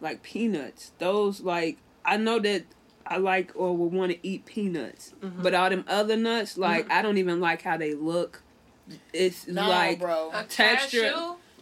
like 0.00 0.22
peanuts. 0.22 0.92
Those 0.98 1.40
like 1.40 1.78
I 2.04 2.16
know 2.16 2.38
that 2.40 2.64
I 3.06 3.18
like 3.18 3.52
or 3.54 3.76
would 3.76 3.92
want 3.92 4.12
to 4.12 4.26
eat 4.26 4.46
peanuts, 4.46 5.12
Mhm. 5.22 5.42
but 5.42 5.54
all 5.54 5.68
them 5.70 5.84
other 5.88 6.16
nuts, 6.16 6.56
like 6.56 6.90
I 6.90 7.02
don't 7.02 7.18
even 7.18 7.40
like 7.40 7.62
how 7.62 7.76
they 7.76 7.94
look. 7.94 8.42
It's 9.12 9.46
no, 9.46 9.68
like 9.68 10.00
bro. 10.00 10.32
Texture- 10.48 11.12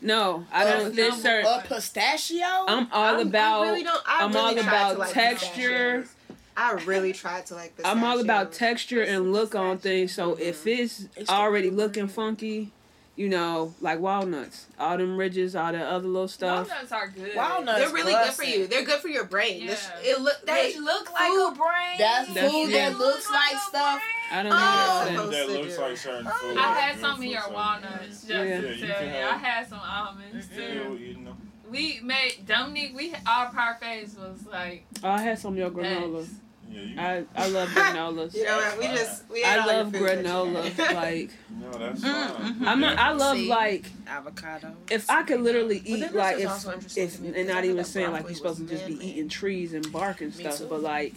no, 0.01 0.45
I 0.53 0.65
don't. 0.65 0.95
There's 0.97 1.15
no, 1.17 1.21
certain. 1.23 1.47
A 1.47 1.63
pistachio. 1.65 2.45
I'm 2.67 2.89
all 2.93 3.17
I'm- 3.17 3.29
about. 3.29 3.63
I 3.63 3.69
really 3.69 3.83
don't, 3.85 4.03
I 4.07 4.25
I'm 4.25 4.33
really 4.33 4.59
all 4.59 4.67
about 4.67 4.99
like 4.99 5.13
texture. 5.13 6.01
pistachios. 6.03 6.09
I 6.57 6.73
really 6.85 7.13
tried 7.13 7.47
to 7.47 7.55
like 7.55 7.73
I'm 7.85 8.03
all 8.05 8.21
about 8.21 8.53
texture 8.53 9.03
and 9.03 9.33
look 9.33 9.55
on 9.55 9.79
things. 9.79 10.13
So 10.13 10.35
if 10.35 10.67
it's 10.67 11.07
It's 11.17 11.31
already 11.31 11.71
looking 11.71 12.09
funky, 12.09 12.73
you 13.15 13.29
know, 13.29 13.75
like 13.81 14.01
walnuts, 14.01 14.67
all 14.79 14.97
them 14.97 15.17
ridges, 15.19 15.55
all 15.55 15.71
that 15.73 15.87
other 15.87 16.09
little 16.09 16.29
stuff. 16.29 16.69
Walnuts 16.69 16.93
are 16.93 17.09
good. 17.09 17.37
Walnuts. 17.37 17.79
They're 17.79 17.93
really 17.93 18.13
good 18.13 18.33
for 18.33 18.45
you. 18.45 18.67
They're 18.67 18.85
good 18.85 19.01
for 19.01 19.09
your 19.09 19.25
brain. 19.25 19.63
Yeah. 19.65 19.77
It 20.03 20.21
look 20.21 20.41
They 20.47 20.73
they 20.73 20.79
look 20.81 21.13
like 21.13 21.29
food- 21.31 21.53
a 21.53 21.55
brain. 21.55 21.99
That's 21.99 22.29
That's- 22.33 22.51
food 22.53 22.71
yeah. 22.71 22.89
that 22.91 22.99
looks 22.99 23.31
like 23.31 23.57
stuff. 23.69 24.01
I 24.31 24.43
don't 24.43 24.51
know 24.51 24.57
Oh. 24.59 24.99
what 24.99 25.09
Food 25.09 25.19
I'm 25.19 25.33
saying. 25.33 25.49
that 25.49 25.61
looks 25.61 25.79
like 25.79 25.97
certain 25.99 26.27
oh, 26.27 26.31
food. 26.31 26.57
I 26.57 26.73
had 26.81 26.95
is 26.95 27.01
some 27.03 27.19
of 27.19 27.25
your 27.25 27.51
walnuts. 27.51 28.07
Just 28.07 28.29
Yeah. 28.31 28.39
to 28.39 28.45
Yeah, 28.47 28.61
tell 28.95 29.05
you 29.07 29.11
you, 29.13 29.27
I 29.27 29.37
had 29.37 29.69
some 29.69 29.81
almonds 29.81 30.47
Yeah, 30.57 30.67
too. 30.85 30.97
you 30.99 31.17
know. 31.19 31.37
We 31.69 32.01
made 32.03 32.47
Dominique. 32.47 32.93
We 32.97 33.15
our 33.27 33.51
parfaits 33.51 34.19
was 34.19 34.47
like 34.51 34.85
Oh, 35.05 35.09
I 35.11 35.21
had 35.21 35.39
some 35.39 35.53
of 35.53 35.59
your 35.59 35.71
granola. 35.71 36.21
Yes. 36.21 36.31
Yeah, 36.73 36.81
you. 36.81 37.27
I, 37.37 37.43
I 37.45 37.49
love 37.49 37.69
granolas. 37.71 38.35
You 38.35 38.45
know 38.45 38.57
what? 38.57 38.79
We 38.79 38.87
just 38.89 39.29
we 39.31 39.39
ate 39.41 39.47
I 39.47 39.59
all 39.59 39.67
your 39.67 39.75
love 39.85 39.93
food 39.93 40.03
that 40.03 40.25
granola. 40.25 40.95
Like 40.95 41.31
no, 41.61 41.71
that's 41.79 42.01
Mm, 42.03 42.31
fine. 42.31 42.55
mhm. 42.55 42.67
I'm 42.67 42.81
not. 42.81 42.99
I 42.99 43.13
love 43.13 43.37
See? 43.37 43.49
like 43.49 43.91
Avocado. 44.07 44.75
if 44.91 45.09
I 45.11 45.23
could 45.23 45.41
literally 45.41 45.83
eat 45.85 46.01
this 46.01 46.13
like 46.15 46.39
if 46.39 46.97
if 46.97 47.21
and 47.37 47.49
not 47.49 47.65
even 47.65 47.85
saying 47.85 48.07
like 48.13 48.23
broccoli 48.23 48.33
you're 48.33 48.37
supposed 48.39 48.59
to 48.61 48.67
just 48.67 48.87
be 48.87 48.93
man-made. 48.95 49.09
eating 49.11 49.29
trees 49.29 49.73
and 49.75 49.93
bark 49.93 50.21
and 50.21 50.35
Me 50.37 50.45
stuff, 50.45 50.59
too. 50.59 50.67
but 50.69 50.81
like 50.83 51.15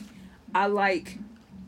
I 0.53 0.67
like 0.67 1.17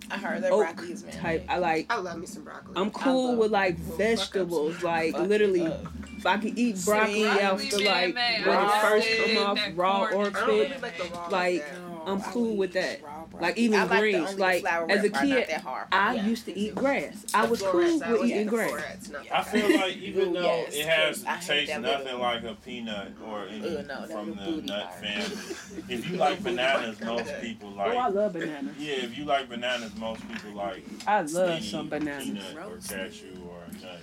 I 0.10 0.18
heard 0.18 0.42
that 0.44 0.52
oak 0.52 0.64
broccoli 0.64 0.94
is 0.94 1.04
man. 1.04 1.14
type. 1.14 1.46
I 1.50 1.58
like. 1.58 1.88
I 1.92 1.98
love 2.00 2.18
me 2.18 2.26
some 2.28 2.44
broccoli. 2.44 2.74
I'm 2.78 2.92
cool 2.92 3.36
with 3.36 3.52
like 3.52 3.76
well, 3.78 3.86
fuck 3.86 3.92
up 3.92 3.98
vegetables, 3.98 4.82
like 4.84 5.14
fuck 5.16 5.28
literally. 5.28 5.66
up. 5.66 5.86
If 6.18 6.26
I 6.26 6.38
could 6.38 6.58
eat 6.58 6.84
broccoli 6.84 7.22
broccoli 7.24 7.42
after 7.42 7.80
like 7.80 8.16
when 8.16 8.66
it 8.66 8.72
first 8.82 9.08
said 9.08 9.36
come 9.36 9.46
off 9.46 9.60
raw 9.76 10.04
or 10.06 10.28
is 10.30 10.36
I 10.36 10.40
don't 10.40 10.48
really 10.48 10.66
cooked, 10.70 10.82
like 10.82 10.98
the 10.98 11.30
like, 11.30 11.60
that. 11.70 11.80
No, 11.80 11.87
I'm 12.08 12.22
cool 12.22 12.56
with 12.56 12.74
that. 12.74 13.04
raw. 13.04 13.18
Like, 13.40 13.58
even 13.58 13.80
I 13.80 13.84
like 13.84 14.00
greens, 14.00 14.40
like, 14.40 14.64
as 14.64 14.64
a 14.64 14.64
wrap 14.64 15.14
part, 15.14 15.14
not 15.14 15.22
kid, 15.22 15.48
that 15.50 15.62
hard. 15.62 15.88
I 15.92 16.14
Yeah. 16.16 16.26
used 16.26 16.46
to 16.46 16.58
eat 16.58 16.74
grass. 16.74 17.26
I 17.34 17.46
was 17.46 17.62
cool 17.62 17.82
I 18.04 18.12
with 18.12 18.20
would 18.22 18.30
eating 18.30 18.42
eat 18.42 18.48
grass. 18.48 19.10
I 19.32 19.44
feel 19.44 19.70
like 19.74 19.98
even 19.98 20.34
though 20.34 20.42
yes, 20.42 20.76
it 20.76 20.86
has 20.86 21.26
I 21.26 21.36
hate 21.36 21.68
tastes 21.68 21.78
nothing 21.82 22.20
like 22.20 22.44
a 22.44 22.56
peanut 22.56 23.12
or 23.24 23.46
any 23.46 23.76
Ooh, 23.76 23.84
no, 23.84 24.06
from 24.08 24.36
the 24.36 24.62
nut 24.62 24.90
part. 24.90 24.94
family, 25.00 25.38
if 25.90 26.10
you 26.10 26.18
like 26.18 26.42
bananas, 26.44 27.00
most 27.02 27.34
people 27.42 27.72
like. 27.72 27.94
Oh, 27.94 27.98
I 27.98 28.08
love 28.08 28.34
bananas. 28.34 28.76
Yeah, 28.80 28.94
if 28.96 29.18
you 29.18 29.26
like 29.26 29.50
bananas, 29.50 29.92
most 29.98 30.28
people 30.28 30.54
like 30.54 30.84
I 31.06 31.22
love 31.22 31.62
some 31.62 31.90
bananas. 31.90 32.26
peanut 32.26 32.68
or 32.68 32.78
cashew 32.78 33.36
or 33.50 33.62
nut. 33.82 34.00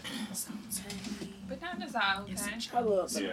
So 1.64 1.70
tangy. 1.70 1.78
Bananas 1.80 1.94
are 1.94 2.22
okay. 2.22 2.76
I 2.76 2.80
love 2.80 3.12
Yeah. 3.20 3.30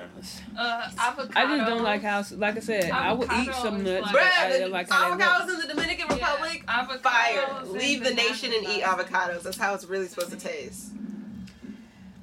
Uh, 0.57 0.89
avocado. 0.97 1.31
I 1.35 1.57
just 1.57 1.69
don't 1.69 1.83
like 1.83 2.01
how, 2.03 2.23
like 2.37 2.57
I 2.57 2.59
said, 2.59 2.91
I 2.91 3.13
would 3.13 3.31
eat 3.31 3.53
some 3.55 3.83
nuts, 3.83 4.05
like- 4.05 4.13
but 4.13 4.21
Bruh, 4.21 4.39
I 4.39 4.47
the 4.49 4.57
didn't 4.57 4.71
like 4.71 4.89
how 4.89 5.17
avocados 5.17 5.49
in 5.53 5.59
the 5.59 5.67
Dominican 5.67 6.05
Yeah, 6.17 6.31
Republic, 6.31 6.65
avocados 6.67 7.01
fire. 7.01 7.63
Leave 7.65 8.03
the 8.03 8.13
nation 8.13 8.51
and 8.53 8.65
eat 8.67 8.83
avocados. 8.83 9.43
That's 9.43 9.57
how 9.57 9.73
it's 9.73 9.85
really 9.85 10.07
supposed 10.07 10.31
to 10.31 10.37
taste. 10.37 10.91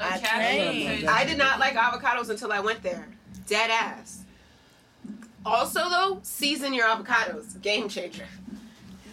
I 0.00 0.16
Okay. 0.16 1.00
can't. 1.02 1.08
I 1.08 1.24
did 1.24 1.38
not 1.38 1.58
like 1.58 1.74
avocados 1.74 2.30
until 2.30 2.52
I 2.52 2.60
went 2.60 2.82
there. 2.82 3.08
Dead 3.46 3.70
ass. 3.70 4.20
Also, 5.44 5.88
though, 5.88 6.20
season 6.22 6.72
your 6.74 6.86
avocados. 6.86 7.60
Game 7.62 7.88
changer. 7.88 8.26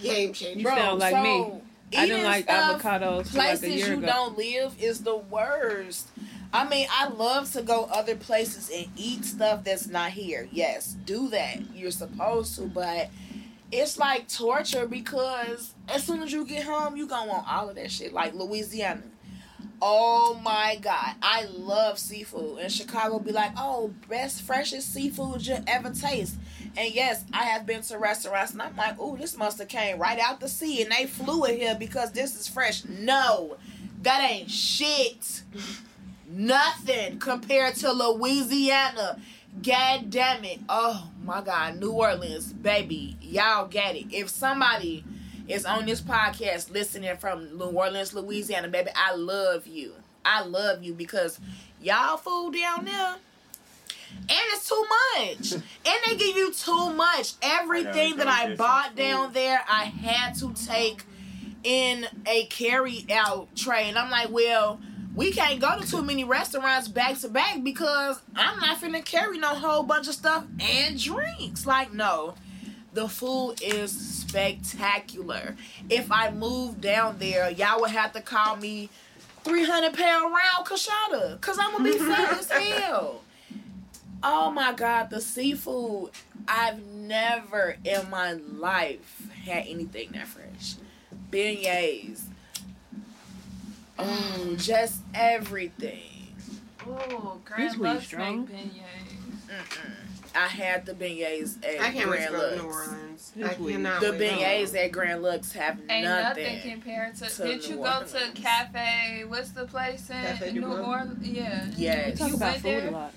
Game 0.01 0.33
changer. 0.33 0.59
You 0.59 0.67
sound 0.67 0.99
like 0.99 1.21
me. 1.23 1.61
I 1.95 2.07
didn't 2.07 2.17
eating 2.19 2.23
like 2.25 2.47
avocados 2.47 3.31
till 3.31 3.37
like 3.37 3.59
places 3.59 3.63
a 3.63 3.69
year 3.69 3.87
you 3.87 3.93
ago. 3.99 4.05
don't 4.07 4.37
live 4.37 4.73
is 4.79 5.01
the 5.03 5.15
worst. 5.15 6.07
I 6.55 6.65
mean, 6.69 6.87
I 6.89 7.09
love 7.09 7.51
to 7.51 7.61
go 7.61 7.83
other 7.91 8.15
places 8.15 8.71
and 8.73 8.87
eat 8.95 9.25
stuff 9.25 9.65
that's 9.65 9.87
not 9.87 10.11
here. 10.11 10.47
Yes, 10.53 10.95
do 11.05 11.27
that. 11.27 11.75
You're 11.75 11.91
supposed 11.91 12.55
to, 12.55 12.61
but 12.61 13.09
it's 13.73 13.97
like 13.97 14.29
torture 14.29 14.87
because 14.87 15.73
as 15.89 16.05
soon 16.05 16.23
as 16.23 16.31
you 16.31 16.45
get 16.45 16.63
home, 16.63 16.95
you 16.95 17.07
gonna 17.07 17.29
want 17.29 17.45
all 17.51 17.67
of 17.67 17.75
that 17.75 17.91
shit. 17.91 18.13
Like 18.13 18.35
Louisiana. 18.35 19.03
Oh 19.81 20.39
my 20.45 20.79
god, 20.81 21.15
I 21.21 21.43
love 21.51 21.99
seafood. 21.99 22.59
And 22.59 22.71
Chicago 22.71 23.19
be 23.19 23.33
like, 23.33 23.51
oh, 23.57 23.93
best 24.07 24.41
freshest 24.43 24.93
seafood 24.93 25.45
you 25.45 25.57
ever 25.67 25.89
taste. 25.89 26.37
And 26.77 26.95
yes, 26.95 27.25
I 27.33 27.43
have 27.43 27.65
been 27.65 27.81
to 27.81 27.97
restaurants 27.97 28.53
and 28.53 28.61
I'm 28.61 28.77
like, 28.77 28.95
oh, 28.97 29.17
this 29.17 29.35
must 29.35 29.59
have 29.59 29.67
came 29.67 29.99
right 29.99 30.19
out 30.19 30.39
the 30.39 30.47
sea 30.47 30.81
and 30.81 30.91
they 30.93 31.05
flew 31.05 31.43
it 31.43 31.59
here 31.59 31.75
because 31.77 32.13
this 32.13 32.39
is 32.39 32.47
fresh. 32.47 32.85
No, 32.85 33.57
that 34.03 34.21
ain't 34.31 34.49
shit. 34.49 35.41
Nothing 36.27 37.19
compared 37.19 37.75
to 37.75 37.91
Louisiana. 37.91 39.19
God 39.61 40.09
damn 40.09 40.43
it. 40.43 40.59
Oh 40.67 41.09
my 41.23 41.41
God. 41.41 41.79
New 41.79 41.91
Orleans, 41.91 42.51
baby. 42.51 43.15
Y'all 43.21 43.67
get 43.67 43.95
it. 43.95 44.13
If 44.13 44.29
somebody 44.29 45.03
is 45.47 45.65
on 45.65 45.85
this 45.85 46.01
podcast 46.01 46.71
listening 46.71 47.15
from 47.17 47.57
New 47.57 47.65
Orleans, 47.65 48.13
Louisiana, 48.13 48.67
baby, 48.67 48.89
I 48.95 49.15
love 49.15 49.67
you. 49.67 49.93
I 50.23 50.43
love 50.43 50.83
you 50.83 50.93
because 50.93 51.39
y'all 51.81 52.17
food 52.17 52.55
down 52.55 52.85
there. 52.85 53.15
And 54.17 54.29
it's 54.29 54.67
too 54.67 54.85
much. 55.17 55.53
and 55.85 56.01
they 56.05 56.15
give 56.15 56.35
you 56.35 56.51
too 56.51 56.93
much. 56.93 57.33
Everything 57.41 58.17
that 58.17 58.27
I 58.27 58.55
bought 58.55 58.95
down 58.95 59.33
there, 59.33 59.61
I 59.69 59.85
had 59.85 60.33
to 60.39 60.53
take 60.53 61.03
in 61.63 62.07
a 62.25 62.45
carry 62.45 63.05
out 63.11 63.55
tray. 63.55 63.89
And 63.89 63.97
I'm 63.97 64.09
like, 64.09 64.29
well, 64.29 64.79
we 65.15 65.31
can't 65.31 65.59
go 65.59 65.79
to 65.79 65.87
too 65.87 66.03
many 66.03 66.23
restaurants 66.23 66.87
back 66.87 67.17
to 67.19 67.29
back 67.29 67.63
because 67.63 68.21
I'm 68.35 68.59
not 68.59 68.79
finna 68.81 69.03
carry 69.03 69.37
no 69.37 69.55
whole 69.55 69.83
bunch 69.83 70.07
of 70.07 70.13
stuff 70.13 70.45
and 70.59 70.99
drinks. 70.99 71.65
Like, 71.65 71.93
no. 71.93 72.35
The 72.93 73.09
food 73.09 73.55
is 73.61 73.91
spectacular. 73.91 75.55
If 75.89 76.11
I 76.11 76.31
move 76.31 76.79
down 76.79 77.19
there, 77.19 77.49
y'all 77.49 77.81
would 77.81 77.91
have 77.91 78.13
to 78.13 78.21
call 78.21 78.55
me 78.55 78.89
300 79.43 79.93
pound 79.93 80.33
round 80.33 80.65
Kashada 80.65 81.39
because 81.39 81.59
I'm 81.59 81.71
gonna 81.71 81.83
be 81.83 81.97
fat 81.97 82.39
as 82.39 82.49
hell. 82.49 83.21
Oh 84.23 84.49
my 84.49 84.73
god, 84.73 85.09
the 85.09 85.19
seafood. 85.19 86.11
I've 86.47 86.83
never 86.85 87.75
in 87.83 88.09
my 88.09 88.33
life 88.33 89.29
had 89.45 89.65
anything 89.67 90.11
that 90.13 90.27
fresh. 90.27 90.75
Beignets. 91.31 92.21
Oh, 93.97 94.53
just 94.57 95.01
everything. 95.13 96.01
Oh, 96.87 97.39
These 97.57 97.75
Grand 97.75 97.77
weeds 97.77 97.77
Lux 97.79 98.05
strong. 98.05 98.45
make 98.45 98.49
beignets. 98.49 99.47
Mm-mm. 99.47 99.91
I 100.37 100.47
had 100.47 100.85
the 100.85 100.93
beignets 100.93 101.57
at 101.65 101.79
I 101.81 101.91
can't 101.91 102.09
wait 102.09 102.25
to 102.25 102.29
Grand 102.29 102.31
go 102.31 102.49
to 102.49 102.55
New 102.57 102.63
Lux. 102.63 102.87
Orleans. 102.87 103.31
This 103.35 103.49
I 103.57 103.61
week. 103.61 103.75
cannot 103.75 104.01
The 104.01 104.11
wait. 104.11 104.19
beignets 104.21 104.83
at 104.85 104.91
Grand 104.91 105.23
Lux 105.23 105.53
have 105.53 105.79
Ain't 105.89 106.03
nothing. 106.05 106.43
nothing 106.57 106.71
compared 106.71 107.15
to. 107.15 107.29
to 107.29 107.43
did 107.43 107.63
you 107.63 107.75
New 107.77 107.83
go 107.83 108.03
to 108.03 108.17
Orleans. 108.17 108.33
Cafe? 108.39 109.23
What's 109.27 109.49
the 109.51 109.65
place 109.65 110.09
in 110.09 110.21
Cafe 110.21 110.51
New 110.51 110.61
du 110.61 110.67
Orleans? 110.67 111.27
Yeah. 111.27 111.65
Yes. 111.77 112.05
We 112.11 112.17
talk 112.19 112.29
You 112.29 112.35
about 112.35 112.51
went 112.51 112.61
food 112.63 112.71
there? 112.83 112.87
a 112.87 112.91
lot. 112.91 113.13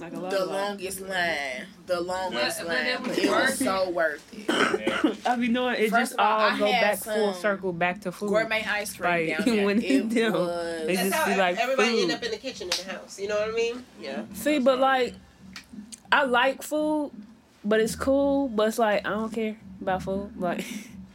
Like 0.00 0.12
a 0.12 0.18
lot. 0.18 0.30
the 0.32 0.44
a 0.44 0.46
longest 0.46 1.00
line. 1.02 1.66
The 1.86 2.00
longest 2.00 2.58
But- 2.58 2.66
but 2.66 2.76
line. 2.76 2.86
it 2.86 2.98
But 2.98 3.08
was 3.08 3.18
it 3.18 3.30
was 3.30 3.58
so 3.58 3.90
worth 3.90 4.32
it. 4.32 5.16
I 5.26 5.36
be 5.36 5.48
knowing 5.48 5.76
it 5.76 5.90
First 5.90 6.12
just 6.12 6.18
all, 6.18 6.40
all 6.50 6.58
go 6.58 6.64
back 6.66 6.98
full 6.98 7.32
circle 7.34 7.72
back 7.72 8.00
to 8.00 8.10
food. 8.12 8.28
Gourmet 8.30 8.64
ice 8.68 8.96
cream 8.96 9.28
Like, 9.28 9.38
down 9.44 9.46
there. 9.56 9.64
when 9.66 9.78
they 9.78 9.86
it 9.86 10.08
do, 10.08 10.32
was. 10.32 10.86
they 10.86 10.96
That's 10.96 11.08
just 11.10 11.14
how 11.14 11.26
be 11.32 11.36
like 11.38 11.58
everybody 11.58 11.90
food. 11.90 12.02
end 12.02 12.12
up 12.12 12.22
in 12.24 12.30
the 12.32 12.36
kitchen 12.38 12.68
in 12.70 12.84
the 12.84 12.92
house. 12.92 13.20
You 13.20 13.28
know 13.28 13.36
what 13.38 13.50
I 13.50 13.52
mean? 13.52 13.84
yeah. 14.00 14.22
See, 14.34 14.58
but 14.58 14.80
like, 14.80 15.14
I 16.10 16.24
like 16.24 16.62
food, 16.62 17.12
but 17.64 17.80
it's 17.80 17.94
cool. 17.94 18.48
But 18.48 18.68
it's 18.68 18.78
like 18.78 19.06
I 19.06 19.10
don't 19.10 19.32
care 19.32 19.56
about 19.80 20.02
food, 20.02 20.32
like 20.40 20.64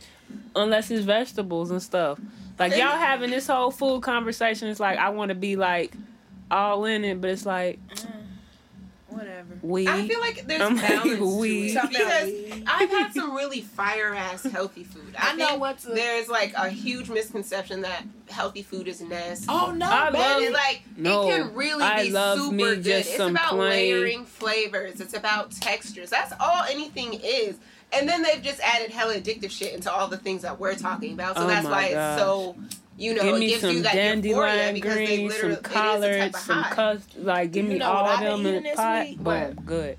unless 0.55 0.89
it's 0.89 1.03
vegetables 1.03 1.71
and 1.71 1.81
stuff. 1.81 2.19
Like 2.57 2.71
y'all 2.77 2.97
having 2.97 3.29
this 3.29 3.47
whole 3.47 3.71
food 3.71 4.03
conversation. 4.03 4.67
It's 4.69 4.79
like 4.79 4.97
I 4.97 5.09
want 5.09 5.29
to 5.29 5.35
be 5.35 5.55
like 5.57 5.93
all 6.51 6.85
in 6.85 7.03
it, 7.05 7.19
but 7.21 7.29
it's 7.29 7.45
like 7.45 7.79
Mm, 7.89 8.18
whatever. 9.09 9.57
we. 9.61 9.87
I 9.87 10.07
feel 10.07 10.19
like 10.19 10.45
there's 10.47 10.61
I'm 10.61 10.75
like, 10.75 10.87
balance 10.87 11.19
we- 11.19 11.73
to 11.73 11.79
it 11.83 11.89
because. 11.89 12.63
I've 12.67 12.89
had 12.89 13.13
some 13.13 13.35
really 13.35 13.61
fire 13.61 14.13
ass 14.13 14.43
healthy 14.43 14.83
food. 14.83 15.15
I, 15.17 15.31
I 15.31 15.35
know 15.35 15.47
think 15.47 15.61
what 15.61 15.77
to- 15.79 15.89
There's 15.89 16.29
like 16.29 16.53
a 16.55 16.69
huge 16.69 17.09
misconception 17.09 17.81
that 17.81 18.03
healthy 18.29 18.61
food 18.61 18.87
is 18.87 19.01
nasty. 19.01 19.45
Oh 19.49 19.71
no, 19.71 19.85
I 19.85 20.11
baby. 20.11 20.17
love- 20.23 20.41
And 20.43 20.53
like 20.53 20.81
No, 20.97 21.29
it 21.29 21.37
can 21.37 21.53
really 21.55 21.83
I 21.83 22.03
be 22.03 22.11
love 22.11 22.39
super 22.39 22.53
me 22.55 22.63
good. 22.63 22.83
just 22.83 23.09
It's 23.09 23.17
some 23.17 23.31
about 23.31 23.49
plain- 23.51 23.59
layering 23.69 24.25
flavors. 24.25 24.99
It's 25.01 25.13
about 25.15 25.51
textures. 25.51 26.09
That's 26.09 26.33
all 26.39 26.63
anything 26.69 27.13
is. 27.23 27.57
And 27.91 28.07
then 28.07 28.21
they've 28.21 28.41
just 28.43 28.59
added 28.61 28.91
hella 28.91 29.15
addictive 29.15 29.49
shit 29.49 29.73
into 29.73 29.91
all 29.91 30.07
the 30.07 30.17
things 30.17 30.43
that 30.43 30.59
we're 30.59 30.75
talking 30.75 31.13
about. 31.13 31.35
So 31.37 31.43
Oh 31.45 31.47
that's 31.47 31.65
why 31.65 31.91
gosh. 31.91 32.13
it's 32.17 32.21
so 32.21 32.55
you 32.99 33.13
know 33.15 33.23
give 33.23 33.39
me 33.39 33.57
some 33.57 33.77
you 33.77 33.81
that 33.83 33.93
dandelion 33.95 34.73
because 34.75 34.95
greens, 34.95 35.35
some 35.35 35.55
collards, 35.63 36.39
some 36.39 36.63
cust. 36.65 37.17
Like, 37.17 37.51
give 37.51 37.65
You 37.65 37.71
me 37.71 37.81
all 37.81 38.05
I've 38.05 38.19
them 38.19 38.45
in 38.45 38.65
a 38.65 38.75
pot. 38.75 39.05
week? 39.07 39.19
Boom, 39.19 39.53
good. 39.65 39.97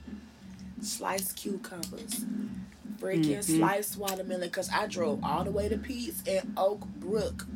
sliced 0.83 1.37
cucumbers, 1.37 2.25
freaking 3.01 3.39
Mhm. 3.39 3.45
sliced 3.59 3.97
watermelon. 3.97 4.51
Cause 4.51 4.71
I 4.73 4.87
drove 4.87 5.21
all 5.23 5.45
the 5.45 5.51
way 5.51 5.69
to 5.69 5.77
Pete's 5.77 6.23
and 6.27 6.53
Oak 6.57 6.87
Brook. 6.99 7.47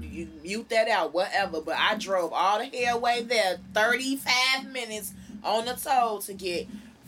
You 0.00 0.28
mute 0.42 0.68
that 0.70 0.88
out, 0.88 1.12
whatever. 1.12 1.60
But 1.60 1.76
I 1.78 1.96
drove 1.96 2.32
all 2.32 2.58
the 2.58 2.64
hell 2.76 3.00
way 3.00 3.22
there, 3.22 3.58
thirty 3.74 4.16
five 4.16 4.70
minutes 4.72 5.12
on 5.44 5.66
the 5.66 5.74
toll 5.74 6.20
to 6.20 6.32
get 6.34 6.66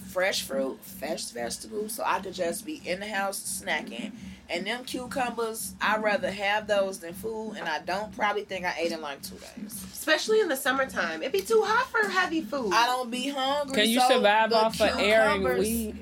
fresh 0.09 0.43
fruit, 0.43 0.78
fresh 0.82 1.27
vegetables, 1.27 1.93
so 1.95 2.03
I 2.05 2.20
could 2.20 2.35
just 2.35 2.65
be 2.66 2.81
in 2.85 3.01
the 3.01 3.07
house 3.09 3.62
snacking. 3.65 4.12
And 4.51 4.66
them 4.66 4.85
cucumbers, 4.85 5.75
I'd 5.81 6.03
rather 6.03 6.31
have 6.31 6.66
those 6.66 7.01
than 7.01 7.12
food, 7.12 7.57
and 7.59 7.69
I 7.69 7.81
don't 7.81 8.16
probably 8.16 8.45
think 8.45 8.65
I 8.65 8.75
ate 8.79 8.93
in 8.93 9.03
like 9.03 9.20
two 9.23 9.37
days. 9.37 9.85
Especially 9.93 10.41
in 10.41 10.49
the 10.49 10.57
summertime. 10.57 11.20
It'd 11.20 11.33
be 11.33 11.43
too 11.43 11.62
hot 11.66 11.87
for 11.89 12.09
heavy 12.09 12.41
food. 12.41 12.73
I 12.73 12.87
don't 12.87 13.11
be 13.11 13.29
hungry. 13.29 13.75
Can 13.75 13.91
you 13.91 14.01
so 14.01 14.09
survive 14.09 14.53
off 14.55 14.81
of 14.81 14.99
air 14.99 15.29
and 15.29 15.45
weed? 15.45 15.99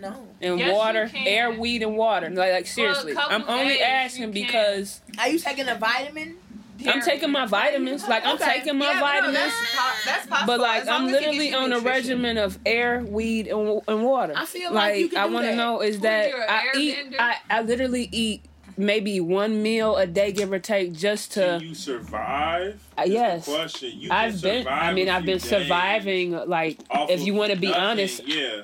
No. 0.00 0.26
And 0.40 0.58
Yes, 0.58 0.74
water, 0.74 1.10
air, 1.14 1.52
weed, 1.52 1.82
and 1.82 1.96
water. 1.96 2.28
Like, 2.30 2.52
like 2.52 2.66
seriously, 2.66 3.14
couple 3.14 3.36
I'm 3.36 3.44
only 3.48 3.74
days, 3.74 3.82
asking 3.82 4.32
because 4.32 5.00
Are 5.18 5.28
you 5.28 5.38
taking 5.38 5.68
a 5.68 5.76
vitamin? 5.76 6.36
I'm 6.86 7.00
taking 7.02 7.30
my 7.30 7.46
vitamins. 7.46 8.06
Like 8.08 8.24
I'm 8.26 8.34
Okay. 8.36 8.54
taking 8.58 8.78
my 8.78 8.86
Yeah, 8.92 9.00
but 9.00 9.00
no, 9.00 9.32
vitamins, 9.32 9.34
that's, 9.36 9.74
po- 9.76 10.10
that's 10.10 10.26
possible. 10.26 10.46
but 10.46 10.60
like 10.60 10.88
I'm 10.88 11.04
as 11.08 11.08
it 11.08 11.12
gives 11.12 11.26
literally 11.26 11.48
you 11.50 11.56
on 11.56 11.72
a 11.72 11.78
regimen 11.80 12.38
of 12.38 12.58
air, 12.66 13.00
weed, 13.06 13.46
and, 13.48 13.80
and 13.86 14.04
water. 14.04 14.32
I 14.36 14.44
feel 14.46 14.72
like 14.72 14.92
like 14.92 15.00
you 15.00 15.08
can 15.08 15.18
I 15.18 15.26
want 15.26 15.46
to 15.46 15.54
know 15.56 15.80
is 15.80 15.96
What, 15.96 16.02
that 16.02 16.30
you're 16.30 16.50
I 16.50 16.62
eat. 16.76 16.96
airbender? 16.96 17.16
I, 17.20 17.36
I 17.50 17.62
literally 17.62 18.08
eat 18.10 18.42
maybe 18.76 19.20
one 19.20 19.62
meal 19.62 19.96
a 19.96 20.06
day, 20.06 20.32
give 20.32 20.50
or 20.50 20.58
take, 20.58 20.94
just 20.94 21.32
Can 21.34 21.60
to. 21.60 21.66
you 21.66 21.74
survive? 21.74 22.80
Uh, 22.98 23.02
yes. 23.06 23.44
question. 23.44 23.90
You 23.94 24.08
can 24.08 24.12
I've 24.18 24.40
been. 24.42 24.66
I 24.66 24.92
mean, 24.92 25.08
a 25.08 25.12
I've 25.12 25.26
been 25.26 25.40
surviving 25.40 26.32
like 26.32 26.78
if 26.90 27.20
you 27.24 27.34
want 27.34 27.52
to 27.52 27.58
be 27.58 27.68
nothing, 27.68 27.82
honest, 27.82 28.26
Yeah. 28.26 28.62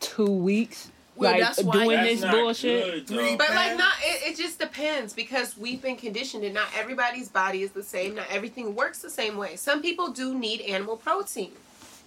two 0.00 0.24
weeks. 0.30 0.90
Well, 1.22 1.32
like 1.32 1.40
that's 1.40 1.62
why 1.62 1.72
doing 1.72 1.96
That's 1.96 2.20
this 2.20 2.30
bullshit. 2.30 3.06
good, 3.06 3.38
But 3.38 3.50
like 3.50 3.76
not 3.78 3.94
it, 4.02 4.32
it 4.32 4.36
just 4.36 4.58
depends 4.58 5.12
because 5.12 5.56
we've 5.56 5.80
been 5.80 5.96
conditioned 5.96 6.44
and 6.44 6.54
not 6.54 6.68
everybody's 6.76 7.28
body 7.28 7.62
is 7.62 7.72
the 7.72 7.82
same. 7.82 8.14
Not 8.14 8.26
everything 8.30 8.74
works 8.74 8.98
the 9.00 9.10
same 9.10 9.36
way. 9.36 9.56
Some 9.56 9.82
people 9.82 10.10
do 10.10 10.38
need 10.38 10.60
animal 10.62 10.96
protein. 10.96 11.52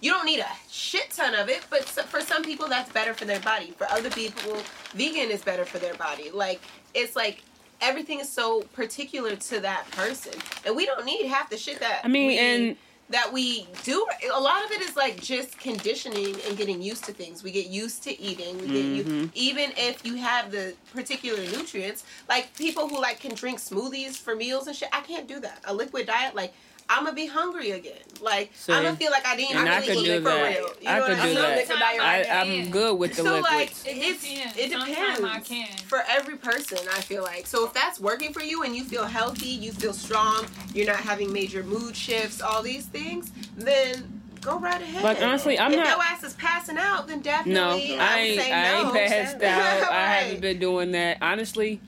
You 0.00 0.10
don't 0.10 0.26
need 0.26 0.40
a 0.40 0.48
shit 0.70 1.10
ton 1.10 1.34
of 1.34 1.48
it, 1.48 1.64
but 1.70 1.84
for 1.84 2.20
some 2.20 2.44
people 2.44 2.68
that's 2.68 2.92
better 2.92 3.14
for 3.14 3.24
their 3.24 3.40
body. 3.40 3.72
For 3.78 3.90
other 3.90 4.10
people, 4.10 4.58
vegan 4.94 5.30
is 5.30 5.42
better 5.42 5.64
for 5.64 5.78
their 5.78 5.94
body. 5.94 6.30
Like 6.30 6.60
it's 6.94 7.16
like 7.16 7.42
everything 7.80 8.20
is 8.20 8.28
so 8.28 8.62
particular 8.72 9.36
to 9.36 9.60
that 9.60 9.90
person, 9.92 10.34
and 10.64 10.76
we 10.76 10.86
don't 10.86 11.04
need 11.04 11.26
half 11.26 11.48
the 11.50 11.56
shit 11.56 11.80
that 11.80 12.00
I 12.04 12.08
mean, 12.08 12.28
we, 12.28 12.38
and 12.38 12.76
that 13.10 13.32
we 13.32 13.66
do. 13.84 14.04
A 14.34 14.40
lot 14.40 14.64
of 14.64 14.70
it 14.72 14.80
is 14.80 14.96
like 14.96 15.20
just 15.20 15.58
conditioning 15.60 16.36
and 16.46 16.56
getting 16.56 16.82
used 16.82 17.04
to 17.04 17.12
things. 17.12 17.42
We 17.42 17.52
get 17.52 17.66
used 17.68 18.02
to 18.04 18.20
eating. 18.20 18.58
We 18.60 18.66
get 18.66 18.84
you 18.84 19.04
Mhm. 19.04 19.30
even 19.34 19.72
if 19.76 20.04
you 20.04 20.16
have 20.16 20.50
the 20.50 20.74
particular 20.92 21.40
nutrients. 21.44 22.02
Like 22.28 22.54
people 22.56 22.88
who 22.88 23.00
like 23.00 23.20
can 23.20 23.34
drink 23.34 23.60
smoothies 23.60 24.16
for 24.16 24.34
meals 24.34 24.66
and 24.66 24.76
shit. 24.76 24.88
I 24.92 25.02
can't 25.02 25.28
do 25.28 25.38
that. 25.40 25.60
A 25.64 25.72
liquid 25.74 26.06
diet, 26.06 26.34
like 26.34 26.52
I'm 26.88 27.04
gonna 27.04 27.16
be 27.16 27.26
hungry 27.26 27.72
again. 27.72 27.94
Like 28.20 28.50
See? 28.54 28.72
I'm 28.72 28.84
gonna 28.84 28.96
feel 28.96 29.10
like 29.10 29.26
I 29.26 29.36
didn't 29.36 29.56
And 29.56 29.68
I 29.68 29.80
really 29.80 29.98
eat 30.00 30.04
do 30.04 30.16
for 30.18 30.28
that. 30.28 30.56
real. 30.58 30.68
You 30.80 30.88
I 30.88 30.98
know 30.98 31.06
could 31.06 31.18
what 31.18 31.22
do 31.24 31.28
I'm 31.28 31.34
that. 31.34 31.66
saying? 31.66 32.00
I, 32.00 32.22
I 32.30 32.40
I'm 32.40 32.70
good 32.70 32.98
with 32.98 33.10
the 33.16 33.22
So 33.22 33.40
like 33.40 33.52
liquids. 33.52 33.84
It 33.86 33.96
it's 33.96 34.22
depends. 34.22 34.56
it 34.56 34.70
depends 34.70 35.24
I 35.24 35.40
can. 35.40 35.68
for 35.86 36.02
every 36.08 36.36
person. 36.36 36.78
I 36.94 37.00
feel 37.00 37.22
like 37.22 37.46
so 37.46 37.66
if 37.66 37.72
that's 37.72 37.98
working 38.00 38.32
for 38.32 38.40
you 38.42 38.62
and 38.62 38.74
you 38.76 38.84
feel 38.84 39.04
healthy, 39.04 39.48
you 39.48 39.72
feel 39.72 39.92
strong, 39.92 40.46
you're 40.74 40.86
not 40.86 41.00
having 41.00 41.32
major 41.32 41.62
mood 41.64 41.96
shifts, 41.96 42.40
all 42.40 42.62
these 42.62 42.86
things, 42.86 43.32
then 43.56 44.20
go 44.40 44.58
right 44.60 44.80
ahead. 44.80 45.02
But 45.02 45.20
honestly, 45.22 45.58
I'm 45.58 45.72
if 45.72 45.78
not. 45.78 45.88
your 45.88 46.02
ass 46.04 46.22
is 46.22 46.34
passing 46.34 46.78
out, 46.78 47.08
then 47.08 47.18
No, 47.18 47.22
definitely 47.24 47.98
I 47.98 47.98
I 47.98 48.14
would 48.20 48.24
ain't. 48.28 48.40
say 48.40 48.52
I 48.52 48.72
ain't 48.78 48.86
no. 48.86 48.92
passed 48.92 49.34
out. 49.42 49.92
I 49.92 50.06
haven't 50.14 50.40
been 50.40 50.58
doing 50.60 50.92
that. 50.92 51.18
Honestly, 51.20 51.80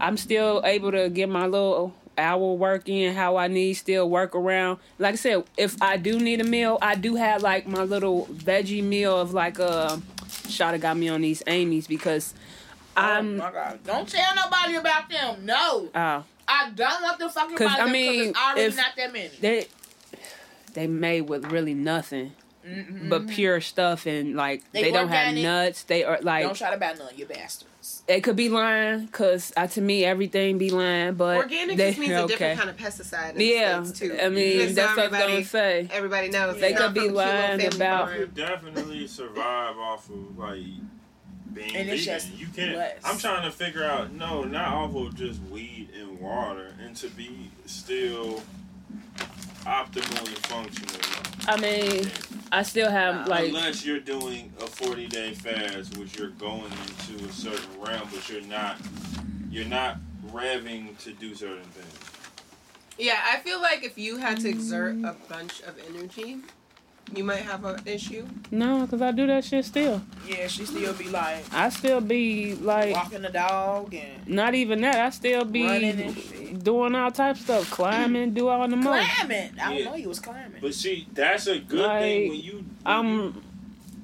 I'm 0.00 0.16
still 0.16 0.62
able 0.64 0.92
to 0.92 1.08
get 1.08 1.28
my 1.28 1.46
little 1.46 1.92
hour 2.18 2.54
work 2.54 2.88
in 2.88 3.14
how 3.14 3.36
I 3.36 3.48
need. 3.48 3.74
Still 3.74 4.08
work 4.08 4.34
around. 4.34 4.78
Like 4.98 5.14
I 5.14 5.16
said, 5.16 5.44
if 5.56 5.80
I 5.82 5.96
do 5.96 6.18
need 6.18 6.40
a 6.40 6.44
meal, 6.44 6.78
I 6.82 6.94
do 6.94 7.14
have 7.16 7.42
like 7.42 7.66
my 7.66 7.82
little 7.82 8.26
veggie 8.26 8.82
meal 8.82 9.18
of 9.18 9.32
like 9.34 9.58
a. 9.58 10.00
Shot 10.48 10.74
of 10.74 10.82
got 10.82 10.96
me 10.98 11.08
on 11.08 11.22
these 11.22 11.42
Amy's 11.46 11.86
because 11.86 12.34
oh 12.98 13.00
I'm. 13.00 13.38
god! 13.38 13.78
Don't 13.82 14.06
tell 14.06 14.34
nobody 14.34 14.74
about 14.76 15.08
them. 15.08 15.46
No, 15.46 15.88
Uh, 15.94 16.20
I 16.46 16.70
don't 16.74 17.02
want 17.02 17.18
to 17.20 17.30
fucking 17.30 17.56
'Cause, 17.56 17.66
about 17.68 17.80
I 17.80 17.84
them 17.84 17.92
mean, 17.92 18.12
because 18.12 18.26
it's 18.28 18.38
already 18.38 18.60
if- 18.62 18.76
not 18.76 18.96
that 18.96 19.12
many. 19.14 19.30
they 19.40 19.66
they 20.74 20.86
made 20.86 21.22
with 21.22 21.46
really 21.50 21.72
nothing 21.72 22.32
Mhm. 22.66 23.08
but 23.08 23.26
pure 23.28 23.62
stuff 23.62 24.04
and 24.06 24.36
like 24.36 24.70
They 24.72 24.82
they, 24.82 24.92
don't 24.92 25.08
have 25.08 25.34
nuts. 25.34 25.84
They 25.84 26.04
are 26.04 26.18
like 26.20 26.44
don't 26.44 26.56
try 26.56 26.68
to 26.70 26.76
about 26.76 26.98
none, 26.98 27.08
you 27.16 27.24
bastards. 27.24 27.64
They 28.06 28.20
could 28.20 28.36
be 28.36 28.48
lying, 28.48 29.08
cause 29.08 29.52
uh, 29.56 29.66
to 29.68 29.80
me 29.80 30.04
everything 30.04 30.58
be 30.58 30.70
lying, 30.70 31.14
but 31.14 31.36
Organic 31.36 31.76
they, 31.76 31.88
just 31.90 31.98
means 31.98 32.12
a 32.12 32.22
okay. 32.22 32.32
different 32.32 32.58
kind 32.58 32.70
of 32.70 32.76
pesticide. 32.76 33.34
In 33.34 33.40
Yeah, 33.40 33.84
too. 33.92 34.18
I 34.22 34.28
mean 34.30 34.58
Just 34.58 34.68
so 34.70 34.74
that's 34.82 34.96
what 34.96 34.98
I'm 35.06 35.14
everybody- 35.14 35.32
gonna 35.34 35.44
say. 35.44 35.88
Everybody 35.92 36.28
knows 36.30 36.60
They 36.60 36.70
it's 36.72 36.80
could 36.80 36.94
be 36.94 37.00
from 37.06 37.14
lying 37.14 37.60
Family 37.60 37.76
about- 37.76 38.12
You 38.12 38.18
could 38.26 38.34
definitely 38.34 39.06
survive 39.06 39.76
off 39.78 40.08
of 40.08 40.38
like 40.38 40.58
being 41.52 41.76
And 41.76 41.88
it's 41.90 42.04
vegan. 42.04 42.20
just 42.20 42.34
You 42.34 42.46
can't. 42.48 42.76
less. 42.76 42.98
I'm 43.04 43.18
trying 43.18 43.42
to 43.44 43.50
figure 43.56 43.84
out. 43.84 44.12
No, 44.12 44.44
not 44.44 44.72
off 44.72 44.94
of 44.96 45.14
just 45.14 45.40
weed 45.50 45.88
and 45.98 46.18
water, 46.20 46.72
and 46.84 46.96
to 46.96 47.08
be 47.08 47.50
still 47.66 48.42
optimally 49.64 50.36
functional. 50.46 51.13
I 51.46 51.60
mean, 51.60 52.10
I 52.50 52.62
still 52.62 52.90
have 52.90 53.28
like 53.28 53.48
Unless 53.48 53.84
you're 53.84 54.00
doing 54.00 54.52
a 54.60 54.66
40 54.66 55.06
day 55.08 55.34
fast, 55.34 55.96
which 55.98 56.18
you're 56.18 56.30
going 56.30 56.70
into 56.72 57.24
a 57.24 57.32
certain 57.32 57.80
realm, 57.80 58.08
but 58.12 58.28
you're 58.30 58.42
not. 58.42 58.78
You're 59.50 59.66
not 59.66 59.98
revving 60.32 60.98
to 60.98 61.12
do 61.12 61.34
certain 61.34 61.62
things. 61.64 62.10
Yeah, 62.98 63.18
I 63.24 63.38
feel 63.38 63.60
like 63.60 63.84
if 63.84 63.98
you 63.98 64.16
had 64.16 64.40
to 64.40 64.48
exert 64.48 64.96
a 65.04 65.14
bunch 65.28 65.60
of 65.62 65.74
energy, 65.88 66.38
you 67.14 67.22
might 67.24 67.42
have 67.42 67.64
an 67.64 67.80
issue. 67.86 68.26
no, 68.50 68.86
cause 68.86 69.00
I 69.02 69.12
do 69.12 69.26
that 69.26 69.44
shit 69.44 69.64
still. 69.64 70.02
Yeah, 70.28 70.46
she 70.48 70.64
still 70.64 70.92
be 70.94 71.08
like 71.08 71.44
I 71.52 71.68
still 71.68 72.00
be 72.00 72.54
like 72.56 72.94
walking 72.94 73.22
the 73.22 73.30
dog 73.30 73.94
and 73.94 74.26
not 74.28 74.54
even 74.54 74.80
that. 74.82 74.96
I 74.96 75.10
still 75.10 75.44
be 75.44 75.64
running 75.64 76.00
and 76.00 76.64
doing 76.64 76.94
all 76.94 77.10
types 77.10 77.40
of 77.40 77.44
stuff, 77.44 77.70
climbing, 77.70 78.34
do 78.34 78.48
all 78.48 78.66
the 78.66 78.76
most. 78.76 79.08
Climbing. 79.10 79.50
I 79.60 79.72
Yeah. 79.74 79.84
don't 79.84 79.92
know 79.92 79.96
you 79.96 80.08
was 80.08 80.18
climbing. 80.20 80.60
But 80.60 80.74
see, 80.74 81.06
that's 81.12 81.46
a 81.46 81.58
good 81.58 81.70
thing 81.70 81.78
Like, 81.78 82.00
when 82.00 82.12
you. 82.12 82.28
when 82.30 82.40
you- 82.42 82.64
I'm, 82.86 83.42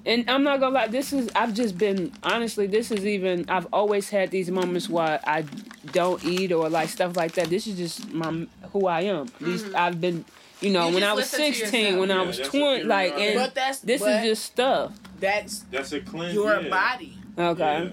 and 0.06 0.31
I'm 0.31 0.43
not 0.44 0.60
gonna 0.60 0.74
lie. 0.74 0.86
This 0.89 1.12
is 1.12 1.28
I've 1.35 1.52
just 1.55 1.77
been 1.77 2.12
honestly. 2.22 2.66
This 2.66 2.90
is 2.90 3.05
even 3.06 3.44
I've 3.48 3.66
always 3.72 4.09
had 4.10 4.31
these 4.31 4.51
moments 4.51 4.89
where 4.89 5.20
I 5.24 5.44
don't 5.93 6.24
eat 6.24 6.52
or 6.52 6.68
like 6.70 6.89
stuff 6.89 7.16
like 7.16 7.32
that. 7.32 7.51
This 7.51 7.66
is 7.66 7.77
just 7.77 8.12
my 8.12 8.47
who 8.72 8.86
I 8.86 9.02
am. 9.02 9.27
These 9.40 9.64
Mhm. 9.64 9.74
I've 9.74 10.01
been, 10.01 10.24
you 10.60 10.70
know, 10.70 10.88
You 10.88 10.94
when 10.94 11.02
I 11.02 11.12
was 11.12 11.28
16, 11.30 11.54
yourself. 11.84 12.00
when 12.00 12.10
I 12.10 12.22
was 12.22 12.38
20, 12.38 12.84
like, 12.84 13.12
and 13.14 13.34
but 13.36 13.54
that's 13.54 13.80
this 13.80 14.00
but 14.00 14.10
is 14.16 14.22
just 14.24 14.44
stuff. 14.44 14.92
that's 15.18 15.60
That's 15.70 15.92
a 15.92 16.00
cleanse. 16.00 16.34
your 16.34 16.60
yeah. 16.60 16.68
body. 16.68 17.16
Okay. 17.38 17.84
Yeah. 17.84 17.90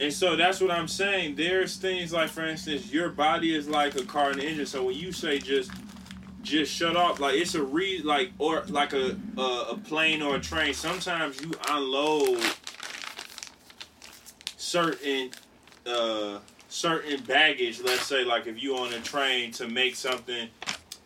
And 0.00 0.12
so 0.12 0.34
that's 0.34 0.60
what 0.60 0.70
I'm 0.72 0.88
saying. 0.88 1.36
There's 1.36 1.76
things 1.76 2.12
like, 2.12 2.28
for 2.30 2.44
instance, 2.44 2.92
your 2.92 3.10
body 3.10 3.54
is 3.54 3.68
like 3.68 3.94
a 3.94 4.04
car 4.04 4.30
and 4.30 4.40
engine. 4.40 4.66
So 4.66 4.82
when 4.84 4.96
you 4.96 5.12
say 5.12 5.38
just, 5.38 5.70
just 6.42 6.72
shut 6.72 6.96
off, 6.96 7.20
like 7.20 7.36
it's 7.36 7.54
a 7.54 7.62
re 7.62 8.02
like 8.02 8.32
or 8.38 8.64
like 8.68 8.92
a 8.92 9.16
a, 9.38 9.40
a 9.70 9.76
plane 9.84 10.20
or 10.20 10.36
a 10.36 10.40
train. 10.40 10.74
Sometimes 10.74 11.40
you 11.40 11.52
unload 11.70 12.42
certain 14.56 15.30
uh 15.86 16.38
certain 16.68 17.22
baggage. 17.22 17.80
Let's 17.80 18.02
say 18.06 18.24
like 18.24 18.46
if 18.46 18.62
you 18.62 18.76
on 18.76 18.92
a 18.92 19.00
train 19.00 19.52
to 19.52 19.68
make 19.68 19.94
something 19.96 20.48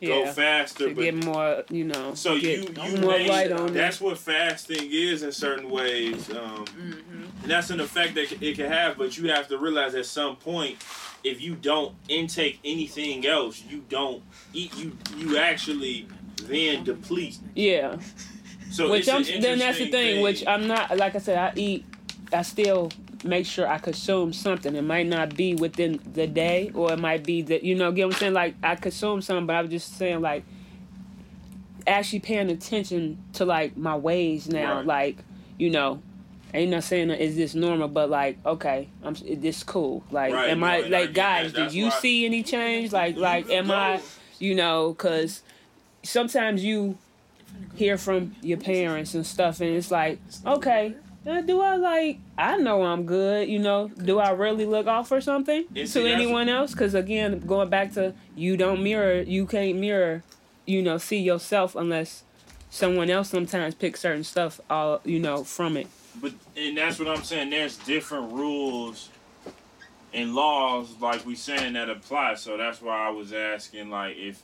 go 0.00 0.24
Yeah. 0.24 0.32
faster, 0.32 0.88
To 0.88 0.94
but 0.94 1.02
get 1.02 1.24
more, 1.24 1.64
you 1.70 1.84
know. 1.84 2.14
so 2.14 2.38
get 2.38 2.58
you 2.78 2.84
you 2.84 2.98
more 2.98 3.18
make- 3.18 3.28
light 3.28 3.52
on 3.52 3.68
it. 3.70 3.74
that's 3.74 4.00
what 4.00 4.16
fasting 4.18 4.88
is 4.90 5.22
in 5.22 5.32
certain 5.32 5.68
ways. 5.70 6.30
Um, 6.30 6.64
Mm-hmm. 6.66 7.42
and 7.42 7.50
that's 7.50 7.70
an 7.70 7.80
effect 7.80 8.14
that 8.14 8.30
it 8.42 8.56
can 8.56 8.66
have, 8.70 8.96
but 8.96 9.16
you 9.18 9.28
have 9.30 9.48
to 9.48 9.58
realize 9.58 9.94
at 9.94 10.06
some 10.06 10.36
point, 10.36 10.76
if 11.24 11.40
you 11.40 11.54
don't 11.56 11.94
intake 12.08 12.60
anything 12.64 13.26
else, 13.26 13.62
you 13.68 13.84
don't 13.88 14.22
eat. 14.52 14.72
You 14.76 14.96
you 15.16 15.36
actually 15.38 16.06
then 16.44 16.84
deplete. 16.84 17.38
Yeah. 17.56 17.96
So 18.70 18.90
which 18.90 19.00
it's 19.00 19.08
I'm 19.08 19.22
an 19.24 19.40
then 19.40 19.58
that's 19.58 19.78
the 19.78 19.84
interesting 19.86 19.90
thing, 19.90 20.22
Which 20.22 20.46
I'm 20.46 20.68
not 20.68 20.96
like 20.96 21.16
I 21.16 21.18
said. 21.18 21.36
I 21.38 21.52
eat. 21.58 21.84
I 22.32 22.42
still 22.42 22.92
make 23.24 23.46
sure 23.46 23.66
I 23.66 23.78
consume 23.78 24.32
something. 24.32 24.74
It 24.74 24.82
might 24.82 25.06
not 25.06 25.34
be 25.36 25.54
within 25.54 26.00
the 26.12 26.26
day, 26.26 26.70
or 26.74 26.92
it 26.92 26.98
might 26.98 27.24
be 27.24 27.42
that 27.42 27.62
you 27.64 27.74
know. 27.74 27.92
Get 27.92 28.06
what 28.06 28.14
I'm 28.14 28.18
saying? 28.20 28.34
Like 28.34 28.54
I 28.62 28.74
consume 28.76 29.22
something, 29.22 29.46
but 29.46 29.56
I'm 29.56 29.68
just 29.68 29.96
saying 29.96 30.20
like 30.20 30.44
actually 31.86 32.20
paying 32.20 32.50
attention 32.50 33.18
to 33.34 33.44
like 33.44 33.76
my 33.76 33.96
ways 33.96 34.48
now. 34.48 34.76
Right. 34.76 34.86
Like 34.86 35.16
you 35.58 35.70
know. 35.70 36.02
Ain't 36.54 36.70
not 36.70 36.82
saying 36.84 37.10
is 37.10 37.36
this 37.36 37.54
normal, 37.54 37.88
but 37.88 38.08
like, 38.08 38.38
okay, 38.46 38.88
I'm 39.04 39.14
this 39.22 39.62
cool. 39.62 40.02
Like, 40.10 40.32
Right, 40.32 40.48
am 40.48 40.64
I 40.64 40.78
I 40.78 40.80
like 40.88 41.12
guys? 41.12 41.52
that. 41.52 41.64
Did 41.64 41.74
you 41.74 41.90
see 41.90 42.24
any 42.24 42.42
change? 42.42 42.90
Like, 42.90 43.18
like, 43.18 43.50
am. 43.50 43.70
I? 43.70 44.00
You 44.38 44.54
know, 44.54 44.94
because 44.94 45.42
sometimes 46.02 46.64
you 46.64 46.96
hear 47.74 47.98
from 47.98 48.34
your 48.40 48.56
parents 48.56 49.14
and 49.14 49.26
stuff, 49.26 49.60
and 49.60 49.68
it's 49.76 49.90
like, 49.90 50.20
okay, 50.46 50.94
uh, 51.28 51.40
do 51.42 51.60
I 51.60 51.76
like? 51.76 52.18
I 52.36 52.56
know 52.56 52.82
I'm 52.82 53.04
good. 53.04 53.48
You 53.48 53.58
know, 53.58 53.88
do 53.88 54.18
I 54.18 54.30
really 54.30 54.64
look 54.64 54.86
off 54.86 55.08
for 55.08 55.20
something 55.20 55.64
see, 55.74 55.86
to 55.86 56.06
anyone 56.06 56.48
else? 56.48 56.72
Because 56.72 56.94
again, 56.94 57.40
going 57.40 57.68
back 57.68 57.92
to 57.94 58.14
you 58.34 58.56
don't 58.56 58.82
mirror, 58.82 59.20
you 59.20 59.46
can't 59.46 59.78
mirror, 59.78 60.22
you 60.66 60.82
know, 60.82 60.98
see 60.98 61.18
yourself 61.18 61.76
unless 61.76 62.24
someone 62.70 63.10
else 63.10 63.30
sometimes 63.30 63.74
picks 63.74 64.00
certain 64.00 64.24
stuff, 64.24 64.60
all 64.70 65.00
you 65.04 65.18
know, 65.18 65.44
from 65.44 65.76
it. 65.76 65.86
But 66.20 66.32
and 66.56 66.76
that's 66.76 66.98
what 66.98 67.08
I'm 67.08 67.22
saying. 67.22 67.50
There's 67.50 67.76
different 67.76 68.32
rules 68.32 69.10
and 70.12 70.34
laws, 70.34 70.94
like 71.00 71.24
we 71.26 71.34
saying 71.34 71.74
that 71.74 71.90
apply. 71.90 72.34
So 72.34 72.56
that's 72.56 72.80
why 72.80 73.06
I 73.06 73.10
was 73.10 73.32
asking, 73.32 73.90
like, 73.90 74.16
if 74.16 74.42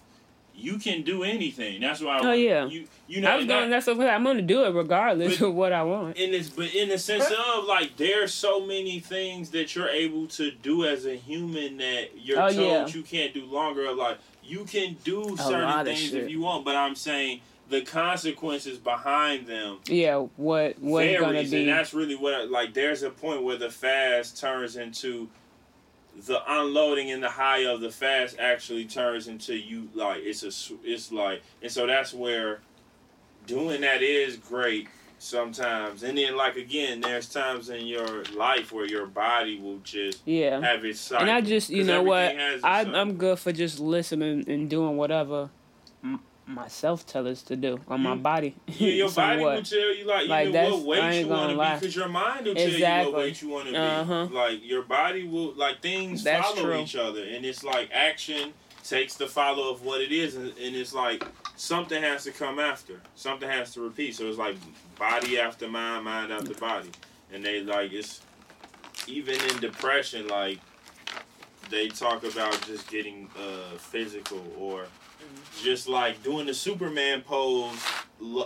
you 0.56 0.78
can 0.78 1.02
do 1.02 1.22
anything. 1.24 1.80
That's 1.80 2.00
why. 2.00 2.18
I, 2.18 2.20
Oh, 2.22 2.32
yeah. 2.32 2.66
You 2.66 2.86
you 3.08 3.20
know 3.20 3.30
I 3.30 3.36
was 3.36 3.46
going. 3.46 3.70
That's 3.70 3.88
okay. 3.88 4.08
I'm 4.08 4.22
going 4.24 4.36
to 4.36 4.42
do 4.42 4.64
it 4.64 4.70
regardless 4.74 5.38
But- 5.38 5.48
of 5.48 5.54
what 5.54 5.72
I 5.72 5.82
want. 5.82 6.16
in 6.16 6.30
this 6.30 6.48
but 6.48 6.74
in 6.74 6.88
the 6.88 6.98
sense 6.98 7.24
of 7.26 7.64
like 7.64 7.96
there's 7.96 8.32
so 8.32 8.60
many 8.64 9.00
things 9.00 9.50
that 9.50 9.74
you're 9.74 9.88
able 9.88 10.26
to 10.28 10.50
do 10.50 10.84
as 10.84 11.06
a 11.06 11.16
human 11.16 11.78
that 11.78 12.10
you're 12.16 12.40
Oh, 12.40 12.48
told 12.50 12.56
yeah. 12.58 12.86
you 12.86 13.02
can't 13.02 13.34
do 13.34 13.44
longer 13.46 13.92
like 13.92 14.18
you 14.42 14.64
can 14.64 14.96
do 15.04 15.36
certain 15.36 15.84
things 15.84 16.12
if 16.12 16.28
you 16.30 16.40
want 16.40 16.64
but 16.66 16.76
i'm 16.76 16.94
saying 16.94 17.40
the 17.70 17.80
consequences 17.80 18.78
behind 18.78 19.46
them 19.46 19.78
Yeah, 19.88 20.16
what 20.36 20.78
what's 20.80 21.06
varies 21.06 21.20
gonna 21.20 21.42
be? 21.44 21.60
and 21.60 21.68
that's 21.68 21.92
really 21.94 22.14
what 22.14 22.34
I- 22.34 22.44
like 22.44 22.74
there's 22.74 23.02
a 23.02 23.10
point 23.10 23.42
where 23.42 23.56
the 23.56 23.70
fast 23.70 24.38
turns 24.40 24.76
into 24.76 25.28
the 26.26 26.40
unloading 26.46 27.10
and 27.10 27.22
the 27.22 27.28
high 27.28 27.64
of 27.64 27.80
the 27.80 27.90
fast 27.90 28.38
actually 28.38 28.84
turns 28.84 29.28
into 29.28 29.56
you 29.56 29.88
like 29.94 30.20
it's 30.22 30.42
a 30.42 30.74
it's 30.84 31.10
like 31.10 31.42
and 31.62 31.70
so 31.70 31.86
that's 31.86 32.14
where 32.14 32.60
doing 33.46 33.80
that 33.80 34.02
is 34.02 34.36
great 34.36 34.88
sometimes 35.18 36.02
and 36.02 36.18
then 36.18 36.36
like 36.36 36.56
again 36.56 37.00
there's 37.00 37.28
times 37.28 37.68
in 37.68 37.86
your 37.86 38.24
life 38.34 38.72
where 38.72 38.86
your 38.86 39.06
body 39.06 39.58
will 39.58 39.78
just 39.78 40.20
yeah. 40.26 40.60
have 40.60 40.84
its 40.84 41.00
cycle. 41.00 41.26
And 41.26 41.30
I 41.30 41.40
just, 41.40 41.70
you 41.70 41.82
know 41.82 42.02
what, 42.02 42.22
everything 42.22 42.38
has 42.38 42.54
its 42.56 42.64
I. 42.64 42.80
I'm 43.00 43.14
good 43.14 43.38
for 43.38 43.52
just 43.52 43.80
listening 43.80 44.48
and 44.48 44.68
doing 44.68 44.96
whatever 44.96 45.50
myself 46.46 47.06
tell 47.06 47.26
us 47.26 47.42
to 47.42 47.56
do 47.56 47.80
on 47.88 48.02
my 48.02 48.14
You- 48.14 48.20
body. 48.20 48.54
Yeah, 48.66 48.88
your 48.88 49.10
body 49.12 49.38
will 49.42 49.44
Somewhat. 49.46 49.64
tell 49.66 49.94
you 49.94 50.04
like, 50.06 50.28
Like, 50.28 50.48
even 50.48 50.70
what 50.72 50.84
weight 50.86 51.20
you 51.20 51.26
want 51.28 51.56
gonna 51.56 51.74
be 51.74 51.80
because 51.80 51.96
your 51.96 52.08
mind 52.08 52.46
will 52.46 52.54
tell 52.54 52.68
you 52.68 52.84
what 53.12 53.14
weight 53.14 53.42
you 53.42 53.48
want 53.48 53.66
to 53.66 53.72
be. 53.72 53.78
Uh-huh. 53.78 54.28
Like 54.30 54.64
your 54.64 54.82
body 54.82 55.26
will 55.26 55.54
like 55.54 55.80
things 55.80 56.22
That's 56.24 56.46
follow 56.46 56.62
true. 56.62 56.78
each 56.80 56.96
other, 56.96 57.22
and 57.24 57.44
it's 57.44 57.64
like 57.64 57.90
action 57.92 58.52
takes 58.82 59.14
the 59.14 59.26
follow 59.26 59.70
of 59.72 59.82
what 59.82 60.02
it 60.02 60.12
is, 60.12 60.34
and, 60.36 60.48
and 60.48 60.76
it's 60.76 60.92
like 60.92 61.24
something 61.56 62.02
has 62.02 62.24
to 62.24 62.30
come 62.32 62.58
after, 62.58 63.00
something 63.14 63.48
has 63.48 63.72
to 63.72 63.80
repeat. 63.80 64.14
So 64.14 64.26
it's 64.28 64.36
like 64.38 64.56
body 64.98 65.38
after 65.38 65.68
mind, 65.68 66.04
mind 66.04 66.30
after 66.32 66.52
body, 66.54 66.90
and 67.32 67.42
they 67.44 67.62
like 67.62 67.92
it's 67.92 68.20
even 69.06 69.36
in 69.50 69.58
depression 69.60 70.28
like 70.28 70.58
they 71.70 71.88
talk 71.88 72.24
about 72.24 72.60
just 72.66 72.90
getting 72.90 73.28
uh, 73.38 73.76
physical 73.78 74.42
or 74.58 74.86
Just 75.62 75.88
like 75.88 76.22
doing 76.22 76.46
the 76.46 76.54
Superman 76.54 77.22
pose 77.22 77.78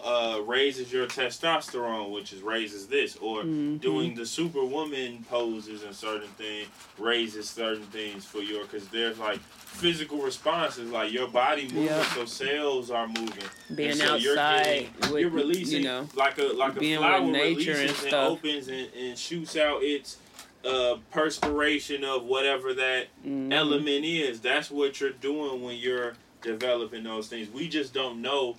uh, 0.04 0.40
raises 0.44 0.92
your 0.92 1.06
testosterone, 1.06 2.10
which 2.10 2.32
is 2.32 2.42
raises 2.42 2.86
this, 2.88 3.16
or 3.16 3.42
Mhm. 3.44 3.80
doing 3.80 4.14
the 4.14 4.26
Superwoman 4.26 5.24
poses 5.28 5.82
and 5.84 5.94
certain 5.94 6.28
things 6.36 6.66
raises 6.98 7.48
certain 7.48 7.84
things 7.86 8.24
for 8.24 8.40
your 8.40 8.64
because 8.64 8.88
there's 8.88 9.18
like 9.18 9.38
physical 9.40 10.18
responses, 10.18 10.90
like 10.90 11.12
your 11.12 11.28
body 11.28 11.62
moving, 11.64 11.84
Yeah. 11.84 12.14
so 12.14 12.24
cells 12.24 12.90
are 12.90 13.06
moving. 13.06 13.44
being 13.74 13.90
And 13.90 13.98
so 14.00 14.14
you're 14.16 14.34
getting- 14.34 14.90
with 15.12 15.20
you're 15.20 15.30
releasing 15.30 15.82
you 15.82 15.88
know 15.88 16.08
like 16.14 16.38
a 16.38 16.44
like 16.44 16.76
a 16.76 16.80
being 16.80 16.98
flower 16.98 17.24
releases 17.24 17.78
and 18.04 18.06
and, 18.06 18.14
opens 18.14 18.68
and, 18.68 18.88
and 18.94 19.18
shoots 19.18 19.56
out 19.56 19.82
its 19.82 20.16
uh, 20.64 20.96
perspiration 21.12 22.02
of 22.02 22.24
whatever 22.24 22.74
that 22.74 23.06
mhm. 23.24 23.52
element 23.52 24.04
is. 24.04 24.40
That's 24.40 24.70
what 24.72 25.00
you're 25.00 25.10
doing 25.10 25.62
when 25.62 25.76
you're 25.76 26.14
developing 26.42 27.04
those 27.04 27.28
things. 27.28 27.48
We 27.48 27.68
just 27.68 27.92
don't 27.92 28.22
know 28.22 28.56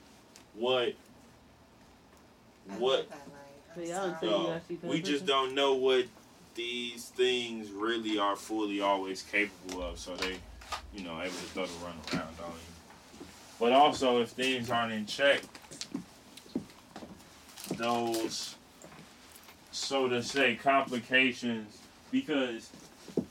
what 0.54 0.94
what 2.78 3.08
Yeah, 3.78 4.16
I 4.18 4.22
so 4.22 4.52
actually 4.52 4.80
we 4.84 5.02
just 5.02 5.26
don't 5.26 5.56
know 5.56 5.74
what 5.76 6.06
these 6.56 7.06
things 7.06 7.72
really 7.72 8.20
are 8.20 8.36
fully 8.36 8.82
always 8.82 9.22
capable 9.24 9.82
of. 9.82 9.98
So 9.98 10.16
they, 10.18 10.36
you 10.94 11.04
know, 11.04 11.20
able 11.22 11.30
to 11.30 11.32
throw 11.32 11.66
the 11.66 11.86
run 11.86 11.94
around 12.14 12.36
on 12.44 12.52
you. 12.52 13.26
But 13.60 13.72
also, 13.72 14.22
if 14.22 14.30
things 14.30 14.70
aren't 14.70 14.94
in 14.94 15.06
check, 15.06 15.42
those, 17.78 18.56
so 19.72 20.08
to 20.08 20.24
say, 20.24 20.56
complications, 20.56 21.78
because 22.12 22.70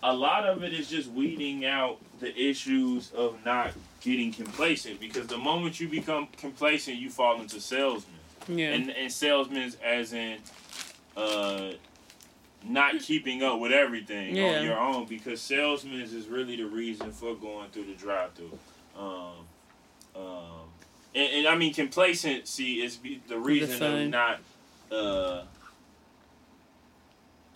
a 0.02 0.12
lot 0.12 0.46
of 0.46 0.62
it 0.62 0.72
is 0.72 0.88
just 0.88 1.10
weeding 1.10 1.64
out 1.64 1.98
the 2.20 2.36
issues 2.38 3.10
of 3.12 3.36
not 3.44 3.72
getting 4.00 4.32
complacent. 4.32 5.00
Because 5.00 5.26
the 5.26 5.38
moment 5.38 5.80
you 5.80 5.88
become 5.88 6.28
complacent, 6.36 6.96
you 6.96 7.10
fall 7.10 7.40
into 7.40 7.60
salesman 7.60 8.18
yeah. 8.48 8.72
and 8.72 8.90
and 8.90 9.12
salesmen 9.12 9.72
as 9.84 10.12
in 10.12 10.38
uh 11.16 11.70
not 12.64 12.98
keeping 13.00 13.42
up 13.42 13.60
with 13.60 13.72
everything 13.72 14.34
Yeah. 14.34 14.58
on 14.58 14.64
your 14.64 14.78
own 14.78 15.06
because 15.06 15.40
salesmen 15.40 16.00
is 16.00 16.26
really 16.26 16.56
the 16.56 16.64
reason 16.66 17.12
for 17.12 17.34
going 17.34 17.70
through 17.70 17.84
the 17.86 17.94
drive 17.94 18.32
through 18.32 18.58
um 18.98 19.32
um 20.16 20.68
and, 21.14 21.32
and 21.32 21.46
i 21.46 21.56
mean 21.56 21.72
complacency 21.72 22.82
is 22.82 22.98
the 23.28 23.38
reason 23.38 23.82
of 23.82 24.08
not 24.08 24.40
uh 24.90 25.42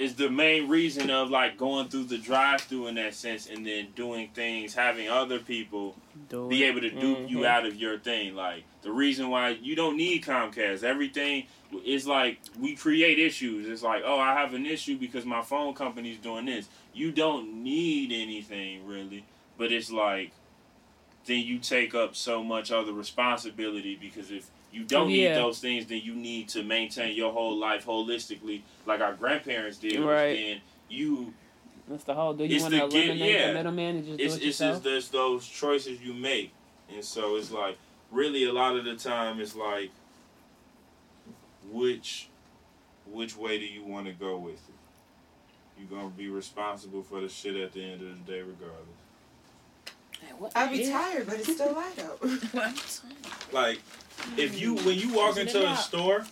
is 0.03 0.15
the 0.17 0.29
main 0.29 0.69
reason 0.69 1.11
of 1.11 1.31
like 1.31 1.57
going 1.57 1.89
through 1.89 2.05
the 2.05 2.19
drive 2.19 2.61
through 2.63 2.89
in 2.89 2.97
that 2.97 3.15
sense 3.15 3.47
and 3.49 3.65
then 3.65 3.87
doing 3.95 4.29
things 4.35 4.75
having 4.75 5.09
other 5.09 5.39
people 5.39 5.95
Do 6.29 6.49
be 6.49 6.65
able 6.65 6.81
to 6.81 6.91
dupe 6.91 7.31
you 7.31 7.39
Mhm. 7.39 7.47
out 7.47 7.65
of 7.67 7.77
your 7.77 7.99
thing. 7.99 8.35
Like 8.35 8.65
the 8.83 8.91
reason 8.91 9.29
why 9.31 9.51
you 9.51 9.77
don't 9.77 9.97
need 9.97 10.25
Comcast, 10.25 10.83
everything 10.83 11.47
is 11.85 12.07
like 12.07 12.39
we 12.59 12.75
create 12.75 13.19
issues. 13.21 13.69
It's 13.69 13.83
like, 13.83 14.03
oh, 14.05 14.19
I 14.19 14.35
have 14.35 14.55
an 14.55 14.67
issue 14.67 14.97
because 14.99 15.25
my 15.25 15.43
phone 15.43 15.73
company's 15.75 16.19
doing 16.19 16.47
this. 16.47 16.69
You 16.93 17.13
don't 17.13 17.63
need 17.63 18.11
anything 18.13 18.87
really, 18.87 19.25
but 19.57 19.71
it's 19.71 19.91
like 19.93 20.33
then 21.27 21.39
you 21.47 21.61
take 21.61 21.95
up 21.95 22.17
so 22.17 22.43
much 22.43 22.73
other 22.73 22.93
responsibility 22.93 23.95
because 23.95 24.33
if 24.33 24.51
you 24.73 24.85
don't 24.85 25.09
need 25.09 25.23
Yeah. 25.25 25.35
those 25.35 25.59
things, 25.61 25.87
then 25.87 26.01
you 26.03 26.15
need 26.15 26.49
to 26.51 26.63
maintain 26.63 27.15
your 27.15 27.33
whole 27.33 27.57
life 27.57 27.85
holistically, 27.87 28.63
like 28.87 29.01
our 29.01 29.15
grandparents 29.15 29.79
did. 29.79 30.01
Right. 30.01 30.39
And 30.39 30.61
you 30.89 31.35
That's 31.89 32.05
the 32.05 32.15
whole. 32.15 32.33
Do 32.35 32.45
you 32.45 32.61
want 32.61 32.75
to 32.75 32.81
the 32.81 32.85
eliminate 32.87 33.33
yeah. 33.35 33.47
the 33.49 33.55
middleman 33.55 33.97
and 33.97 34.07
just 34.07 34.21
it's 34.21 34.35
do 34.35 34.41
it 34.41 34.47
it's 34.49 34.61
yourself? 34.61 34.83
just 34.85 35.13
those 35.13 35.47
choices 35.47 36.01
you 36.01 36.15
make, 36.15 36.53
and 36.93 37.05
so 37.05 37.37
it's 37.37 37.51
like 37.51 37.77
really 38.11 38.45
a 38.45 38.53
lot 38.53 38.77
of 38.77 38.85
the 38.85 38.95
time 38.97 39.41
it's 39.41 39.55
like 39.57 39.91
which 41.71 42.29
which 43.11 43.37
way 43.37 43.59
do 43.59 43.65
you 43.67 43.83
want 43.85 44.07
to 44.07 44.13
go 44.13 44.37
with 44.39 44.55
it? 44.55 44.75
You're 45.79 45.99
gonna 45.99 46.11
be 46.11 46.29
responsible 46.29 47.03
for 47.03 47.21
the 47.21 47.29
shit 47.29 47.57
at 47.57 47.73
the 47.73 47.83
end 47.83 48.03
of 48.03 48.27
the 48.27 48.33
day, 48.33 48.41
regardless. 48.41 48.87
I'll 50.55 50.71
be 50.71 50.89
tired, 50.89 51.27
but 51.27 51.37
it's 51.37 51.53
still 51.53 51.73
light 51.73 51.99
out. 51.99 52.21
Like 53.53 53.81
if 54.37 54.61
you 54.61 54.75
when 54.77 54.99
you 54.99 55.13
walk 55.15 55.37
into 55.37 55.69
a 55.69 55.77
store 55.77 56.25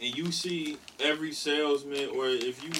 and 0.00 0.16
you 0.16 0.32
see 0.32 0.78
every 1.00 1.32
salesman, 1.32 2.08
or 2.16 2.28
if 2.28 2.62
you 2.64 2.70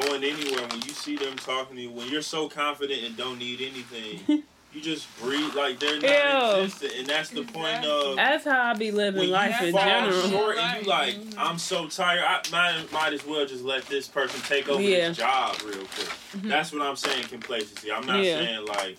going 0.00 0.22
anywhere 0.22 0.66
when 0.68 0.80
you 0.82 0.90
see 0.90 1.16
them 1.16 1.36
talking 1.36 1.76
to 1.76 1.82
you, 1.82 1.90
when 1.90 2.08
you're 2.08 2.22
so 2.22 2.48
confident 2.48 3.02
and 3.04 3.16
don't 3.16 3.38
need 3.38 3.60
anything. 3.60 4.42
You 4.72 4.80
just 4.80 5.08
breathe 5.20 5.52
like 5.56 5.80
they're 5.80 5.98
not 6.00 6.54
Ew. 6.58 6.62
existent, 6.62 6.92
and 7.00 7.06
that's 7.08 7.30
the 7.30 7.42
point 7.42 7.84
of 7.84 8.14
That's 8.14 8.44
how 8.44 8.70
I 8.70 8.74
be 8.74 8.92
living 8.92 9.18
when 9.22 9.30
life 9.30 9.60
you 9.60 9.66
in 9.66 9.72
fall 9.72 9.82
general. 9.84 10.28
short 10.30 10.58
and 10.58 10.84
you 10.86 10.88
like, 10.88 11.16
Mhm. 11.16 11.34
I'm 11.38 11.58
so 11.58 11.88
tired. 11.88 12.22
I 12.22 12.40
might, 12.52 12.92
might 12.92 13.12
as 13.12 13.26
well 13.26 13.44
just 13.44 13.64
let 13.64 13.84
this 13.86 14.06
person 14.06 14.40
take 14.42 14.68
over 14.68 14.80
Yeah. 14.80 15.08
this 15.08 15.16
job 15.16 15.56
real 15.64 15.74
quick. 15.86 16.08
That's 16.44 16.72
what 16.72 16.82
I'm 16.82 16.94
saying. 16.94 17.24
Complacency. 17.24 17.90
I'm 17.90 18.06
not 18.06 18.22
Yeah. 18.22 18.36
saying 18.44 18.64
like 18.66 18.96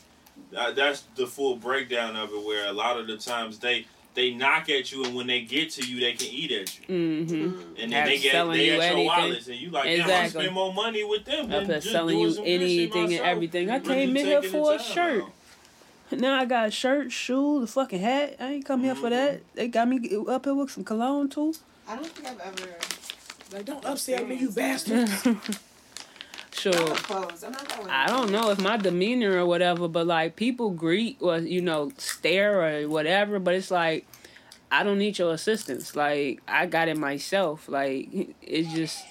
that's 0.75 1.03
the 1.15 1.25
full 1.25 1.55
breakdown 1.55 2.17
of 2.17 2.33
it. 2.33 2.43
Where 2.43 2.67
a 2.67 2.73
lot 2.73 2.99
of 2.99 3.07
the 3.07 3.15
times 3.15 3.57
they 3.59 3.85
they 4.13 4.31
knock 4.31 4.69
at 4.69 4.91
you, 4.91 5.03
and 5.05 5.15
when 5.15 5.27
they 5.27 5.41
get 5.41 5.69
to 5.71 5.83
you, 5.89 5.99
they 6.01 6.13
can 6.13 6.27
eat 6.27 6.51
at 6.51 6.79
you. 6.79 6.85
Mm-hmm. 6.87 7.33
Mm. 7.35 7.81
And 7.81 7.91
then 7.91 7.91
Have 7.91 8.07
they 8.07 8.17
get 8.19 8.31
selling 8.33 8.57
they 8.57 8.65
you 8.65 8.71
at 8.73 8.77
your 8.77 8.83
anything. 8.85 9.05
wallets, 9.07 9.47
and 9.47 9.55
you 9.57 9.69
like, 9.69 9.83
damn, 9.85 9.91
I 9.91 10.01
Exactly. 10.03 10.41
spend 10.43 10.53
more 10.55 10.73
money 10.73 11.03
with 11.03 11.25
them 11.25 11.45
Up 11.45 11.49
than 11.51 11.67
there 11.67 11.79
just 11.79 11.91
selling 11.93 12.19
you 12.19 12.31
some 12.31 12.43
good 12.43 12.49
shit 12.49 12.61
anything 12.61 13.13
and 13.17 13.25
everything. 13.25 13.69
I 13.69 13.79
came 13.79 14.17
in 14.17 14.25
here 14.25 14.41
for 14.43 14.73
a 14.73 14.79
shirt. 14.79 15.23
out. 15.23 15.31
Now 16.19 16.37
I 16.37 16.43
got 16.43 16.67
a 16.67 16.71
shirt, 16.71 17.09
shoe, 17.13 17.61
the 17.61 17.67
fucking 17.67 18.01
hat. 18.01 18.35
I 18.37 18.51
ain't 18.53 18.65
come 18.65 18.83
here 18.83 18.95
for 18.95 19.09
that. 19.09 19.43
They 19.55 19.69
got 19.69 19.87
me 19.87 19.97
up 20.27 20.43
here 20.43 20.53
with 20.53 20.69
some 20.71 20.83
cologne 20.83 21.29
too. 21.29 21.53
I 21.87 21.95
don't 21.95 22.05
think 22.07 22.27
I've 22.27 22.39
ever. 22.41 22.69
Like, 23.53 23.65
don't 23.65 23.85
upset 23.85 24.27
me, 24.27 24.35
you 24.35 24.51
bastard. 24.51 25.07
sure. 26.53 26.73
I 26.73 26.95
clothes. 26.95 27.43
I'm 27.43 27.51
not. 27.51 27.89
I 27.89 28.07
don't 28.07 28.31
know 28.31 28.51
if 28.51 28.59
my 28.59 28.77
demeanor 28.77 29.37
or 29.37 29.45
whatever, 29.45 29.87
but 29.87 30.07
like 30.07 30.35
people 30.35 30.69
greet 30.71 31.17
or 31.19 31.37
you 31.37 31.61
know 31.61 31.91
stare 31.97 32.83
or 32.83 32.89
whatever, 32.89 33.39
but 33.39 33.53
it's 33.55 33.71
like 33.71 34.07
I 34.71 34.83
don't 34.83 34.97
need 34.97 35.17
your 35.17 35.33
assistance. 35.33 35.95
Like 35.95 36.41
I 36.47 36.65
got 36.65 36.87
it 36.87 36.97
myself. 36.97 37.67
Like 37.67 38.35
it's 38.41 38.71
just 38.73 39.03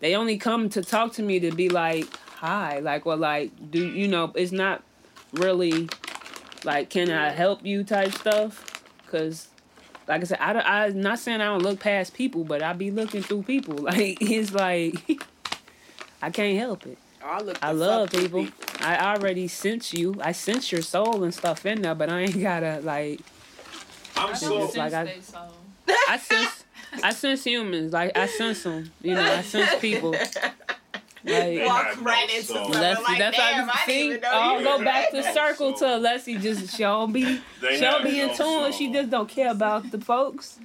they 0.00 0.14
only 0.16 0.38
come 0.38 0.68
to 0.70 0.82
talk 0.82 1.12
to 1.14 1.22
me 1.22 1.40
to 1.40 1.50
be 1.52 1.68
like 1.68 2.06
hi, 2.36 2.80
like 2.80 3.06
or 3.06 3.16
like 3.16 3.70
do 3.70 3.86
you 3.86 4.08
know? 4.08 4.32
It's 4.34 4.52
not 4.52 4.82
really 5.34 5.88
like 6.64 6.90
can 6.90 7.10
I 7.10 7.30
help 7.30 7.64
you 7.64 7.84
type 7.84 8.12
stuff 8.12 8.82
because. 9.04 9.48
Like 10.06 10.20
I 10.20 10.24
said, 10.24 10.38
I, 10.38 10.84
I'm 10.84 11.00
not 11.00 11.18
saying 11.18 11.40
I 11.40 11.46
don't 11.46 11.62
look 11.62 11.80
past 11.80 12.12
people, 12.12 12.44
but 12.44 12.62
I 12.62 12.74
be 12.74 12.90
looking 12.90 13.22
through 13.22 13.44
people. 13.44 13.76
Like 13.84 14.20
it's 14.20 14.52
like 14.52 15.22
I 16.24 16.30
can't 16.30 16.58
help 16.58 16.86
it. 16.86 16.96
Oh, 17.22 17.26
I, 17.26 17.38
look 17.40 17.58
I 17.62 17.72
love 17.72 18.10
fuck 18.10 18.20
through 18.20 18.44
people. 18.44 18.66
I 18.80 19.14
already 19.14 19.46
sense 19.48 19.92
you. 19.92 20.16
I 20.20 20.32
sense 20.32 20.72
your 20.72 20.80
soul 20.82 21.22
and 21.22 21.34
stuff 21.34 21.66
in 21.66 21.82
there, 21.82 21.94
but 21.94 22.08
I 22.10 22.20
ain't 22.22 22.40
gotta 22.40 22.80
like. 22.82 23.20
I'm 24.16 24.30
I 24.30 24.32
so 24.34 24.48
don't 24.58 24.76
Like 24.76 24.92
sense 24.92 25.34
I- 25.34 25.38
soul. 25.38 25.54
I 26.08 26.16
sense. 26.18 26.64
I 27.02 27.12
sense 27.12 27.44
humans. 27.44 27.92
Like 27.92 28.16
I 28.16 28.26
sense 28.26 28.62
them. 28.62 28.90
You 29.02 29.14
know, 29.16 29.22
I 29.22 29.42
sense 29.42 29.74
people. 29.80 30.12
Like 30.12 31.64
Walk 31.66 32.02
right 32.04 32.28
into 32.30 32.44
soul. 32.44 32.56
something 32.64 32.80
Leslie, 32.82 33.04
like, 33.04 33.18
that's 33.18 33.36
damn, 33.38 33.66
how 33.66 33.72
I, 33.82 33.86
see, 33.86 34.18
I'll 34.22 34.62
go 34.62 34.78
were 34.78 34.84
back 34.84 35.10
to 35.10 35.22
circle 35.32 35.72
to 35.72 35.96
Leslie. 35.96 36.36
Just 36.36 36.76
she 36.76 36.82
don't 36.82 37.12
be. 37.12 37.40
they 37.62 37.76
She 37.76 37.80
don't 37.80 38.04
be 38.04 38.20
in 38.20 38.28
no 38.28 38.34
tune. 38.34 38.72
She 38.72 38.92
just 38.92 39.08
don't 39.10 39.28
care 39.28 39.50
about 39.50 39.90
the 39.90 40.00
folks. 40.00 40.58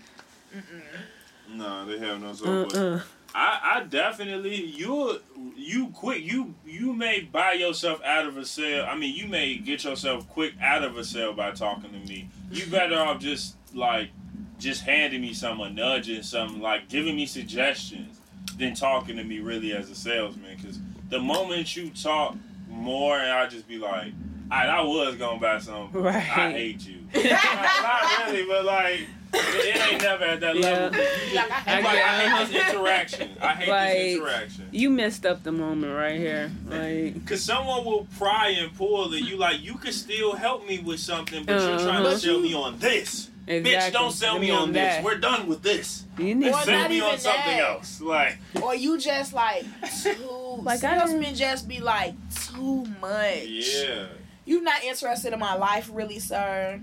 No, 1.49 1.85
they 1.85 1.97
have 1.99 2.21
no 2.21 2.33
soul. 2.33 2.65
but- 2.65 2.75
Uh-uh. 2.75 3.01
I, 3.35 3.75
I 3.75 3.83
definitely 3.83 4.55
you 4.55 5.19
you 5.55 5.89
quick 5.89 6.23
you 6.23 6.55
you 6.65 6.93
may 6.93 7.21
buy 7.21 7.53
yourself 7.53 8.01
out 8.03 8.25
of 8.25 8.37
a 8.37 8.45
sale. 8.45 8.85
I 8.89 8.95
mean, 8.95 9.15
you 9.15 9.27
may 9.27 9.57
get 9.57 9.83
yourself 9.83 10.27
quick 10.29 10.53
out 10.61 10.83
of 10.83 10.97
a 10.97 11.03
sale 11.03 11.33
by 11.33 11.51
talking 11.51 11.91
to 11.91 11.99
me. 12.09 12.29
You 12.51 12.65
better 12.67 12.95
off 12.95 13.19
just 13.19 13.55
like 13.73 14.09
just 14.57 14.81
handing 14.81 15.21
me 15.21 15.33
some 15.33 15.59
or 15.59 15.69
nudging 15.69 16.23
something 16.23 16.61
like 16.61 16.89
giving 16.89 17.15
me 17.15 17.25
suggestions 17.25 18.19
than 18.57 18.73
talking 18.73 19.15
to 19.17 19.23
me 19.23 19.39
really 19.39 19.73
as 19.73 19.89
a 19.89 19.95
salesman. 19.95 20.57
Because 20.57 20.79
the 21.09 21.19
moment 21.19 21.75
you 21.75 21.89
talk 21.91 22.35
more, 22.67 23.17
and 23.19 23.31
I 23.31 23.47
just 23.47 23.67
be 23.67 23.77
like, 23.77 24.11
I 24.49 24.65
I 24.67 24.81
was 24.81 25.15
gonna 25.15 25.39
buy 25.39 25.59
something. 25.59 26.01
Right. 26.01 26.15
I 26.15 26.51
hate 26.51 26.87
you. 26.87 26.97
not 27.13 28.27
really, 28.27 28.45
but 28.47 28.65
like. 28.65 29.01
It 29.31 29.75
it 29.75 29.93
ain't 29.93 30.01
never 30.01 30.23
at 30.25 30.39
that 30.39 30.55
level. 30.57 30.99
Yeah. 30.99 31.05
You 31.05 31.33
just- 31.33 31.35
Like, 31.35 31.67
I 31.67 31.77
I'm 31.77 31.83
like, 31.83 31.97
I 31.97 32.29
hate 32.29 32.47
this 32.51 32.69
interaction. 32.73 33.29
I 33.41 33.47
hate 33.53 33.69
Like- 33.69 33.93
this 33.93 34.15
interaction. 34.17 34.67
You 34.71 34.89
messed 34.89 35.25
up 35.25 35.43
the 35.43 35.51
moment 35.51 35.93
right 35.93 36.17
here. 36.17 36.51
Like. 36.67 37.25
Cause 37.27 37.41
someone 37.43 37.85
will 37.85 38.07
pry 38.17 38.49
and 38.49 38.75
pull 38.75 39.13
and 39.13 39.25
you 39.25 39.37
like 39.37 39.61
you 39.61 39.75
could 39.75 39.93
still 39.93 40.33
help 40.35 40.67
me 40.67 40.79
with 40.79 40.99
something, 40.99 41.43
but 41.45 41.53
you're 41.61 41.79
trying 41.79 42.03
Uh-huh. 42.05 42.11
to 42.11 42.17
sell 42.19 42.39
me 42.39 42.53
on 42.53 42.79
this. 42.79 43.29
Exactly. 43.47 43.73
Bitch, 43.73 43.91
don't 43.93 44.11
sell 44.11 44.33
Give 44.33 44.41
me 44.43 44.51
on 44.51 44.73
this. 44.73 45.03
We're 45.03 45.17
done 45.17 45.47
with 45.47 45.63
this. 45.63 46.03
You 46.19 46.35
need 46.35 46.49
Or 46.53 46.61
sell 46.61 46.87
me 46.87 47.01
on 47.01 47.17
something 47.17 47.57
that. 47.57 47.59
else. 47.69 47.99
Like 47.99 48.37
Or 48.61 48.75
you 48.75 48.99
just 48.99 49.33
like 49.33 49.63
too 50.03 50.59
Like, 50.61 50.83
I 50.83 50.97
salesmen 50.99 51.33
just 51.35 51.67
be 51.67 51.79
like 51.79 52.13
too 52.53 52.85
much. 53.01 53.43
yeah. 53.47 54.05
You're 54.45 54.63
not 54.63 54.83
interested 54.83 55.33
in 55.33 55.39
my 55.39 55.53
life, 55.55 55.89
really, 55.93 56.17
sir. 56.19 56.79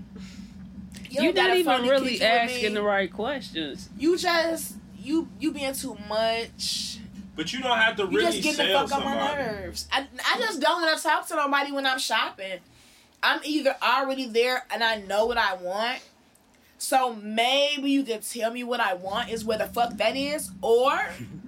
You, 1.16 1.22
You're 1.24 1.32
don't 1.32 1.56
even 1.56 1.82
really 1.82 2.12
kick 2.12 2.20
it 2.20 2.24
with 2.24 2.50
asking 2.50 2.74
the 2.74 2.82
right 2.82 3.12
questions. 3.12 3.88
You 3.98 4.16
just 4.16 4.76
you 4.98 5.28
you 5.40 5.52
being 5.52 5.72
too 5.72 5.96
much. 6.08 6.98
But 7.34 7.52
you 7.52 7.60
don't 7.60 7.78
have 7.78 7.96
to 7.96 8.04
You 8.04 8.18
really 8.18 8.32
just 8.32 8.42
getting 8.42 8.66
the 8.66 8.72
sell 8.72 8.88
fuck 8.88 8.98
on 8.98 9.04
my 9.04 9.34
nerves. 9.36 9.88
I 9.92 10.06
I 10.24 10.38
just 10.38 10.60
don't 10.60 10.82
want 10.82 10.96
to 10.96 11.02
talk 11.02 11.26
to 11.28 11.36
nobody 11.36 11.72
when 11.72 11.86
I'm 11.86 11.98
shopping. 11.98 12.60
I'm 13.22 13.40
either 13.44 13.74
already 13.82 14.26
there 14.26 14.64
and 14.70 14.84
I 14.84 14.96
know 14.96 15.26
what 15.26 15.38
I 15.38 15.54
want. 15.54 16.00
So 16.78 17.14
maybe 17.14 17.90
you 17.90 18.02
can 18.04 18.20
tell 18.20 18.52
me 18.52 18.62
what 18.62 18.80
I 18.80 18.94
want 18.94 19.30
is 19.30 19.44
where 19.44 19.58
the 19.58 19.66
fuck 19.66 19.96
that 19.96 20.16
is, 20.16 20.50
or 20.60 20.92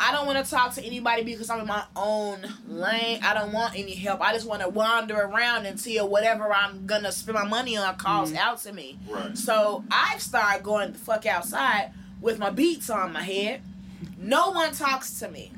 I 0.00 0.12
don't 0.12 0.26
want 0.26 0.44
to 0.44 0.50
talk 0.50 0.74
to 0.74 0.84
anybody 0.84 1.22
because 1.22 1.50
I'm 1.50 1.60
in 1.60 1.66
my 1.66 1.84
own 1.96 2.40
lane. 2.66 3.20
I 3.22 3.34
don't 3.34 3.52
want 3.52 3.76
any 3.76 3.94
help. 3.94 4.20
I 4.20 4.32
just 4.32 4.46
want 4.46 4.62
to 4.62 4.68
wander 4.68 5.16
around 5.16 5.66
until 5.66 6.08
whatever 6.08 6.52
I'm 6.52 6.86
gonna 6.86 7.12
spend 7.12 7.34
my 7.34 7.44
money 7.44 7.76
on 7.76 7.96
calls 7.96 8.30
mm-hmm. 8.30 8.38
out 8.38 8.58
to 8.62 8.72
me. 8.72 8.98
Right. 9.08 9.36
So 9.36 9.84
I've 9.90 10.20
started 10.20 10.62
going 10.62 10.92
the 10.92 10.98
fuck 10.98 11.26
outside 11.26 11.92
with 12.20 12.38
my 12.38 12.50
beats 12.50 12.90
on 12.90 13.12
my 13.12 13.22
head. 13.22 13.62
No 14.18 14.50
one 14.50 14.72
talks 14.72 15.18
to 15.20 15.28
me. 15.28 15.52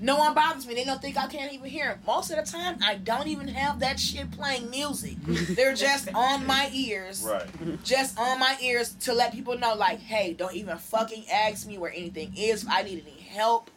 No 0.00 0.16
one 0.16 0.34
bothers 0.34 0.66
me. 0.66 0.74
They 0.74 0.84
don't 0.84 1.00
think 1.00 1.16
I 1.18 1.26
can't 1.26 1.52
even 1.52 1.68
hear 1.68 1.90
'em. 1.90 1.98
Most 2.06 2.30
of 2.30 2.36
the 2.36 2.50
time, 2.50 2.78
I 2.82 2.94
don't 2.94 3.28
even 3.28 3.48
have 3.48 3.80
that 3.80 4.00
shit 4.00 4.30
playing 4.30 4.70
music. 4.70 5.16
They're 5.26 5.74
just 5.74 6.08
on 6.14 6.46
my 6.46 6.70
ears. 6.72 7.22
Right. 7.22 7.82
Just 7.84 8.18
on 8.18 8.38
my 8.40 8.56
ears 8.62 8.94
to 9.00 9.12
let 9.12 9.32
people 9.32 9.58
know, 9.58 9.74
like, 9.74 10.00
hey, 10.00 10.32
don't 10.32 10.54
even 10.54 10.78
fucking 10.78 11.28
ask 11.30 11.66
me 11.66 11.76
where 11.78 11.92
anything 11.92 12.32
is. 12.36 12.62
If 12.64 12.70
I 12.70 12.82
need 12.82 13.04
any 13.06 13.20
help. 13.20 13.70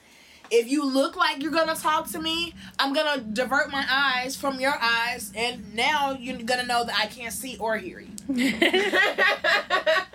If 0.51 0.69
you 0.69 0.85
look 0.85 1.15
like 1.15 1.41
you're 1.41 1.51
gonna 1.51 1.75
talk 1.75 2.09
to 2.11 2.19
me, 2.21 2.53
I'm 2.77 2.93
gonna 2.93 3.21
divert 3.21 3.71
my 3.71 3.85
eyes 3.89 4.35
from 4.35 4.59
your 4.59 4.75
eyes, 4.79 5.31
and 5.35 5.73
now 5.73 6.11
you're 6.19 6.37
gonna 6.43 6.65
know 6.65 6.83
that 6.83 6.95
I 6.95 7.07
can't 7.07 7.33
see 7.33 7.57
or 7.57 7.77
hear 7.77 7.99
you. 8.01 8.11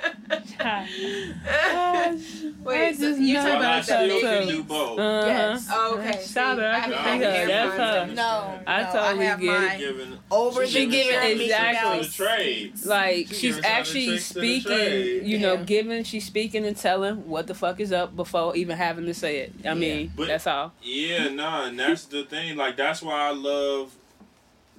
Wait, 2.63 2.97
so 2.97 3.01
just 3.03 3.21
you 3.21 3.35
know 3.35 3.43
talking 3.43 3.57
about 3.57 3.77
the 3.79 3.83
still 3.83 4.09
big 4.09 4.21
can 4.23 4.47
do 4.49 4.63
both. 4.63 4.99
Uh-huh. 4.99 5.27
Yes. 5.27 5.69
Oh, 5.73 5.99
okay. 5.99 6.13
Shout 6.13 6.27
See, 6.27 6.41
out. 6.41 6.59
I 6.61 6.79
I 6.79 6.81
can 6.83 6.93
have 6.93 7.03
see 7.03 7.19
my 7.19 7.25
her. 7.41 7.47
That's 7.47 7.77
her. 7.77 8.07
AirPods. 8.07 8.15
No, 8.15 8.61
I 8.67 8.83
no, 8.83 8.93
totally 8.93 9.27
have 9.27 9.41
get 9.41 9.63
it. 9.75 9.79
Giving, 9.79 10.19
over 10.31 10.67
she 10.67 10.85
the 10.85 10.91
giving 10.91 11.07
year 11.13 11.21
it 11.23 11.29
Mickey 11.39 11.45
exactly. 11.45 11.91
the 11.91 11.97
Mouse. 12.03 12.15
trade. 12.15 12.73
Like 12.85 13.27
She 13.29 13.35
she's 13.35 13.41
giving 13.43 13.55
her 13.57 13.61
the 13.63 13.69
actually 13.69 14.07
tricks 14.07 14.29
to 14.29 14.35
the 14.35 14.61
speaking, 14.61 15.27
you 15.27 15.39
know, 15.39 15.55
Yeah. 15.55 15.63
giving. 15.63 16.05
She's 16.05 16.27
speaking 16.27 16.65
and 16.67 16.77
telling 16.77 17.29
what 17.29 17.47
the 17.47 17.55
fuck 17.55 17.81
is 17.81 17.93
up 17.93 18.15
before 18.17 18.55
even 18.57 18.77
having 18.77 19.07
to 19.07 19.15
say 19.15 19.39
it. 19.39 19.53
I 19.67 19.75
mean, 19.75 20.13
But- 20.17 20.27
that's 20.29 20.47
all. 20.47 20.73
Yeah, 20.83 21.29
nah, 21.29 21.67
and 21.67 21.79
that's 21.79 22.05
the 22.07 22.25
thing. 22.25 22.57
Like 22.57 22.77
that's 22.77 23.01
why 23.03 23.29
I 23.29 23.33
love, 23.33 23.95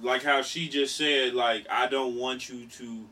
like 0.00 0.22
how 0.22 0.42
she 0.42 0.68
just 0.68 0.96
said, 0.96 1.34
like 1.34 1.66
I 1.70 1.86
don't 1.86 2.16
want 2.16 2.48
you 2.48 2.66
to. 2.66 3.04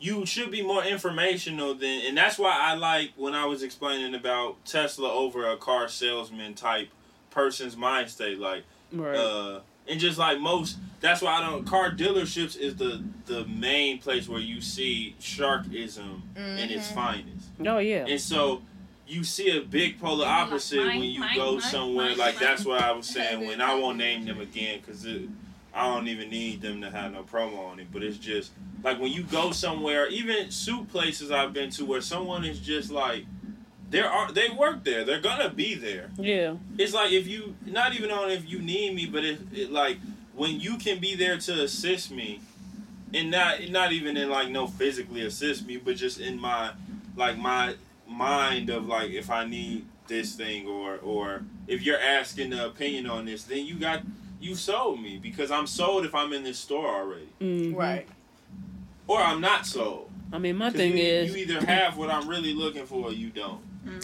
You 0.00 0.24
should 0.24 0.50
be 0.50 0.62
more 0.62 0.82
informational 0.82 1.74
than, 1.74 2.00
and 2.06 2.16
that's 2.16 2.38
why 2.38 2.58
I 2.58 2.74
like 2.74 3.10
when 3.16 3.34
I 3.34 3.44
was 3.44 3.62
explaining 3.62 4.14
about 4.14 4.64
Tesla 4.64 5.12
over 5.12 5.46
a 5.46 5.56
car 5.58 5.88
salesman 5.88 6.54
type 6.54 6.88
person's 7.30 7.76
mind 7.76 8.08
state. 8.08 8.38
Like, 8.38 8.64
Right. 8.92 9.14
uh, 9.16 9.60
and 9.86 10.00
just 10.00 10.18
like 10.18 10.40
most, 10.40 10.78
that's 11.00 11.20
why 11.20 11.34
I 11.34 11.40
don't. 11.50 11.66
Car 11.66 11.90
dealerships 11.90 12.56
is 12.56 12.76
the 12.76 13.02
the 13.26 13.44
main 13.46 13.98
place 13.98 14.26
where 14.28 14.40
you 14.40 14.60
see 14.62 15.14
sharkism 15.20 16.22
in 16.36 16.70
its 16.70 16.88
Mhm. 16.88 16.94
finest. 16.94 17.48
oh 17.66 17.78
yeah. 17.78 18.06
And 18.08 18.20
so 18.20 18.62
you 19.06 19.22
see 19.24 19.50
a 19.56 19.60
big 19.60 20.00
polar 20.00 20.24
Like, 20.24 20.42
opposite 20.46 20.78
mine, 20.86 20.98
when 21.00 21.10
you 21.10 21.20
mine, 21.20 21.36
go 21.36 21.52
mine, 21.52 21.60
somewhere. 21.60 22.08
mine, 22.10 22.18
like 22.18 22.34
mine. 22.36 22.44
that's 22.44 22.64
what 22.64 22.80
I 22.80 22.92
was 22.92 23.06
saying 23.06 23.40
when 23.46 23.60
I 23.60 23.74
won't 23.74 23.98
name 23.98 24.24
them 24.24 24.40
again 24.40 24.80
because 24.80 25.04
I 25.74 25.86
don't 25.86 26.08
even 26.08 26.30
need 26.30 26.60
them 26.60 26.80
to 26.82 26.90
have 26.90 27.12
no 27.12 27.22
promo 27.22 27.70
on 27.70 27.80
it. 27.80 27.88
But 27.92 28.02
it's 28.02 28.18
just 28.18 28.52
like 28.82 29.00
when 29.00 29.12
you 29.12 29.22
go 29.22 29.52
somewhere, 29.52 30.08
even 30.08 30.50
soup 30.50 30.90
places 30.90 31.30
I've 31.30 31.52
been 31.52 31.70
to 31.70 31.84
where 31.84 32.00
someone 32.00 32.44
is 32.44 32.60
just 32.60 32.90
like. 32.90 33.26
There 33.90 34.08
are 34.08 34.30
they 34.30 34.48
work 34.50 34.84
there. 34.84 35.04
They're 35.04 35.20
gonna 35.20 35.50
be 35.50 35.74
there. 35.74 36.10
Yeah. 36.16 36.54
It's 36.78 36.94
like 36.94 37.10
if 37.10 37.26
you 37.26 37.56
not 37.66 37.92
even 37.92 38.12
on 38.12 38.30
if 38.30 38.48
you 38.48 38.60
need 38.60 38.94
me, 38.94 39.06
but 39.06 39.24
if 39.24 39.40
it, 39.52 39.72
like 39.72 39.98
when 40.32 40.60
you 40.60 40.76
can 40.76 41.00
be 41.00 41.16
there 41.16 41.38
to 41.38 41.64
assist 41.64 42.12
me, 42.12 42.40
and 43.12 43.30
not 43.32 43.68
not 43.68 43.92
even 43.92 44.16
in 44.16 44.30
like 44.30 44.48
no 44.48 44.68
physically 44.68 45.22
assist 45.26 45.66
me, 45.66 45.76
but 45.76 45.96
just 45.96 46.20
in 46.20 46.40
my 46.40 46.70
like 47.16 47.36
my 47.36 47.74
mind 48.06 48.70
of 48.70 48.86
like 48.86 49.10
if 49.10 49.30
I 49.30 49.44
need 49.44 49.86
this 50.06 50.34
thing 50.34 50.66
or 50.66 50.96
or 50.98 51.42
if 51.66 51.82
you're 51.82 52.00
asking 52.00 52.50
the 52.50 52.66
opinion 52.66 53.06
on 53.06 53.24
this, 53.24 53.44
then 53.44 53.66
you 53.66 53.74
got 53.74 54.02
you 54.40 54.54
sold 54.54 55.00
me 55.00 55.18
because 55.18 55.50
I'm 55.50 55.66
sold 55.66 56.04
if 56.04 56.14
I'm 56.14 56.32
in 56.32 56.42
this 56.44 56.58
store 56.58 56.86
already, 56.88 57.28
Mhm. 57.40 57.76
Right. 57.76 58.06
or 59.06 59.20
I'm 59.20 59.40
not 59.40 59.66
sold. 59.66 60.10
I 60.32 60.38
mean, 60.38 60.56
my 60.56 60.70
thing 60.70 60.96
you, 60.96 61.02
is, 61.04 61.30
you 61.34 61.42
either 61.42 61.64
have 61.66 61.96
what 61.96 62.08
I'm 62.10 62.28
really 62.28 62.54
looking 62.54 62.86
for, 62.86 63.06
or 63.08 63.12
you 63.12 63.30
don't. 63.30 63.60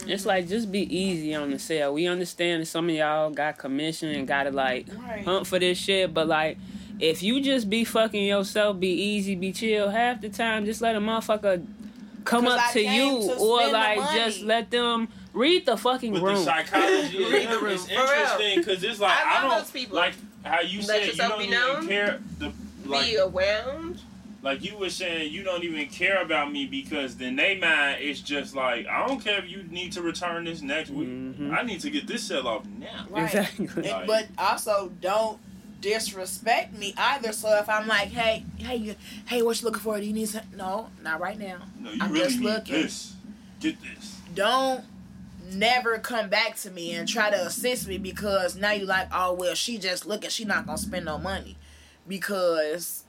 it's 0.07 0.25
like 0.25 0.47
just 0.47 0.71
be 0.71 0.81
easy 0.95 1.33
on 1.35 1.51
the 1.51 1.59
sale. 1.59 1.93
We 1.93 2.07
understand 2.07 2.61
that 2.61 2.65
some 2.65 2.89
of 2.89 2.95
y'all 2.95 3.29
got 3.29 3.57
commission 3.57 4.09
and 4.09 4.27
gotta 4.27 4.51
like 4.51 4.87
Right. 5.07 5.23
hunt 5.23 5.47
for 5.47 5.59
this 5.59 5.77
shit, 5.77 6.13
but 6.13 6.27
like. 6.27 6.57
If 6.99 7.21
you 7.21 7.41
just 7.41 7.69
be 7.69 7.83
fucking 7.83 8.25
yourself, 8.25 8.79
be 8.79 8.89
easy, 8.89 9.35
be 9.35 9.53
chill, 9.53 9.89
half 9.91 10.19
the 10.19 10.29
time, 10.29 10.65
just 10.65 10.81
let 10.81 10.95
a 10.95 10.99
motherfucker 10.99 11.63
come 12.23 12.47
up 12.47 12.59
I 12.59 12.71
to 12.73 12.81
you, 12.81 13.21
to 13.21 13.35
or 13.35 13.67
like 13.67 13.99
just 14.15 14.41
let 14.41 14.71
them 14.71 15.07
read 15.31 15.67
the 15.67 15.77
fucking 15.77 16.13
But 16.13 16.23
room. 16.23 16.35
the 16.37 16.43
psychology 16.43 17.17
is 17.23 17.31
Read 17.31 17.49
the 17.51 17.59
room, 17.59 17.73
it's 17.73 17.87
interesting 17.87 18.57
because 18.61 18.83
it's 18.83 18.99
like 18.99 19.15
I 19.15 19.37
I, 19.37 19.41
don't 19.47 19.59
those 19.59 19.69
people. 19.69 19.95
like 19.95 20.15
how 20.47 20.61
you 20.61 20.79
Let 20.79 20.87
said 20.87 21.01
you 21.01 21.07
yourself 21.07 21.29
don't 21.31 21.39
be 21.39 21.45
even 21.45 21.59
known. 21.59 21.87
care. 21.87 22.19
The 22.39 22.51
like 22.85 23.05
Be 23.07 23.17
around. 23.17 24.01
like 24.41 24.63
you 24.63 24.77
were 24.77 24.89
saying 24.89 25.31
you 25.33 25.43
don't 25.43 25.63
even 25.63 25.87
care 25.87 26.21
about 26.21 26.51
me 26.51 26.65
because 26.65 27.17
then 27.17 27.35
they 27.35 27.57
mind 27.59 27.97
it's 28.01 28.19
just 28.21 28.55
like 28.55 28.87
I 28.87 29.05
don't 29.07 29.19
care 29.23 29.39
if 29.39 29.49
you 29.49 29.63
need 29.63 29.91
to 29.93 30.01
return 30.01 30.45
this 30.45 30.61
next 30.61 30.89
week. 30.89 31.09
Mhm. 31.09 31.51
I 31.57 31.63
need 31.63 31.81
to 31.81 31.89
get 31.89 32.07
this 32.07 32.23
sell 32.23 32.47
off 32.47 32.65
now. 32.79 33.05
Right. 33.09 33.25
Exactly. 33.35 33.89
And- 33.89 34.07
but 34.07 34.27
also 34.37 34.91
don't 35.01 35.39
disrespect 35.81 36.73
me 36.77 36.93
either. 36.97 37.31
So 37.33 37.55
if 37.59 37.69
I'm 37.69 37.87
like, 37.87 38.09
hey, 38.09 38.43
hey, 38.57 38.75
you, 38.77 38.95
hey, 39.27 39.41
what 39.41 39.59
you 39.61 39.65
looking 39.65 39.81
for? 39.81 39.99
Do 39.99 40.05
you 40.05 40.13
need 40.13 40.27
some? 40.29 40.41
No, 40.55 40.89
not 41.03 41.19
right 41.19 41.37
now. 41.37 41.57
No, 41.79 41.91
you 41.91 41.99
I'm 42.01 42.11
really 42.11 42.25
just 42.25 42.39
need 42.39 42.45
looking. 42.45 42.73
this. 42.73 43.13
Get 43.59 43.77
this. 43.81 44.19
Don't 44.33 44.83
never 45.53 45.97
come 45.99 46.29
back 46.29 46.55
to 46.57 46.71
me 46.71 46.93
and 46.93 47.07
try 47.07 47.29
to 47.29 47.45
assist 47.45 47.87
me 47.87 47.97
because 47.97 48.55
now 48.55 48.71
you 48.71 48.85
like, 48.85 49.07
oh 49.13 49.33
well, 49.33 49.55
she 49.55 49.77
just 49.77 50.05
looking. 50.05 50.29
She 50.29 50.45
not 50.45 50.65
gonna 50.65 50.77
spend 50.77 51.05
no 51.05 51.17
money 51.17 51.57
because 52.07 53.03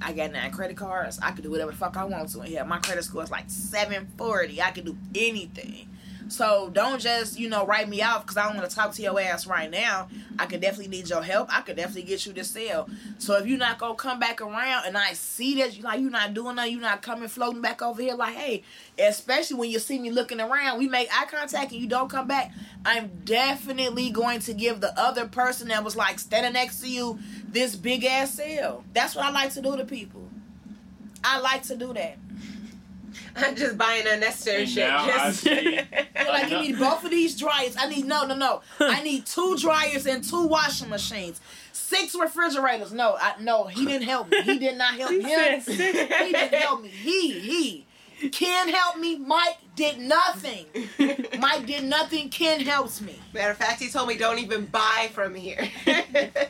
I 0.00 0.12
got 0.12 0.32
nine 0.32 0.52
credit 0.52 0.76
cards. 0.76 1.18
I 1.22 1.32
can 1.32 1.42
do 1.42 1.50
whatever 1.50 1.70
the 1.70 1.76
fuck 1.76 1.96
I 1.96 2.04
want 2.04 2.30
to. 2.30 2.40
And 2.40 2.50
yeah, 2.50 2.62
my 2.64 2.78
credit 2.78 3.04
score 3.04 3.22
is 3.22 3.30
like 3.30 3.48
seven 3.48 4.06
forty. 4.16 4.60
I 4.62 4.70
can 4.70 4.84
do 4.84 4.96
anything. 5.14 5.88
So 6.28 6.70
don't 6.72 7.00
just 7.00 7.38
you 7.38 7.48
know 7.48 7.66
write 7.66 7.88
me 7.88 8.02
off 8.02 8.22
because 8.22 8.36
I 8.36 8.46
don't 8.46 8.56
want 8.56 8.68
to 8.68 8.74
talk 8.74 8.92
to 8.94 9.02
your 9.02 9.20
ass 9.20 9.46
right 9.46 9.70
now. 9.70 10.08
I 10.38 10.46
could 10.46 10.60
definitely 10.60 10.88
need 10.88 11.08
your 11.08 11.22
help. 11.22 11.48
I 11.54 11.60
could 11.60 11.76
definitely 11.76 12.02
get 12.02 12.26
you 12.26 12.32
to 12.32 12.44
sell. 12.44 12.88
So 13.18 13.36
if 13.36 13.46
you're 13.46 13.58
not 13.58 13.78
gonna 13.78 13.94
come 13.94 14.18
back 14.18 14.40
around 14.40 14.86
and 14.86 14.96
I 14.96 15.12
see 15.12 15.56
that 15.60 15.76
you 15.76 15.82
like 15.82 16.00
you're 16.00 16.10
not 16.10 16.34
doing 16.34 16.56
that, 16.56 16.70
you're 16.70 16.80
not 16.80 17.02
coming 17.02 17.28
floating 17.28 17.60
back 17.60 17.82
over 17.82 18.00
here 18.00 18.14
like, 18.14 18.34
hey, 18.34 18.62
especially 18.98 19.56
when 19.56 19.70
you 19.70 19.78
see 19.78 19.98
me 19.98 20.10
looking 20.10 20.40
around, 20.40 20.78
we 20.78 20.88
make 20.88 21.08
eye 21.12 21.26
contact 21.26 21.72
and 21.72 21.80
you 21.80 21.88
don't 21.88 22.08
come 22.08 22.26
back. 22.26 22.52
I'm 22.84 23.10
definitely 23.24 24.10
going 24.10 24.40
to 24.40 24.54
give 24.54 24.80
the 24.80 24.98
other 24.98 25.26
person 25.26 25.68
that 25.68 25.84
was 25.84 25.96
like 25.96 26.18
standing 26.18 26.52
next 26.52 26.80
to 26.80 26.88
you 26.88 27.18
this 27.48 27.76
big 27.76 28.04
ass 28.04 28.34
sale. 28.34 28.84
That's 28.92 29.14
what 29.14 29.24
I 29.24 29.30
like 29.30 29.52
to 29.54 29.62
do 29.62 29.76
to 29.76 29.84
people. 29.84 30.28
I 31.22 31.40
like 31.40 31.62
to 31.64 31.76
do 31.76 31.92
that. 31.94 32.18
I'm 33.36 33.54
just 33.62 33.76
buying 33.78 34.06
unnecessary 34.06 34.62
And 34.62 34.70
shit. 34.70 34.88
now 34.88 35.04
I 35.04 35.06
Just- 35.28 35.40
see- 35.40 35.80
like, 36.28 36.50
you 36.50 36.58
need 36.60 36.76
uh, 36.76 36.90
both 36.90 37.04
of 37.04 37.10
these 37.10 37.38
dryers. 37.38 37.76
I 37.78 37.88
need 37.88 38.04
no, 38.06 38.26
no, 38.26 38.34
no. 38.34 38.60
I 38.80 39.02
need 39.02 39.26
two 39.26 39.56
dryers 39.56 40.06
and 40.06 40.22
two 40.24 40.46
washing 40.46 40.88
machines. 40.88 41.40
Six 41.72 42.14
refrigerators. 42.14 42.92
No, 42.92 43.16
I 43.20 43.34
no. 43.40 43.64
He 43.64 43.84
didn't 43.84 44.08
help 44.08 44.30
me. 44.30 44.42
He 44.42 44.58
did 44.58 44.76
not 44.78 44.94
help 44.94 45.10
He 45.10 45.18
me. 45.18 45.24
He 45.24 46.32
didn't 46.32 46.54
help 46.54 46.82
me. 46.82 46.88
He 46.88 47.38
he. 47.40 47.86
Ken 48.30 48.68
helped 48.68 48.98
me. 48.98 49.18
Mike 49.18 49.58
did 49.76 49.98
nothing. 49.98 50.64
Mike 51.38 51.66
did 51.66 51.84
nothing. 51.84 52.30
Ken 52.30 52.60
helps 52.60 53.00
me. 53.00 53.18
Matter 53.34 53.50
of 53.50 53.56
fact, 53.58 53.82
he 53.82 53.90
told 53.90 54.08
me 54.08 54.16
don't 54.16 54.38
even 54.38 54.66
buy 54.66 55.10
from 55.12 55.34
here. 55.34 55.68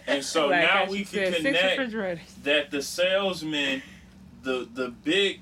And 0.07 0.23
so 0.24 0.49
Like 0.49 0.62
now 0.62 0.85
we 0.89 1.05
can 1.05 1.32
connect 1.32 2.45
that 2.45 2.70
the 2.70 2.82
salesman, 2.82 3.82
the 4.43 4.69
the 4.73 4.91
big, 4.91 5.41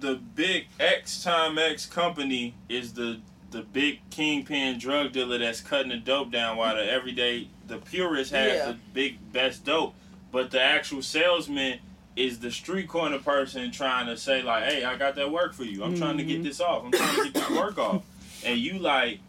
the 0.00 0.14
big 0.16 0.66
X 0.78 1.22
time 1.22 1.58
X 1.58 1.86
company 1.86 2.54
is 2.68 2.92
the 2.94 3.20
the 3.50 3.62
big 3.62 3.98
kingpin 4.10 4.78
drug 4.78 5.12
dealer 5.12 5.38
that's 5.38 5.62
cutting 5.62 5.88
the 5.88 5.96
dope 5.96 6.30
down, 6.30 6.56
while 6.58 6.76
the 6.76 6.90
everyday 6.90 7.48
the 7.66 7.78
purist 7.78 8.30
has 8.32 8.52
Yeah. 8.52 8.66
the 8.72 8.78
big 8.92 9.32
best 9.32 9.64
dope, 9.64 9.94
but 10.30 10.50
the 10.50 10.60
actual 10.60 11.00
salesman 11.02 11.78
is 12.14 12.40
the 12.40 12.50
street 12.50 12.88
corner 12.88 13.18
person 13.18 13.70
trying 13.70 14.06
to 14.06 14.16
say 14.16 14.42
like, 14.42 14.64
hey, 14.64 14.84
I 14.84 14.96
got 14.96 15.14
that 15.14 15.30
work 15.30 15.54
for 15.54 15.64
you. 15.64 15.82
I'm 15.84 15.96
trying 15.96 16.18
to 16.18 16.24
get 16.24 16.40
Mhm. 16.40 16.44
this 16.44 16.60
off. 16.60 16.84
I'm 16.84 16.90
trying 16.92 17.16
to 17.16 17.24
get 17.24 17.34
this 17.34 17.50
work 17.50 17.78
off, 17.78 18.02
and 18.44 18.58
you 18.58 18.78
like, 18.78 19.20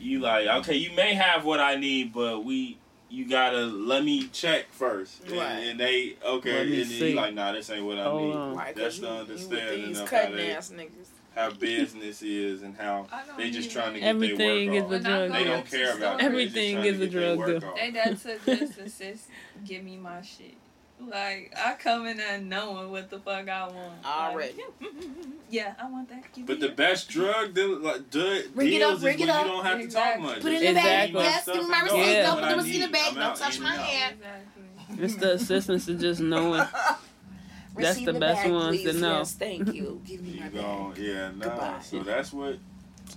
you 0.00 0.18
like, 0.20 0.46
okay, 0.46 0.74
you 0.76 0.90
may 0.96 1.14
have 1.14 1.44
what 1.44 1.60
I 1.60 1.76
need, 1.76 2.12
but 2.12 2.44
we 2.44 2.78
you 3.10 3.26
gotta 3.28 3.64
let 3.64 4.04
me 4.04 4.28
check 4.28 4.70
first, 4.70 5.22
and, 5.24 5.32
Right. 5.32 5.44
and 5.50 5.80
they 5.80 6.16
okay, 6.24 6.62
and 6.62 6.72
then 6.72 6.84
see. 6.86 7.10
you 7.10 7.16
like, 7.16 7.34
nah, 7.34 7.52
this 7.52 7.70
ain't 7.70 7.84
what 7.84 7.98
I 7.98 8.04
Hold 8.04 8.22
need. 8.22 8.34
on. 8.36 8.54
Right, 8.56 8.74
That's 8.76 8.98
'cause 8.98 9.00
the 9.00 9.06
you- 9.06 9.12
you 9.14 9.20
understanding 9.20 9.96
of 9.96 10.10
how 10.10 10.30
they 10.30 10.48
niggas. 10.48 11.08
how 11.34 11.50
business 11.50 12.22
is 12.22 12.62
and 12.62 12.76
how 12.76 13.06
they 13.36 13.50
just 13.50 13.70
trying 13.70 13.94
to 13.94 14.00
get 14.00 14.06
Everything 14.08 14.70
their 14.72 14.82
is 14.82 14.90
work 14.90 14.92
a 14.92 14.96
off. 14.96 15.02
When 15.04 15.28
drug. 15.30 15.32
They 15.32 15.44
don't 15.44 15.70
care 15.70 15.96
about 15.96 16.18
stores, 16.20 16.32
it. 16.34 16.34
They 16.34 16.44
just 16.44 16.56
Everything 16.56 16.84
is 16.84 17.00
a 17.00 17.06
drug 17.08 17.38
work 17.38 17.60
deal. 17.60 17.70
off. 17.70 17.76
They 17.76 17.90
that 17.92 18.20
took 18.22 18.44
this 18.44 18.76
to 18.76 18.88
sis, 18.90 19.28
give 19.64 19.84
me 19.84 19.96
my 19.96 20.20
shit. 20.22 20.54
Like 21.00 21.54
I 21.56 21.74
come 21.74 22.06
in 22.06 22.16
there 22.16 22.38
knowing 22.38 22.90
what 22.90 23.08
the 23.08 23.18
fuck 23.20 23.48
I 23.48 23.68
want. 23.68 24.04
Already. 24.04 24.54
Like, 24.80 24.92
mm, 24.92 25.00
mm, 25.00 25.14
mm, 25.24 25.30
yeah, 25.48 25.74
I 25.80 25.88
want 25.90 26.08
that. 26.10 26.24
Give 26.34 26.44
But 26.46 26.60
the 26.60 26.66
that. 26.68 26.76
best 26.76 27.08
drug 27.08 27.54
deal, 27.54 27.78
like, 27.78 28.10
du- 28.10 28.42
Ring 28.54 28.66
it 28.68 28.70
deals 28.78 28.92
up, 28.92 28.98
is 28.98 29.04
ring 29.04 29.18
when 29.20 29.28
it 29.28 29.32
up. 29.34 29.46
you 29.46 29.52
don't 29.52 29.64
have 29.64 29.78
to 29.78 29.84
talk 29.84 29.84
Exactly. 29.84 30.22
much. 30.26 30.40
Put 30.40 30.52
it 30.52 30.54
Just 30.54 30.64
in 30.64 30.74
the 30.74 30.80
bag. 30.80 31.12
Yes, 31.14 31.46
give 31.46 31.54
me 31.56 31.68
my 31.70 31.80
receipt. 31.82 32.12
Yeah. 32.12 32.22
Don't 32.24 32.40
put 32.40 32.48
the 32.50 32.56
receipt 32.56 32.74
in 32.74 32.80
the 32.82 32.88
bag. 32.88 33.08
I'm 33.08 33.14
Don't 33.14 33.36
touch 33.36 33.60
my 33.60 33.74
hand. 33.76 34.16
Exactly. 34.18 35.04
It's 35.04 35.14
the 35.16 35.32
assistance 35.34 35.88
of 35.88 36.00
just 36.00 36.20
knowing. 36.20 36.64
That's 37.76 37.90
Receipt 37.96 38.04
the 38.06 38.08
in 38.10 38.14
the 38.14 38.20
best 38.20 38.42
bag, 38.42 38.52
ones 38.52 38.76
to 38.82 38.82
please. 38.90 39.00
know. 39.00 39.18
Yes, 39.18 39.32
thank 39.34 39.72
you. 39.72 40.00
Give 40.06 40.20
me 40.20 40.30
You 40.30 40.40
my 40.40 40.48
go, 40.48 40.88
bag. 40.94 40.98
yeah, 40.98 41.30
nah. 41.30 41.44
Goodbye. 41.44 41.78
So 41.82 42.02
that's 42.02 42.32
what, 42.32 42.58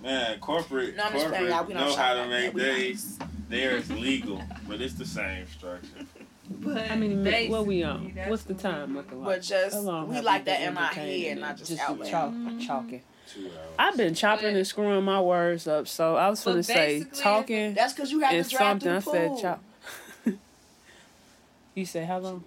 man, 0.04 0.40
corporate, 0.40 0.96
No, 0.96 1.04
I'm 1.06 1.12
corporate. 1.14 1.42
We 1.42 1.48
don't 1.50 1.70
know 1.74 1.96
how 1.96 2.14
to 2.14 2.28
make 2.28 2.46
that. 2.46 2.54
We 2.54 2.62
theirs. 2.62 3.20
nice. 3.20 3.30
Theirs 3.50 3.92
legal, 3.92 4.40
but 4.68 4.80
it's 4.80 4.94
the 4.94 5.06
same 5.06 5.48
structure. 5.48 6.06
But 6.50 6.88
How 6.88 6.96
many 6.96 7.14
minutes? 7.16 7.50
What 7.50 7.66
we 7.66 7.84
on? 7.84 8.12
What's 8.28 8.44
the 8.44 8.54
time 8.54 8.90
we- 8.92 8.96
looking 8.98 9.20
like? 9.24 9.26
But 9.38 9.42
just 9.42 9.76
How 9.76 9.82
long 9.82 10.10
we 10.10 10.20
like 10.22 10.46
that 10.46 10.62
in 10.62 10.78
our 10.78 10.84
entertaining 10.86 11.22
head, 11.24 11.32
and 11.34 11.42
not 11.42 11.58
just 11.58 11.72
just 11.72 11.82
out 11.90 12.06
chalk. 12.06 12.32
Mhm. 12.32 12.66
chalking. 12.68 13.02
I've 13.80 13.96
been 13.96 14.14
chopping 14.14 14.48
But- 14.52 14.56
and 14.58 14.68
screwing 14.68 15.04
my 15.06 15.22
words 15.22 15.68
up, 15.68 15.88
so 15.88 16.18
I 16.18 16.30
was 16.30 16.44
But 16.44 16.52
gonna 16.52 16.64
say 16.64 17.04
talking 17.14 17.74
That's 17.74 17.94
because 17.94 18.12
you 18.12 18.20
have 18.20 18.34
and 18.34 18.44
to 18.44 18.50
drive 18.50 18.82
something. 18.82 19.02
through 19.02 19.12
I 19.12 19.14
said 19.18 19.28
pool. 19.30 19.42
chop. 19.42 19.64
you 21.76 21.86
say 21.86 22.04
how 22.06 22.18
long? 22.18 22.44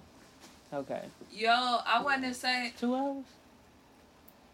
Okay, 0.72 1.02
Yo, 1.32 1.50
I 1.50 2.02
want 2.02 2.22
to 2.24 2.34
say 2.34 2.72
two 2.78 2.94
hours. 2.94 3.24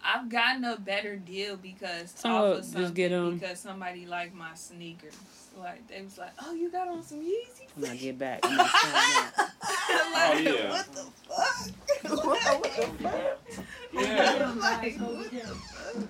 I've 0.05 0.29
gotten 0.29 0.65
a 0.65 0.77
better 0.79 1.17
deal 1.17 1.57
because 1.57 2.13
So, 2.15 2.29
off 2.31 2.45
of 2.45 2.57
just 2.61 2.73
something 2.73 2.95
get 2.95 3.13
'em- 3.13 3.39
because 3.39 3.59
somebody 3.61 4.07
liked 4.07 4.35
my 4.35 4.55
sneakers. 4.55 5.15
Like 5.61 5.87
they 5.89 6.03
was 6.03 6.19
like, 6.19 6.31
"Oh, 6.43 6.53
you 6.55 6.71
got 6.71 6.89
on 6.89 7.03
some 7.03 7.21
Yeezys?" 7.21 7.69
When 7.77 7.91
I 7.91 7.97
get 7.97 8.19
back, 8.19 8.41
I'm 8.45 8.57
gonna 8.57 8.69
find 8.69 8.95
out. 9.39 9.47
Oh, 9.93 10.39
yeah. 10.39 10.71
What 10.71 10.87
the 10.93 11.05
fuck? 11.29 12.25
what 12.25 12.63
the 12.63 12.87
fuck? 13.03 13.65
Yeah. 13.93 14.53
Like, 14.57 14.97
what 14.99 15.31
the 15.31 15.39
fuck? 15.41 16.09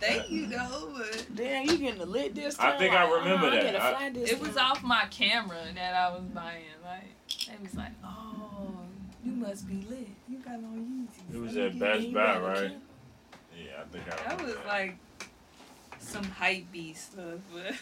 Thank 0.00 0.30
you 0.30 0.46
though, 0.46 0.92
but 0.96 1.26
Damn, 1.34 1.66
you 1.66 1.76
getting 1.78 1.98
the 2.00 2.06
lit 2.06 2.34
discount? 2.34 2.74
I 2.74 2.78
think 2.78 2.94
I 2.94 3.04
Like, 3.04 3.22
remember 3.22 3.46
uh, 3.46 3.50
that. 3.50 3.62
get 3.62 3.74
a 3.74 3.82
I- 3.84 3.90
fly 3.92 4.06
it 4.06 4.14
discount. 4.14 4.42
was 4.42 4.56
off 4.56 4.82
my 4.82 5.04
camera 5.10 5.58
that 5.74 5.94
I 5.94 6.10
was 6.10 6.22
buying. 6.34 6.64
Like 6.84 7.46
they 7.46 7.62
was 7.62 7.74
like, 7.74 7.92
"Oh, 8.04 8.72
you 9.24 9.32
must 9.32 9.68
be 9.68 9.84
lit. 9.88 10.08
You 10.28 10.38
got 10.38 10.54
on 10.54 11.08
Yeezys." 11.30 11.34
It 11.34 11.40
was 11.40 11.56
at 11.56 11.74
me 11.74 11.80
Best 11.80 12.12
Buy, 12.14 12.38
right? 12.38 12.76
Yeah, 13.56 13.82
I 13.82 13.84
think 13.92 14.04
I 14.12 14.28
That 14.28 14.42
was 14.42 14.54
that. 14.54 14.66
like 14.66 14.96
some 15.98 16.24
hype 16.24 16.70
beast 16.72 17.12
stuff, 17.12 17.38
but 17.52 17.74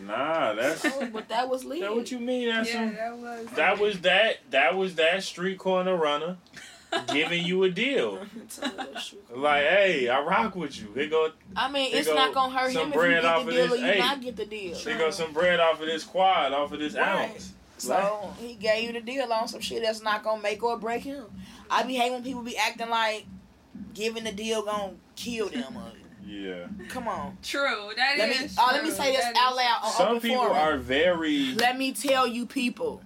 Nah, 0.00 0.52
that's 0.54 0.84
Oh, 0.84 1.08
but 1.12 1.28
that 1.28 1.48
was 1.48 1.64
lit. 1.64 1.80
that 1.80 1.94
what 1.94 2.10
you 2.10 2.18
mean? 2.18 2.48
That's 2.48 2.68
yeah, 2.68 2.74
some, 2.86 2.94
that 2.94 3.16
was. 3.18 3.46
that 3.56 3.78
was 3.78 4.00
that 4.02 4.36
that 4.50 4.76
was 4.76 4.94
that 4.96 5.22
street 5.22 5.58
corner 5.58 5.96
runner 5.96 6.36
giving 7.08 7.44
you 7.44 7.62
a 7.64 7.70
deal. 7.70 8.20
Like, 9.34 9.64
hey, 9.64 10.08
I 10.08 10.20
rock 10.22 10.54
with 10.56 10.80
you. 10.80 10.92
Here 10.94 11.08
go 11.08 11.30
I 11.54 11.70
mean, 11.70 11.90
it's 11.92 12.08
go 12.08 12.14
not 12.14 12.32
gonna 12.32 12.56
hurt 12.56 12.72
some 12.72 12.84
him 12.84 12.88
if 12.88 12.94
you 12.94 13.00
bread 13.00 13.22
get 13.22 13.24
off 13.24 13.44
the 13.44 13.50
deal 13.52 13.68
this 13.68 13.72
or 13.72 13.76
you 13.76 13.86
eight. 13.92 13.98
not 13.98 14.20
get 14.22 14.36
the 14.36 14.46
deal. 14.46 14.76
here 14.76 14.98
go 14.98 15.10
some 15.10 15.32
bread 15.32 15.60
off 15.60 15.80
of 15.80 15.86
this 15.86 16.04
quad, 16.04 16.52
off 16.52 16.72
of 16.72 16.78
this 16.78 16.94
Right. 16.94 17.30
ounce. 17.30 17.52
So 17.78 18.32
he 18.38 18.54
gave 18.54 18.84
you 18.84 18.92
the 18.92 19.00
deal 19.00 19.30
on 19.32 19.46
some 19.48 19.60
shit 19.60 19.82
that's 19.82 20.02
not 20.02 20.22
gonna 20.22 20.40
make 20.42 20.62
or 20.62 20.78
break 20.78 21.02
him. 21.02 21.24
I 21.70 21.82
be 21.82 21.94
hating 21.96 22.12
when 22.14 22.22
people 22.22 22.42
be 22.42 22.56
acting 22.56 22.88
like 22.88 23.26
giving 23.92 24.24
the 24.24 24.32
deal 24.32 24.62
gonna 24.64 24.94
kill 25.16 25.48
them. 25.48 25.76
Or, 26.26 26.30
Yeah. 26.30 26.66
come 26.88 27.08
on. 27.08 27.36
True. 27.42 27.90
That 27.96 28.18
Let 28.18 28.28
me 28.30 28.44
is 28.46 28.56
oh, 28.58 28.68
let 28.72 28.82
me 28.84 28.90
say 28.90 29.12
this 29.12 29.22
That 29.24 29.34
out 29.36 29.56
loud 29.56 29.78
on 29.82 29.84
uh, 29.84 29.86
uh, 29.86 29.90
Some 29.90 30.08
open 30.08 30.20
people 30.20 30.36
forum. 30.44 30.56
are 30.56 30.76
very 30.76 31.54
Let 31.54 31.78
me 31.78 31.92
tell 31.92 32.26
you, 32.26 32.46
people. 32.46 33.02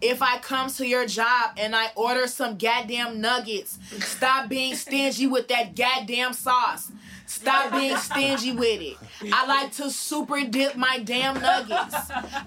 If 0.00 0.20
I 0.20 0.38
come 0.38 0.68
to 0.70 0.86
your 0.86 1.06
job 1.06 1.52
and 1.56 1.76
I 1.76 1.90
order 1.94 2.26
some 2.26 2.58
goddamn 2.58 3.20
nuggets, 3.20 3.78
stop 4.00 4.48
being 4.48 4.74
stingy 4.74 5.26
with 5.28 5.46
that 5.48 5.76
goddamn 5.76 6.32
sauce. 6.32 6.90
Stop 7.26 7.72
being 7.72 7.96
stingy 7.96 8.52
with 8.52 8.80
it. 8.80 8.96
I 9.32 9.46
like 9.46 9.72
to 9.74 9.90
super 9.90 10.44
dip 10.44 10.76
my 10.76 10.98
damn 10.98 11.40
nuggets. 11.40 11.94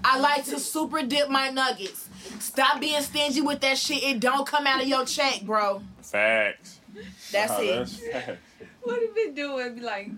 I 0.04 0.18
like 0.20 0.44
to 0.46 0.60
super 0.60 1.02
dip 1.02 1.28
my 1.30 1.48
nuggets. 1.50 2.08
Stop 2.40 2.78
being 2.80 3.00
stingy 3.02 3.40
with 3.40 3.60
that 3.62 3.78
shit. 3.78 4.02
It 4.02 4.20
don't 4.20 4.46
come 4.46 4.66
out 4.66 4.82
of 4.82 4.86
your 4.88 5.04
check, 5.06 5.40
bro. 5.42 5.82
facts. 6.02 6.80
That's 7.32 7.50
Nah, 7.52 7.58
it. 7.60 7.76
That's 7.78 7.96
facts. 8.26 8.40
What 8.86 9.00
have 9.02 9.16
it 9.16 9.34
do 9.34 9.58
it 9.58 9.74
be 9.74 9.80
like 9.82 10.10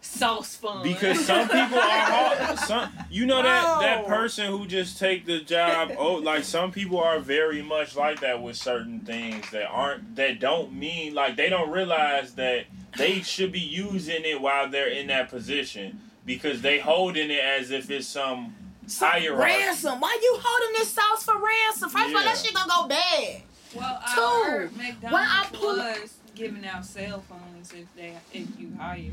sauce 0.00 0.54
fun? 0.56 0.82
Because 0.82 1.24
some 1.24 1.48
people 1.48 1.78
are 1.78 1.80
hard. 1.80 2.58
Some, 2.60 2.92
you 3.10 3.26
know 3.26 3.42
that 3.42 3.80
that 3.80 4.06
person 4.06 4.46
who 4.46 4.66
just 4.66 4.98
take 4.98 5.26
the 5.26 5.40
job. 5.40 5.92
Oh, 5.98 6.14
like 6.14 6.44
some 6.44 6.70
people 6.70 7.00
are 7.00 7.18
very 7.18 7.60
much 7.62 7.96
like 7.96 8.20
that 8.20 8.40
with 8.42 8.56
certain 8.56 9.00
things 9.00 9.50
that 9.50 9.66
aren't 9.68 10.14
that 10.16 10.38
don't 10.40 10.72
mean 10.72 11.14
like 11.14 11.36
they 11.36 11.48
don't 11.48 11.70
realize 11.70 12.34
that 12.36 12.66
they 12.96 13.20
should 13.22 13.50
be 13.50 13.58
using 13.60 14.22
it 14.24 14.40
while 14.40 14.68
they're 14.68 14.88
in 14.88 15.08
that 15.08 15.28
position 15.28 15.98
because 16.24 16.62
they 16.62 16.78
holding 16.78 17.30
it 17.30 17.40
as 17.42 17.70
if 17.72 17.90
it's 17.90 18.06
some 18.06 18.54
Some 18.86 19.10
higher 19.10 19.34
ransom. 19.34 19.98
Why 20.00 20.16
you 20.22 20.38
holding 20.40 20.78
this 20.78 20.90
sauce 20.92 21.24
for 21.24 21.34
ransom? 21.34 21.90
First 21.90 22.10
of 22.10 22.14
all, 22.14 22.22
Yeah. 22.22 22.28
that 22.32 22.36
shit 22.38 22.54
gonna 22.54 22.70
go 22.70 22.86
bad. 22.88 23.42
well, 23.74 24.00
I 24.06 24.14
Two. 24.14 24.50
heard 24.50 24.76
When 25.00 25.14
I 25.14 25.46
pull- 25.52 25.76
was 25.78 26.14
giving 26.34 26.64
out 26.66 26.84
cell 26.84 27.22
phones 27.28 27.40
if 27.72 27.86
they 27.96 28.12
if 28.32 28.48
you 28.58 28.70
hire. 28.78 29.10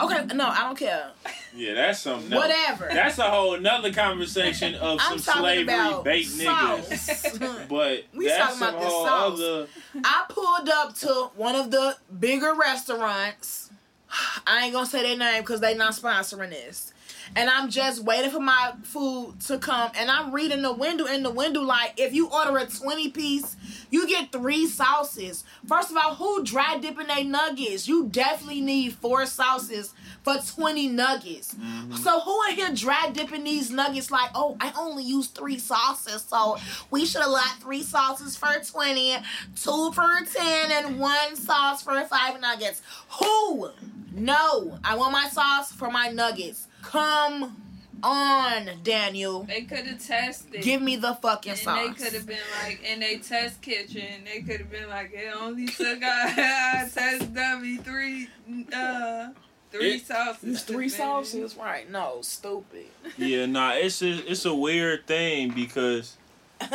Okay, 0.00 0.24
no, 0.34 0.48
I 0.48 0.60
don't 0.62 0.78
care. 0.78 1.10
Yeah, 1.54 1.74
that's 1.74 2.00
something. 2.00 2.32
else. 2.32 2.42
Whatever. 2.42 2.88
That's 2.92 3.18
a 3.18 3.30
whole 3.30 3.58
nother 3.60 3.92
conversation 3.92 4.74
of 4.74 4.98
I'm 5.02 5.18
some 5.18 5.40
slavery 5.40 5.66
bait 6.02 6.26
niggas. 6.26 7.68
But 7.68 8.04
We 8.14 8.26
that's 8.26 8.58
talking 8.58 8.58
about 8.58 8.72
some 8.72 8.80
the 8.80 8.86
whole 8.88 9.06
sauce. 9.06 9.40
other. 9.40 9.66
I 10.04 10.24
pulled 10.28 10.68
up 10.68 10.94
to 10.96 11.30
one 11.36 11.54
of 11.54 11.70
the 11.70 11.96
bigger 12.18 12.54
restaurants. 12.54 13.70
I 14.46 14.64
ain't 14.64 14.72
gonna 14.72 14.86
say 14.86 15.02
their 15.02 15.16
name 15.16 15.42
because 15.42 15.60
they 15.60 15.74
not 15.76 15.92
sponsoring 15.94 16.50
this. 16.50 16.92
And 17.36 17.48
I'm 17.48 17.70
just 17.70 18.02
waiting 18.02 18.30
for 18.30 18.40
my 18.40 18.72
food 18.82 19.40
to 19.46 19.58
come. 19.58 19.90
And 19.96 20.10
I'm 20.10 20.32
reading 20.32 20.62
the 20.62 20.72
window 20.72 21.06
in 21.06 21.22
the 21.22 21.30
window 21.30 21.62
like 21.62 21.94
if 21.96 22.14
you 22.14 22.28
order 22.30 22.56
a 22.58 22.66
20 22.66 23.10
piece, 23.10 23.56
you 23.90 24.06
get 24.06 24.32
three 24.32 24.66
sauces. 24.66 25.44
First 25.66 25.90
of 25.90 25.96
all, 25.96 26.14
who 26.14 26.44
dry 26.44 26.78
dipping 26.78 27.06
they 27.06 27.24
nuggets? 27.24 27.88
You 27.88 28.08
definitely 28.08 28.60
need 28.60 28.94
four 28.94 29.26
sauces 29.26 29.94
for 30.22 30.36
20 30.36 30.88
nuggets. 30.88 31.54
Mm-hmm. 31.54 31.94
So 31.96 32.20
who 32.20 32.42
in 32.50 32.56
here 32.56 32.74
dry 32.74 33.10
dipping 33.12 33.44
these 33.44 33.70
nuggets 33.70 34.10
like, 34.10 34.30
oh, 34.34 34.56
I 34.60 34.72
only 34.76 35.04
use 35.04 35.28
three 35.28 35.58
sauces, 35.58 36.22
so 36.22 36.58
we 36.90 37.06
should 37.06 37.22
have 37.22 37.30
got 37.30 37.60
three 37.60 37.82
sauces 37.82 38.36
for 38.36 38.48
20, 38.62 39.16
two 39.56 39.92
for 39.92 40.08
10, 40.32 40.72
and 40.72 40.98
one 40.98 41.36
sauce 41.36 41.82
for 41.82 42.00
five 42.04 42.40
nuggets. 42.40 42.82
Who? 43.20 43.70
No, 44.12 44.78
I 44.84 44.96
want 44.96 45.12
my 45.12 45.28
sauce 45.28 45.72
for 45.72 45.90
my 45.90 46.08
nuggets. 46.08 46.67
Come 46.82 47.56
on, 48.02 48.68
Daniel. 48.82 49.42
They 49.44 49.62
could 49.62 49.86
have 49.86 50.04
tested. 50.04 50.62
Give 50.62 50.80
me 50.80 50.96
the 50.96 51.14
fucking 51.14 51.56
sauce. 51.56 51.66
and 51.86 51.96
sauce. 51.96 51.98
they 51.98 52.04
could 52.04 52.14
have 52.14 52.26
been 52.26 52.38
like 52.64 52.82
in 52.82 53.02
a 53.02 53.18
test 53.18 53.60
kitchen. 53.60 54.24
They 54.24 54.40
could 54.42 54.60
have 54.60 54.70
been 54.70 54.88
like, 54.88 55.12
it 55.12 55.34
only 55.38 55.66
took 55.66 55.98
a 55.98 56.32
test 56.94 57.34
dummy 57.34 57.76
three, 57.78 58.28
uh, 58.74 59.28
three 59.72 59.94
It- 59.96 60.06
sauces. 60.06 60.44
Use 60.44 60.62
to 60.64 60.72
three 60.72 60.88
finish. 60.88 60.96
sauces, 61.06 61.56
right? 61.56 61.90
No, 61.90 62.18
stupid. 62.22 62.86
Yeah, 63.16 63.46
nah, 63.46 63.72
it's 63.72 64.00
a 64.02 64.10
it's 64.30 64.44
a 64.44 64.54
weird 64.54 65.06
thing 65.06 65.50
because 65.50 66.16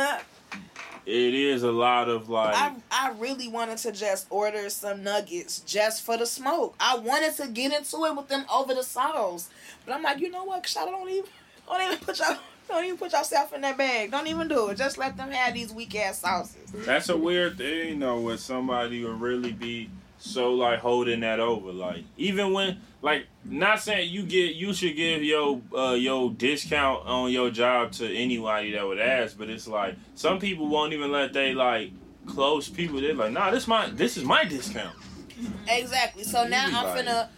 it 1.06 1.34
is 1.34 1.62
a 1.62 1.72
lot 1.72 2.08
of 2.08 2.28
like. 2.28 2.54
I 2.54 2.74
I 2.90 3.12
really 3.18 3.48
wanted 3.48 3.78
to 3.78 3.92
just 3.92 4.26
order 4.30 4.68
some 4.70 5.02
nuggets 5.02 5.60
just 5.60 6.04
for 6.04 6.16
the 6.16 6.26
smoke. 6.26 6.74
I 6.80 6.96
wanted 6.98 7.34
to 7.36 7.48
get 7.48 7.72
into 7.72 8.04
it 8.04 8.16
with 8.16 8.28
them 8.28 8.44
over 8.52 8.74
the 8.74 8.82
sauce, 8.82 9.50
but 9.84 9.94
I'm 9.94 10.02
like, 10.02 10.20
you 10.20 10.30
know 10.30 10.44
what? 10.44 10.66
Shut 10.66 10.88
don't 10.88 11.08
even 11.08 11.30
don't 11.66 11.82
even 11.82 11.98
put 11.98 12.18
your 12.18 12.38
don't 12.68 12.84
even 12.84 12.96
put 12.96 13.12
yourself 13.12 13.52
in 13.52 13.60
that 13.60 13.76
bag. 13.76 14.10
Don't 14.10 14.26
even 14.26 14.48
do 14.48 14.68
it. 14.68 14.78
Just 14.78 14.96
let 14.96 15.16
them 15.16 15.30
have 15.30 15.54
these 15.54 15.72
weak 15.72 15.94
ass 15.96 16.20
sauces. 16.20 16.70
That's 16.72 17.08
a 17.08 17.16
weird 17.16 17.58
thing, 17.58 17.88
you 17.88 17.96
know, 17.96 18.20
where 18.20 18.38
somebody 18.38 19.04
will 19.04 19.14
really 19.14 19.52
be 19.52 19.90
so 20.18 20.54
like 20.54 20.78
holding 20.80 21.20
that 21.20 21.40
over. 21.40 21.72
Like 21.72 22.04
even 22.16 22.52
when 22.52 22.80
like 23.04 23.26
not 23.44 23.80
saying 23.80 24.08
you 24.10 24.22
get 24.22 24.54
you 24.54 24.72
should 24.72 24.96
give 24.96 25.22
your 25.22 25.60
uh 25.76 25.92
your 25.92 26.30
discount 26.30 27.06
on 27.06 27.30
your 27.30 27.50
job 27.50 27.92
to 27.92 28.06
anybody 28.12 28.72
that 28.72 28.86
would 28.86 28.98
ask, 28.98 29.36
but 29.36 29.50
it's 29.50 29.68
like 29.68 29.94
some 30.14 30.38
people 30.38 30.66
won't 30.68 30.94
even 30.94 31.12
let 31.12 31.32
they 31.34 31.52
like 31.54 31.90
close 32.26 32.68
people. 32.68 33.00
They're 33.02 33.12
like, 33.14 33.32
nah, 33.32 33.50
this 33.50 33.68
my 33.68 33.90
this 33.90 34.16
is 34.16 34.24
my 34.24 34.44
discount. 34.44 34.96
Exactly. 35.68 36.24
So 36.24 36.48
now 36.48 36.64
I'm 36.66 36.86
Everybody. 36.98 37.08
finna 37.08 37.28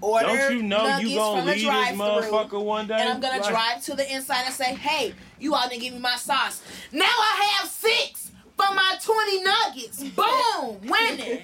order 0.00 0.26
Don't 0.26 0.56
you 0.56 0.62
know 0.62 0.98
you 0.98 1.14
gonna 1.16 1.36
from 1.38 1.46
the 1.46 1.52
leave 1.52 1.60
this 1.62 1.64
drive-through, 1.64 1.98
motherfucker 1.98 2.64
one 2.64 2.86
day? 2.88 2.94
and 2.98 3.08
I'm 3.08 3.20
gonna 3.20 3.40
Like, 3.40 3.48
drive 3.50 3.84
to 3.84 3.94
the 3.94 4.12
inside 4.12 4.42
and 4.46 4.54
say, 4.54 4.74
"Hey, 4.74 5.14
you 5.38 5.54
all 5.54 5.68
didn't 5.68 5.82
give 5.82 5.94
me 5.94 6.00
my 6.00 6.16
sauce. 6.16 6.62
Now 6.90 7.04
I 7.04 7.54
have 7.60 7.68
six 7.70 8.32
for 8.58 8.74
my 8.74 8.96
twenty 9.00 9.42
nuggets. 9.44 10.02
Boom, 10.02 10.80
winning." 10.90 11.42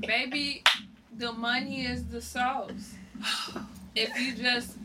Baby, 0.00 0.62
the 1.16 1.32
money 1.32 1.84
is 1.86 2.04
the 2.06 2.20
sauce. 2.20 2.94
If 3.94 4.10
you 4.20 4.34
just 4.34 4.76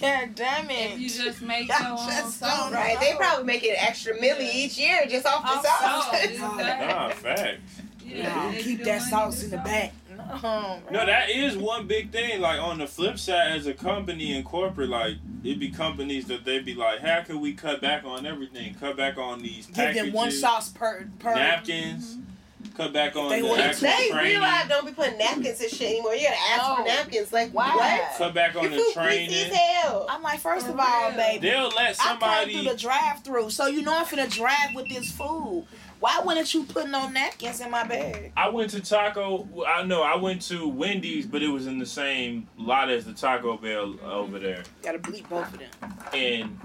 God 0.00 0.34
damn 0.34 0.70
it! 0.70 0.92
if 0.92 0.98
you 1.00 1.08
just 1.10 1.42
make 1.42 1.68
Y'all 1.80 1.80
your 1.82 1.90
own 1.92 2.06
just 2.08 2.40
don't 2.40 2.50
sauce. 2.50 2.72
right, 2.72 2.96
they 3.00 3.14
probably 3.16 3.44
make 3.44 3.64
an 3.64 3.74
extra 3.76 4.14
milli 4.16 4.52
each 4.54 4.78
year 4.78 5.04
just 5.08 5.26
off 5.26 5.42
the 5.42 5.48
Off 5.48 5.66
sauce. 5.66 6.36
sauce. 6.38 6.38
Nah, 6.38 7.08
facts. 7.10 7.82
Nah, 8.04 8.50
it's 8.50 8.64
keep 8.64 8.84
that 8.84 9.02
sauce 9.02 9.42
in 9.42 9.50
the 9.50 9.56
sauce. 9.56 9.66
back. 9.66 9.92
Oh, 10.32 10.78
no, 10.90 11.00
No, 11.00 11.06
that 11.06 11.30
is 11.30 11.56
one 11.56 11.86
big 11.88 12.12
thing. 12.12 12.40
Like 12.40 12.60
on 12.60 12.78
the 12.78 12.86
flip 12.86 13.18
side, 13.18 13.52
as 13.52 13.66
a 13.66 13.74
company 13.74 14.36
and 14.36 14.44
corporate, 14.44 14.90
like 14.90 15.14
it 15.42 15.58
be 15.58 15.70
companies 15.70 16.26
that 16.26 16.44
they 16.44 16.58
be 16.60 16.74
like, 16.74 17.00
how 17.00 17.22
can 17.22 17.40
we 17.40 17.52
cut 17.54 17.80
back 17.80 18.04
on 18.04 18.26
everything? 18.26 18.74
Cut 18.74 18.96
back 18.96 19.16
on 19.18 19.40
these 19.40 19.66
give 19.66 19.74
packages, 19.74 20.04
them 20.04 20.12
one 20.12 20.30
sauce 20.30 20.68
per 20.68 21.08
per. 21.18 21.34
napkins. 21.34 22.16
Mm-hmm. 22.16 22.29
Cut 22.76 22.92
back 22.92 23.14
on 23.16 23.28
They 23.28 23.40
the 23.42 23.46
want- 23.48 23.60
actual 23.60 23.88
They 23.88 24.08
training. 24.10 24.30
realize 24.32 24.68
don't 24.68 24.86
be 24.86 24.92
putting 24.92 25.18
napkins 25.18 25.60
and 25.60 25.70
shit 25.70 25.90
anymore. 25.90 26.14
You 26.14 26.22
gotta 26.28 26.36
ask 26.50 26.76
for 26.78 26.84
napkins. 26.84 27.32
Like 27.32 27.50
Why? 27.52 27.74
what? 27.76 28.18
Cut 28.18 28.34
back 28.34 28.56
on 28.56 28.62
Your 28.64 28.70
the 28.72 28.76
food 28.78 28.92
training. 28.94 29.52
hell. 29.52 30.06
I'm 30.08 30.22
like, 30.22 30.40
first 30.40 30.66
For 30.66 30.72
of 30.72 30.80
all, 30.80 31.08
real. 31.08 31.16
baby, 31.16 31.48
They'll 31.50 31.68
let 31.68 31.78
I 31.78 31.84
came 31.86 31.94
somebody. 31.94 32.54
through 32.54 32.70
the 32.72 32.76
drive-through, 32.78 33.50
so 33.50 33.66
you 33.66 33.82
know 33.82 33.96
I'm 33.98 34.04
finna 34.06 34.30
drive 34.30 34.74
with 34.74 34.88
this 34.88 35.10
food. 35.10 35.66
Why 35.98 36.18
wouldn't 36.24 36.54
you 36.54 36.64
put 36.64 36.88
no 36.88 37.08
napkins 37.10 37.60
in 37.60 37.70
my 37.70 37.84
bag? 37.84 38.32
I 38.34 38.48
went 38.48 38.70
to 38.70 38.80
Taco. 38.80 39.46
I 39.68 39.82
know 39.82 40.02
I 40.02 40.16
went 40.16 40.40
to 40.42 40.66
Wendy's, 40.66 41.26
but 41.26 41.42
it 41.42 41.48
was 41.48 41.66
in 41.66 41.78
the 41.78 41.84
same 41.84 42.48
lot 42.56 42.88
as 42.88 43.04
the 43.04 43.12
Taco 43.12 43.58
Bell 43.58 43.96
over 44.02 44.38
there, 44.38 44.62
Gotta 44.82 44.98
bleep 44.98 45.28
both 45.28 45.52
of 45.52 45.58
them. 45.58 45.68
and 46.14 46.58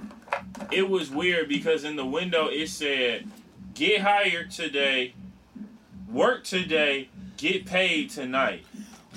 it 0.71 0.87
was 0.89 1.09
weird 1.09 1.49
because 1.49 1.83
in 1.83 1.97
the 1.97 2.05
window 2.05 2.47
it 2.47 2.69
said, 2.69 3.27
"Get 3.73 3.99
hired 4.01 4.51
today, 4.51 5.13
work 6.11 6.43
today, 6.43 7.09
get 7.37 7.65
paid 7.65 8.09
tonight." 8.09 8.65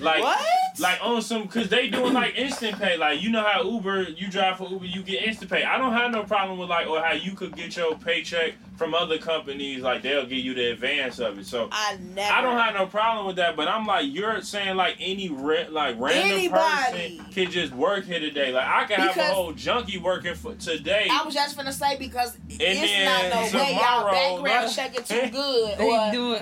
Like, 0.00 0.22
what? 0.22 0.38
like 0.80 0.98
on 1.02 1.22
some, 1.22 1.46
cause 1.48 1.68
they 1.68 1.88
doing 1.88 2.12
like 2.14 2.34
instant 2.36 2.78
pay. 2.78 2.96
Like 2.96 3.20
you 3.20 3.30
know 3.30 3.42
how 3.42 3.62
Uber, 3.62 4.02
you 4.16 4.28
drive 4.30 4.58
for 4.58 4.68
Uber, 4.68 4.84
you 4.84 5.02
get 5.02 5.22
instant 5.24 5.50
pay. 5.50 5.64
I 5.64 5.76
don't 5.78 5.92
have 5.92 6.10
no 6.10 6.24
problem 6.24 6.58
with 6.58 6.68
like, 6.68 6.86
or 6.86 7.00
how 7.00 7.12
you 7.12 7.32
could 7.32 7.56
get 7.56 7.76
your 7.76 7.96
paycheck 7.96 8.54
from 8.76 8.94
other 8.94 9.18
companies. 9.18 9.82
Like 9.82 10.02
they'll 10.02 10.22
give 10.26 10.38
you 10.38 10.54
the 10.54 10.70
advance 10.72 11.18
of 11.18 11.38
it. 11.38 11.46
So 11.46 11.68
I 11.72 11.98
never. 12.14 12.32
I 12.32 12.40
don't 12.40 12.56
have 12.58 12.74
no 12.74 12.86
problem 12.86 13.26
with 13.26 13.36
that, 13.36 13.56
but 13.56 13.66
I'm 13.68 13.86
like, 13.86 14.06
you're 14.08 14.40
saying 14.42 14.76
like 14.76 14.96
any 15.00 15.28
ra- 15.30 15.66
like 15.70 15.96
random 15.98 16.38
Anybody. 16.38 17.18
person 17.18 17.32
can 17.32 17.50
just 17.50 17.72
work 17.74 18.04
here 18.04 18.20
today. 18.20 18.52
Like 18.52 18.66
I 18.66 18.84
can 18.86 19.00
have 19.00 19.14
Because- 19.14 19.30
a 19.30 19.34
whole 19.34 19.52
junkie 19.52 19.98
working 19.98 20.34
for 20.34 20.54
today. 20.54 21.08
I 21.10 21.24
was 21.24 21.34
just 21.34 21.56
gonna 21.56 21.72
say 21.72 21.96
because 21.98 22.36
it's 22.48 22.58
then 22.58 23.04
not 23.04 23.52
no 23.52 23.58
way 23.58 23.72
y'all 23.72 23.78
tomorrow, 23.78 24.12
background 24.42 24.66
no. 24.66 24.72
checking 24.72 25.04
too 25.04 25.30
good 25.32 25.78
They 25.78 25.90
or 25.90 26.12
doing. 26.12 26.40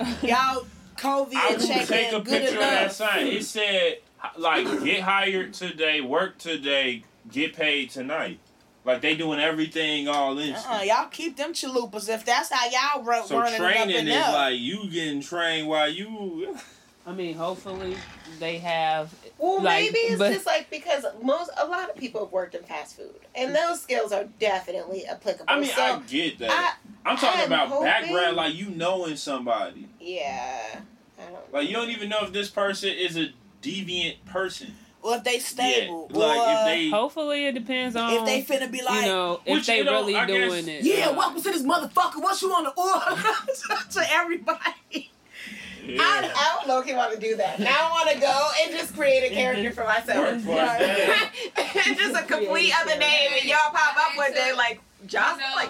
Y'all 1.01 1.27
I 1.35 1.55
COVID 1.55 1.57
will 1.59 1.85
take 1.85 2.11
a 2.11 2.19
good 2.19 2.25
picture 2.25 2.55
of 2.55 2.61
that 2.61 2.91
sign. 2.91 3.27
It 3.27 3.43
said 3.43 3.99
like 4.37 4.65
get 4.83 5.01
hired 5.01 5.53
today, 5.53 6.01
work 6.01 6.37
today, 6.37 7.03
get 7.31 7.55
paid 7.55 7.89
tonight. 7.89 8.39
Like 8.85 9.01
they 9.01 9.15
doing 9.15 9.39
everything 9.39 10.07
all 10.07 10.37
in. 10.39 10.53
Uh-uh, 10.53 10.81
y'all 10.83 11.09
keep 11.09 11.35
them 11.35 11.53
chalupas 11.53 12.07
if 12.07 12.23
that's 12.25 12.49
how 12.51 12.69
y'all 12.69 13.03
run, 13.03 13.25
So 13.27 13.37
running 13.37 13.55
it 13.55 13.61
up 13.61 13.73
training 13.73 14.07
is 14.07 14.15
up. 14.15 14.33
like 14.33 14.59
you 14.59 14.89
getting 14.89 15.21
trained 15.21 15.67
while 15.67 15.89
you. 15.89 16.57
I 17.05 17.13
mean, 17.13 17.35
hopefully 17.35 17.95
they 18.39 18.57
have. 18.59 19.13
Well, 19.39 19.61
Like, 19.61 19.85
maybe 19.85 19.97
it's 19.99 20.19
but- 20.19 20.33
just 20.33 20.45
like 20.45 20.69
because 20.69 21.05
most 21.21 21.51
a 21.57 21.67
lot 21.67 21.89
of 21.89 21.95
people 21.95 22.21
have 22.25 22.31
worked 22.31 22.55
in 22.55 22.63
fast 22.63 22.95
food, 22.97 23.13
and 23.35 23.55
those 23.55 23.81
skills 23.81 24.11
are 24.11 24.25
definitely 24.39 25.05
applicable. 25.05 25.45
I 25.47 25.59
mean, 25.59 25.69
so, 25.69 25.81
I 25.81 25.99
get 26.07 26.39
that. 26.39 26.77
I, 27.05 27.11
am 27.11 27.17
talking 27.17 27.41
I'm 27.41 27.47
about 27.47 27.67
hoping- 27.69 27.85
background, 27.85 28.35
like 28.35 28.55
you 28.55 28.69
knowing 28.69 29.15
somebody. 29.15 29.87
yeah, 29.99 30.79
I 31.19 31.31
don't. 31.31 31.53
Like 31.53 31.67
you 31.67 31.75
don't 31.75 31.89
even 31.89 32.09
know 32.09 32.19
if 32.21 32.33
this 32.33 32.49
person 32.49 32.89
is 32.89 33.15
a 33.17 33.27
deviant 33.61 34.17
person. 34.25 34.73
or 35.03 35.15
if 35.17 35.23
they 35.23 35.39
stable, 35.39 36.09
Yeah. 36.11 36.17
Like 36.17 36.37
or 36.39 36.51
if 36.51 36.65
they. 36.65 36.89
Hopefully, 36.89 37.45
it 37.45 37.51
depends 37.53 37.95
on. 37.95 38.11
if 38.13 38.25
they 38.25 38.41
finna 38.43 38.69
be 38.71 38.81
like, 38.83 39.01
you 39.05 39.11
know, 39.11 39.39
if 39.45 39.65
they 39.65 39.77
you 39.77 39.83
know, 39.83 39.93
really 39.93 40.15
I 40.15 40.25
guess- 40.25 40.49
doing 40.49 40.67
it. 40.67 40.83
yeah, 40.83 41.09
Uh, 41.09 41.13
welcome 41.13 41.41
to 41.43 41.51
this 41.51 41.61
motherfucker. 41.63 42.21
What 42.21 42.41
you 42.41 42.49
want 42.49 42.75
to 42.75 42.81
order 42.81 43.81
to 43.91 44.13
everybody? 44.13 45.11
Yeah. 45.87 46.01
I, 46.01 46.31
I 46.35 46.55
don't 46.55 46.67
know 46.67 46.79
if 46.79 46.87
you 46.87 46.95
want 46.95 47.13
to 47.13 47.19
do 47.19 47.37
that. 47.37 47.59
Now 47.59 47.87
I 47.87 47.89
want 47.91 48.09
to 48.11 48.19
go 48.19 48.49
and 48.61 48.71
just 48.71 48.93
create 48.95 49.31
a 49.31 49.33
character 49.33 49.71
for 49.71 49.85
myself. 49.85 50.45
Workforce 50.45 51.95
just 51.97 52.15
a 52.15 52.23
complete 52.23 52.73
other 52.81 52.97
name, 52.97 53.31
and 53.39 53.45
y'all 53.45 53.71
pop 53.71 53.95
up 53.95 54.17
one 54.17 54.33
day 54.33 54.51
like 54.55 54.81
Jocelyn. 55.05 55.45
Like, 55.55 55.69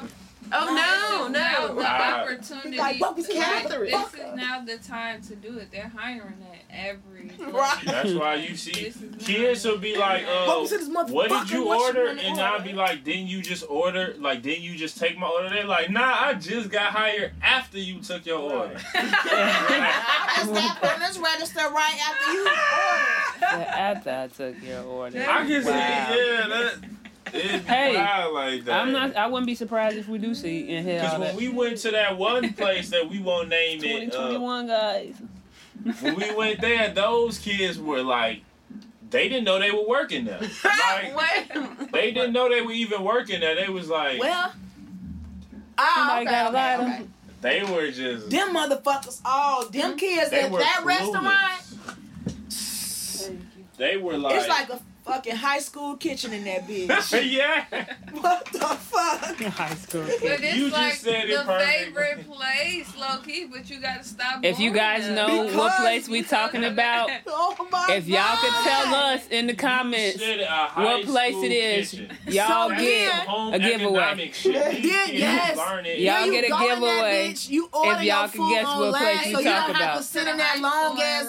oh 0.53 1.27
no, 1.27 1.27
no! 1.27 1.67
the 1.67 1.73
no. 1.73 1.81
Ah. 1.85 2.21
opportunity. 2.23 2.77
Like, 2.77 2.99
welcome 3.01 3.23
to 3.23 3.33
Right, 3.33 3.63
Catherine. 3.63 3.91
This 3.91 4.13
is 4.13 4.35
now 4.35 4.63
the 4.65 4.77
time 4.77 5.21
to 5.23 5.35
do 5.35 5.57
it. 5.57 5.71
They're 5.71 5.91
hiring 5.95 6.35
at 6.51 6.63
every. 6.69 7.29
place. 7.29 7.53
Right. 7.53 7.83
That's 7.85 8.13
why 8.13 8.35
you 8.35 8.55
see 8.55 8.71
This 8.85 8.95
is 8.97 9.01
not- 9.11 9.19
kids 9.19 9.65
will 9.65 9.77
be 9.77 9.95
like, 9.97 10.23
uh, 10.23 10.43
Welcome 10.47 10.67
to 10.69 10.77
this 10.77 10.89
motherfucker. 10.89 11.11
"What 11.11 11.29
did 11.29 11.49
you 11.51 11.67
order?" 11.73 12.05
wanna 12.07 12.21
and 12.21 12.39
I'll 12.39 12.61
be 12.61 12.73
like, 12.73 13.03
"Didn't 13.03 13.27
you 13.27 13.41
just 13.41 13.63
order? 13.69 14.15
Like, 14.19 14.41
didn't 14.41 14.63
you 14.63 14.75
just 14.75 14.97
take 14.97 15.17
my 15.17 15.27
order?" 15.27 15.49
They're 15.49 15.65
like, 15.65 15.89
"Nah, 15.89 16.15
I 16.27 16.33
just 16.35 16.69
got 16.69 16.91
hired 16.91 17.31
after 17.41 17.77
you 17.79 17.99
took 18.01 18.25
your 18.25 18.39
order." 18.39 18.77
I 18.93 20.33
just 20.37 20.53
got 20.53 20.81
put 20.81 20.99
this 20.99 21.17
register 21.17 21.59
right 21.71 21.99
after 22.09 22.31
you 22.33 22.39
ordered. 23.51 23.67
After 23.67 24.09
I 24.11 24.27
took 24.27 24.63
your 24.63 24.83
order. 24.83 25.19
I 25.27 25.45
can 25.45 25.63
see, 25.63 25.69
yeah, 25.69 26.47
that. 26.47 26.75
It 27.33 27.61
Hey, 27.63 27.95
wild 27.95 28.33
like 28.33 28.65
that. 28.65 28.79
I'm 28.81 28.91
not. 28.91 29.15
I 29.15 29.27
wouldn't 29.27 29.47
be 29.47 29.55
surprised 29.55 29.97
if 29.97 30.07
we 30.07 30.17
do 30.17 30.33
see 30.35 30.73
and 30.75 30.85
hear 30.87 30.99
Because 31.01 31.19
when 31.19 31.21
that. 31.21 31.35
we 31.35 31.49
went 31.49 31.77
to 31.79 31.91
that 31.91 32.17
one 32.17 32.53
place 32.53 32.89
that 32.89 33.07
we 33.09 33.19
won't 33.19 33.49
name 33.49 33.83
it, 33.83 34.13
uh, 34.15 34.29
2021 34.29 34.67
guys. 34.67 35.15
when 36.01 36.15
we 36.15 36.33
went 36.35 36.61
there, 36.61 36.89
those 36.93 37.37
kids 37.39 37.79
were 37.79 38.01
like, 38.03 38.41
they 39.09 39.29
didn't 39.29 39.45
know 39.45 39.59
they 39.59 39.71
were 39.71 39.87
working 39.87 40.25
there. 40.25 40.39
Like, 40.63 41.15
what? 41.15 41.91
they 41.91 42.11
didn't 42.11 42.33
know 42.33 42.49
they 42.49 42.61
were 42.61 42.71
even 42.71 43.03
working 43.03 43.39
there. 43.41 43.55
They 43.55 43.69
was 43.69 43.87
like, 43.89 44.19
Well, 44.19 44.51
ah, 45.77 45.93
Somebody 45.95 46.25
okay, 46.27 46.31
got 46.31 46.53
a 46.53 46.81
okay, 46.83 46.93
okay. 46.95 47.07
they 47.41 47.63
were 47.73 47.91
just. 47.91 48.29
Them 48.29 48.53
motherfuckers, 48.55 49.21
oh, 49.25 49.69
them 49.71 49.95
kids 49.97 50.31
at 50.33 50.51
that 50.51 50.51
clueless. 50.51 50.85
restaurant, 50.85 51.63
They 53.77 53.97
were 53.97 54.17
like, 54.17 54.35
it's 54.35 54.47
like 54.47 54.69
a 54.69 54.79
fucking 55.07 55.35
high 55.35 55.59
school 55.59 55.95
kitchen 55.97 56.33
in 56.33 56.43
that 56.43 56.67
bitch. 56.67 57.31
yeah. 57.31 57.65
what 58.11 58.45
the 58.45 58.59
fuck? 58.59 59.35
High 59.41 59.75
school. 59.75 60.03
But 60.03 60.19
kid. 60.19 60.43
it's 60.43 60.55
You 60.57 60.69
just 60.69 60.73
like 60.73 60.93
said 60.93 61.29
it 61.29 61.37
the 61.37 61.43
perfect. 61.43 61.69
favorite 61.95 62.29
place, 62.31 62.95
low 62.97 63.17
key. 63.25 63.45
But 63.51 63.69
you 63.69 63.79
gotta 63.79 64.03
stop. 64.03 64.43
If 64.43 64.59
you 64.59 64.71
guys 64.71 65.05
there. 65.05 65.15
know 65.15 65.43
what 65.43 65.51
Because- 65.51 65.79
place 65.79 66.09
we 66.09 66.21
talking 66.23 66.63
about, 66.65 67.09
Oh 67.27 67.67
my 67.71 67.95
if 67.95 68.07
y'all 68.07 68.37
could 68.37 68.53
tell 68.63 68.93
us 68.95 69.27
in 69.29 69.47
the 69.47 69.53
comments 69.55 70.19
said 70.19 70.39
a 70.41 70.45
high 70.45 70.83
what 70.83 71.05
place 71.05 71.31
school 71.33 71.43
it 71.45 71.51
is, 71.51 71.91
kitchen. 71.91 72.17
y'all 72.27 72.69
So 72.69 72.75
get 72.75 73.11
Home 73.27 73.53
a 73.53 73.59
giveaway. 73.59 73.99
economic 73.99 74.33
Shit. 74.33 74.81
These 74.81 74.85
Yeah, 74.91 75.05
kids 75.05 75.19
yes. 75.19 75.57
learn 75.57 75.85
it. 75.85 75.99
Y'all 75.99 76.15
Then 76.19 76.25
you 76.25 76.31
get 76.33 76.45
a 76.45 76.49
go 76.49 76.55
in 76.57 76.67
that 76.67 76.75
giveaway 76.75 77.29
bitch, 77.31 77.49
you 77.49 77.69
order 77.71 77.91
if 77.99 78.03
y'all 78.03 78.03
your 78.03 78.27
can 78.27 78.31
food 78.31 78.49
guess 78.51 78.65
what 78.65 78.73
online, 78.73 79.01
place 79.01 79.25
we 79.27 79.33
so 79.33 79.39
you 79.39 79.45
talk 79.45 79.67
don't 79.67 79.75
have 79.75 79.83
about. 79.93 79.97
to 79.97 80.03
sit 80.03 80.27
in 80.27 80.37
that 80.37 80.59
long 80.59 81.01
ass 81.01 81.25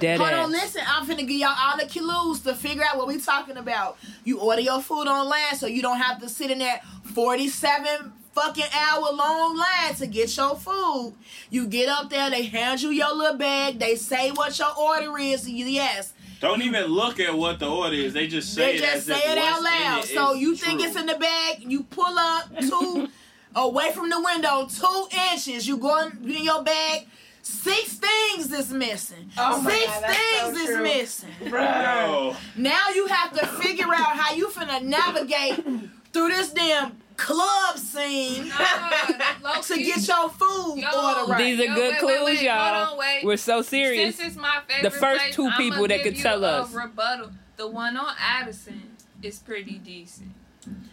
Dead 0.00 0.18
Hold 0.18 0.30
ass. 0.30 0.44
on, 0.44 0.52
listen. 0.52 0.82
I'm 0.86 1.06
finna 1.06 1.18
give 1.26 1.30
y'all 1.30 1.54
all 1.58 1.76
the 1.78 1.86
clues 1.86 2.40
to 2.40 2.54
figure 2.54 2.82
out 2.84 2.96
what 2.96 3.06
we 3.06 3.18
talking 3.24 3.56
about. 3.56 3.96
You 4.24 4.38
order 4.40 4.60
your 4.62 4.80
food 4.82 5.06
online, 5.08 5.56
so 5.56 5.66
you 5.66 5.82
don't 5.82 5.98
have 5.98 6.20
to 6.20 6.28
sit 6.28 6.50
in 6.50 6.58
that 6.58 6.82
47 7.04 8.12
fucking 8.34 8.64
hour 8.74 9.12
long 9.12 9.56
line 9.56 9.94
to 9.96 10.06
get 10.06 10.34
your 10.36 10.56
food. 10.56 11.14
You 11.50 11.66
get 11.66 11.88
up 11.88 12.08
there, 12.10 12.30
they 12.30 12.44
hand 12.44 12.80
you 12.80 12.90
your 12.90 13.14
little 13.14 13.36
bag, 13.36 13.78
they 13.78 13.96
say 13.96 14.30
what 14.30 14.58
your 14.58 14.74
order 14.78 15.18
is. 15.18 15.48
you- 15.48 15.66
Yes, 15.66 16.12
Don't 16.40 16.62
even 16.62 16.86
look 16.86 17.20
at 17.20 17.32
what 17.36 17.58
the 17.60 17.68
order 17.68 17.94
is. 17.94 18.12
They 18.14 18.26
just 18.26 18.52
say 18.54 18.72
they 18.72 18.78
it 18.78 18.80
just 18.80 18.94
as 18.94 19.04
say 19.06 19.14
if 19.30 19.30
it 19.32 19.38
out 19.38 19.62
loud. 19.62 20.04
it 20.04 20.08
So 20.08 20.34
is 20.34 20.40
you 20.40 20.56
think 20.56 20.82
it's 20.82 20.96
in 20.96 21.06
the 21.06 21.14
bag, 21.16 21.62
you 21.66 21.84
pull 21.84 22.18
up 22.18 22.58
two 22.58 23.08
away 23.54 23.92
from 23.92 24.08
the 24.10 24.20
window, 24.20 24.66
two 24.66 25.06
inches. 25.32 25.68
You 25.68 25.76
go 25.76 25.98
in 26.06 26.28
in 26.28 26.42
your 26.42 26.62
bag. 26.64 27.06
Six 27.44 27.94
things 27.98 28.52
is 28.52 28.72
missing. 28.72 29.30
Oh 29.36 29.60
my 29.62 29.70
Six 29.72 29.86
God, 29.86 30.02
that's 30.02 30.16
things 30.18 30.56
so 30.56 30.62
is 30.62 30.66
true. 30.68 30.82
missing. 30.82 31.30
Yo, 31.42 32.36
Now 32.56 32.88
you 32.94 33.06
have 33.08 33.32
to 33.38 33.46
figure 33.46 33.86
out 33.92 34.16
how 34.16 34.34
you 34.34 34.46
finna 34.48 34.80
navigate 34.82 35.64
through 36.12 36.28
this 36.28 36.52
damn 36.52 36.96
club 37.16 37.76
scene 37.78 38.44
to 38.44 39.76
get 39.76 40.06
your 40.08 40.28
food 40.30 40.76
Yo, 40.78 40.86
order 40.88 41.32
right. 41.32 41.38
These 41.38 41.60
are 41.60 41.64
Yo, 41.64 41.74
good 41.74 41.90
wait, 41.92 41.98
clues, 42.00 42.12
wait, 42.20 42.24
wait, 42.24 42.42
y'all. 42.42 42.74
hold 42.74 42.92
on, 42.92 42.98
wait. 42.98 43.24
We're 43.24 43.36
so 43.36 43.62
serious. 43.62 44.16
Since 44.16 44.28
it's 44.28 44.36
my 44.40 44.60
favorite 44.68 44.92
The 44.92 44.98
first 44.98 45.20
place, 45.22 45.34
two 45.34 45.46
I'ma 45.46 45.56
people 45.56 45.82
that 45.88 45.96
give 45.96 46.02
could 46.04 46.16
you 46.16 46.22
tell 46.22 46.44
a 46.44 46.62
us. 46.62 46.72
rebuttal. 46.72 47.30
The 47.56 47.66
one 47.68 47.96
on 47.96 48.14
Addison 48.18 48.96
is 49.22 49.38
pretty 49.40 49.78
decent. 49.78 50.30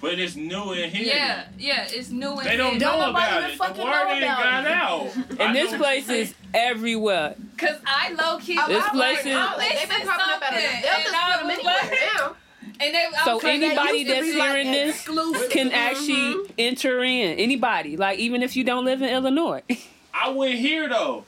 But 0.02 0.18
it's 0.20 0.36
new 0.36 0.74
in 0.74 0.90
here. 0.90 1.14
Yeah, 1.16 1.46
yeah, 1.58 1.88
it's 1.90 2.10
new 2.10 2.32
and 2.32 2.42
here. 2.42 2.52
They 2.52 2.58
don't 2.58 2.74
hip. 2.74 2.82
Don't 2.82 3.00
know 3.00 3.10
about 3.12 3.44
it. 3.44 3.52
The 3.52 3.58
fucking 3.58 3.84
word 3.84 3.92
know 3.92 4.10
ain't 4.14 4.22
got 4.26 4.66
it. 4.66 4.72
out. 4.72 5.10
And 5.40 5.56
this 5.56 5.76
place 5.76 6.10
is 6.10 6.34
everywhere. 6.54 7.36
Cause 7.58 7.78
I 7.86 8.12
low 8.14 8.40
key 8.40 8.58
A 8.62 8.68
This 8.68 8.80
lot 8.84 8.92
place 8.94 9.26
more 9.26 9.34
is- 9.34 9.38
now. 9.40 9.58
They've 9.58 9.90
been 9.90 10.08
popping 10.08 10.10
up 10.10 10.42
at 10.42 10.54
something, 10.54 10.58
a, 10.58 10.82
they'll 10.82 10.94
and 10.94 11.04
just 11.04 11.16
I 11.16 11.32
put 11.32 11.40
them 11.40 11.48
was 11.48 11.58
anywhere 11.58 12.00
now. 12.18 12.36
and 12.82 12.96
they 12.96 13.06
So 13.26 13.34
was 13.36 13.44
like, 13.44 13.60
they 13.60 13.66
anybody 13.68 13.98
used 14.00 14.12
that's 14.12 14.28
be 14.28 14.38
like 14.38 14.50
hearing 14.52 14.72
this 14.72 14.96
exclusive. 14.96 15.50
can 15.52 15.72
actually 15.72 16.14
mm-hmm. 16.16 16.52
enter 16.58 17.04
in. 17.04 17.38
Anybody, 17.40 17.98
like 17.98 18.20
even 18.20 18.42
if 18.44 18.56
you 18.56 18.64
don't 18.64 18.86
live 18.86 19.02
in 19.02 19.10
Illinois. 19.10 19.62
I 20.14 20.30
went 20.32 20.56
here 20.60 20.90
though, 20.90 21.26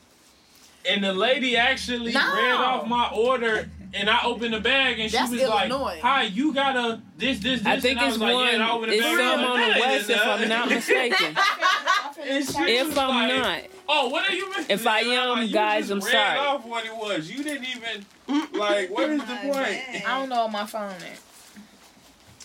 and 0.89 1.03
the 1.03 1.13
lady 1.13 1.55
actually 1.57 2.11
No. 2.13 2.19
read 2.35 2.51
off 2.53 2.88
my 2.88 3.09
order, 3.13 3.69
and 3.93 4.09
I 4.09 4.23
opened 4.23 4.53
the 4.53 4.59
bag, 4.59 4.99
and 4.99 5.09
she 5.11 5.18
That's 5.18 5.31
was 5.31 5.41
Illinois. 5.41 5.84
like, 5.84 6.01
"Hi, 6.01 6.23
you 6.23 6.53
got 6.53 6.76
a 6.77 7.01
this, 7.18 7.39
this, 7.39 7.59
this." 7.61 7.65
I 7.68 7.80
think 7.80 7.97
and 7.97 8.05
I 8.05 8.07
it's 8.09 8.13
was 8.18 8.22
like, 8.22 8.34
one. 8.34 8.47
Yeah, 8.47 8.53
and 8.53 8.63
I 8.63 8.72
opened 8.72 8.91
the 8.91 8.95
it's 8.95 9.03
bag, 9.05 9.18
some 9.18 9.39
I 9.39 9.43
on 9.45 9.59
the 9.59 9.80
west, 9.80 10.09
if 10.09 10.22
I'm 10.22 10.49
not 10.49 10.69
mistaken. 10.69 11.38
If 12.23 12.97
I'm 12.97 13.09
like, 13.09 13.27
not, 13.38 13.61
Oh, 13.89 14.09
what 14.09 14.30
are 14.30 14.34
you? 14.34 14.47
Missing? 14.49 14.65
If 14.69 14.85
I 14.88 14.99
I'm 14.99 15.07
am, 15.09 15.30
like, 15.30 15.47
you 15.47 15.53
guys, 15.53 15.88
just 15.88 15.91
I'm 15.91 15.99
read 15.99 16.11
sorry. 16.11 16.39
Off 16.39 16.65
what 16.65 16.85
it 16.85 16.95
was. 16.95 17.31
You 17.31 17.43
didn't 17.43 17.65
even 17.65 18.05
like. 18.53 18.89
What 18.89 19.09
is 19.09 19.19
the 19.22 19.26
point? 19.26 19.53
bad. 19.53 20.03
I 20.05 20.19
don't 20.19 20.30
know 20.30 20.41
on 20.43 20.51
my 20.51 20.65
phone 20.65 20.91
at. 20.91 21.19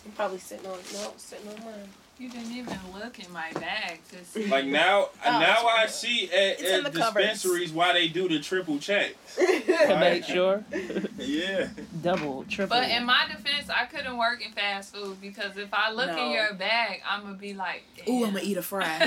I'm 0.06 0.12
probably 0.12 0.38
sitting 0.38 0.66
on 0.66 0.78
no, 0.94 1.12
sitting 1.16 1.48
on 1.48 1.64
mine. 1.64 1.88
You 2.18 2.30
didn't 2.30 2.52
even 2.52 2.78
look 2.94 3.18
in 3.18 3.30
my 3.30 3.52
bag 3.52 4.00
to 4.08 4.24
see. 4.24 4.46
Like 4.46 4.64
now, 4.64 5.10
Oh, 5.26 5.38
now 5.38 5.66
I 5.68 5.82
right 5.82 5.90
see 5.90 6.24
at, 6.32 6.58
It's 6.58 6.62
in 6.62 6.86
at 6.86 6.90
the 6.92 6.98
dispensaries 6.98 7.72
why 7.72 7.92
they 7.92 8.08
do 8.08 8.26
the 8.26 8.40
triple 8.40 8.78
checks. 8.78 9.14
to 9.36 9.96
make 10.00 10.24
sure, 10.24 10.64
Yeah. 11.18 11.68
double, 12.02 12.44
triple. 12.48 12.74
But 12.78 12.88
in 12.88 13.04
my 13.04 13.26
defense, 13.30 13.68
I 13.68 13.84
couldn't 13.84 14.16
work 14.16 14.42
in 14.44 14.50
fast 14.52 14.94
food 14.94 15.20
because 15.20 15.58
if 15.58 15.74
I 15.74 15.92
look 15.92 16.10
No. 16.10 16.24
in 16.26 16.32
your 16.32 16.54
bag, 16.54 17.02
I'm 17.06 17.20
gonna 17.20 17.34
be 17.34 17.52
like, 17.52 17.82
Ooh, 18.08 18.24
I'm 18.24 18.32
gonna 18.32 18.44
eat 18.44 18.56
a 18.56 18.62
fry. 18.62 18.86
I 18.98 19.02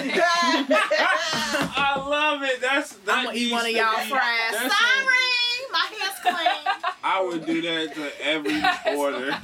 love 2.07 2.44
it. 2.44 2.61
That's 2.61 2.94
that 2.94 3.18
I'm 3.18 3.26
gonna 3.26 3.38
eat 3.38 3.52
one 3.52 3.65
of 3.65 3.72
y'all 3.72 4.03
be- 4.03 4.10
fries. 4.10 4.52
that's 4.52 4.77
Sorry, 4.77 5.65
my 5.72 5.88
hands 5.99 6.19
clean. 6.22 6.94
I 7.03 7.22
would 7.23 7.45
do 7.45 7.61
that 7.61 7.95
to 7.95 8.11
every 8.26 8.61
order. 8.95 9.38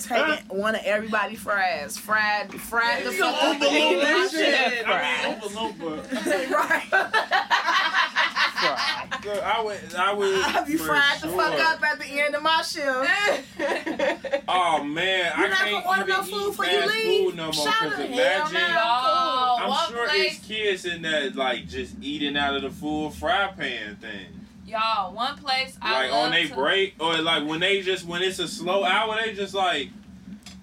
Taking 0.00 0.44
one 0.48 0.74
of 0.74 0.82
everybody 0.84 1.36
fries, 1.36 1.96
fried, 1.96 2.52
fried 2.60 3.04
the 3.04 3.12
fuck 3.12 3.34
up. 3.42 3.56
Oompa 3.58 4.30
shit. 4.30 4.88
I 4.88 5.28
mean, 5.28 5.40
Oompa 5.40 6.50
right. 6.50 6.88
So 8.60 9.40
I 9.42 9.62
would, 9.62 9.94
I 9.94 10.12
would. 10.12 10.66
Be 10.66 10.76
for 10.76 10.84
fried 10.86 11.20
the 11.20 11.28
fuck 11.28 11.58
up 11.60 11.82
at 11.82 11.98
the 11.98 12.06
end 12.06 12.34
of 12.34 12.42
my 12.42 12.62
shift. 12.62 13.10
Oh 14.52 14.82
man, 14.82 15.32
I 15.36 15.40
You're 15.40 15.48
not 15.48 15.58
can't 15.58 15.86
order 15.86 16.02
even 16.02 16.08
no 16.08 16.22
food 16.24 16.30
eat 16.66 16.72
you 16.72 16.80
fast 16.80 16.94
leave? 16.94 17.24
food 17.28 17.36
no 17.36 17.44
more. 17.44 17.52
Shout 17.52 17.74
Cause 17.92 17.98
imagine, 18.00 18.54
no. 18.54 19.56
I'm 19.60 19.90
sure 19.92 20.08
place, 20.08 20.36
it's 20.38 20.46
kids 20.46 20.84
in 20.86 21.02
that 21.02 21.36
like 21.36 21.68
just 21.68 21.94
eating 22.02 22.36
out 22.36 22.56
of 22.56 22.62
the 22.62 22.70
full 22.70 23.10
fry 23.10 23.46
pan 23.56 23.94
thing. 23.96 24.26
Y'all, 24.70 25.12
one 25.14 25.36
place 25.36 25.76
I 25.82 26.02
like 26.02 26.10
love 26.12 26.24
on 26.26 26.30
they 26.32 26.46
to, 26.48 26.54
break 26.54 26.94
or 27.00 27.18
like 27.18 27.46
when 27.46 27.60
they 27.60 27.82
just 27.82 28.06
when 28.06 28.22
it's 28.22 28.38
a 28.38 28.48
slow 28.48 28.84
hour 28.84 29.16
they 29.22 29.32
just 29.34 29.54
like 29.54 29.88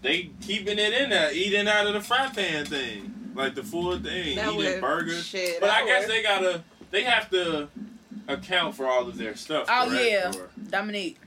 they 0.01 0.31
keeping 0.41 0.79
it 0.79 0.93
in 0.93 1.09
there 1.09 1.31
eating 1.33 1.67
out 1.67 1.87
of 1.87 1.93
the 1.93 2.01
fry 2.01 2.27
pan 2.29 2.65
thing 2.65 3.31
like 3.35 3.55
the 3.55 3.63
full 3.63 3.91
thing 3.99 4.35
That 4.35 4.47
eating 4.53 4.57
would- 4.57 4.81
burgers 4.81 5.25
shit, 5.25 5.59
but 5.59 5.67
that 5.67 5.83
I 5.83 5.85
guess 5.85 6.07
would- 6.07 6.11
they 6.15 6.23
gotta 6.23 6.63
they 6.91 7.03
have 7.03 7.29
to 7.31 7.67
account 8.27 8.75
for 8.75 8.85
all 8.87 9.07
of 9.07 9.17
their 9.17 9.35
stuff 9.35 9.67
Oh, 9.69 9.87
correct? 9.89 10.03
yeah. 10.05 10.31
Or- 10.41 10.49
Dominique, 10.69 11.17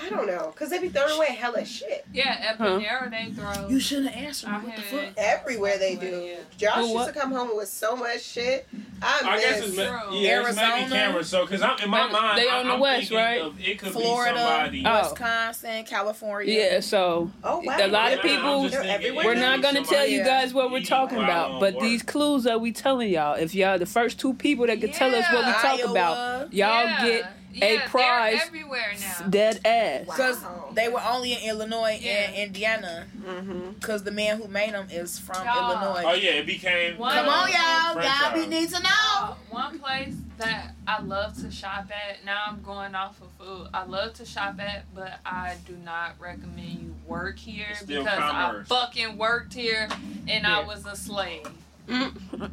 I 0.00 0.10
don't 0.10 0.26
know, 0.26 0.52
cause 0.56 0.70
they 0.70 0.78
be 0.78 0.88
throwing 0.88 1.16
away 1.16 1.26
hella 1.34 1.64
shit 1.64 2.06
Yeah, 2.12 2.36
at 2.40 2.56
Huh? 2.56 2.78
Panera 2.78 3.10
they 3.10 3.30
throw. 3.32 3.68
you 3.68 3.80
shouldn't 3.80 4.16
answer 4.16 4.48
me. 4.48 4.54
What 4.58 4.76
the 4.76 4.82
fuck? 4.82 5.12
everywhere. 5.16 5.78
They 5.78 5.96
do. 5.96 6.06
Yeah. 6.06 6.36
Josh 6.56 6.76
Well, 6.76 6.88
used 6.94 7.14
to 7.14 7.20
come 7.20 7.32
home 7.32 7.56
with 7.56 7.68
so 7.68 7.96
much 7.96 8.22
shit. 8.22 8.66
I, 9.02 9.20
I 9.24 9.40
guess 9.40 9.60
it's 9.66 9.76
ma- 9.76 9.82
True. 10.04 10.16
yeah, 10.16 10.40
it's 10.46 10.56
maybe 10.56 10.66
Arizona. 10.68 10.88
cameras. 10.88 11.28
So, 11.28 11.44
because 11.44 11.62
I'm 11.62 11.78
in 11.80 11.90
my 11.90 12.04
But 12.06 12.12
mind, 12.12 12.38
they 12.38 12.48
I, 12.48 12.58
on 12.60 12.66
the 12.68 12.72
I'm 12.74 12.80
west, 12.80 13.00
thinking 13.08 13.16
right? 13.18 13.40
Of, 13.40 13.60
it 13.60 13.78
could 13.78 13.92
Florida, 13.92 14.34
be 14.34 14.38
somebody. 14.38 14.82
Oh. 14.86 15.10
Wisconsin, 15.10 15.84
California. 15.84 16.54
yeah, 16.72 16.80
so 16.80 17.30
Oh 17.44 17.58
wow. 17.64 17.76
a 17.78 17.88
lot 17.88 18.12
of 18.12 18.24
Yeah, 18.24 18.38
I'm 18.40 18.68
people. 18.68 18.82
thinking 18.82 19.14
We're 19.16 19.34
not 19.34 19.62
gonna 19.62 19.84
tell 19.84 20.06
you 20.06 20.24
guys 20.24 20.54
what 20.54 20.70
we're 20.70 20.82
talking 20.82 21.18
about, 21.18 21.60
but 21.60 21.74
work. 21.74 21.82
these 21.82 22.02
clues 22.02 22.44
that 22.44 22.60
we 22.60 22.72
telling 22.72 23.10
y'all, 23.10 23.34
if 23.34 23.54
y'all 23.54 23.78
the 23.78 23.86
first 23.86 24.18
two 24.20 24.34
people 24.34 24.66
that 24.66 24.80
can 24.80 24.92
tell 24.92 25.14
us 25.14 25.24
what 25.32 25.44
we 25.46 25.52
talk 25.52 25.80
Iowa. 25.80 25.90
about, 25.90 26.52
y'all 26.52 26.84
yeah. 26.84 27.04
get 27.04 27.32
yeah, 27.52 27.64
a 27.64 27.78
they're 27.78 27.88
prize 27.88 28.40
everywhere 28.46 28.92
now. 29.00 29.26
dead 29.28 29.60
ass. 29.64 30.04
Because 30.04 30.40
Wow. 30.42 30.70
they 30.74 30.88
were 30.88 31.00
only 31.02 31.32
in 31.32 31.48
Illinois 31.48 31.98
Yeah. 32.00 32.12
and 32.12 32.34
Indiana. 32.36 33.06
Mm-hmm. 33.20 33.70
Because 33.72 34.04
the 34.04 34.10
man 34.10 34.38
who 34.40 34.48
made 34.48 34.72
them 34.74 34.88
is 34.90 35.18
from 35.18 35.44
Y'all. 35.46 35.72
Illinois. 35.72 36.02
Oh 36.06 36.14
yeah, 36.14 36.30
it 36.32 36.46
became. 36.46 36.98
One- 36.98 37.14
Come 37.14 37.28
on, 37.28 37.48
y'all. 37.50 37.92
franchise. 37.94 38.20
Y'all 38.20 38.34
be 38.34 38.46
need 38.46 38.68
to 38.70 38.82
know. 38.82 39.36
One 39.50 39.78
place 39.78 40.14
that 40.38 40.74
I 40.86 41.02
love 41.02 41.36
to 41.42 41.50
shop 41.50 41.86
at. 41.90 42.24
Now 42.24 42.44
I'm 42.46 42.62
going 42.62 42.94
off 42.94 43.20
of 43.20 43.28
food. 43.44 43.68
I 43.74 43.84
love 43.84 44.14
to 44.14 44.24
shop 44.24 44.60
at, 44.60 44.84
but 44.94 45.18
I 45.26 45.54
do 45.66 45.76
not 45.84 46.12
recommend 46.20 46.78
you 46.80 46.94
work 47.06 47.38
here 47.38 47.66
It's 47.70 47.82
because 47.82 48.06
commerce. 48.18 48.66
I 48.70 48.74
fucking 48.74 49.18
worked 49.18 49.54
here 49.54 49.88
and 50.28 50.46
I 50.46 50.62
was 50.64 50.86
a 50.86 50.94
slave. 50.94 51.46
Mm. 51.88 52.12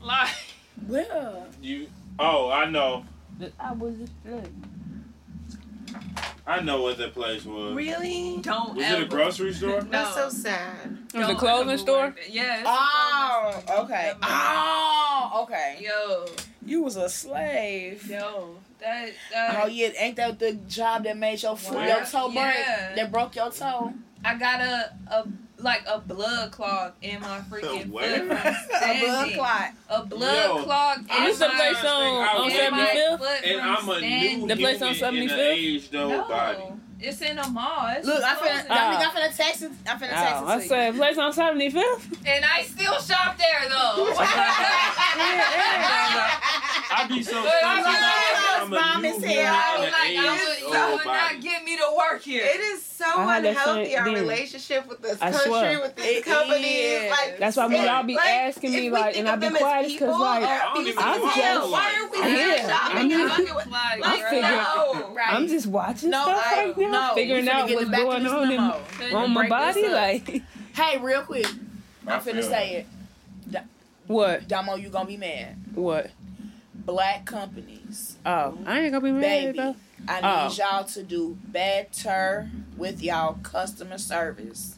Like 0.00 0.30
Well, 0.86 1.46
You. 1.60 1.88
Oh, 2.18 2.50
I 2.50 2.70
know. 2.70 3.04
I 3.60 3.72
was 3.72 3.94
just 3.96 4.12
I 6.46 6.60
know 6.60 6.80
what 6.82 6.96
that 6.98 7.12
place 7.12 7.44
was. 7.44 7.74
Really? 7.74 8.38
don't 8.40 8.74
Was 8.74 8.84
ever. 8.84 9.02
it 9.02 9.04
a 9.04 9.08
grocery 9.08 9.52
store? 9.52 9.82
No. 9.82 9.88
That's 9.90 10.14
so 10.14 10.28
sad. 10.30 10.96
It 11.12 11.18
was 11.18 11.28
a 11.28 11.34
clothing 11.34 11.76
store? 11.76 12.06
work 12.06 12.16
there. 12.16 12.24
Yeah. 12.30 12.62
oh, 12.64 13.62
clothing 13.66 13.84
okay. 13.84 14.04
Never. 14.06 14.18
Oh, 14.22 15.40
okay. 15.44 15.78
Yo, 15.80 16.24
You 16.64 16.82
was 16.82 16.96
a 16.96 17.08
slave. 17.10 18.06
yo, 18.08 18.56
that. 18.80 19.10
that 19.32 19.60
Oh 19.62 19.66
yeah, 19.66 19.90
ain't 19.98 20.16
that 20.16 20.38
the 20.38 20.54
job 20.54 21.04
that 21.04 21.18
made 21.18 21.42
your 21.42 21.56
foot, 21.56 21.74
What? 21.76 21.88
your 21.88 22.04
toe 22.04 22.30
break? 22.30 22.64
That 22.96 23.12
broke 23.12 23.36
your 23.36 23.50
toe. 23.50 23.92
I 24.24 24.34
got 24.38 24.60
a 24.60 24.92
a 25.08 25.26
like 25.58 25.82
a 25.88 25.98
blood 25.98 26.52
clog 26.52 26.92
in 27.02 27.20
my 27.20 27.40
freaking 27.50 27.90
foot 27.90 28.26
from 28.26 28.30
a 28.30 29.00
blood 29.00 29.30
standing. 29.30 29.34
clot. 29.34 29.70
A 29.88 30.06
blood 30.06 30.56
Yo, 30.56 30.62
clog 30.64 30.98
in 31.00 31.06
I 31.10 31.26
This 31.26 31.38
the 31.38 31.48
my 31.48 31.54
place 31.54 31.84
on, 31.84 32.02
I 32.02 32.34
on 32.36 32.44
was 32.44 32.54
in 32.54 32.70
my 32.70 32.86
75th? 32.86 33.18
foot 33.18 33.44
And 33.44 33.60
from 33.60 33.68
I'm 33.68 33.88
a 33.88 33.98
standing. 33.98 34.38
new 34.40 34.46
The 34.48 34.56
place 34.56 34.82
on 34.82 34.94
human 34.94 35.22
in 35.22 35.30
an 35.30 35.36
75th? 35.38 35.38
aged 35.54 35.94
old 35.96 36.10
no, 36.10 36.28
body. 36.28 36.64
It's 37.00 37.20
in 37.22 37.38
a 37.38 37.48
mall. 37.48 37.88
It's 37.96 38.06
Look, 38.06 38.22
I'm 38.24 38.36
supposed 38.36 38.52
finna, 38.52 38.62
to- 38.62 38.68
Dominique, 38.68 39.00
Ah. 39.00 39.12
I'm 39.14 39.30
finna 39.30 39.36
text 39.36 39.62
it. 39.62 39.70
I'm 39.86 39.98
finna 39.98 40.08
text 40.10 40.34
Oh, 40.36 40.46
it 40.46 40.48
I 40.50 40.56
to 40.56 40.62
you. 40.62 40.68
said 40.68 40.94
place 40.96 41.18
on 41.18 41.32
75th? 41.32 42.26
and 42.26 42.44
I 42.44 42.62
still 42.62 42.98
shop 43.00 43.36
there 43.38 43.68
though. 43.68 44.14
I 46.90 47.06
be 47.08 47.22
so 47.22 47.42
But 47.42 47.50
stupid. 47.50 47.64
I'm 47.64 47.80
about 47.80 47.92
like, 47.92 48.62
I'm 48.62 48.70
mom 48.70 49.04
a 49.04 49.08
is 49.08 49.24
here. 49.24 49.46
I 49.48 49.74
in 49.76 49.80
was 49.80 49.92
like, 49.92 50.02
I 50.02 50.06
aged 50.08 50.24
would, 50.48 50.58
you 50.60 50.96
would 50.96 51.06
not 51.06 51.40
get 51.40 51.64
me 51.64 51.76
to 51.76 51.84
work 51.96 52.22
here. 52.22 52.44
It 52.44 52.60
is 52.60 52.82
so 52.84 53.04
I 53.04 53.34
had 53.34 53.44
that 53.44 53.50
unhealthy 53.50 53.96
our 53.96 54.04
thing. 54.06 54.14
relationship 54.14 54.88
with 54.88 55.00
this 55.02 55.18
I 55.22 55.30
country, 55.30 55.48
swear. 55.50 55.80
with 55.80 55.94
these 55.96 56.06
It 56.18 56.24
companies. 56.24 56.64
is. 56.66 57.10
Like 57.10 57.38
That's 57.38 57.56
why 57.56 57.66
when 57.66 57.76
it- 57.76 57.84
y'all 57.84 58.02
be 58.02 58.16
like, 58.16 58.26
asking 58.26 58.72
me, 58.72 58.90
like, 58.90 59.14
think 59.14 59.18
and 59.18 59.28
I 59.28 59.34
of 59.34 59.40
be 59.40 59.46
them 59.46 59.54
as 59.56 59.60
quiet, 59.62 59.82
'cause, 59.84 59.92
people 59.98 60.18
like, 60.20 60.42
I 60.42 60.58
don't 60.74 60.84
these 60.84 60.94
even 60.94 61.04
I'm 61.04 61.20
just- 61.22 61.36
why 61.70 61.94
are 61.94 62.08
we 62.10 62.18
Yeah, 62.18 62.66
not 62.66 62.80
shopping 62.80 62.96
I'm- 63.12 63.20
and 63.20 63.30
fucking 63.30 63.54
with- 63.54 63.66
like, 63.68 64.00
Like, 64.04 64.24
figuring- 64.24 64.42
no. 64.56 65.10
Right. 65.14 65.28
I'm 65.32 65.46
just 65.46 65.66
watching 65.68 66.10
stuff 66.10 66.26
right 66.52 66.76
now, 66.76 66.87
no. 66.90 67.12
figuring 67.14 67.48
out 67.48 67.68
what's 67.70 67.88
back 67.88 68.02
going 68.02 68.26
on 68.26 68.50
in, 68.52 69.14
on 69.14 69.30
my 69.32 69.48
body. 69.48 69.88
Like, 69.88 70.42
Hey, 70.74 70.98
real 70.98 71.22
quick. 71.22 71.46
I 72.06 72.14
I'm 72.14 72.20
finna 72.20 72.34
feel 72.34 72.42
say 72.44 72.86
it. 73.50 73.62
what? 74.06 74.48
Damo, 74.48 74.76
you 74.76 74.88
gonna 74.88 75.06
be 75.06 75.16
mad. 75.16 75.56
What? 75.74 76.10
Black 76.74 77.26
companies. 77.26 78.16
Oh, 78.24 78.56
I 78.64 78.80
ain't 78.80 78.92
gonna 78.92 79.04
be 79.04 79.12
mad 79.12 79.20
Baby. 79.54 79.58
though. 79.58 79.76
I 80.08 80.20
Oh. 80.22 80.48
need 80.48 80.56
y'all 80.58 80.84
to 80.84 81.02
do 81.02 81.36
better 81.46 82.48
with 82.76 83.02
y'all 83.02 83.34
customer 83.42 83.98
service. 83.98 84.76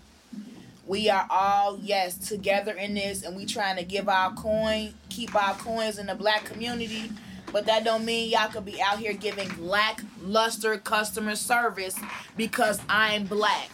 We 0.86 1.08
are 1.08 1.26
all 1.30 1.78
yes 1.80 2.16
together 2.16 2.72
in 2.72 2.94
this, 2.94 3.22
and 3.22 3.36
we 3.36 3.46
trying 3.46 3.76
to 3.76 3.84
give 3.84 4.08
our 4.08 4.32
coin, 4.32 4.94
keep 5.08 5.36
our 5.36 5.54
coins 5.54 5.98
in 5.98 6.06
the 6.06 6.16
black 6.16 6.44
community. 6.46 7.12
But 7.52 7.66
that 7.66 7.84
don't 7.84 8.04
mean 8.04 8.30
y'all 8.30 8.48
could 8.48 8.64
be 8.64 8.80
out 8.80 8.98
here 8.98 9.12
giving 9.12 9.50
lackluster 9.66 10.78
customer 10.78 11.34
service 11.36 11.98
because 12.36 12.80
I'm 12.88 13.26
black. 13.26 13.70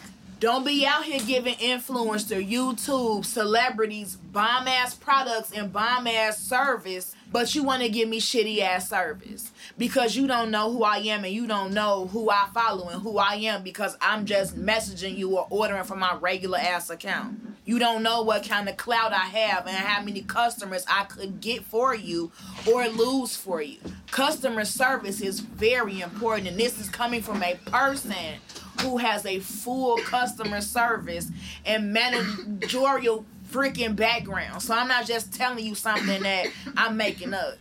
Don't 0.46 0.64
be 0.64 0.86
out 0.86 1.02
here 1.02 1.18
giving 1.26 1.56
influencer, 1.56 2.48
YouTube, 2.48 3.24
celebrities, 3.24 4.14
bomb 4.14 4.68
ass 4.68 4.94
products 4.94 5.50
and 5.50 5.72
bomb 5.72 6.06
ass 6.06 6.38
service, 6.38 7.16
but 7.32 7.52
you 7.56 7.64
want 7.64 7.82
to 7.82 7.88
give 7.88 8.08
me 8.08 8.20
shitty 8.20 8.60
ass 8.60 8.88
service 8.88 9.50
because 9.76 10.14
you 10.14 10.28
don't 10.28 10.52
know 10.52 10.70
who 10.70 10.84
I 10.84 10.98
am 10.98 11.24
and 11.24 11.34
you 11.34 11.48
don't 11.48 11.74
know 11.74 12.06
who 12.06 12.30
I 12.30 12.46
follow 12.54 12.90
and 12.90 13.02
who 13.02 13.18
I 13.18 13.34
am 13.34 13.64
because 13.64 13.96
I'm 14.00 14.24
just 14.24 14.56
messaging 14.56 15.18
you 15.18 15.36
or 15.36 15.48
ordering 15.50 15.82
from 15.82 15.98
my 15.98 16.14
regular 16.14 16.58
ass 16.58 16.90
account. 16.90 17.40
You 17.64 17.80
don't 17.80 18.04
know 18.04 18.22
what 18.22 18.48
kind 18.48 18.68
of 18.68 18.76
clout 18.76 19.12
I 19.12 19.26
have 19.26 19.66
and 19.66 19.76
how 19.76 20.00
many 20.04 20.22
customers 20.22 20.84
I 20.88 21.06
could 21.06 21.40
get 21.40 21.64
for 21.64 21.92
you 21.92 22.30
or 22.72 22.86
lose 22.86 23.34
for 23.34 23.60
you. 23.60 23.78
Customer 24.12 24.64
service 24.64 25.20
is 25.20 25.40
very 25.40 26.02
important, 26.02 26.46
and 26.46 26.56
this 26.56 26.80
is 26.80 26.88
coming 26.88 27.20
from 27.20 27.42
a 27.42 27.56
person 27.66 28.14
who 28.80 28.98
has 28.98 29.24
a 29.26 29.40
full 29.40 29.98
customer 29.98 30.60
service 30.60 31.30
and 31.64 31.92
managerial 31.92 33.24
freaking 33.50 33.96
background. 33.96 34.62
So 34.62 34.74
I'm 34.74 34.88
not 34.88 35.06
just 35.06 35.32
telling 35.32 35.64
you 35.64 35.74
something 35.74 36.22
that 36.22 36.48
I'm 36.76 36.96
making 36.96 37.34
up. 37.34 37.58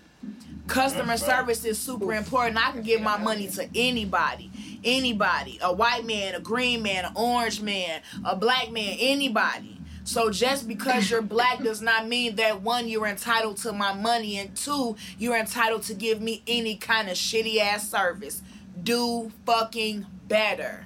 Customer 0.67 1.17
service 1.17 1.63
is 1.63 1.77
super 1.77 2.13
important. 2.13 2.57
I 2.57 2.71
can 2.71 2.81
give 2.81 3.01
my 3.01 3.17
money 3.17 3.47
to 3.49 3.69
anybody. 3.75 4.49
Anybody. 4.83 5.59
A 5.61 5.71
white 5.71 6.05
man, 6.05 6.33
a 6.33 6.39
green 6.39 6.81
man, 6.81 7.05
an 7.05 7.11
orange 7.15 7.61
man, 7.61 8.01
a 8.23 8.35
black 8.35 8.71
man, 8.71 8.97
anybody. 8.99 9.79
So 10.03 10.29
just 10.29 10.67
because 10.67 11.09
you're 11.09 11.21
black 11.21 11.63
does 11.63 11.81
not 11.81 12.07
mean 12.07 12.35
that 12.35 12.61
one, 12.61 12.87
you're 12.87 13.07
entitled 13.07 13.57
to 13.57 13.73
my 13.73 13.93
money, 13.93 14.37
and 14.37 14.55
two, 14.55 14.95
you're 15.17 15.35
entitled 15.35 15.81
to 15.83 15.95
give 15.95 16.21
me 16.21 16.43
any 16.47 16.75
kind 16.75 17.09
of 17.09 17.15
shitty 17.15 17.59
ass 17.59 17.89
service. 17.89 18.43
Do 18.81 19.31
fucking 19.47 20.05
better. 20.27 20.85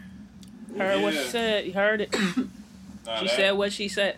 Heard 0.77 1.01
what 1.01 1.13
she 1.13 1.23
said. 1.23 1.65
You 1.65 1.73
heard 1.73 2.01
it. 2.01 2.15
Nah, 3.05 3.19
She 3.21 3.25
that- 3.27 3.35
said 3.35 3.51
what 3.57 3.71
she 3.73 3.87
said. 3.87 4.17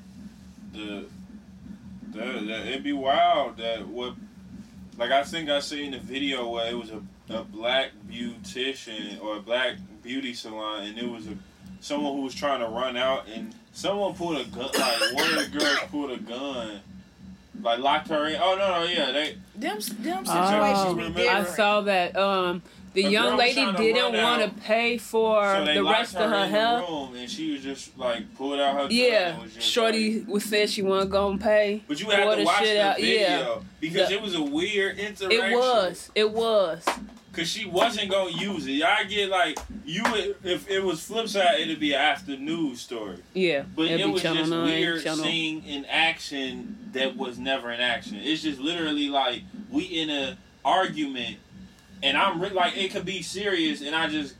the, 0.74 1.06
the, 2.12 2.20
the 2.20 2.68
it'd 2.68 2.84
be 2.84 2.92
wild 2.94 3.58
that 3.58 3.88
what 3.88 4.16
like 4.98 5.12
I 5.12 5.24
think 5.24 5.50
I 5.50 5.60
seen 5.60 5.92
the 5.92 6.00
video 6.00 6.50
where 6.50 6.70
it 6.70 6.78
was 6.78 6.90
a, 6.92 7.02
a 7.34 7.44
black 7.44 7.92
beautician 8.10 9.22
or 9.22 9.38
a 9.38 9.40
black 9.40 9.76
beauty 10.04 10.34
salon 10.34 10.84
and 10.84 10.98
it 10.98 11.08
was 11.10 11.28
a 11.28 11.38
someone 11.80 12.14
who 12.16 12.22
was 12.24 12.34
trying 12.36 12.60
to 12.60 12.68
run 12.68 12.98
out 12.98 13.28
and 13.34 13.54
someone 13.72 14.14
pulled 14.14 14.38
a 14.42 14.44
gun 14.46 14.66
like 14.74 15.14
one 15.14 15.34
of 15.38 15.52
the 15.52 15.58
girls 15.58 15.80
pulled 15.90 16.12
a 16.12 16.18
gun 16.18 16.80
like 17.62 17.80
locked 17.80 18.10
her 18.10 18.28
in 18.28 18.36
oh 18.42 18.56
no 18.56 18.80
no 18.80 18.84
yeah 18.92 19.12
they 19.12 19.38
Them 19.56 19.80
them 20.00 20.26
situations 20.26 20.96
be 20.96 21.04
remember- 21.04 21.30
I 21.30 21.44
saw 21.46 21.82
that. 21.82 22.16
Um, 22.18 22.62
the 22.94 23.04
young 23.04 23.38
lady 23.38 23.66
didn't 23.78 24.14
want 24.22 24.42
to 24.44 24.62
pay 24.62 24.98
for 24.98 25.44
so 25.56 25.66
the 25.66 25.84
rest 25.84 26.16
of 26.16 26.30
her 26.30 26.46
in 26.46 26.50
health. 26.52 26.86
the 26.88 26.92
room 26.94 27.16
and 27.16 27.30
she 27.30 27.52
was 27.54 27.62
just 27.64 27.98
like 27.98 28.36
pulled 28.36 28.60
out 28.60 28.76
her 28.76 28.88
Yeah, 28.94 29.30
and 29.34 29.44
was 29.44 29.54
just, 29.54 29.68
Shorty 29.68 30.22
was 30.28 30.44
said 30.44 30.70
she 30.70 30.82
wasn't 30.82 31.12
gonna 31.12 31.38
pay. 31.38 31.84
but 31.88 32.00
you 32.00 32.10
had 32.10 32.30
to 32.30 32.36
the 32.38 32.44
watch 32.44 32.60
shit 32.60 32.76
the 32.76 32.82
out. 32.84 32.96
video 33.00 33.22
Yeah, 33.28 33.56
because 33.80 34.10
The- 34.10 34.16
it 34.16 34.22
was 34.22 34.36
a 34.36 34.42
weird 34.44 34.98
interaction. 35.00 35.32
it 35.32 35.56
was. 35.56 36.12
It 36.16 36.32
was. 36.32 36.86
Cause 37.34 37.48
she 37.48 37.66
wasn't 37.66 38.12
gonna 38.12 38.32
use 38.32 38.68
it. 38.68 38.84
I 38.84 39.06
get 39.06 39.30
like 39.30 39.58
you 39.86 40.04
would 40.12 40.36
if 40.44 40.70
it 40.70 40.84
was 40.84 41.02
flip 41.02 41.30
side, 41.30 41.62
it'd 41.62 41.80
be 41.80 41.94
an 41.94 42.02
after 42.02 42.36
news 42.36 42.82
story. 42.82 43.20
Yeah, 43.34 43.64
But 43.74 43.86
it 43.86 44.06
was 44.10 44.22
just 44.22 44.50
9, 44.50 44.66
weird 44.66 45.02
Channel- 45.02 45.24
seeing 45.24 45.64
in 45.66 45.86
action 45.86 46.90
that 46.92 47.16
was 47.16 47.38
never 47.40 47.72
in 47.72 47.80
action. 47.80 48.18
It's 48.22 48.42
just 48.44 48.60
literally 48.60 49.08
like 49.08 49.44
we 49.70 49.84
in 49.84 50.10
a 50.10 50.38
argument, 50.66 51.38
and 52.04 52.18
I'm 52.18 52.42
re- 52.42 52.50
like 52.50 52.78
it 52.78 52.92
could 52.92 53.06
be 53.06 53.22
serious, 53.22 53.82
and 53.82 53.96
I 53.96 54.08
just 54.08 54.36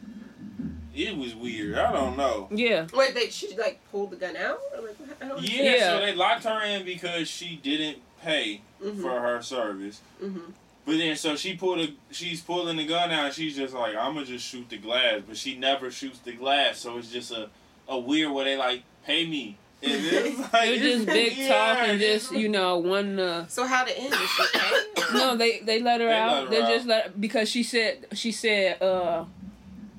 it 0.94 1.16
was 1.16 1.34
weird. 1.36 1.78
I 1.78 1.92
don't 1.92 2.18
know. 2.18 2.48
Yeah, 2.52 2.88
Wait, 2.94 3.14
they 3.16 3.30
she 3.30 3.56
like 3.58 3.80
pulled 3.92 4.12
the 4.12 4.18
gun 4.18 4.36
out? 4.36 4.60
Like, 4.76 4.96
I 5.22 5.28
don't 5.28 5.42
Yeah, 5.42 5.64
Yeah. 5.76 5.80
so 6.00 6.06
they 6.06 6.14
locked 6.14 6.44
her 6.44 6.62
in 6.66 6.84
because 6.86 7.28
she 7.30 7.56
didn't 7.62 8.00
pay 8.22 8.62
Mm-hmm, 8.84 9.02
for 9.02 9.20
her 9.22 9.42
service. 9.44 10.02
mm-hmm. 10.22 10.40
But 10.84 10.98
then, 10.98 11.16
so 11.16 11.36
she 11.36 11.56
pulled 11.56 11.80
a, 11.80 11.94
she's 12.10 12.42
pulling 12.42 12.76
the 12.78 12.86
gun 12.88 13.12
out. 13.12 13.26
And 13.26 13.34
she's 13.34 13.56
just 13.56 13.74
like, 13.76 13.96
I'm 13.96 14.16
gonna 14.16 14.26
just 14.26 14.44
shoot 14.46 14.68
the 14.70 14.78
glass, 14.78 15.22
but 15.28 15.38
she 15.38 15.56
never 15.56 15.92
shoots 15.92 16.18
the 16.20 16.32
glass. 16.34 16.80
So 16.80 16.98
it's 16.98 17.12
just 17.12 17.32
a, 17.32 17.50
a 17.88 17.98
weird 18.00 18.32
where 18.32 18.46
they 18.46 18.58
like 18.58 18.82
pay 19.06 19.28
me. 19.28 19.58
And 19.84 19.92
it's 19.94 20.40
like, 20.54 20.70
it 20.70 20.72
was 20.72 20.82
just 20.82 21.06
big 21.06 21.38
yeah, 21.38 21.48
talk 21.48 21.88
and 21.88 22.00
just 22.00 22.32
you 22.32 22.50
know 22.50 22.80
one. 22.80 23.20
Uh, 23.20 23.48
So 23.48 23.66
how 23.68 23.84
to 23.84 23.96
end? 23.98 24.12
Did 24.12 24.20
she 24.30 24.44
pay? 24.58 24.84
No, 25.14 25.36
they 25.36 25.60
they 25.60 25.80
let 25.82 26.02
her 26.02 26.08
They 26.08 26.14
out. 26.14 26.32
let 26.34 26.44
her 26.44 26.50
they 26.50 26.62
out. 26.62 26.70
just 26.70 26.86
let 26.88 27.22
because 27.22 27.50
she 27.50 27.64
said 27.64 28.08
she 28.14 28.32
said 28.32 28.82
uh 28.82 29.26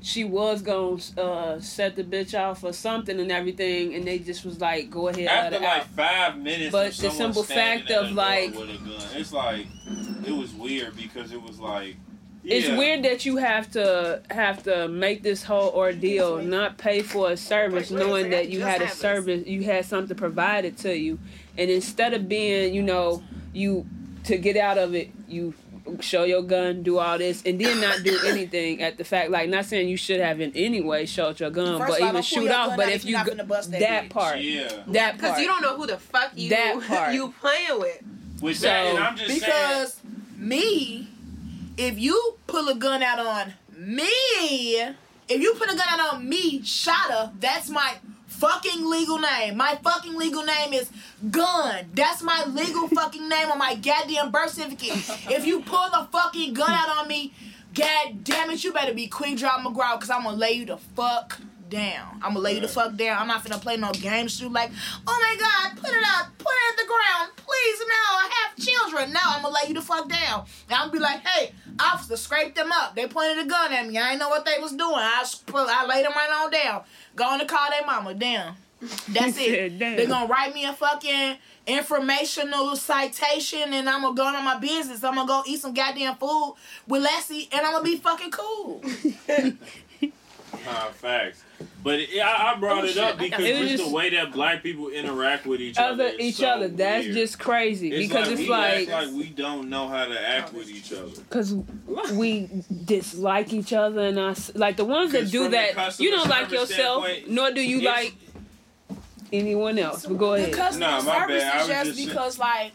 she 0.00 0.24
was 0.24 0.62
gonna 0.62 0.96
uh 1.16 1.60
set 1.60 1.94
the 1.96 2.02
bitch 2.02 2.38
off 2.38 2.60
for 2.60 2.72
something 2.72 3.20
and 3.20 3.30
everything, 3.30 3.94
and 3.94 4.04
they 4.04 4.18
just 4.18 4.44
was 4.44 4.60
like, 4.60 4.90
go 4.90 5.08
ahead, 5.08 5.26
let 5.26 5.52
After 5.52 5.58
her 5.58 5.64
like 5.64 5.80
out. 5.82 5.86
five 5.88 6.38
minutes, 6.38 6.72
But 6.72 6.92
the 6.94 7.10
simple 7.10 7.44
fact 7.44 7.90
of, 7.92 8.10
like- 8.12 8.50
with 8.54 8.70
a 8.70 8.78
gun, 8.78 9.00
it's 9.14 9.32
like 9.32 9.66
it 10.26 10.32
was 10.32 10.52
weird 10.54 10.96
because 10.96 11.32
it 11.32 11.40
was 11.40 11.60
like 11.60 11.94
It's 12.44 12.66
weird 12.76 13.04
that 13.04 13.24
you 13.24 13.36
have 13.36 13.70
to 13.72 14.22
have 14.28 14.64
to 14.64 14.88
make 14.88 15.22
this 15.22 15.44
whole 15.44 15.70
ordeal, 15.70 16.38
not 16.42 16.78
pay 16.78 17.02
for 17.02 17.30
a 17.30 17.36
service, 17.36 17.88
Wait, 17.88 17.98
wait 18.00 18.06
knowing 18.06 18.30
that 18.30 18.48
you 18.48 18.60
had 18.62 18.80
a 18.80 18.86
have 18.86 18.90
this. 18.94 18.98
service, 18.98 19.46
you 19.46 19.62
had 19.62 19.84
something 19.84 20.16
provided 20.16 20.76
to 20.78 20.96
you, 20.98 21.20
and 21.56 21.70
instead 21.70 22.12
of 22.12 22.28
being, 22.28 22.74
you 22.74 22.82
know, 22.82 23.22
you 23.52 23.86
to 24.24 24.38
get 24.38 24.56
out 24.56 24.78
of 24.78 24.94
it, 24.94 25.10
you 25.28 25.54
show 26.00 26.22
your 26.24 26.42
gun, 26.42 26.82
do 26.84 26.98
all 26.98 27.18
this, 27.18 27.42
and 27.44 27.60
then 27.60 27.80
not 27.80 28.02
do 28.04 28.16
anything 28.26 28.80
at 28.82 28.98
the 28.98 29.04
fact. 29.04 29.30
Like, 29.30 29.48
not 29.48 29.64
saying 29.64 29.88
you 29.88 29.96
should 29.96 30.20
have 30.20 30.40
in 30.40 30.52
any 30.54 30.80
way 30.80 31.06
showed 31.06 31.40
your 31.40 31.50
gun, 31.50 31.78
First 31.78 31.90
but 31.90 31.96
of 31.98 32.02
all, 32.04 32.08
even 32.10 32.22
shoot 32.22 32.50
off. 32.50 32.76
But 32.76 32.88
if 32.88 32.94
if 32.96 33.04
you 33.04 33.10
you're 33.16 33.24
not 33.24 33.36
go- 33.38 33.44
bust 33.44 33.70
that 33.72 33.80
that 33.80 34.10
part, 34.10 34.38
Yeah, 34.40 34.68
that 34.88 35.10
part, 35.10 35.16
Because 35.18 35.40
you 35.40 35.46
don't 35.46 35.62
know 35.62 35.76
who 35.76 35.86
the 35.86 35.98
fuck 35.98 36.30
you 36.36 36.50
That 36.50 36.80
part. 36.88 37.14
you 37.14 37.34
playing 37.40 37.80
with. 37.80 37.98
with 38.40 38.60
that, 38.60 38.86
and 38.86 38.96
So- 38.98 39.02
I'm 39.02 39.16
just 39.16 39.28
saying. 39.28 39.40
Because 39.40 40.00
me, 40.38 41.08
if 41.76 41.98
you 41.98 42.36
pull 42.46 42.68
a 42.68 42.74
gun 42.74 43.02
out 43.02 43.18
on 43.18 43.54
me, 43.76 44.08
if 45.28 45.40
you 45.40 45.54
put 45.54 45.70
a 45.72 45.76
gun 45.76 45.86
out 45.88 46.14
on 46.14 46.28
me, 46.28 46.60
Shada, 46.60 47.32
that's 47.40 47.68
my 47.70 47.94
fucking 48.42 48.90
legal 48.90 49.20
name. 49.20 49.56
My 49.56 49.78
fucking 49.84 50.16
legal 50.16 50.42
name 50.42 50.72
is 50.72 50.90
Gun. 51.30 51.86
That's 51.94 52.22
my 52.22 52.44
legal 52.48 52.88
fucking 52.88 53.28
name 53.28 53.52
on 53.52 53.58
my 53.58 53.76
goddamn 53.76 54.32
birth 54.32 54.50
certificate. 54.50 55.30
If 55.30 55.46
you 55.46 55.60
pull 55.60 55.88
the 55.90 56.08
fucking 56.10 56.52
gun 56.52 56.70
out 56.70 56.98
on 56.98 57.06
me, 57.06 57.32
god 57.72 58.24
damn 58.24 58.50
it, 58.50 58.64
you 58.64 58.72
better 58.72 58.92
be 58.92 59.06
Quick 59.06 59.36
Draw 59.36 59.58
McGraw 59.58 59.94
because 59.94 60.10
I'm 60.10 60.24
gonna 60.24 60.36
lay 60.36 60.54
you 60.54 60.66
the 60.66 60.76
fuck 60.76 61.38
down. 61.72 62.20
I'm 62.22 62.34
gonna 62.34 62.38
lay 62.40 62.54
you 62.54 62.60
the 62.60 62.68
fuck 62.68 62.94
down. 62.96 63.18
I'm 63.20 63.26
not 63.26 63.42
finna 63.44 63.60
play 63.60 63.76
no 63.76 63.90
games 63.92 64.40
with 64.40 64.48
you 64.48 64.54
like, 64.54 64.70
oh 65.06 65.18
my 65.20 65.36
god, 65.40 65.76
put 65.82 65.90
it 65.90 66.04
out, 66.06 66.26
put 66.38 66.52
it 66.52 66.72
at 66.72 66.76
the 66.76 66.86
ground, 66.86 67.32
please 67.36 67.78
no, 67.80 67.94
I 67.94 68.30
have 68.46 68.64
children. 68.64 69.12
No, 69.12 69.20
I'm 69.24 69.42
gonna 69.42 69.54
lay 69.54 69.68
you 69.68 69.74
the 69.74 69.82
fuck 69.82 70.08
down. 70.08 70.44
And 70.68 70.74
I'm 70.78 70.88
gonna 70.88 70.92
be 70.92 70.98
like, 71.00 71.26
hey, 71.26 71.52
officer, 71.80 72.16
scrape 72.16 72.54
them 72.54 72.70
up. 72.70 72.94
They 72.94 73.06
pointed 73.08 73.44
a 73.44 73.48
gun 73.48 73.72
at 73.72 73.88
me. 73.88 73.98
I 73.98 74.10
didn't 74.10 74.20
know 74.20 74.28
what 74.28 74.44
they 74.44 74.58
was 74.60 74.72
doing. 74.72 74.94
I 74.96 75.20
s- 75.22 75.34
put, 75.36 75.68
I 75.68 75.84
laid 75.86 76.04
them 76.04 76.12
right 76.14 76.30
on 76.30 76.50
down. 76.50 76.82
Going 77.16 77.40
to 77.40 77.46
call 77.46 77.70
their 77.70 77.84
mama. 77.86 78.14
Damn. 78.14 78.54
That's 79.08 79.36
it. 79.38 79.78
They're 79.78 80.06
gonna 80.06 80.26
write 80.26 80.54
me 80.54 80.64
a 80.66 80.72
fucking 80.72 81.36
informational 81.66 82.74
citation 82.76 83.72
and 83.72 83.88
I'm 83.88 84.02
gonna 84.02 84.14
go 84.16 84.24
on 84.26 84.44
my 84.44 84.58
business. 84.58 85.02
I'm 85.04 85.14
gonna 85.14 85.26
go 85.28 85.42
eat 85.46 85.60
some 85.60 85.72
goddamn 85.72 86.16
food 86.16 86.54
with 86.88 87.02
Leslie 87.02 87.48
and 87.52 87.64
I'm 87.64 87.72
gonna 87.72 87.84
be 87.84 87.96
fucking 87.96 88.30
cool. 88.30 88.82
Nah, 90.66 90.90
facts. 90.90 91.42
But 91.84 91.98
it, 91.98 92.20
I, 92.20 92.52
I 92.52 92.60
brought 92.60 92.82
Oh, 92.82 92.84
it 92.84 92.90
shit, 92.90 92.98
up 93.02 93.18
because 93.18 93.44
It 93.44 93.56
just, 93.56 93.70
just- 93.72 93.84
the 93.86 93.94
way 93.94 94.10
that 94.10 94.32
black 94.32 94.62
people 94.62 94.88
interact 94.90 95.46
with 95.46 95.60
each 95.60 95.78
other, 95.78 96.04
other 96.04 96.12
each 96.18 96.36
so 96.36 96.46
other. 96.48 96.68
That's 96.68 97.04
weird. 97.06 97.16
just 97.16 97.38
crazy 97.40 97.90
It's 97.92 98.08
because 98.08 98.28
like 98.28 98.38
it's 98.38 98.40
we 98.42 98.48
like 98.48 98.88
act 98.88 98.90
like 98.90 99.08
we 99.16 99.28
don't 99.30 99.68
know 99.68 99.88
how 99.88 100.04
to 100.04 100.28
act 100.28 100.52
with 100.52 100.70
each 100.70 100.92
other. 100.92 101.10
because 101.10 101.54
we 102.12 102.48
dislike 102.84 103.52
each 103.52 103.72
other 103.72 104.00
and 104.02 104.18
us 104.18 104.52
like 104.54 104.76
the 104.76 104.84
ones 104.84 105.10
that 105.12 105.30
do 105.30 105.48
that 105.48 105.98
you 105.98 106.10
don't 106.12 106.28
like 106.28 106.50
yourself 106.52 107.04
nor 107.28 107.50
do 107.50 107.60
you 107.60 107.80
like 107.80 108.14
anyone 109.32 109.78
else 109.78 110.06
but 110.06 110.18
go 110.18 110.30
The 110.32 110.42
ahead 110.44 110.52
customer 110.54 110.86
Nah, 110.86 111.02
my 111.02 111.18
service 111.20 111.42
bad. 111.42 111.54
I 111.56 111.60
is 111.62 111.68
was 111.68 111.68
just 111.68 111.84
just 111.86 111.96
saying- 111.96 112.08
because 112.08 112.38
like 112.38 112.72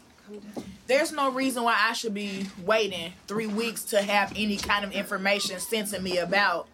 there's 0.88 1.12
no 1.12 1.32
reason 1.32 1.64
why 1.64 1.76
I 1.78 1.94
should 1.94 2.14
be 2.14 2.46
waiting 2.66 3.12
three 3.28 3.48
weeks 3.48 3.84
to 3.86 4.02
have 4.02 4.32
any 4.36 4.58
kind 4.58 4.84
of 4.86 4.92
information 4.94 5.60
sent 5.60 5.90
to 5.90 6.02
me 6.02 6.18
about 6.18 6.68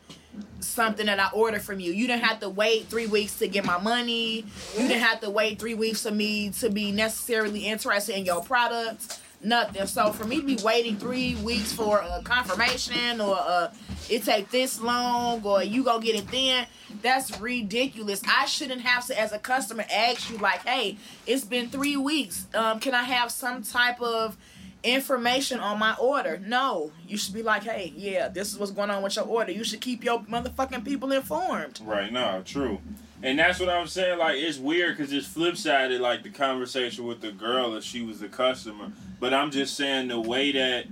something 0.60 1.06
that 1.06 1.20
I 1.20 1.30
ordered 1.34 1.62
from 1.62 1.80
you. 1.80 1.92
You 1.92 2.08
didn't 2.08 2.24
have 2.24 2.40
to 2.40 2.50
wait 2.50 2.88
three 2.88 3.08
weeks 3.08 3.38
to 3.40 3.48
get 3.48 3.66
my 3.66 3.80
money. 3.80 4.46
You 4.74 4.88
didn't 4.88 5.02
have 5.02 5.22
to 5.22 5.30
wait 5.30 5.60
three 5.60 5.74
weeks 5.74 6.04
for 6.04 6.12
me 6.12 6.50
to 6.52 6.70
be 6.70 6.92
necessarily 6.92 7.68
interested 7.68 8.18
in 8.18 8.26
your 8.26 8.44
product. 8.44 9.20
Nothing. 9.44 9.86
So 9.88 10.14
for 10.14 10.26
me 10.26 10.40
to 10.40 10.46
be 10.46 10.58
waiting 10.64 10.96
three 10.96 11.36
weeks 11.36 11.74
for 11.74 12.00
a 12.00 12.22
confirmation 12.24 13.20
or 13.20 13.36
uh 13.38 13.74
it 14.10 14.24
take 14.24 14.50
this 14.52 14.80
long 14.80 15.44
or 15.44 15.64
you 15.64 15.84
gonna 15.84 16.04
get 16.04 16.16
it 16.16 16.28
then, 16.32 16.66
that's 17.02 17.40
ridiculous. 17.40 18.22
I 18.28 18.46
shouldn't 18.46 18.82
have 18.82 19.06
to 19.08 19.20
as 19.20 19.34
a 19.34 19.40
customer 19.40 19.86
ask 19.94 20.30
you 20.30 20.38
like, 20.38 20.66
hey, 20.66 20.98
it's 21.28 21.44
been 21.44 21.70
three 21.70 21.98
weeks. 21.98 22.48
Um, 22.54 22.80
can 22.80 22.94
I 22.94 23.04
have 23.04 23.32
some 23.32 23.64
type 23.64 24.02
of 24.02 24.38
information 24.84 25.60
on 25.60 25.80
my 25.80 25.96
order. 25.96 26.40
No, 26.46 26.92
you 27.08 27.18
should 27.18 27.34
be 27.34 27.44
like, 27.44 27.64
hey, 27.64 27.94
yeah, 27.96 28.28
this 28.28 28.52
is 28.52 28.60
what's 28.60 28.72
going 28.72 28.90
on 28.90 29.02
with 29.02 29.16
your 29.16 29.26
order. 29.26 29.52
You 29.52 29.64
should 29.64 29.82
keep 29.82 30.04
your 30.04 30.20
motherfucking 30.22 30.86
people 30.86 31.12
informed. 31.12 31.80
Right 31.84 32.12
now, 32.12 32.42
true. 32.42 32.80
And 33.22 33.40
that's 33.40 33.60
what 33.60 33.70
I'm 33.70 33.88
saying. 33.88 34.20
Like, 34.20 34.36
it's 34.36 34.58
weird 34.58 34.98
because 34.98 35.14
it's 35.14 35.26
flip 35.26 35.56
sided, 35.56 36.02
like 36.02 36.24
the 36.24 36.30
conversation 36.30 37.06
with 37.06 37.22
the 37.22 37.32
girl 37.32 37.76
if 37.76 37.84
she 37.84 38.02
was 38.02 38.20
the 38.20 38.28
customer. 38.28 38.92
But 39.20 39.34
I'm 39.34 39.50
just 39.50 39.78
saying 39.78 40.10
the 40.10 40.20
way 40.20 40.52
that, 40.52 40.88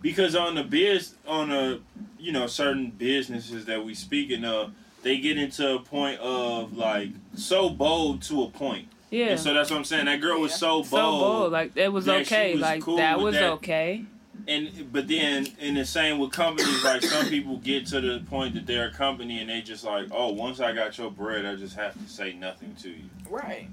because 0.00 0.34
on 0.34 0.54
the 0.54 0.64
biz, 0.64 1.14
on 1.26 1.50
the, 1.50 1.80
you 2.18 2.32
know, 2.32 2.46
certain 2.46 2.90
businesses 2.90 3.66
that 3.66 3.84
we 3.84 3.94
speaking 3.94 4.44
of, 4.46 4.72
they 5.02 5.18
get 5.18 5.36
into 5.36 5.74
a 5.74 5.78
point 5.78 6.18
of 6.20 6.76
like 6.76 7.10
so 7.34 7.68
bold 7.68 8.22
to 8.22 8.42
a 8.44 8.48
point. 8.48 8.88
Yeah 9.10 9.26
And 9.28 9.40
so 9.40 9.54
that's 9.54 9.70
what 9.70 9.76
I'm 9.78 9.84
saying. 9.84 10.06
That 10.06 10.20
girl 10.20 10.40
was 10.40 10.54
so 10.54 10.76
bold. 10.76 10.86
so 10.86 11.10
bold 11.18 11.52
like 11.52 11.76
it 11.76 11.92
was 11.92 12.08
okay 12.08 12.52
was 12.52 12.62
like 12.62 12.82
cool 12.82 12.96
that 12.96 13.18
was 13.20 13.34
that. 13.34 13.52
okay 13.52 14.04
and 14.48 14.90
but 14.90 15.08
then 15.08 15.46
in 15.60 15.74
the 15.74 15.84
same 15.84 16.18
with 16.18 16.32
companies, 16.32 16.82
like 16.82 17.02
some 17.02 17.26
people 17.28 17.58
get 17.58 17.86
to 17.88 18.00
the 18.00 18.20
point 18.20 18.54
that 18.54 18.66
they're 18.66 18.88
a 18.88 18.92
company 18.92 19.40
and 19.40 19.50
they 19.50 19.60
just 19.60 19.84
like, 19.84 20.08
oh, 20.10 20.32
once 20.32 20.58
I 20.58 20.72
got 20.72 20.96
your 20.96 21.10
bread, 21.10 21.44
I 21.44 21.54
just 21.54 21.76
have 21.76 21.92
to 21.92 22.10
say 22.10 22.32
nothing 22.32 22.74
to 22.76 22.88
you. 22.88 23.04
Right. 23.28 23.68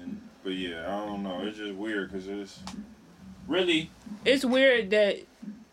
And 0.00 0.20
but 0.42 0.54
yeah, 0.54 0.82
I 0.86 1.06
don't 1.06 1.22
know. 1.22 1.42
It's 1.42 1.58
just 1.58 1.74
weird 1.74 2.10
because 2.10 2.26
it's 2.26 2.60
really 3.46 3.90
It's 4.24 4.44
weird 4.46 4.90
that 4.90 5.18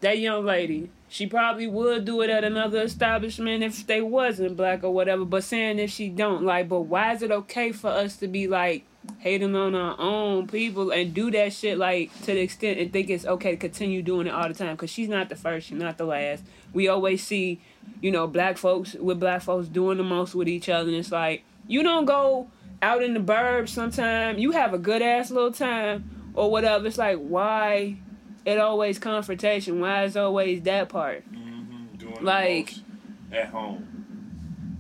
that 0.02 0.20
young 0.20 0.46
lady, 0.46 0.90
she 1.10 1.26
probably 1.26 1.66
would 1.66 2.06
do 2.06 2.22
it 2.22 2.30
at 2.30 2.44
another 2.44 2.82
establishment 2.84 3.64
if 3.64 3.86
they 3.88 4.00
wasn't 4.00 4.56
black 4.56 4.84
or 4.84 4.94
whatever. 4.94 5.26
But 5.26 5.44
saying 5.44 5.80
if 5.80 5.90
she 5.90 6.08
don't, 6.08 6.44
like, 6.44 6.70
but 6.70 6.82
why 6.82 7.14
is 7.14 7.24
it 7.24 7.32
okay 7.32 7.72
for 7.72 7.90
us 7.90 8.16
to 8.18 8.28
be 8.28 8.48
like 8.48 8.86
hating 9.18 9.56
on 9.56 9.74
our 9.74 9.96
own 10.00 10.48
people 10.48 10.92
and 10.92 11.12
do 11.14 11.32
that 11.32 11.52
shit 11.52 11.80
like 11.80 12.16
to 12.22 12.28
the 12.28 12.40
extent 12.40 12.80
and 12.80 12.94
think 12.94 13.10
it's 13.10 13.26
okay 13.26 13.52
to 13.52 13.58
continue 13.58 14.04
doing 14.04 14.28
it 14.28 14.34
all 14.34 14.48
the 14.48 14.54
time? 14.54 14.76
Because 14.76 14.92
she's 14.92 15.10
not 15.10 15.30
the 15.30 15.36
first, 15.36 15.68
she's 15.68 15.80
not 15.80 15.98
the 15.98 16.06
last. 16.06 16.44
We 16.74 16.88
always 16.88 17.24
see, 17.24 17.60
you 18.02 18.12
know, 18.12 18.28
black 18.28 18.60
folks 18.60 18.94
with 18.94 19.20
black 19.20 19.42
folks 19.42 19.68
doing 19.68 19.98
the 19.98 20.04
most 20.04 20.36
with 20.36 20.48
each 20.48 20.70
other, 20.70 20.90
and 20.90 20.98
it's 20.98 21.12
like 21.12 21.44
you 21.68 21.82
don't 21.82 22.06
go 22.06 22.50
out 22.84 23.02
in 23.02 23.16
the 23.16 23.20
burbs 23.20 23.70
sometime. 23.70 24.38
You 24.38 24.52
have 24.52 24.76
a 24.76 24.78
good 24.78 25.02
ass 25.02 25.32
little 25.32 25.52
time 25.52 26.32
or 26.36 26.52
whatever. 26.52 26.86
It's 26.86 27.00
like 27.00 27.18
why 27.18 27.98
it 28.46 28.58
always 28.60 29.00
confrontation? 29.00 29.80
Why 29.80 30.04
is 30.04 30.16
always 30.18 30.62
that 30.64 30.90
part? 30.90 31.24
hmm 31.24 31.86
doing 31.98 32.24
Like- 32.24 32.74
at 33.32 33.48
home. 33.48 33.86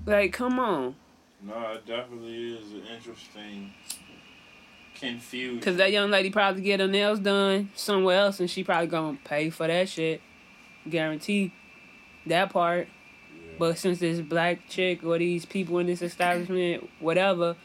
Like, 0.05 0.33
come 0.33 0.57
on, 0.59 0.95
No, 1.43 1.71
it 1.73 1.85
definitely 1.85 2.53
is 2.57 2.71
an 2.73 2.83
interesting 2.95 3.71
confusion. 4.99 5.57
because 5.57 5.77
that 5.77 5.91
young 5.91 6.09
lady 6.09 6.29
probably 6.29 6.61
get 6.61 6.79
her 6.79 6.87
nails 6.87 7.19
done 7.19 7.69
somewhere 7.75 8.17
else, 8.19 8.39
and 8.39 8.49
she 8.49 8.63
probably 8.63 8.87
gonna 8.87 9.17
pay 9.23 9.49
for 9.49 9.67
that 9.67 9.87
shit. 9.89 10.21
Guarantee 10.89 11.53
that 12.25 12.49
part. 12.51 12.87
Yeah. 13.33 13.51
But 13.59 13.77
since 13.77 13.99
this 13.99 14.19
black 14.21 14.67
chick 14.69 15.03
or 15.03 15.17
these 15.19 15.45
people 15.45 15.77
in 15.79 15.87
this 15.87 16.01
establishment, 16.01 16.89
whatever, 16.99 17.55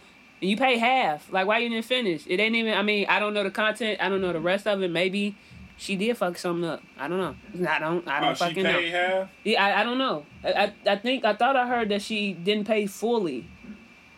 and 0.41 0.51
you 0.51 0.57
pay 0.57 0.77
half, 0.79 1.33
like 1.33 1.47
why 1.47 1.59
you 1.59 1.69
didn't 1.71 1.85
finish? 1.87 2.25
It 2.27 2.41
ain't 2.41 2.55
even. 2.57 2.75
I 2.75 2.83
mean, 2.83 3.07
I 3.09 3.19
don't 3.21 3.33
know 3.35 3.43
the 3.45 3.51
content. 3.51 4.01
I 4.03 4.09
don't 4.09 4.21
know 4.21 4.33
the 4.33 4.41
rest 4.41 4.67
of 4.67 4.83
it. 4.83 4.91
Maybe 4.91 5.37
she 5.77 5.97
did 5.97 6.17
fuck 6.17 6.39
something 6.39 6.65
up. 6.65 6.83
I 6.99 7.09
don't 7.09 7.19
know. 7.19 7.69
I 7.69 7.79
don't. 7.79 8.07
I 8.07 8.21
don't 8.21 8.31
oh, 8.31 8.35
she 8.35 8.45
fucking 8.45 8.63
know. 8.63 8.83
half. 8.91 9.29
Yeah, 9.43 9.65
I, 9.65 9.81
I 9.81 9.85
don't 9.85 9.99
know. 9.99 10.25
I, 10.45 10.53
I 10.53 10.93
I 10.93 10.97
think 10.97 11.25
I 11.25 11.35
thought 11.35 11.57
I 11.57 11.67
heard 11.67 11.89
that 11.89 12.03
she 12.03 12.33
didn't 12.33 12.67
pay 12.67 12.87
fully. 12.87 13.49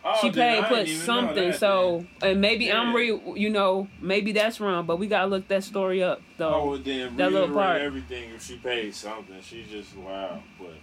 Oh, 0.05 0.17
she 0.21 0.31
paid 0.31 0.63
put 0.65 0.85
didn't 0.85 0.89
even 0.89 0.99
know 0.99 1.05
something. 1.05 1.53
So 1.55 2.07
and 2.23 2.41
maybe 2.41 2.73
I'm 2.73 2.89
Yeah. 2.89 2.97
re 2.97 3.21
you 3.37 3.51
know 3.51 3.89
maybe 4.01 4.33
that's 4.33 4.61
wrong, 4.61 4.87
but 4.87 4.99
we 4.99 5.07
gotta 5.09 5.27
look 5.27 5.49
that 5.49 5.65
story 5.65 6.03
up 6.03 6.21
though. 6.37 6.55
Oh, 6.55 6.71
well, 6.71 6.79
then 6.79 7.17
that 7.17 7.33
little 7.33 7.53
part. 7.53 7.81
everything 7.81 8.31
if 8.31 8.45
she 8.45 8.57
paid 8.57 8.95
something. 8.95 9.41
She's 9.43 9.67
just 9.69 9.97
wow, 9.97 10.41
but 10.61 10.75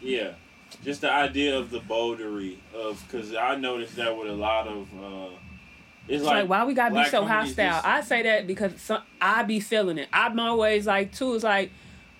yeah, 0.00 0.32
just 0.84 1.02
the 1.02 1.10
idea 1.12 1.56
of 1.56 1.70
the 1.70 1.80
boldery 1.80 2.56
of 2.74 3.02
because 3.06 3.34
I 3.34 3.54
noticed 3.56 3.94
that 3.96 4.16
with 4.16 4.28
a 4.28 4.32
lot 4.32 4.66
of. 4.66 4.88
uh 5.00 5.28
it's 6.08 6.16
It's 6.16 6.24
like, 6.24 6.48
why 6.48 6.64
we 6.64 6.74
gotta 6.74 6.94
be 6.94 7.04
so 7.04 7.24
hostile? 7.24 7.54
just- 7.72 7.84
I 7.86 8.00
say 8.00 8.22
that 8.22 8.46
because 8.46 8.80
some, 8.80 9.02
I 9.20 9.42
be 9.42 9.60
feeling 9.60 9.98
it. 9.98 10.08
I'm 10.12 10.38
always 10.38 10.86
like 10.86 11.12
too. 11.12 11.34
It's 11.34 11.44
like 11.44 11.70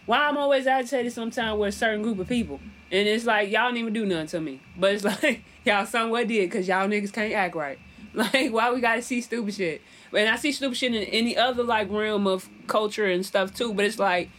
why 0.07 0.19
I'm 0.29 0.37
always 0.37 0.67
agitated 0.67 1.13
sometimes 1.13 1.59
with 1.59 1.69
a 1.71 1.73
certain 1.77 2.03
group 2.03 2.19
of 2.19 2.29
people, 2.29 2.61
and 2.91 3.09
it's 3.09 3.25
like 3.25 3.51
y'all 3.51 3.69
don't 3.69 3.77
even 3.77 3.93
do 3.93 4.07
nothing 4.07 4.27
to 4.29 4.41
me, 4.41 4.61
but 4.77 4.95
it's 4.95 5.05
like 5.23 5.43
y'all 5.65 5.87
somewhat 5.87 6.29
did 6.29 6.49
because 6.51 6.67
y'all 6.69 6.89
niggas 6.89 7.13
can't 7.13 7.33
act 7.33 7.55
right. 7.55 7.79
Like 8.15 8.51
why 8.51 8.73
we 8.73 8.81
gotta 8.81 9.03
see 9.03 9.21
stupid 9.21 9.53
shit? 9.55 9.83
And 10.15 10.27
I 10.31 10.37
see 10.37 10.51
stupid 10.51 10.79
shit 10.79 10.95
in 10.95 11.03
any 11.03 11.37
other 11.37 11.63
like 11.63 11.91
realm 11.91 12.27
of 12.27 12.49
culture 12.67 13.05
and 13.05 13.27
stuff 13.27 13.55
too. 13.55 13.75
But 13.75 13.85
it's 13.85 13.99
like 13.99 14.31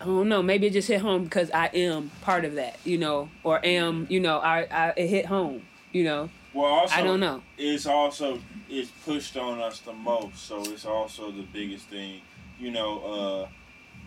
I 0.00 0.06
don't 0.06 0.30
know. 0.30 0.42
Maybe 0.42 0.68
it 0.68 0.72
just 0.72 0.88
hit 0.88 1.02
home 1.02 1.24
because 1.24 1.50
I 1.50 1.66
am 1.66 2.10
part 2.22 2.46
of 2.46 2.54
that, 2.54 2.78
you 2.84 2.96
know, 2.96 3.28
or 3.44 3.60
am 3.62 4.06
you 4.08 4.20
know 4.20 4.38
I, 4.38 4.66
I 4.70 4.92
it 4.96 5.08
hit 5.08 5.26
home, 5.26 5.62
you 5.92 6.04
know. 6.04 6.30
Well, 6.52 6.66
also, 6.66 6.94
I 6.94 7.02
don't 7.02 7.20
know. 7.20 7.42
It's 7.56 7.86
also 7.86 8.40
it's 8.68 8.90
pushed 9.04 9.36
on 9.36 9.60
us 9.60 9.80
the 9.80 9.92
most, 9.92 10.46
so 10.46 10.62
it's 10.64 10.84
also 10.84 11.30
the 11.30 11.42
biggest 11.42 11.86
thing. 11.86 12.20
You 12.58 12.70
know, 12.72 13.00
uh, 13.04 13.48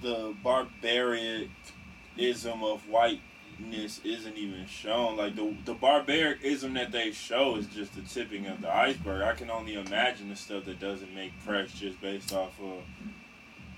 the 0.02 0.34
barbarianism 0.44 1.50
of 2.64 2.82
whiteness 2.90 4.02
isn't 4.04 4.38
even 4.38 4.66
shown. 4.68 5.16
Like 5.18 5.36
the 5.36 5.56
the 5.66 5.74
barbaricism 5.74 6.74
that 6.74 6.92
they 6.92 7.12
show 7.12 7.56
is 7.56 7.68
just 7.68 7.96
the 7.96 8.02
tipping 8.02 8.48
of 8.48 8.62
the 8.62 8.74
iceberg. 8.74 9.22
I 9.22 9.34
can 9.34 9.50
only 9.50 9.76
imagine 9.76 10.30
the 10.30 10.36
stuff 10.36 10.66
that 10.66 10.80
doesn't 10.80 11.14
make 11.16 11.32
press 11.46 11.72
just 11.74 12.02
based 12.02 12.34
off 12.34 12.60
of 12.62 12.82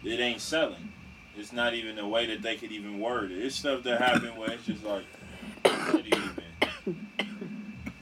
it 0.04 0.20
ain't 0.20 0.42
selling. 0.42 0.92
It's 1.38 1.52
not 1.52 1.74
even 1.74 2.00
a 2.00 2.08
way 2.08 2.26
that 2.28 2.42
they 2.42 2.56
could 2.56 2.72
even 2.72 3.00
word 3.00 3.32
it. 3.32 3.44
It's 3.44 3.56
stuff 3.56 3.84
that 3.84 4.00
happened 4.00 4.38
where 4.38 4.52
it's 4.52 4.66
just 4.66 4.84
like, 4.86 5.04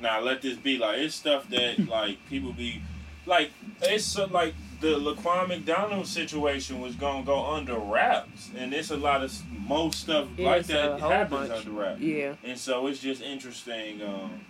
Now 0.04 0.20
let 0.22 0.42
this 0.42 0.58
be 0.58 0.78
like 0.78 1.00
it's 1.00 1.16
stuff 1.16 1.50
that 1.50 1.88
like 1.98 2.18
people 2.30 2.54
be 2.54 2.82
like 3.26 3.52
it's 3.82 4.04
so, 4.06 4.26
like 4.26 4.54
the 4.82 4.96
Laquan 5.00 5.48
McDonald 5.48 6.08
situation 6.08 6.82
was 6.82 6.94
gonna 6.96 7.24
go 7.26 7.44
under 7.46 7.76
wraps, 7.80 8.52
and 8.56 8.74
it's 8.74 8.92
a 8.92 8.98
lot 8.98 9.24
of 9.24 9.34
most 9.68 10.02
stuff 10.02 10.28
like 10.38 10.66
that 10.68 11.00
happens 11.00 11.48
bunch. 11.48 11.66
under 11.66 11.72
wraps, 11.72 12.02
Yeah. 12.02 12.36
and 12.44 12.58
so 12.60 12.86
it's 12.88 13.00
just 13.00 13.22
interesting 13.22 14.02
um, 14.02 14.42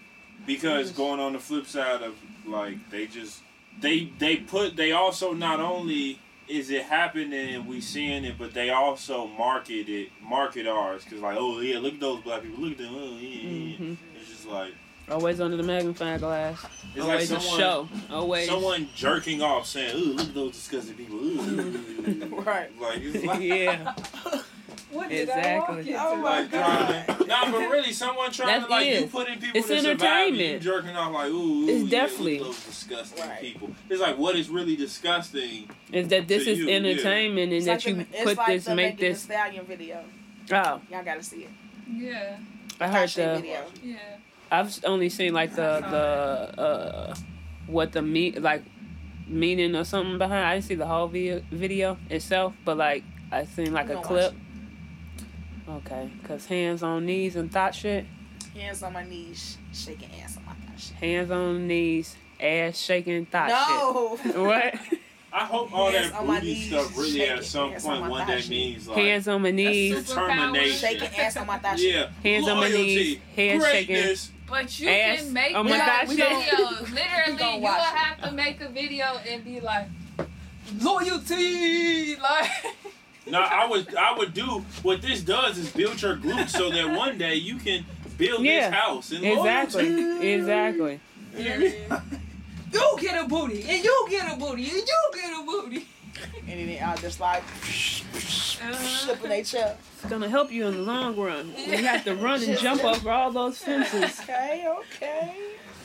because 0.48 0.92
going 0.92 1.20
on 1.20 1.34
the 1.34 1.40
flip 1.40 1.68
side 1.68 2.02
of 2.02 2.16
like 2.48 2.90
they 2.90 3.06
just 3.06 3.42
they 3.80 4.12
they 4.18 4.38
put 4.38 4.76
they 4.76 4.92
also 4.92 5.34
not 5.34 5.60
only 5.60 6.20
is 6.48 6.70
it 6.72 6.84
happening 6.84 7.54
and 7.56 7.68
we 7.68 7.80
seeing 7.80 8.26
it, 8.26 8.38
but 8.40 8.54
they 8.56 8.72
also 8.72 9.28
market 9.28 9.88
it 9.88 10.10
market 10.22 10.66
ours 10.68 11.04
because 11.04 11.22
like 11.22 11.38
oh 11.40 11.60
yeah 11.60 11.78
look 11.78 11.94
at 11.94 12.00
those 12.00 12.22
black 12.22 12.42
people 12.42 12.60
look 12.64 12.72
at 12.74 12.80
them 12.80 12.96
oh 12.96 13.18
yeah, 13.20 13.30
yeah, 13.30 13.50
yeah. 13.50 13.78
hmm 13.78 13.94
it's 14.20 14.30
just 14.30 14.48
like. 14.48 14.74
Always 15.10 15.42
under 15.42 15.58
the 15.58 15.64
magnifying 15.64 16.20
glass. 16.20 16.66
It's 16.96 17.04
Always 17.04 17.32
like 17.32 17.40
a 17.40 17.44
show. 17.44 17.90
Always. 18.10 18.48
someone 18.48 18.88
jerking 18.96 19.42
off 19.42 19.66
saying, 19.68 19.96
"Ooh, 19.96 20.14
look 20.14 20.28
at 20.28 20.34
those 20.34 20.54
disgusting 20.54 20.96
people." 20.96 21.18
Ooh. 21.20 21.80
Right. 22.44 22.70
Like 22.82 23.00
it's 23.02 23.24
like, 23.26 23.42
yeah. 23.42 23.94
What 24.92 25.10
did 25.10 25.28
I 25.28 25.58
walk 25.58 25.70
Exactly. 25.80 25.96
Oh 25.98 26.16
my 26.18 26.40
like 26.42 26.50
trying 26.52 27.28
nah, 27.28 27.52
but 27.52 27.72
really, 27.72 27.92
someone 27.92 28.32
trying 28.32 28.48
That's 28.48 28.66
to 28.66 28.70
like 28.72 28.86
it. 28.86 29.02
you 29.02 29.08
putting 29.08 29.40
people 29.40 29.60
It's 29.60 29.68
to 29.68 29.82
survive, 29.82 29.88
and 30.28 30.38
you 30.38 30.44
entertainment. 30.46 30.62
jerking 30.64 30.96
off 30.96 31.14
like, 31.14 31.30
"Ooh, 31.32 31.64
ooh 31.64 31.68
It's 31.68 31.84
yeah, 31.92 32.00
definitely- 32.02 32.40
look 32.40 32.50
at 32.50 32.54
those 32.56 32.66
disgusting 32.66 33.28
Right. 33.28 33.42
people." 33.42 33.70
It's 33.90 34.00
like 34.02 34.18
what 34.20 34.36
is 34.36 34.50
really 34.50 34.76
disgusting. 34.76 35.68
Is 35.92 36.10
that 36.10 36.28
this 36.28 36.46
is 36.48 36.60
you, 36.60 36.68
yeah. 36.68 36.76
entertainment 36.76 37.46
and 37.52 37.54
It's 37.54 37.66
that 37.66 37.72
like 37.84 37.86
you 37.88 37.96
the, 37.96 38.04
put 38.24 38.38
like 38.38 38.48
this, 38.48 38.66
the 38.66 38.76
make 38.76 38.86
Megan 38.94 38.98
Thee 39.00 39.08
this. 39.14 39.22
Stallion 39.24 39.66
video. 39.66 40.04
Oh, 40.52 40.82
Y'all 40.92 41.04
gotta 41.04 41.24
see 41.24 41.38
it. 41.44 41.50
Yeah, 41.92 42.38
I 42.80 42.88
heard 42.88 43.10
Tasha 43.10 43.36
the. 43.36 43.42
video. 43.42 43.66
yeah. 43.84 43.96
I've 44.54 44.80
only 44.86 45.10
seen 45.10 45.34
like 45.34 45.56
the 45.56 45.80
the 45.90 46.62
uh 46.62 47.16
what 47.66 47.92
the 47.92 48.04
me 48.04 48.34
like 48.34 48.64
meaning 49.28 49.76
or 49.76 49.84
something 49.84 50.20
behind. 50.20 50.46
I 50.46 50.54
didn't 50.56 50.66
see 50.66 50.76
the 50.76 50.86
whole 50.86 51.08
video 51.08 51.42
video 51.52 51.98
itself, 52.10 52.54
but 52.64 52.78
like 52.78 53.04
I 53.32 53.46
seen 53.46 53.74
like 53.74 53.90
We 53.90 53.96
a 53.96 54.02
clip. 54.02 54.34
Okay, 55.68 56.12
cause 56.24 56.46
hands 56.46 56.84
on 56.84 57.06
knees 57.08 57.36
and 57.36 57.52
thought 57.52 57.74
shit. 57.74 58.06
Hands 58.54 58.84
on 58.84 58.94
my 58.94 59.04
knees, 59.04 59.58
shaking 59.74 60.10
ass 60.22 60.38
on 60.38 60.46
my 60.46 60.54
gosh. 60.68 60.92
Hands 60.92 61.32
on 61.32 61.68
knees, 61.68 62.16
ass 62.40 62.78
shaking 62.78 63.26
thought 63.26 63.50
No. 63.50 64.18
shit. 64.22 64.36
No. 64.36 64.44
what? 64.44 64.76
I 65.36 65.46
hope 65.46 65.74
all 65.74 65.90
Hands 65.90 66.12
that 66.12 66.20
on 66.20 66.28
my 66.28 66.40
booty 66.40 66.54
knees, 66.54 66.68
stuff 66.68 66.96
really 66.98 67.12
shake 67.12 67.30
at 67.32 67.44
some 67.44 67.72
hands 67.72 67.86
on 67.86 68.02
my 68.02 68.10
one 68.10 68.28
thigh 68.28 68.36
day 68.36 68.42
shit. 68.42 68.50
means 68.52 68.88
like 68.88 68.98
Hands 69.00 69.28
on 69.28 69.42
my 69.42 69.52
knees. 69.52 70.06
Determination. 70.08 70.78
shaking 70.78 71.20
ass 71.20 71.38
on 71.38 71.48
my 71.48 71.58
thigh. 71.58 71.76
Yeah, 71.78 72.10
Hands 72.22 72.48
on 72.48 72.58
my 72.58 72.68
loyalty, 72.68 72.86
knees, 72.86 73.18
hands 73.36 73.66
shaking. 73.66 74.33
Greatness. 74.54 74.80
But 74.80 74.80
you 74.80 74.90
Ass 74.90 75.24
can 75.24 75.34
make 75.34 75.56
on 75.56 75.66
my 75.66 75.78
that 75.78 76.08
thigh 76.08 76.16
video. 76.16 76.70
Literally, 76.94 77.52
you'll 77.54 77.62
watch 77.62 77.80
it. 77.80 77.98
have 77.98 78.30
to 78.30 78.32
make 78.36 78.62
a 78.62 78.70
video 78.70 79.06
and 79.30 79.44
be 79.44 79.60
like, 79.60 79.88
loyalty, 80.82 82.16
like. 82.18 82.50
No, 83.26 83.40
I 83.40 83.66
would 83.68 83.96
I 83.96 84.18
would 84.18 84.34
do 84.34 84.64
what 84.82 85.02
this 85.02 85.22
does 85.22 85.58
is 85.58 85.72
build 85.72 86.02
your 86.02 86.18
glutes 86.18 86.50
so 86.50 86.70
that 86.70 86.98
one 86.98 87.18
day 87.18 87.36
you 87.36 87.56
can 87.56 87.86
build 88.18 88.44
Yeah, 88.44 88.70
this 88.70 88.80
house 88.80 89.12
and 89.12 89.24
Exactly. 89.24 89.90
loyalty. 89.90 90.34
Exactly. 90.34 91.00
You 91.38 92.98
get 93.00 93.24
a 93.24 93.28
booty, 93.28 93.64
and 93.68 93.84
you 93.84 94.08
get 94.10 94.34
a 94.34 94.36
booty, 94.36 94.64
and 94.64 94.74
you 94.74 95.12
get 95.14 95.40
a 95.40 95.44
booty. 95.46 95.88
And 96.48 96.60
then 96.60 96.68
they 96.68 96.80
out 96.80 96.99
just 97.02 97.19
like 97.19 97.44
Uh-huh. 97.44 99.06
flipping 99.06 99.30
their 99.30 99.44
chair. 99.44 99.76
It's 100.02 100.10
gonna 100.10 100.30
help 100.30 100.52
you 100.52 100.68
in 100.68 100.73
the 100.73 100.81
long 100.81 101.15
run. 101.18 101.53
You 101.57 101.77
have 101.85 102.03
to 102.06 102.15
run 102.15 102.44
and 102.44 102.57
jump 102.57 102.84
over 102.84 103.10
all 103.11 103.31
those 103.31 103.57
fences. 103.60 104.19
Okay, 104.22 104.65
okay. 104.68 105.35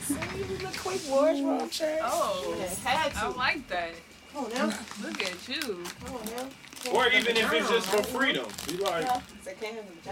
See, 0.02 0.14
you 0.14 0.58
look 0.62 0.76
quick, 0.76 1.02
boys. 1.08 1.40
Wrong 1.40 1.68
chair. 1.70 2.00
Oh, 2.02 2.56
Yeah, 2.58 3.10
I 3.16 3.28
like 3.28 3.68
that. 3.68 3.90
Come 4.32 4.44
on 4.46 4.50
now. 4.50 4.78
Look 5.02 5.22
at 5.22 5.48
you. 5.48 5.84
Come 6.04 6.14
on 6.16 6.24
now. 6.26 6.48
Or 6.92 7.08
even 7.08 7.36
if 7.36 7.52
it's 7.52 7.68
just 7.68 7.88
for 7.88 8.02
freedom. 8.04 8.46
You 8.70 8.78
like 8.78 9.04
Yeah. 9.04 9.20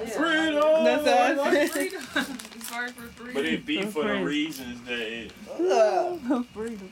freedom. 0.08 0.84
That's 0.84 1.06
us. 1.06 1.70
Freedom. 1.72 2.02
Sorry 2.62 2.90
for 2.90 3.02
freedom. 3.02 3.34
But 3.34 3.44
it 3.46 3.64
be 3.66 3.82
For 3.82 3.90
for 4.02 4.04
the 4.08 4.24
reasons 4.24 4.82
that 4.86 4.98
it 4.98 5.32
Ugh. 5.60 6.46
Freedom. 6.54 6.90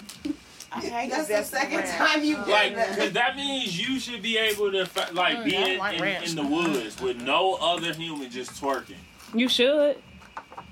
I 0.74 0.80
hate 0.80 1.10
That's 1.10 1.28
the 1.28 1.42
second 1.44 1.78
ranch. 1.78 1.90
time 1.90 2.24
you 2.24 2.36
did 2.36 2.48
Like, 2.48 2.74
that. 2.76 2.98
cause 2.98 3.12
that 3.12 3.36
means 3.36 3.78
you 3.88 4.01
should 4.01 4.22
be 4.22 4.36
able 4.38 4.70
to 4.72 4.88
like 5.12 5.38
Mm, 5.38 5.44
be 5.44 5.55
in, 5.56 5.78
like 5.78 5.98
in, 6.01 6.24
in 6.30 6.36
the 6.36 6.44
woods 6.44 7.01
with 7.01 7.20
no 7.22 7.55
other 7.55 7.92
human 7.92 8.30
just 8.30 8.60
twerking. 8.60 8.96
You 9.34 9.48
should. 9.48 9.96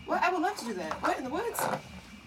Well, 0.06 0.20
I 0.22 0.30
would 0.30 0.42
love 0.42 0.56
to 0.58 0.64
do 0.66 0.74
that. 0.74 1.00
What 1.02 1.18
in 1.18 1.24
the 1.24 1.30
woods? 1.30 1.60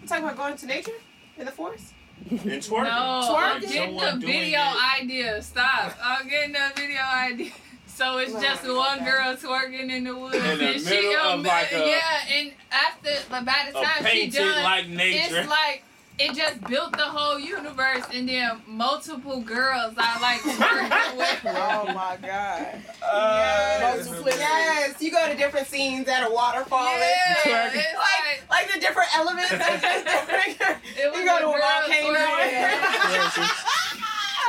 You 0.02 0.07
talking 0.07 0.23
about 0.23 0.38
going 0.38 0.56
to 0.57 0.65
nature 0.65 0.91
in 1.38 1.45
the 1.45 1.52
forest? 1.52 1.93
And 2.30 2.39
twerking. 2.39 2.84
No, 2.85 3.34
Like 3.34 3.56
I'm 3.56 3.61
getting 3.61 3.77
someone 3.77 4.19
the 4.19 4.26
video 4.27 4.60
it. 4.60 5.02
idea. 5.02 5.41
Stop. 5.41 5.97
I'm 6.03 6.27
getting 6.30 6.53
the 6.53 6.72
video 6.76 7.02
idea. 7.02 7.52
So 7.88 8.18
it's 8.18 8.34
just 8.34 8.64
one 8.68 9.06
girl 9.06 9.35
twerking 9.38 9.89
in 9.89 10.03
the 10.03 10.14
woods, 10.14 10.35
In 10.35 10.57
the 10.57 10.65
and 10.65 10.81
she 10.81 10.89
middle 10.89 11.15
of 11.15 11.34
um, 11.39 11.43
like 11.43 11.72
a- 11.72 11.77
yeah, 11.88 12.19
and 12.38 12.52
after, 12.69 13.10
but 13.30 13.45
by 13.45 13.69
the 13.72 13.80
A 13.80 13.84
time 13.85 13.95
she 13.99 14.03
painted 14.03 14.38
done, 14.39 14.64
like 14.64 14.88
nature. 14.89 15.38
it's 15.39 15.49
like 15.49 15.84
it 16.18 16.34
just 16.36 16.62
built 16.68 16.94
the 16.94 17.04
whole 17.04 17.38
universe, 17.40 18.04
and 18.14 18.28
then 18.30 18.62
multiple 18.68 19.42
girls 19.42 19.94
are 19.98 20.22
like 20.22 20.40
twerking 20.42 21.18
with. 21.18 21.42
Oh 21.46 21.86
my 21.94 22.18
god. 22.22 22.68
Uh, 23.04 23.80
Multiplicity. 23.96 24.40
Yes, 24.40 25.02
you 25.02 25.12
go 25.12 25.28
to 25.30 25.36
different 25.36 25.68
scenes 25.68 26.08
at 26.08 26.26
a 26.26 26.32
waterfall. 26.34 26.86
Yeah, 26.86 27.68
It's 27.68 27.76
it's 27.76 27.94
like, 27.98 28.50
like 28.50 28.74
the 28.74 28.80
different 28.80 29.10
elements. 29.18 29.52
are 29.52 29.58
just 29.58 30.06
different. 30.06 30.78
It 30.98 31.12
was 31.12 31.20
You 31.20 31.26
go 31.26 31.40
to 31.40 31.50
a 31.50 31.52
girl 31.52 31.62
volcano. 31.88 33.46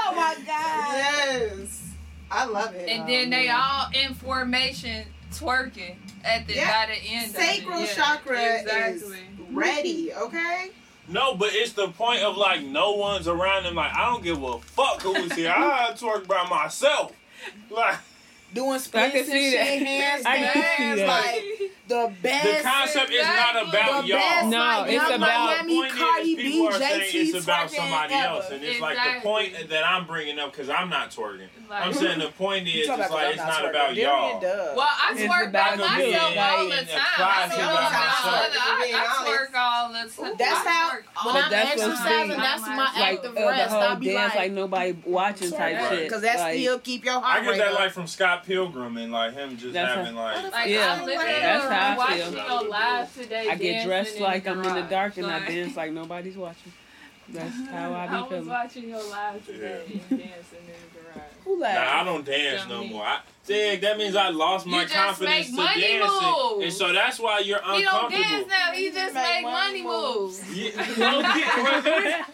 Oh 0.09 0.15
my 0.15 0.37
god. 0.47 0.95
yes, 0.97 1.83
I 2.31 2.45
love 2.47 2.75
it. 2.75 2.89
And 2.89 3.09
then 3.09 3.31
they 3.31 3.49
all 3.49 3.87
in 3.93 4.15
formation 4.15 5.05
twerking 5.33 5.97
at 6.25 6.47
the 6.47 6.55
Yeah. 6.55 6.87
by 6.87 6.95
the 6.95 7.01
end. 7.09 7.33
Sacral 7.33 7.79
of 7.79 7.83
it. 7.85 7.89
Yeah, 7.89 7.95
chakra 8.05 8.61
exactly. 8.61 9.17
is 9.19 9.23
ready. 9.51 10.13
Okay. 10.15 10.71
No, 11.09 11.35
but 11.35 11.51
it's 11.53 11.73
the 11.73 11.89
point 11.89 12.23
of 12.23 12.37
like 12.37 12.63
no 12.63 12.93
one's 12.93 13.29
around 13.29 13.65
them. 13.65 13.77
Like 13.77 13.95
I 13.95 14.11
don't 14.11 14.25
give 14.25 14.43
a 14.43 14.59
fuck 14.59 15.03
who's 15.03 15.33
here. 15.35 15.55
I 15.57 15.93
twerk 15.97 16.27
by 16.27 16.47
myself. 16.49 17.13
Like 17.71 17.97
Doing 18.55 18.79
splits 18.79 19.15
and 19.15 19.27
see 19.27 19.51
shit, 19.51 19.59
that. 19.59 19.87
hands, 19.87 20.25
I 20.25 20.37
hands, 20.37 21.01
like 21.03 21.73
the 21.89 22.13
best. 22.23 22.45
the 22.65 22.69
concept 22.69 23.11
is 23.13 23.27
not 23.27 23.69
about 23.69 24.03
the 24.03 24.09
y'all. 24.09 24.19
best, 24.19 24.47
No, 24.47 24.59
like, 24.59 24.91
it's 24.93 25.05
about- 25.05 25.21
Miami, 25.21 25.75
the 25.75 25.81
point 25.83 25.93
Cardi 25.93 26.23
is, 26.31 26.37
B, 26.37 26.43
people 26.43 26.69
are 26.69 26.73
saying 26.73 27.01
JT 27.13 27.15
it's 27.37 27.45
about 27.45 27.71
somebody 27.71 28.15
ever. 28.15 28.27
else, 28.27 28.51
and 28.51 28.65
it's 28.65 28.81
like 28.81 28.97
the 28.97 29.21
point 29.23 29.69
that 29.69 29.85
I'm 29.85 30.07
bringing 30.07 30.39
up 30.39 30.53
because 30.53 30.69
I'm 30.71 30.89
not 30.89 31.11
twerking. 31.11 31.49
I'm 31.71 31.93
saying 31.93 32.19
the 32.21 32.29
point 32.31 32.67
is, 32.69 32.89
it's 32.89 32.89
like 32.89 33.11
I'm 33.13 33.29
it's 33.31 33.37
not 33.39 33.53
twerking. 33.63 33.71
about 33.71 33.95
y'all. 33.97 34.41
Well, 34.41 34.81
I 34.89 35.13
It's 35.13 35.21
twerk 35.23 35.29
by 35.29 35.45
about 35.45 35.77
the 35.77 35.85
myself 35.85 36.23
all 36.39 36.69
the 36.69 36.77
time. 36.77 36.97
I 37.19 37.45
to 37.47 37.57
tell 37.57 37.59
that 37.59 37.59
you, 37.59 37.65
myself. 37.67 38.57
I, 38.57 38.83
Being 38.83 38.95
I 38.95 39.07
honest. 39.07 39.23
twerk 39.27 39.55
all 39.55 39.93
the 39.93 39.99
time. 39.99 40.37
That's 40.39 40.67
I 40.67 40.71
how 40.71 41.33
when 41.33 41.45
I'm 41.45 41.51
that's 41.51 41.77
what's 41.81 41.93
exercising, 42.01 42.37
that's 42.41 42.63
my 42.63 42.77
Like, 42.77 42.97
Like 42.97 43.15
active 43.17 43.31
uh, 43.37 43.41
the 43.41 43.47
rest. 43.47 43.73
I'll 43.75 43.87
whole 43.89 43.97
be 43.97 44.07
dance 44.07 44.29
like, 44.31 44.37
like 44.37 44.53
nobody 44.53 44.97
watching 45.05 45.51
type 45.51 45.89
shit. 45.91 46.05
because 46.05 46.23
that 46.23 46.53
still 46.55 46.79
keep 46.79 47.05
your 47.05 47.15
heart. 47.15 47.25
I 47.25 47.29
heart 47.29 47.45
get 47.45 47.51
rate 47.51 47.59
that 47.59 47.73
up. 47.73 47.79
like 47.81 47.93
from 47.93 48.07
Scott 48.07 48.36
Pilgrim 48.45 48.97
and 48.97 49.13
like 49.13 49.33
him 49.35 49.57
just 49.57 49.73
That's 49.73 49.95
having 49.95 50.15
like. 50.17 50.53
Like 50.53 50.69
Yeah. 50.71 50.99
I 51.01 51.05
literally 51.05 51.33
That's 51.41 51.65
how 51.65 51.93
I 51.93 51.97
watching 51.97 52.33
feel. 52.33 52.45
your 52.63 52.69
live 52.69 53.15
today. 53.15 53.49
I 53.51 53.55
get 53.57 53.85
dressed 53.85 54.21
like 54.21 54.47
I'm 54.47 54.63
in 54.65 54.75
the 54.75 54.83
dark 54.83 55.17
and 55.17 55.27
I 55.27 55.47
dance 55.47 55.77
like 55.77 55.93
nobody's 55.93 56.37
watching. 56.37 56.73
That's 57.29 57.49
uh-huh. 57.49 57.73
how 57.77 57.93
I 57.95 58.07
be 58.07 58.13
I 58.15 58.21
was 58.21 58.29
feeling. 58.31 58.47
watching 58.49 58.89
your 58.89 59.03
live 59.11 59.45
today 59.45 59.83
and 59.85 60.01
dancing 60.11 60.59
in 60.61 60.67
the 60.95 61.01
garage. 61.13 61.27
Who 61.45 61.59
Nah, 61.59 61.67
I 62.01 62.05
don't 62.05 62.25
dance 62.25 62.69
no 62.69 62.77
Dummy. 62.77 62.91
more. 62.91 63.05
I, 63.05 63.19
Dig, 63.45 63.81
that 63.81 63.97
means 63.99 64.15
I 64.17 64.29
lost 64.29 64.67
my 64.67 64.83
You 64.83 64.89
just 64.89 64.95
confidence 64.95 65.37
make 65.37 65.47
to 65.47 65.53
money 65.57 65.81
dancing, 65.81 66.33
moves. 66.53 66.65
and 66.65 66.73
so 66.73 66.93
that's 66.93 67.19
why 67.21 67.39
you're 67.41 67.61
He 67.63 67.83
don't 67.83 67.95
uncomfortable. 68.05 68.23
dance 68.25 68.49
now. 68.49 68.73
He 68.73 68.91
just 68.91 69.15
Make 69.15 69.25
make 69.25 69.43
money 69.45 69.83
money 69.83 70.15
moves. 70.19 70.43
Yeah, 70.57 70.71
well, 70.99 71.23
yeah, 72.05 72.25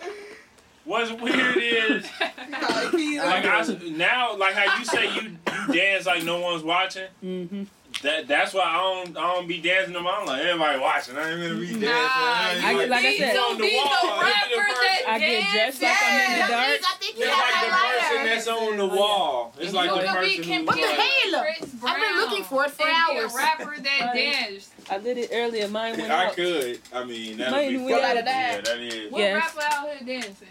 what's, 0.84 1.10
what's 1.12 1.22
weird 1.36 1.56
is 1.58 2.04
like 2.20 3.44
I, 3.44 3.78
now, 3.96 4.36
like 4.36 4.54
how 4.54 4.78
you 4.78 4.84
say 4.84 5.14
you, 5.14 5.36
you 5.68 5.74
dance 5.74 6.06
like 6.06 6.24
no 6.24 6.40
one's 6.40 6.62
watching. 6.62 7.08
hmm 7.20 7.64
That 8.02 8.26
that's 8.26 8.52
why 8.54 8.62
I 8.64 8.76
don't 8.78 9.16
I 9.16 9.34
don't 9.34 9.46
be 9.46 9.60
dancing 9.60 9.92
them. 9.92 10.06
I'm 10.06 10.26
like 10.26 10.42
everybody 10.42 10.78
watching. 10.80 11.16
I 11.16 11.30
ain't 11.30 11.40
gonna 11.42 11.54
be 11.60 11.66
dancing. 11.66 11.80
Nah, 11.82 11.88
I 11.90 12.74
get- 12.78 12.88
like 12.88 13.04
I 13.04 13.16
said- 13.18 13.32
don't 13.34 13.52
on 13.52 13.58
the 13.58 13.64
be 13.68 13.76
wall. 13.76 13.86
the 14.02 14.16
the 14.18 14.24
rapper 14.24 14.72
that 14.72 15.02
I 15.08 15.18
get 15.18 15.40
dance. 15.42 15.52
dressed 15.78 15.82
like 15.82 15.96
I'm 16.02 16.20
in 16.20 16.32
the 16.32 16.46
dark. 16.48 16.80
I 16.82 16.96
think 16.98 17.18
you 17.18 17.24
It's 17.24 17.38
like 17.38 17.64
the 17.64 17.70
person 17.76 18.26
that's 18.26 18.48
on 18.48 18.76
the 18.78 18.86
wall. 18.86 19.54
It's 19.60 19.72
like 19.74 19.90
the 19.90 19.96
could 19.96 20.20
be 20.22 20.36
person 20.38 20.66
What 20.66 20.76
the 20.76 20.86
hell? 20.86 21.44
I've 21.84 22.00
been 22.00 22.16
looking 22.16 22.44
for 22.44 22.64
it 22.64 22.70
for 22.70 22.86
hours. 22.88 23.34
rapper 23.36 23.76
that 23.80 24.00
Right. 24.14 24.14
dance. 24.50 24.70
I 24.90 24.98
did 24.98 25.16
it 25.18 25.30
earlier. 25.32 25.68
Mine 25.68 25.96
went 25.98 26.10
I 26.10 26.30
could. 26.30 26.80
I 26.92 27.04
mean, 27.04 27.36
that'd 27.38 27.52
Mine 27.52 27.68
be 27.68 27.76
went 27.78 28.00
fun. 28.02 28.04
out. 28.04 28.16
Yeah, 28.16 28.60
that 28.62 28.78
is. 28.80 29.12
What 29.12 29.20
rapper 29.32 29.60
out 29.62 29.88
here 29.90 30.20
dancing? 30.20 30.48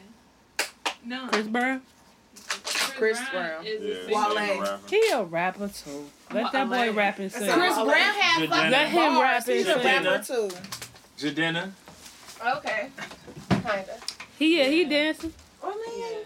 No. 1.06 1.28
Chris 1.28 1.48
Brown. 1.48 1.82
Chris 2.98 3.20
Brown. 3.32 3.66
is 3.66 4.08
Yeah, 4.08 4.30
a 4.32 4.36
Wale. 4.36 4.80
He 4.90 5.10
a 5.12 5.24
rapper 5.24 5.68
too. 5.70 6.06
Let 6.34 6.52
that 6.52 6.70
boy 6.70 6.76
Wale. 6.76 6.94
rap 6.94 7.20
and 7.20 7.32
sing. 7.32 7.50
Chris 7.52 7.76
all 7.78 7.86
Brown 7.86 7.98
I 7.98 8.02
had 8.02 8.44
Jadena. 8.44 8.50
fucking 8.50 8.72
Let 8.72 8.88
him 8.90 9.14
bars. 9.16 9.22
rap 9.22 9.46
He's 9.46 9.68
a 9.68 9.74
and 9.74 9.82
sing. 9.82 10.04
rapper 10.04 10.24
too. 10.24 11.28
Jadena. 11.28 11.72
Okay. 12.58 12.90
Kinda. 13.50 13.98
He 14.40 14.58
yeah, 14.60 14.66
he 14.66 14.86
dancing. 14.86 15.34
Oh, 15.64 15.70
I 15.72 15.76
mean, 16.00 16.26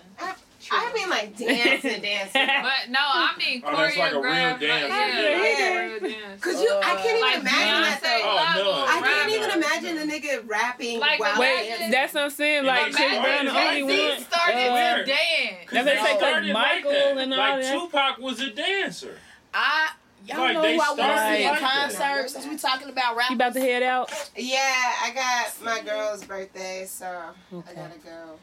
Yeah. 0.71 0.79
I, 0.79 0.89
I 0.89 0.93
mean 0.93 1.09
like 1.09 1.37
dancing, 1.37 2.01
dancing. 2.01 2.47
But 2.63 2.89
no, 2.89 2.99
I 2.99 3.33
mean 3.37 3.61
Oh, 3.65 3.75
that's 3.75 3.97
like 3.97 4.11
a 4.13 4.15
real 4.15 4.23
choreographed. 4.23 4.59
dance. 4.59 4.89
yeah, 4.89 5.19
Yeah. 5.19 5.91
like 5.93 6.01
real. 6.01 6.37
Cause 6.41 6.61
you, 6.61 6.79
I 6.83 6.95
can't 6.95 7.05
even 7.05 7.21
Like 7.21 7.39
imagine 7.39 7.81
that 7.81 7.99
Beyonce 8.01 8.21
though. 8.21 8.61
Oh, 8.61 8.63
no. 8.63 8.85
I 8.85 9.01
can't 9.01 9.27
Right. 9.27 9.35
even 9.35 9.51
imagine 9.51 9.97
a 9.97 10.13
nigga 10.13 10.49
rapping 10.49 10.99
Like, 10.99 11.19
while 11.19 11.39
Wait, 11.39 11.67
dancing. 11.67 11.91
that's 11.91 12.13
what 12.13 12.23
I'm 12.23 12.29
saying. 12.29 12.65
Like 12.65 12.87
Imagine 12.89 12.95
Chris 12.95 13.21
Brown 13.21 13.45
the 13.45 13.51
only 13.51 13.83
one. 13.83 14.21
started 14.21 14.55
Uh, 14.55 14.95
to 14.97 15.05
dance. 15.05 15.71
That's 15.71 15.73
what 15.73 15.85
they 15.85 15.95
say, 15.95 15.97
'cause 15.97 16.17
started 16.17 16.53
Michael 16.53 16.91
that. 16.91 17.17
and 17.17 17.33
all 17.33 17.39
like 17.39 17.61
that. 17.61 17.73
Tupac 17.73 18.17
was 18.19 18.41
a 18.41 18.49
dancer. 18.49 19.17
I 19.53 19.89
y'all 20.25 20.37
Like, 20.39 20.53
know 20.55 20.61
they 20.63 20.75
who 20.75 20.81
I 20.81 20.87
want 20.87 20.97
to 20.99 21.03
started 21.05 21.35
see 21.37 21.43
in 21.43 21.49
like 21.49 21.59
concert 21.59 22.29
since 22.29 22.45
we 22.47 22.57
talking 22.57 22.89
about 22.89 23.15
rap. 23.15 23.27
He 23.29 23.35
about 23.35 23.53
to 23.53 23.59
head 23.61 23.83
out. 23.83 24.11
Yeah, 24.35 24.93
I 25.03 25.11
got 25.11 25.63
my 25.63 25.81
girl's 25.81 26.23
birthday, 26.25 26.85
so 26.87 27.05
I 27.07 27.73
gotta 27.73 27.97
go. 28.03 28.37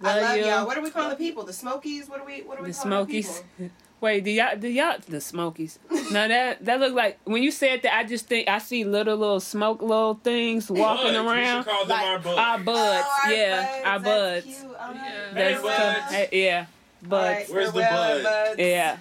Love 0.00 0.16
I 0.16 0.20
love 0.20 0.36
you. 0.36 0.44
y'all. 0.44 0.66
What 0.66 0.74
do 0.76 0.82
we 0.82 0.90
call 0.90 1.10
the 1.10 1.16
people? 1.16 1.44
The 1.44 1.52
Smokies? 1.52 2.08
What 2.08 2.20
do 2.20 2.24
we? 2.24 2.42
What 2.42 2.58
do 2.58 2.64
we 2.64 2.70
The 2.70 2.74
call 2.74 2.82
Smokies. 2.84 3.40
the 3.40 3.42
people? 3.64 3.76
Wait, 4.00 4.22
do 4.22 4.30
y'all 4.30 4.56
do 4.56 4.68
y'all 4.68 4.96
the 5.08 5.20
Smokies? 5.20 5.78
no, 6.12 6.28
that 6.28 6.64
that 6.64 6.78
look 6.78 6.94
like 6.94 7.18
when 7.24 7.42
you 7.42 7.50
said 7.50 7.82
that. 7.82 7.94
I 7.96 8.04
just 8.04 8.26
think 8.28 8.48
I 8.48 8.58
see 8.58 8.84
little 8.84 9.16
little 9.16 9.40
smoke 9.40 9.82
little 9.82 10.14
things 10.14 10.70
walking 10.70 11.14
Buds. 11.14 11.16
around. 11.16 11.58
We 11.58 11.62
should 11.64 11.66
call 11.66 11.84
them 11.84 11.88
Like, 11.96 12.06
our 12.06 12.18
buds. 12.20 12.38
Our 12.38 12.58
buds, 12.58 13.06
Oh, 13.08 13.20
our 13.24 13.32
yeah, 13.32 13.82
our 13.84 13.98
That's 13.98 14.04
buds. 14.04 14.46
cute. 14.46 14.56
Oh, 14.62 14.74
All 14.78 14.88
right. 14.88 14.94
Yeah. 14.94 15.34
That's 15.34 15.56
Hey, 15.56 15.62
buds. 15.62 16.12
hey, 16.12 16.28
yeah, 16.44 16.66
buds. 17.02 17.34
right, 17.34 17.50
Where's 17.54 17.72
the 17.72 17.80
farewell, 17.82 18.14
bud? 18.14 18.22
buds. 18.22 18.58
Yeah. 18.60 18.96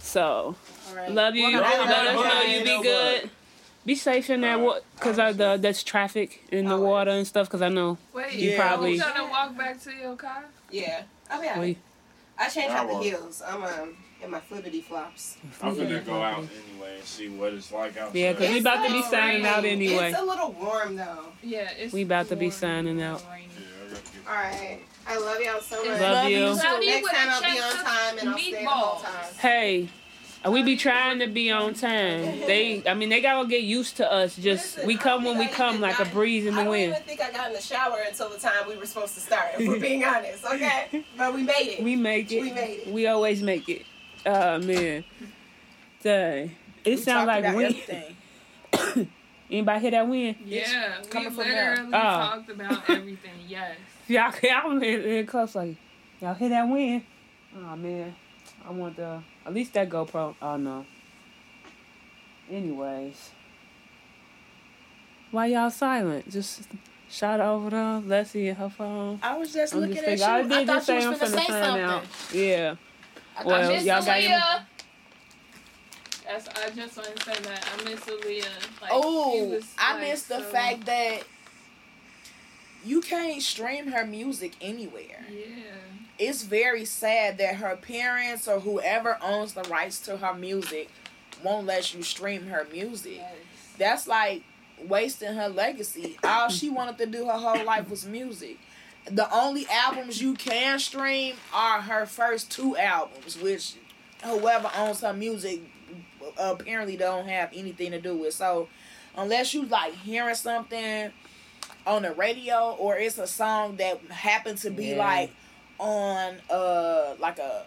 So 0.00 0.22
All 0.22 0.94
right. 0.94 1.10
love 1.10 1.34
you. 1.34 1.42
Well, 1.42 1.60
Let 1.62 1.80
us 1.90 2.16
love 2.16 2.24
know 2.24 2.42
you. 2.42 2.58
you 2.58 2.64
be 2.64 2.82
good. 2.82 3.30
Be 3.88 3.94
safe 3.94 4.28
in 4.28 4.42
that 4.42 4.60
water, 4.60 4.82
cause 5.00 5.18
of 5.18 5.38
the 5.38 5.56
there's 5.56 5.82
traffic 5.82 6.44
in 6.52 6.66
the 6.66 6.72
Always. 6.74 6.86
water 6.88 7.10
and 7.12 7.26
stuff. 7.26 7.48
Cause 7.48 7.62
I 7.62 7.70
know 7.70 7.96
Wait, 8.12 8.34
You 8.34 8.50
you 8.50 8.56
probably- 8.58 8.98
trying 8.98 9.14
to 9.14 9.30
walk 9.30 9.56
back 9.56 9.80
to 9.84 9.90
your 9.94 10.14
car? 10.14 10.44
Yeah. 10.70 11.04
Oh 11.30 11.40
yeah. 11.42 11.58
we 11.58 11.78
I 12.38 12.50
changed 12.50 12.70
out 12.76 12.86
the 12.86 12.94
Wow. 12.96 13.00
heels. 13.00 13.40
I'm 13.48 13.62
um 13.64 13.96
in 14.22 14.30
my 14.30 14.40
flippity 14.40 14.82
flops. 14.82 15.38
I'm 15.62 15.74
gonna 15.74 16.00
go 16.00 16.20
out 16.22 16.40
anyway 16.70 16.96
and 16.98 17.04
see 17.04 17.30
what 17.30 17.54
it's 17.54 17.72
like 17.72 17.96
outside. 17.96 18.14
Yeah, 18.18 18.32
'cause 18.34 18.40
we 18.50 18.56
It's 18.56 18.60
about 18.60 18.86
to 18.86 18.92
be 18.92 19.00
so 19.02 19.10
signing 19.10 19.46
out 19.46 19.64
anyway. 19.64 20.10
It's 20.10 20.18
a 20.18 20.22
little 20.22 20.52
warm 20.52 20.96
though. 20.96 21.24
Yeah, 21.42 21.70
it's. 21.78 21.94
We 21.94 22.02
about 22.02 22.28
to 22.28 22.36
be 22.36 22.50
signing 22.50 23.00
out. 23.00 23.22
Yeah, 23.22 23.32
I 23.32 23.38
gotta 23.88 24.02
get- 24.02 24.28
All 24.28 24.34
right. 24.34 24.80
I 25.06 25.16
love 25.18 25.40
y'all 25.40 25.60
so 25.62 25.82
much. 25.82 25.98
Love 25.98 26.28
you. 26.28 26.44
Until 26.44 26.58
Tell 26.58 26.78
me 26.78 26.86
next 26.88 27.02
what 27.04 27.14
time 27.14 27.28
I'll 27.30 27.40
be 27.40 27.58
on 27.58 27.72
time 27.76 28.18
and 28.18 28.28
I'll 28.28 28.38
stay 28.38 28.50
the 28.52 28.68
whole 28.68 29.00
time. 29.00 29.34
Hey, 29.38 29.88
we 30.50 30.62
be 30.62 30.76
trying 30.76 31.18
to 31.20 31.26
be 31.26 31.50
on 31.50 31.74
time. 31.74 32.22
They, 32.40 32.82
I 32.86 32.94
mean, 32.94 33.08
they 33.08 33.20
gotta 33.20 33.48
get 33.48 33.62
used 33.62 33.96
to 33.98 34.10
us. 34.12 34.36
Just 34.36 34.76
Listen, 34.76 34.86
we 34.86 34.96
come 34.96 35.24
when 35.24 35.38
we 35.38 35.46
I 35.46 35.48
come 35.48 35.76
even 35.76 35.80
like 35.80 35.98
a 36.00 36.04
breeze 36.04 36.46
in 36.46 36.54
I 36.54 36.56
the 36.58 36.62
don't 36.62 36.70
wind. 36.70 36.90
even 36.92 37.02
think 37.02 37.20
I 37.20 37.30
got 37.32 37.48
in 37.48 37.52
the 37.54 37.60
shower 37.60 37.98
until 38.06 38.28
the 38.30 38.38
time 38.38 38.68
we 38.68 38.76
were 38.76 38.86
supposed 38.86 39.14
to 39.14 39.20
start. 39.20 39.46
If 39.58 39.66
we're 39.68 39.80
being 39.80 40.04
honest, 40.04 40.44
okay? 40.44 41.04
But 41.16 41.34
we 41.34 41.42
made 41.42 41.68
it. 41.78 41.82
We 41.82 41.96
make 41.96 42.30
it. 42.30 42.40
We 42.42 42.52
made 42.52 42.80
it. 42.86 42.92
We 42.92 43.06
always 43.06 43.42
make 43.42 43.68
it. 43.68 43.84
Oh 44.26 44.58
man, 44.58 45.04
dang. 46.02 46.52
It 46.84 46.90
We 46.90 46.96
sound 46.96 47.26
like 47.26 47.44
about 47.44 47.56
wind. 47.56 47.76
Anybody 49.50 49.80
hear 49.80 49.90
that 49.92 50.06
wind? 50.08 50.36
Yeah, 50.44 51.00
we 51.02 51.08
coming 51.08 51.30
from 51.30 51.44
there. 51.44 51.70
literally 51.70 51.90
Oh. 51.94 52.00
talked 52.00 52.50
about 52.50 52.90
everything. 52.90 53.30
Yes. 53.48 53.76
Y'all, 54.06 54.32
y'all 54.42 54.70
in, 54.76 54.82
in 54.82 55.26
close 55.26 55.54
like 55.54 55.76
y'all 56.20 56.34
hear 56.34 56.50
that 56.50 56.68
wind? 56.68 57.02
Oh 57.56 57.76
man, 57.76 58.14
I 58.68 58.72
want 58.72 58.96
the 58.96 59.22
at 59.46 59.54
least 59.54 59.72
that 59.74 59.88
GoPro. 59.88 60.34
Oh 60.42 60.56
no. 60.58 60.84
Anyways, 62.50 63.30
why 65.30 65.46
y'all 65.46 65.70
silent? 65.70 66.30
Just 66.30 66.62
shout 67.08 67.40
over 67.40 67.70
to 67.70 67.98
Leslie 68.06 68.48
and 68.48 68.58
her 68.58 68.68
phone. 68.68 69.20
I 69.22 69.36
was 69.38 69.52
just 69.52 69.74
I'm 69.74 69.80
looking 69.80 69.96
just 69.96 70.06
at 70.08 70.18
you. 70.18 70.24
I 70.24 70.38
I, 70.38 70.42
did 70.42 70.66
thought 70.66 70.76
just 70.86 70.88
you 70.88 71.00
say 71.02 71.08
was 71.08 71.22
I'm 71.22 71.28
finna 71.28 71.32
finna 71.32 71.38
say 71.40 71.46
something. 71.46 71.82
out. 71.82 72.04
Yeah. 72.32 72.74
I 73.36 73.38
thought 73.42 73.46
Well, 73.46 73.70
you 73.70 73.76
Miss 73.76 73.84
y'all 73.84 74.04
got 74.04 74.20
him. 74.20 74.30
Aaliyah. 74.40 74.62
That's, 76.26 76.48
I 76.48 76.70
just 76.70 76.96
want 76.98 77.16
to 77.16 77.24
say 77.24 77.40
that 77.42 77.68
I 77.72 77.84
miss 77.84 78.00
Aaliyah. 78.00 78.82
Like, 78.82 78.90
Oh, 78.92 79.44
was, 79.46 79.64
I 79.78 79.94
like, 79.94 80.02
missed 80.10 80.28
the 80.28 80.38
so- 80.40 80.44
fact 80.44 80.84
that 80.86 81.20
you 82.84 83.00
can't 83.00 83.40
stream 83.42 83.88
her 83.88 84.04
music 84.06 84.52
anywhere. 84.60 85.24
Yeah. 85.30 85.44
It's 86.18 86.42
very 86.42 86.84
sad 86.84 87.38
that 87.38 87.56
her 87.56 87.76
parents 87.76 88.48
or 88.48 88.60
whoever 88.60 89.18
owns 89.22 89.52
the 89.52 89.62
rights 89.64 90.00
to 90.00 90.16
her 90.16 90.34
music 90.34 90.88
won't 91.44 91.66
let 91.66 91.94
you 91.94 92.02
stream 92.02 92.46
her 92.48 92.66
music. 92.72 93.16
Yes. 93.18 93.34
That's 93.78 94.06
like 94.08 94.42
wasting 94.84 95.34
her 95.34 95.48
legacy. 95.48 96.18
All 96.24 96.48
she 96.48 96.68
wanted 96.70 96.98
to 96.98 97.06
do 97.06 97.26
her 97.26 97.32
whole 97.32 97.64
life 97.64 97.88
was 97.88 98.04
music. 98.04 98.58
The 99.10 99.32
only 99.32 99.66
albums 99.70 100.20
you 100.20 100.34
can 100.34 100.78
stream 100.80 101.36
are 101.54 101.80
her 101.82 102.04
first 102.04 102.50
two 102.50 102.76
albums, 102.76 103.38
which 103.40 103.74
whoever 104.24 104.70
owns 104.76 105.00
her 105.02 105.12
music 105.14 105.60
apparently 106.36 106.96
don't 106.96 107.26
have 107.28 107.50
anything 107.54 107.92
to 107.92 108.00
do 108.00 108.16
with. 108.16 108.34
So 108.34 108.68
unless 109.16 109.54
you 109.54 109.64
like 109.66 109.94
hearing 109.94 110.34
something 110.34 111.10
on 111.86 112.02
the 112.02 112.12
radio 112.12 112.76
or 112.78 112.98
it's 112.98 113.18
a 113.18 113.26
song 113.26 113.76
that 113.76 114.00
happened 114.10 114.58
to 114.58 114.70
be 114.70 114.88
Yeah. 114.88 114.98
like 114.98 115.30
on 115.78 116.36
uh 116.50 117.14
like 117.18 117.38
a 117.38 117.64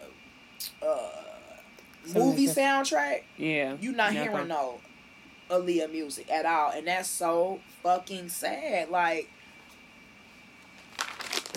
uh 0.86 1.10
Something 2.04 2.24
movie 2.30 2.48
like 2.48 2.56
that. 2.56 2.86
soundtrack, 2.86 3.22
Yeah. 3.38 3.78
You're 3.80 3.94
not 3.94 4.14
Never. 4.14 4.32
hearing 4.32 4.48
no 4.48 4.80
Aaliyah 5.50 5.92
music 5.92 6.32
at 6.32 6.46
all, 6.46 6.72
and 6.72 6.88
that's 6.88 7.10
so 7.10 7.60
fucking 7.84 8.30
sad. 8.30 8.90
Like 8.90 9.30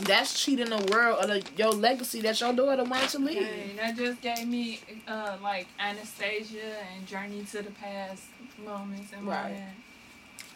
that's 0.02 0.42
cheating 0.42 0.70
the 0.70 0.88
world 0.92 1.20
of 1.20 1.28
the, 1.28 1.42
your 1.56 1.70
legacy 1.70 2.20
that 2.22 2.40
your 2.40 2.52
daughter 2.52 2.82
wants 2.84 3.12
to 3.12 3.18
leave. 3.20 3.38
Dang, 3.46 3.76
that 3.76 3.96
just 3.96 4.20
gave 4.20 4.46
me 4.46 4.80
uh 5.06 5.36
like 5.42 5.66
Anastasia 5.78 6.74
and 6.96 7.06
Journey 7.06 7.44
to 7.52 7.62
the 7.62 7.70
Past 7.70 8.22
moments 8.64 9.12
in 9.12 9.24
my 9.24 9.34
head. 9.48 9.72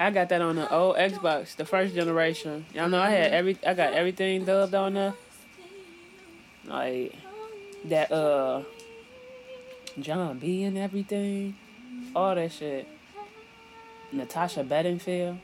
I 0.00 0.10
got 0.10 0.28
that 0.28 0.40
on 0.42 0.56
the 0.56 0.72
old 0.72 0.96
Xbox, 0.96 1.56
the 1.56 1.64
first 1.64 1.94
generation. 1.94 2.66
Y'all 2.74 2.88
know 2.88 3.00
I 3.00 3.10
had 3.10 3.32
every 3.32 3.56
I 3.66 3.74
got 3.74 3.94
everything 3.94 4.44
dubbed 4.44 4.74
on 4.74 4.94
there. 4.94 5.14
Like 6.68 7.14
that 7.86 8.12
uh 8.12 8.62
Jon 9.98 10.38
B 10.38 10.64
and 10.64 10.78
everything. 10.78 11.56
All 12.14 12.34
that 12.34 12.52
shit. 12.52 12.86
Natasha 14.12 14.64
Bedingfield. 14.64 15.38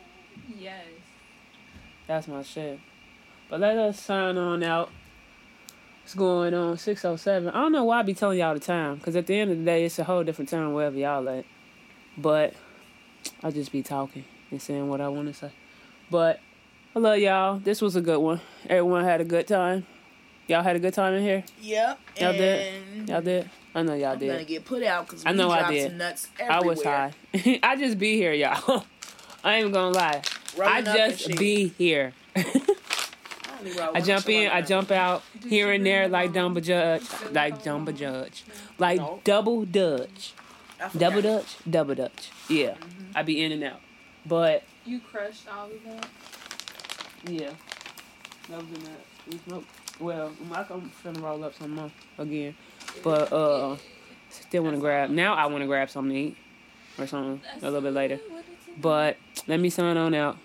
Yes. 0.59 0.85
That's 2.07 2.29
my 2.29 2.43
shit. 2.43 2.79
But 3.49 3.61
let 3.61 3.77
us 3.77 4.01
sign 4.01 4.37
on 4.37 4.63
out. 4.63 4.91
What's 6.03 6.15
going 6.15 6.53
on 6.53 6.77
607. 6.77 7.49
I 7.49 7.53
don't 7.53 7.73
know 7.73 7.85
why 7.85 8.01
I 8.01 8.03
be 8.03 8.15
telling 8.15 8.39
y'all 8.39 8.55
the 8.55 8.61
time. 8.61 8.97
Because 8.97 9.17
at 9.17 9.27
the 9.27 9.39
end 9.39 9.51
of 9.51 9.59
the 9.59 9.65
day, 9.65 9.85
it's 9.85 9.99
a 9.99 10.05
whole 10.05 10.23
different 10.23 10.51
time 10.51 10.75
wherever 10.75 10.97
y'all 10.97 11.29
at. 11.29 11.47
But 12.19 12.55
I 13.43 13.51
just 13.51 13.73
be 13.73 13.83
talking 13.83 14.25
and 14.51 14.61
saying 14.61 14.89
what 14.89 15.01
I 15.01 15.09
want 15.09 15.29
to 15.29 15.35
say. 15.35 15.51
But 16.11 16.41
I 16.95 16.99
love 16.99 17.19
y'all. 17.19 17.59
This 17.59 17.81
was 17.81 17.97
a 17.97 18.03
good 18.03 18.19
one. 18.19 18.41
Everyone 18.69 19.05
had 19.05 19.21
a 19.21 19.25
good 19.25 19.49
time. 19.49 19.87
Y'all 20.47 20.63
had 20.63 20.77
a 20.77 20.79
good 20.79 20.93
time 20.95 21.15
in 21.15 21.23
here? 21.23 21.43
Yep. 21.63 21.99
Y'all 22.21 22.33
did? 22.33 23.09
Y'all 23.09 23.23
did? 23.23 23.49
I 23.75 23.83
know 23.83 23.95
y'all 23.95 24.11
I'm 24.13 24.19
gonna 24.19 24.39
did. 24.39 24.47
get 24.47 24.65
put 24.65 24.83
out 24.83 25.07
because 25.07 25.25
I 25.27 25.33
know 25.33 25.51
I 25.51 25.59
dropped 25.61 25.73
did. 25.73 25.99
nuts 25.99 26.29
everywhere. 26.39 26.57
I 26.57 26.61
was 26.61 26.83
high. 26.85 27.13
I 27.63 27.77
just 27.77 27.99
be 27.99 28.17
here, 28.17 28.33
y'all. 28.33 28.85
I 29.45 29.57
ain't 29.57 29.73
gonna 29.73 29.91
lie. 29.95 30.23
Rolling 30.57 30.73
I 30.75 30.83
just 30.83 31.37
be 31.37 31.69
here. 31.69 32.13
I, 32.37 32.43
I 33.95 34.01
jump 34.03 34.29
in, 34.29 34.51
I 34.51 34.61
jump 34.61 34.91
out 34.91 35.23
Did 35.41 35.51
here 35.51 35.73
and 35.73 35.85
there 35.87 36.07
like 36.09 36.35
mom? 36.35 36.55
Dumba 36.55 36.63
Judge, 36.63 37.03
like 37.33 37.63
bring 37.63 37.85
Dumba? 37.87 37.97
Judge, 37.97 38.45
like 38.79 38.99
No. 38.99 39.21
double 39.25 39.65
Dutch, 39.65 40.35
I 40.79 40.89
double 40.97 41.23
Dutch, 41.23 41.57
double 41.69 41.95
Dutch. 41.95 42.31
Yeah, 42.49 42.73
Mm-hmm. 42.75 43.13
I 43.17 43.23
be 43.23 43.43
in 43.43 43.53
and 43.53 43.65
out, 43.65 43.81
but 44.27 44.65
You 44.85 45.01
crushed 45.01 45.49
all 45.49 45.67
of 45.67 45.83
that. 45.85 46.07
yeah, 47.27 47.51
that 48.51 48.59
was 48.59 48.67
in 48.67 48.85
that. 48.85 49.01
We 49.31 49.39
smoked. 49.49 49.67
Well, 50.01 50.33
I'm 50.53 50.91
finna 51.05 51.23
roll 51.23 51.45
up 51.45 51.55
some 51.55 51.75
more 51.77 51.91
again, 52.19 52.55
but 53.03 53.33
uh, 53.33 53.77
still 54.31 54.65
wanna 54.65 54.79
grab. 54.79 55.11
Now 55.11 55.35
I 55.35 55.47
wanna 55.47 55.67
grab 55.67 55.89
something 55.91 56.13
to 56.15 56.21
eat 56.21 56.37
or 56.99 57.07
something 57.07 57.41
a 57.61 57.65
little 57.65 57.81
bit 57.81 57.93
later. 57.93 58.19
But 58.81 59.17
let 59.47 59.61
me 59.61 59.71
sign 59.71 59.97
on 59.97 60.15
out. 60.15 60.37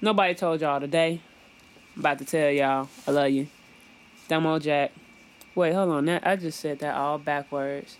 Nobody 0.00 0.34
told 0.34 0.60
y'all 0.60 0.80
today. 0.80 1.20
I'm 1.96 2.00
about 2.00 2.18
to 2.18 2.24
tell 2.24 2.50
y'all 2.50 2.88
I 3.06 3.10
love 3.10 3.30
you. 3.30 3.46
Demo 4.28 4.58
Jack. 4.58 4.92
Wait, 5.54 5.72
hold 5.74 5.90
on. 5.90 6.06
That 6.06 6.26
I 6.26 6.36
just 6.36 6.58
said 6.60 6.78
that 6.80 6.94
all 6.96 7.18
backwards. 7.18 7.96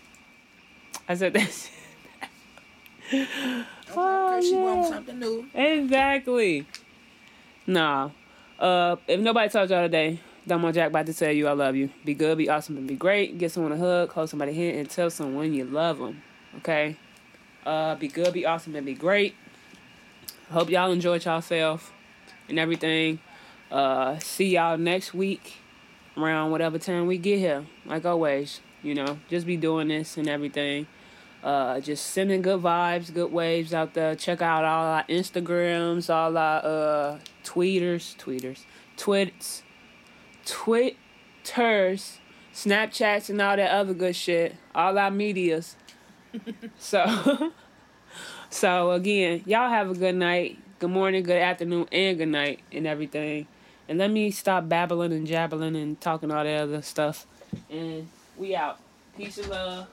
I 1.07 1.15
said 1.15 1.33
that. 1.33 1.69
Oh, 3.97 4.41
she 4.41 4.55
yeah. 4.55 4.63
wants 4.63 4.89
something 4.89 5.19
new. 5.19 5.45
exactly. 5.53 6.65
Nah. 7.67 8.09
Uh, 8.59 8.95
if 9.07 9.19
nobody 9.19 9.47
told 9.47 9.69
y'all 9.69 9.83
today, 9.83 10.19
Demo 10.47 10.71
Jack 10.71 10.89
about 10.89 11.07
to 11.07 11.13
tell 11.13 11.31
you 11.31 11.47
I 11.47 11.53
love 11.53 11.75
you. 11.75 11.89
Be 12.03 12.13
good, 12.13 12.37
be 12.37 12.49
awesome, 12.49 12.77
and 12.77 12.87
be 12.87 12.95
great. 12.95 13.37
Get 13.37 13.51
someone 13.51 13.71
a 13.71 13.77
hug, 13.77 14.11
hold 14.11 14.29
somebody 14.29 14.53
hand, 14.53 14.77
and 14.77 14.89
tell 14.89 15.09
someone 15.09 15.53
you 15.53 15.65
love 15.65 15.97
them. 15.97 16.21
Okay. 16.57 16.97
Uh, 17.65 17.95
be 17.95 18.07
good, 18.07 18.31
be 18.31 18.45
awesome, 18.45 18.75
and 18.75 18.85
be 18.85 18.93
great. 18.93 19.35
Hope 20.51 20.69
y'all 20.69 20.91
enjoyed 20.91 21.25
yourself 21.25 21.91
and 22.47 22.59
everything. 22.59 23.19
Uh, 23.71 24.19
see 24.19 24.49
y'all 24.53 24.77
next 24.77 25.13
week 25.15 25.55
around 26.15 26.51
whatever 26.51 26.77
time 26.77 27.07
we 27.07 27.17
get 27.17 27.39
here. 27.39 27.65
Like 27.85 28.05
always, 28.05 28.61
you 28.83 28.93
know, 28.93 29.17
just 29.29 29.47
be 29.47 29.57
doing 29.57 29.87
this 29.87 30.17
and 30.17 30.29
everything. 30.29 30.85
Uh, 31.43 31.79
just 31.79 32.07
sending 32.07 32.43
good 32.43 32.61
vibes, 32.61 33.13
good 33.13 33.31
waves 33.31 33.73
out 33.73 33.95
there. 33.95 34.15
Check 34.15 34.41
out 34.41 34.63
all 34.63 34.85
our 34.85 35.03
Instagrams, 35.05 36.13
all 36.13 36.37
our 36.37 36.63
uh 36.63 37.17
tweeters, 37.43 38.15
tweeters, 38.17 38.61
twits, 38.97 39.63
twitters, 40.45 42.19
Snapchats, 42.53 43.29
and 43.29 43.41
all 43.41 43.57
that 43.57 43.71
other 43.71 43.93
good 43.93 44.15
shit. 44.15 44.55
All 44.73 44.97
our 44.97 45.11
medias. 45.11 45.75
so, 46.79 47.51
so 48.49 48.91
again, 48.91 49.43
y'all 49.45 49.69
have 49.69 49.89
a 49.89 49.93
good 49.93 50.15
night, 50.15 50.59
good 50.79 50.91
morning, 50.91 51.23
good 51.23 51.41
afternoon, 51.41 51.87
and 51.91 52.17
good 52.17 52.29
night, 52.29 52.59
and 52.71 52.87
everything. 52.87 53.47
And 53.87 53.99
let 53.99 54.09
me 54.11 54.31
stop 54.31 54.67
babbling 54.67 55.13
and 55.13 55.27
jabbling 55.27 55.75
and 55.75 55.99
talking 55.99 56.31
all 56.31 56.43
that 56.43 56.61
other 56.61 56.81
stuff. 56.81 57.27
And 57.69 58.07
we 58.37 58.55
out. 58.55 58.79
Peace 59.15 59.37
and 59.37 59.49
love. 59.49 59.87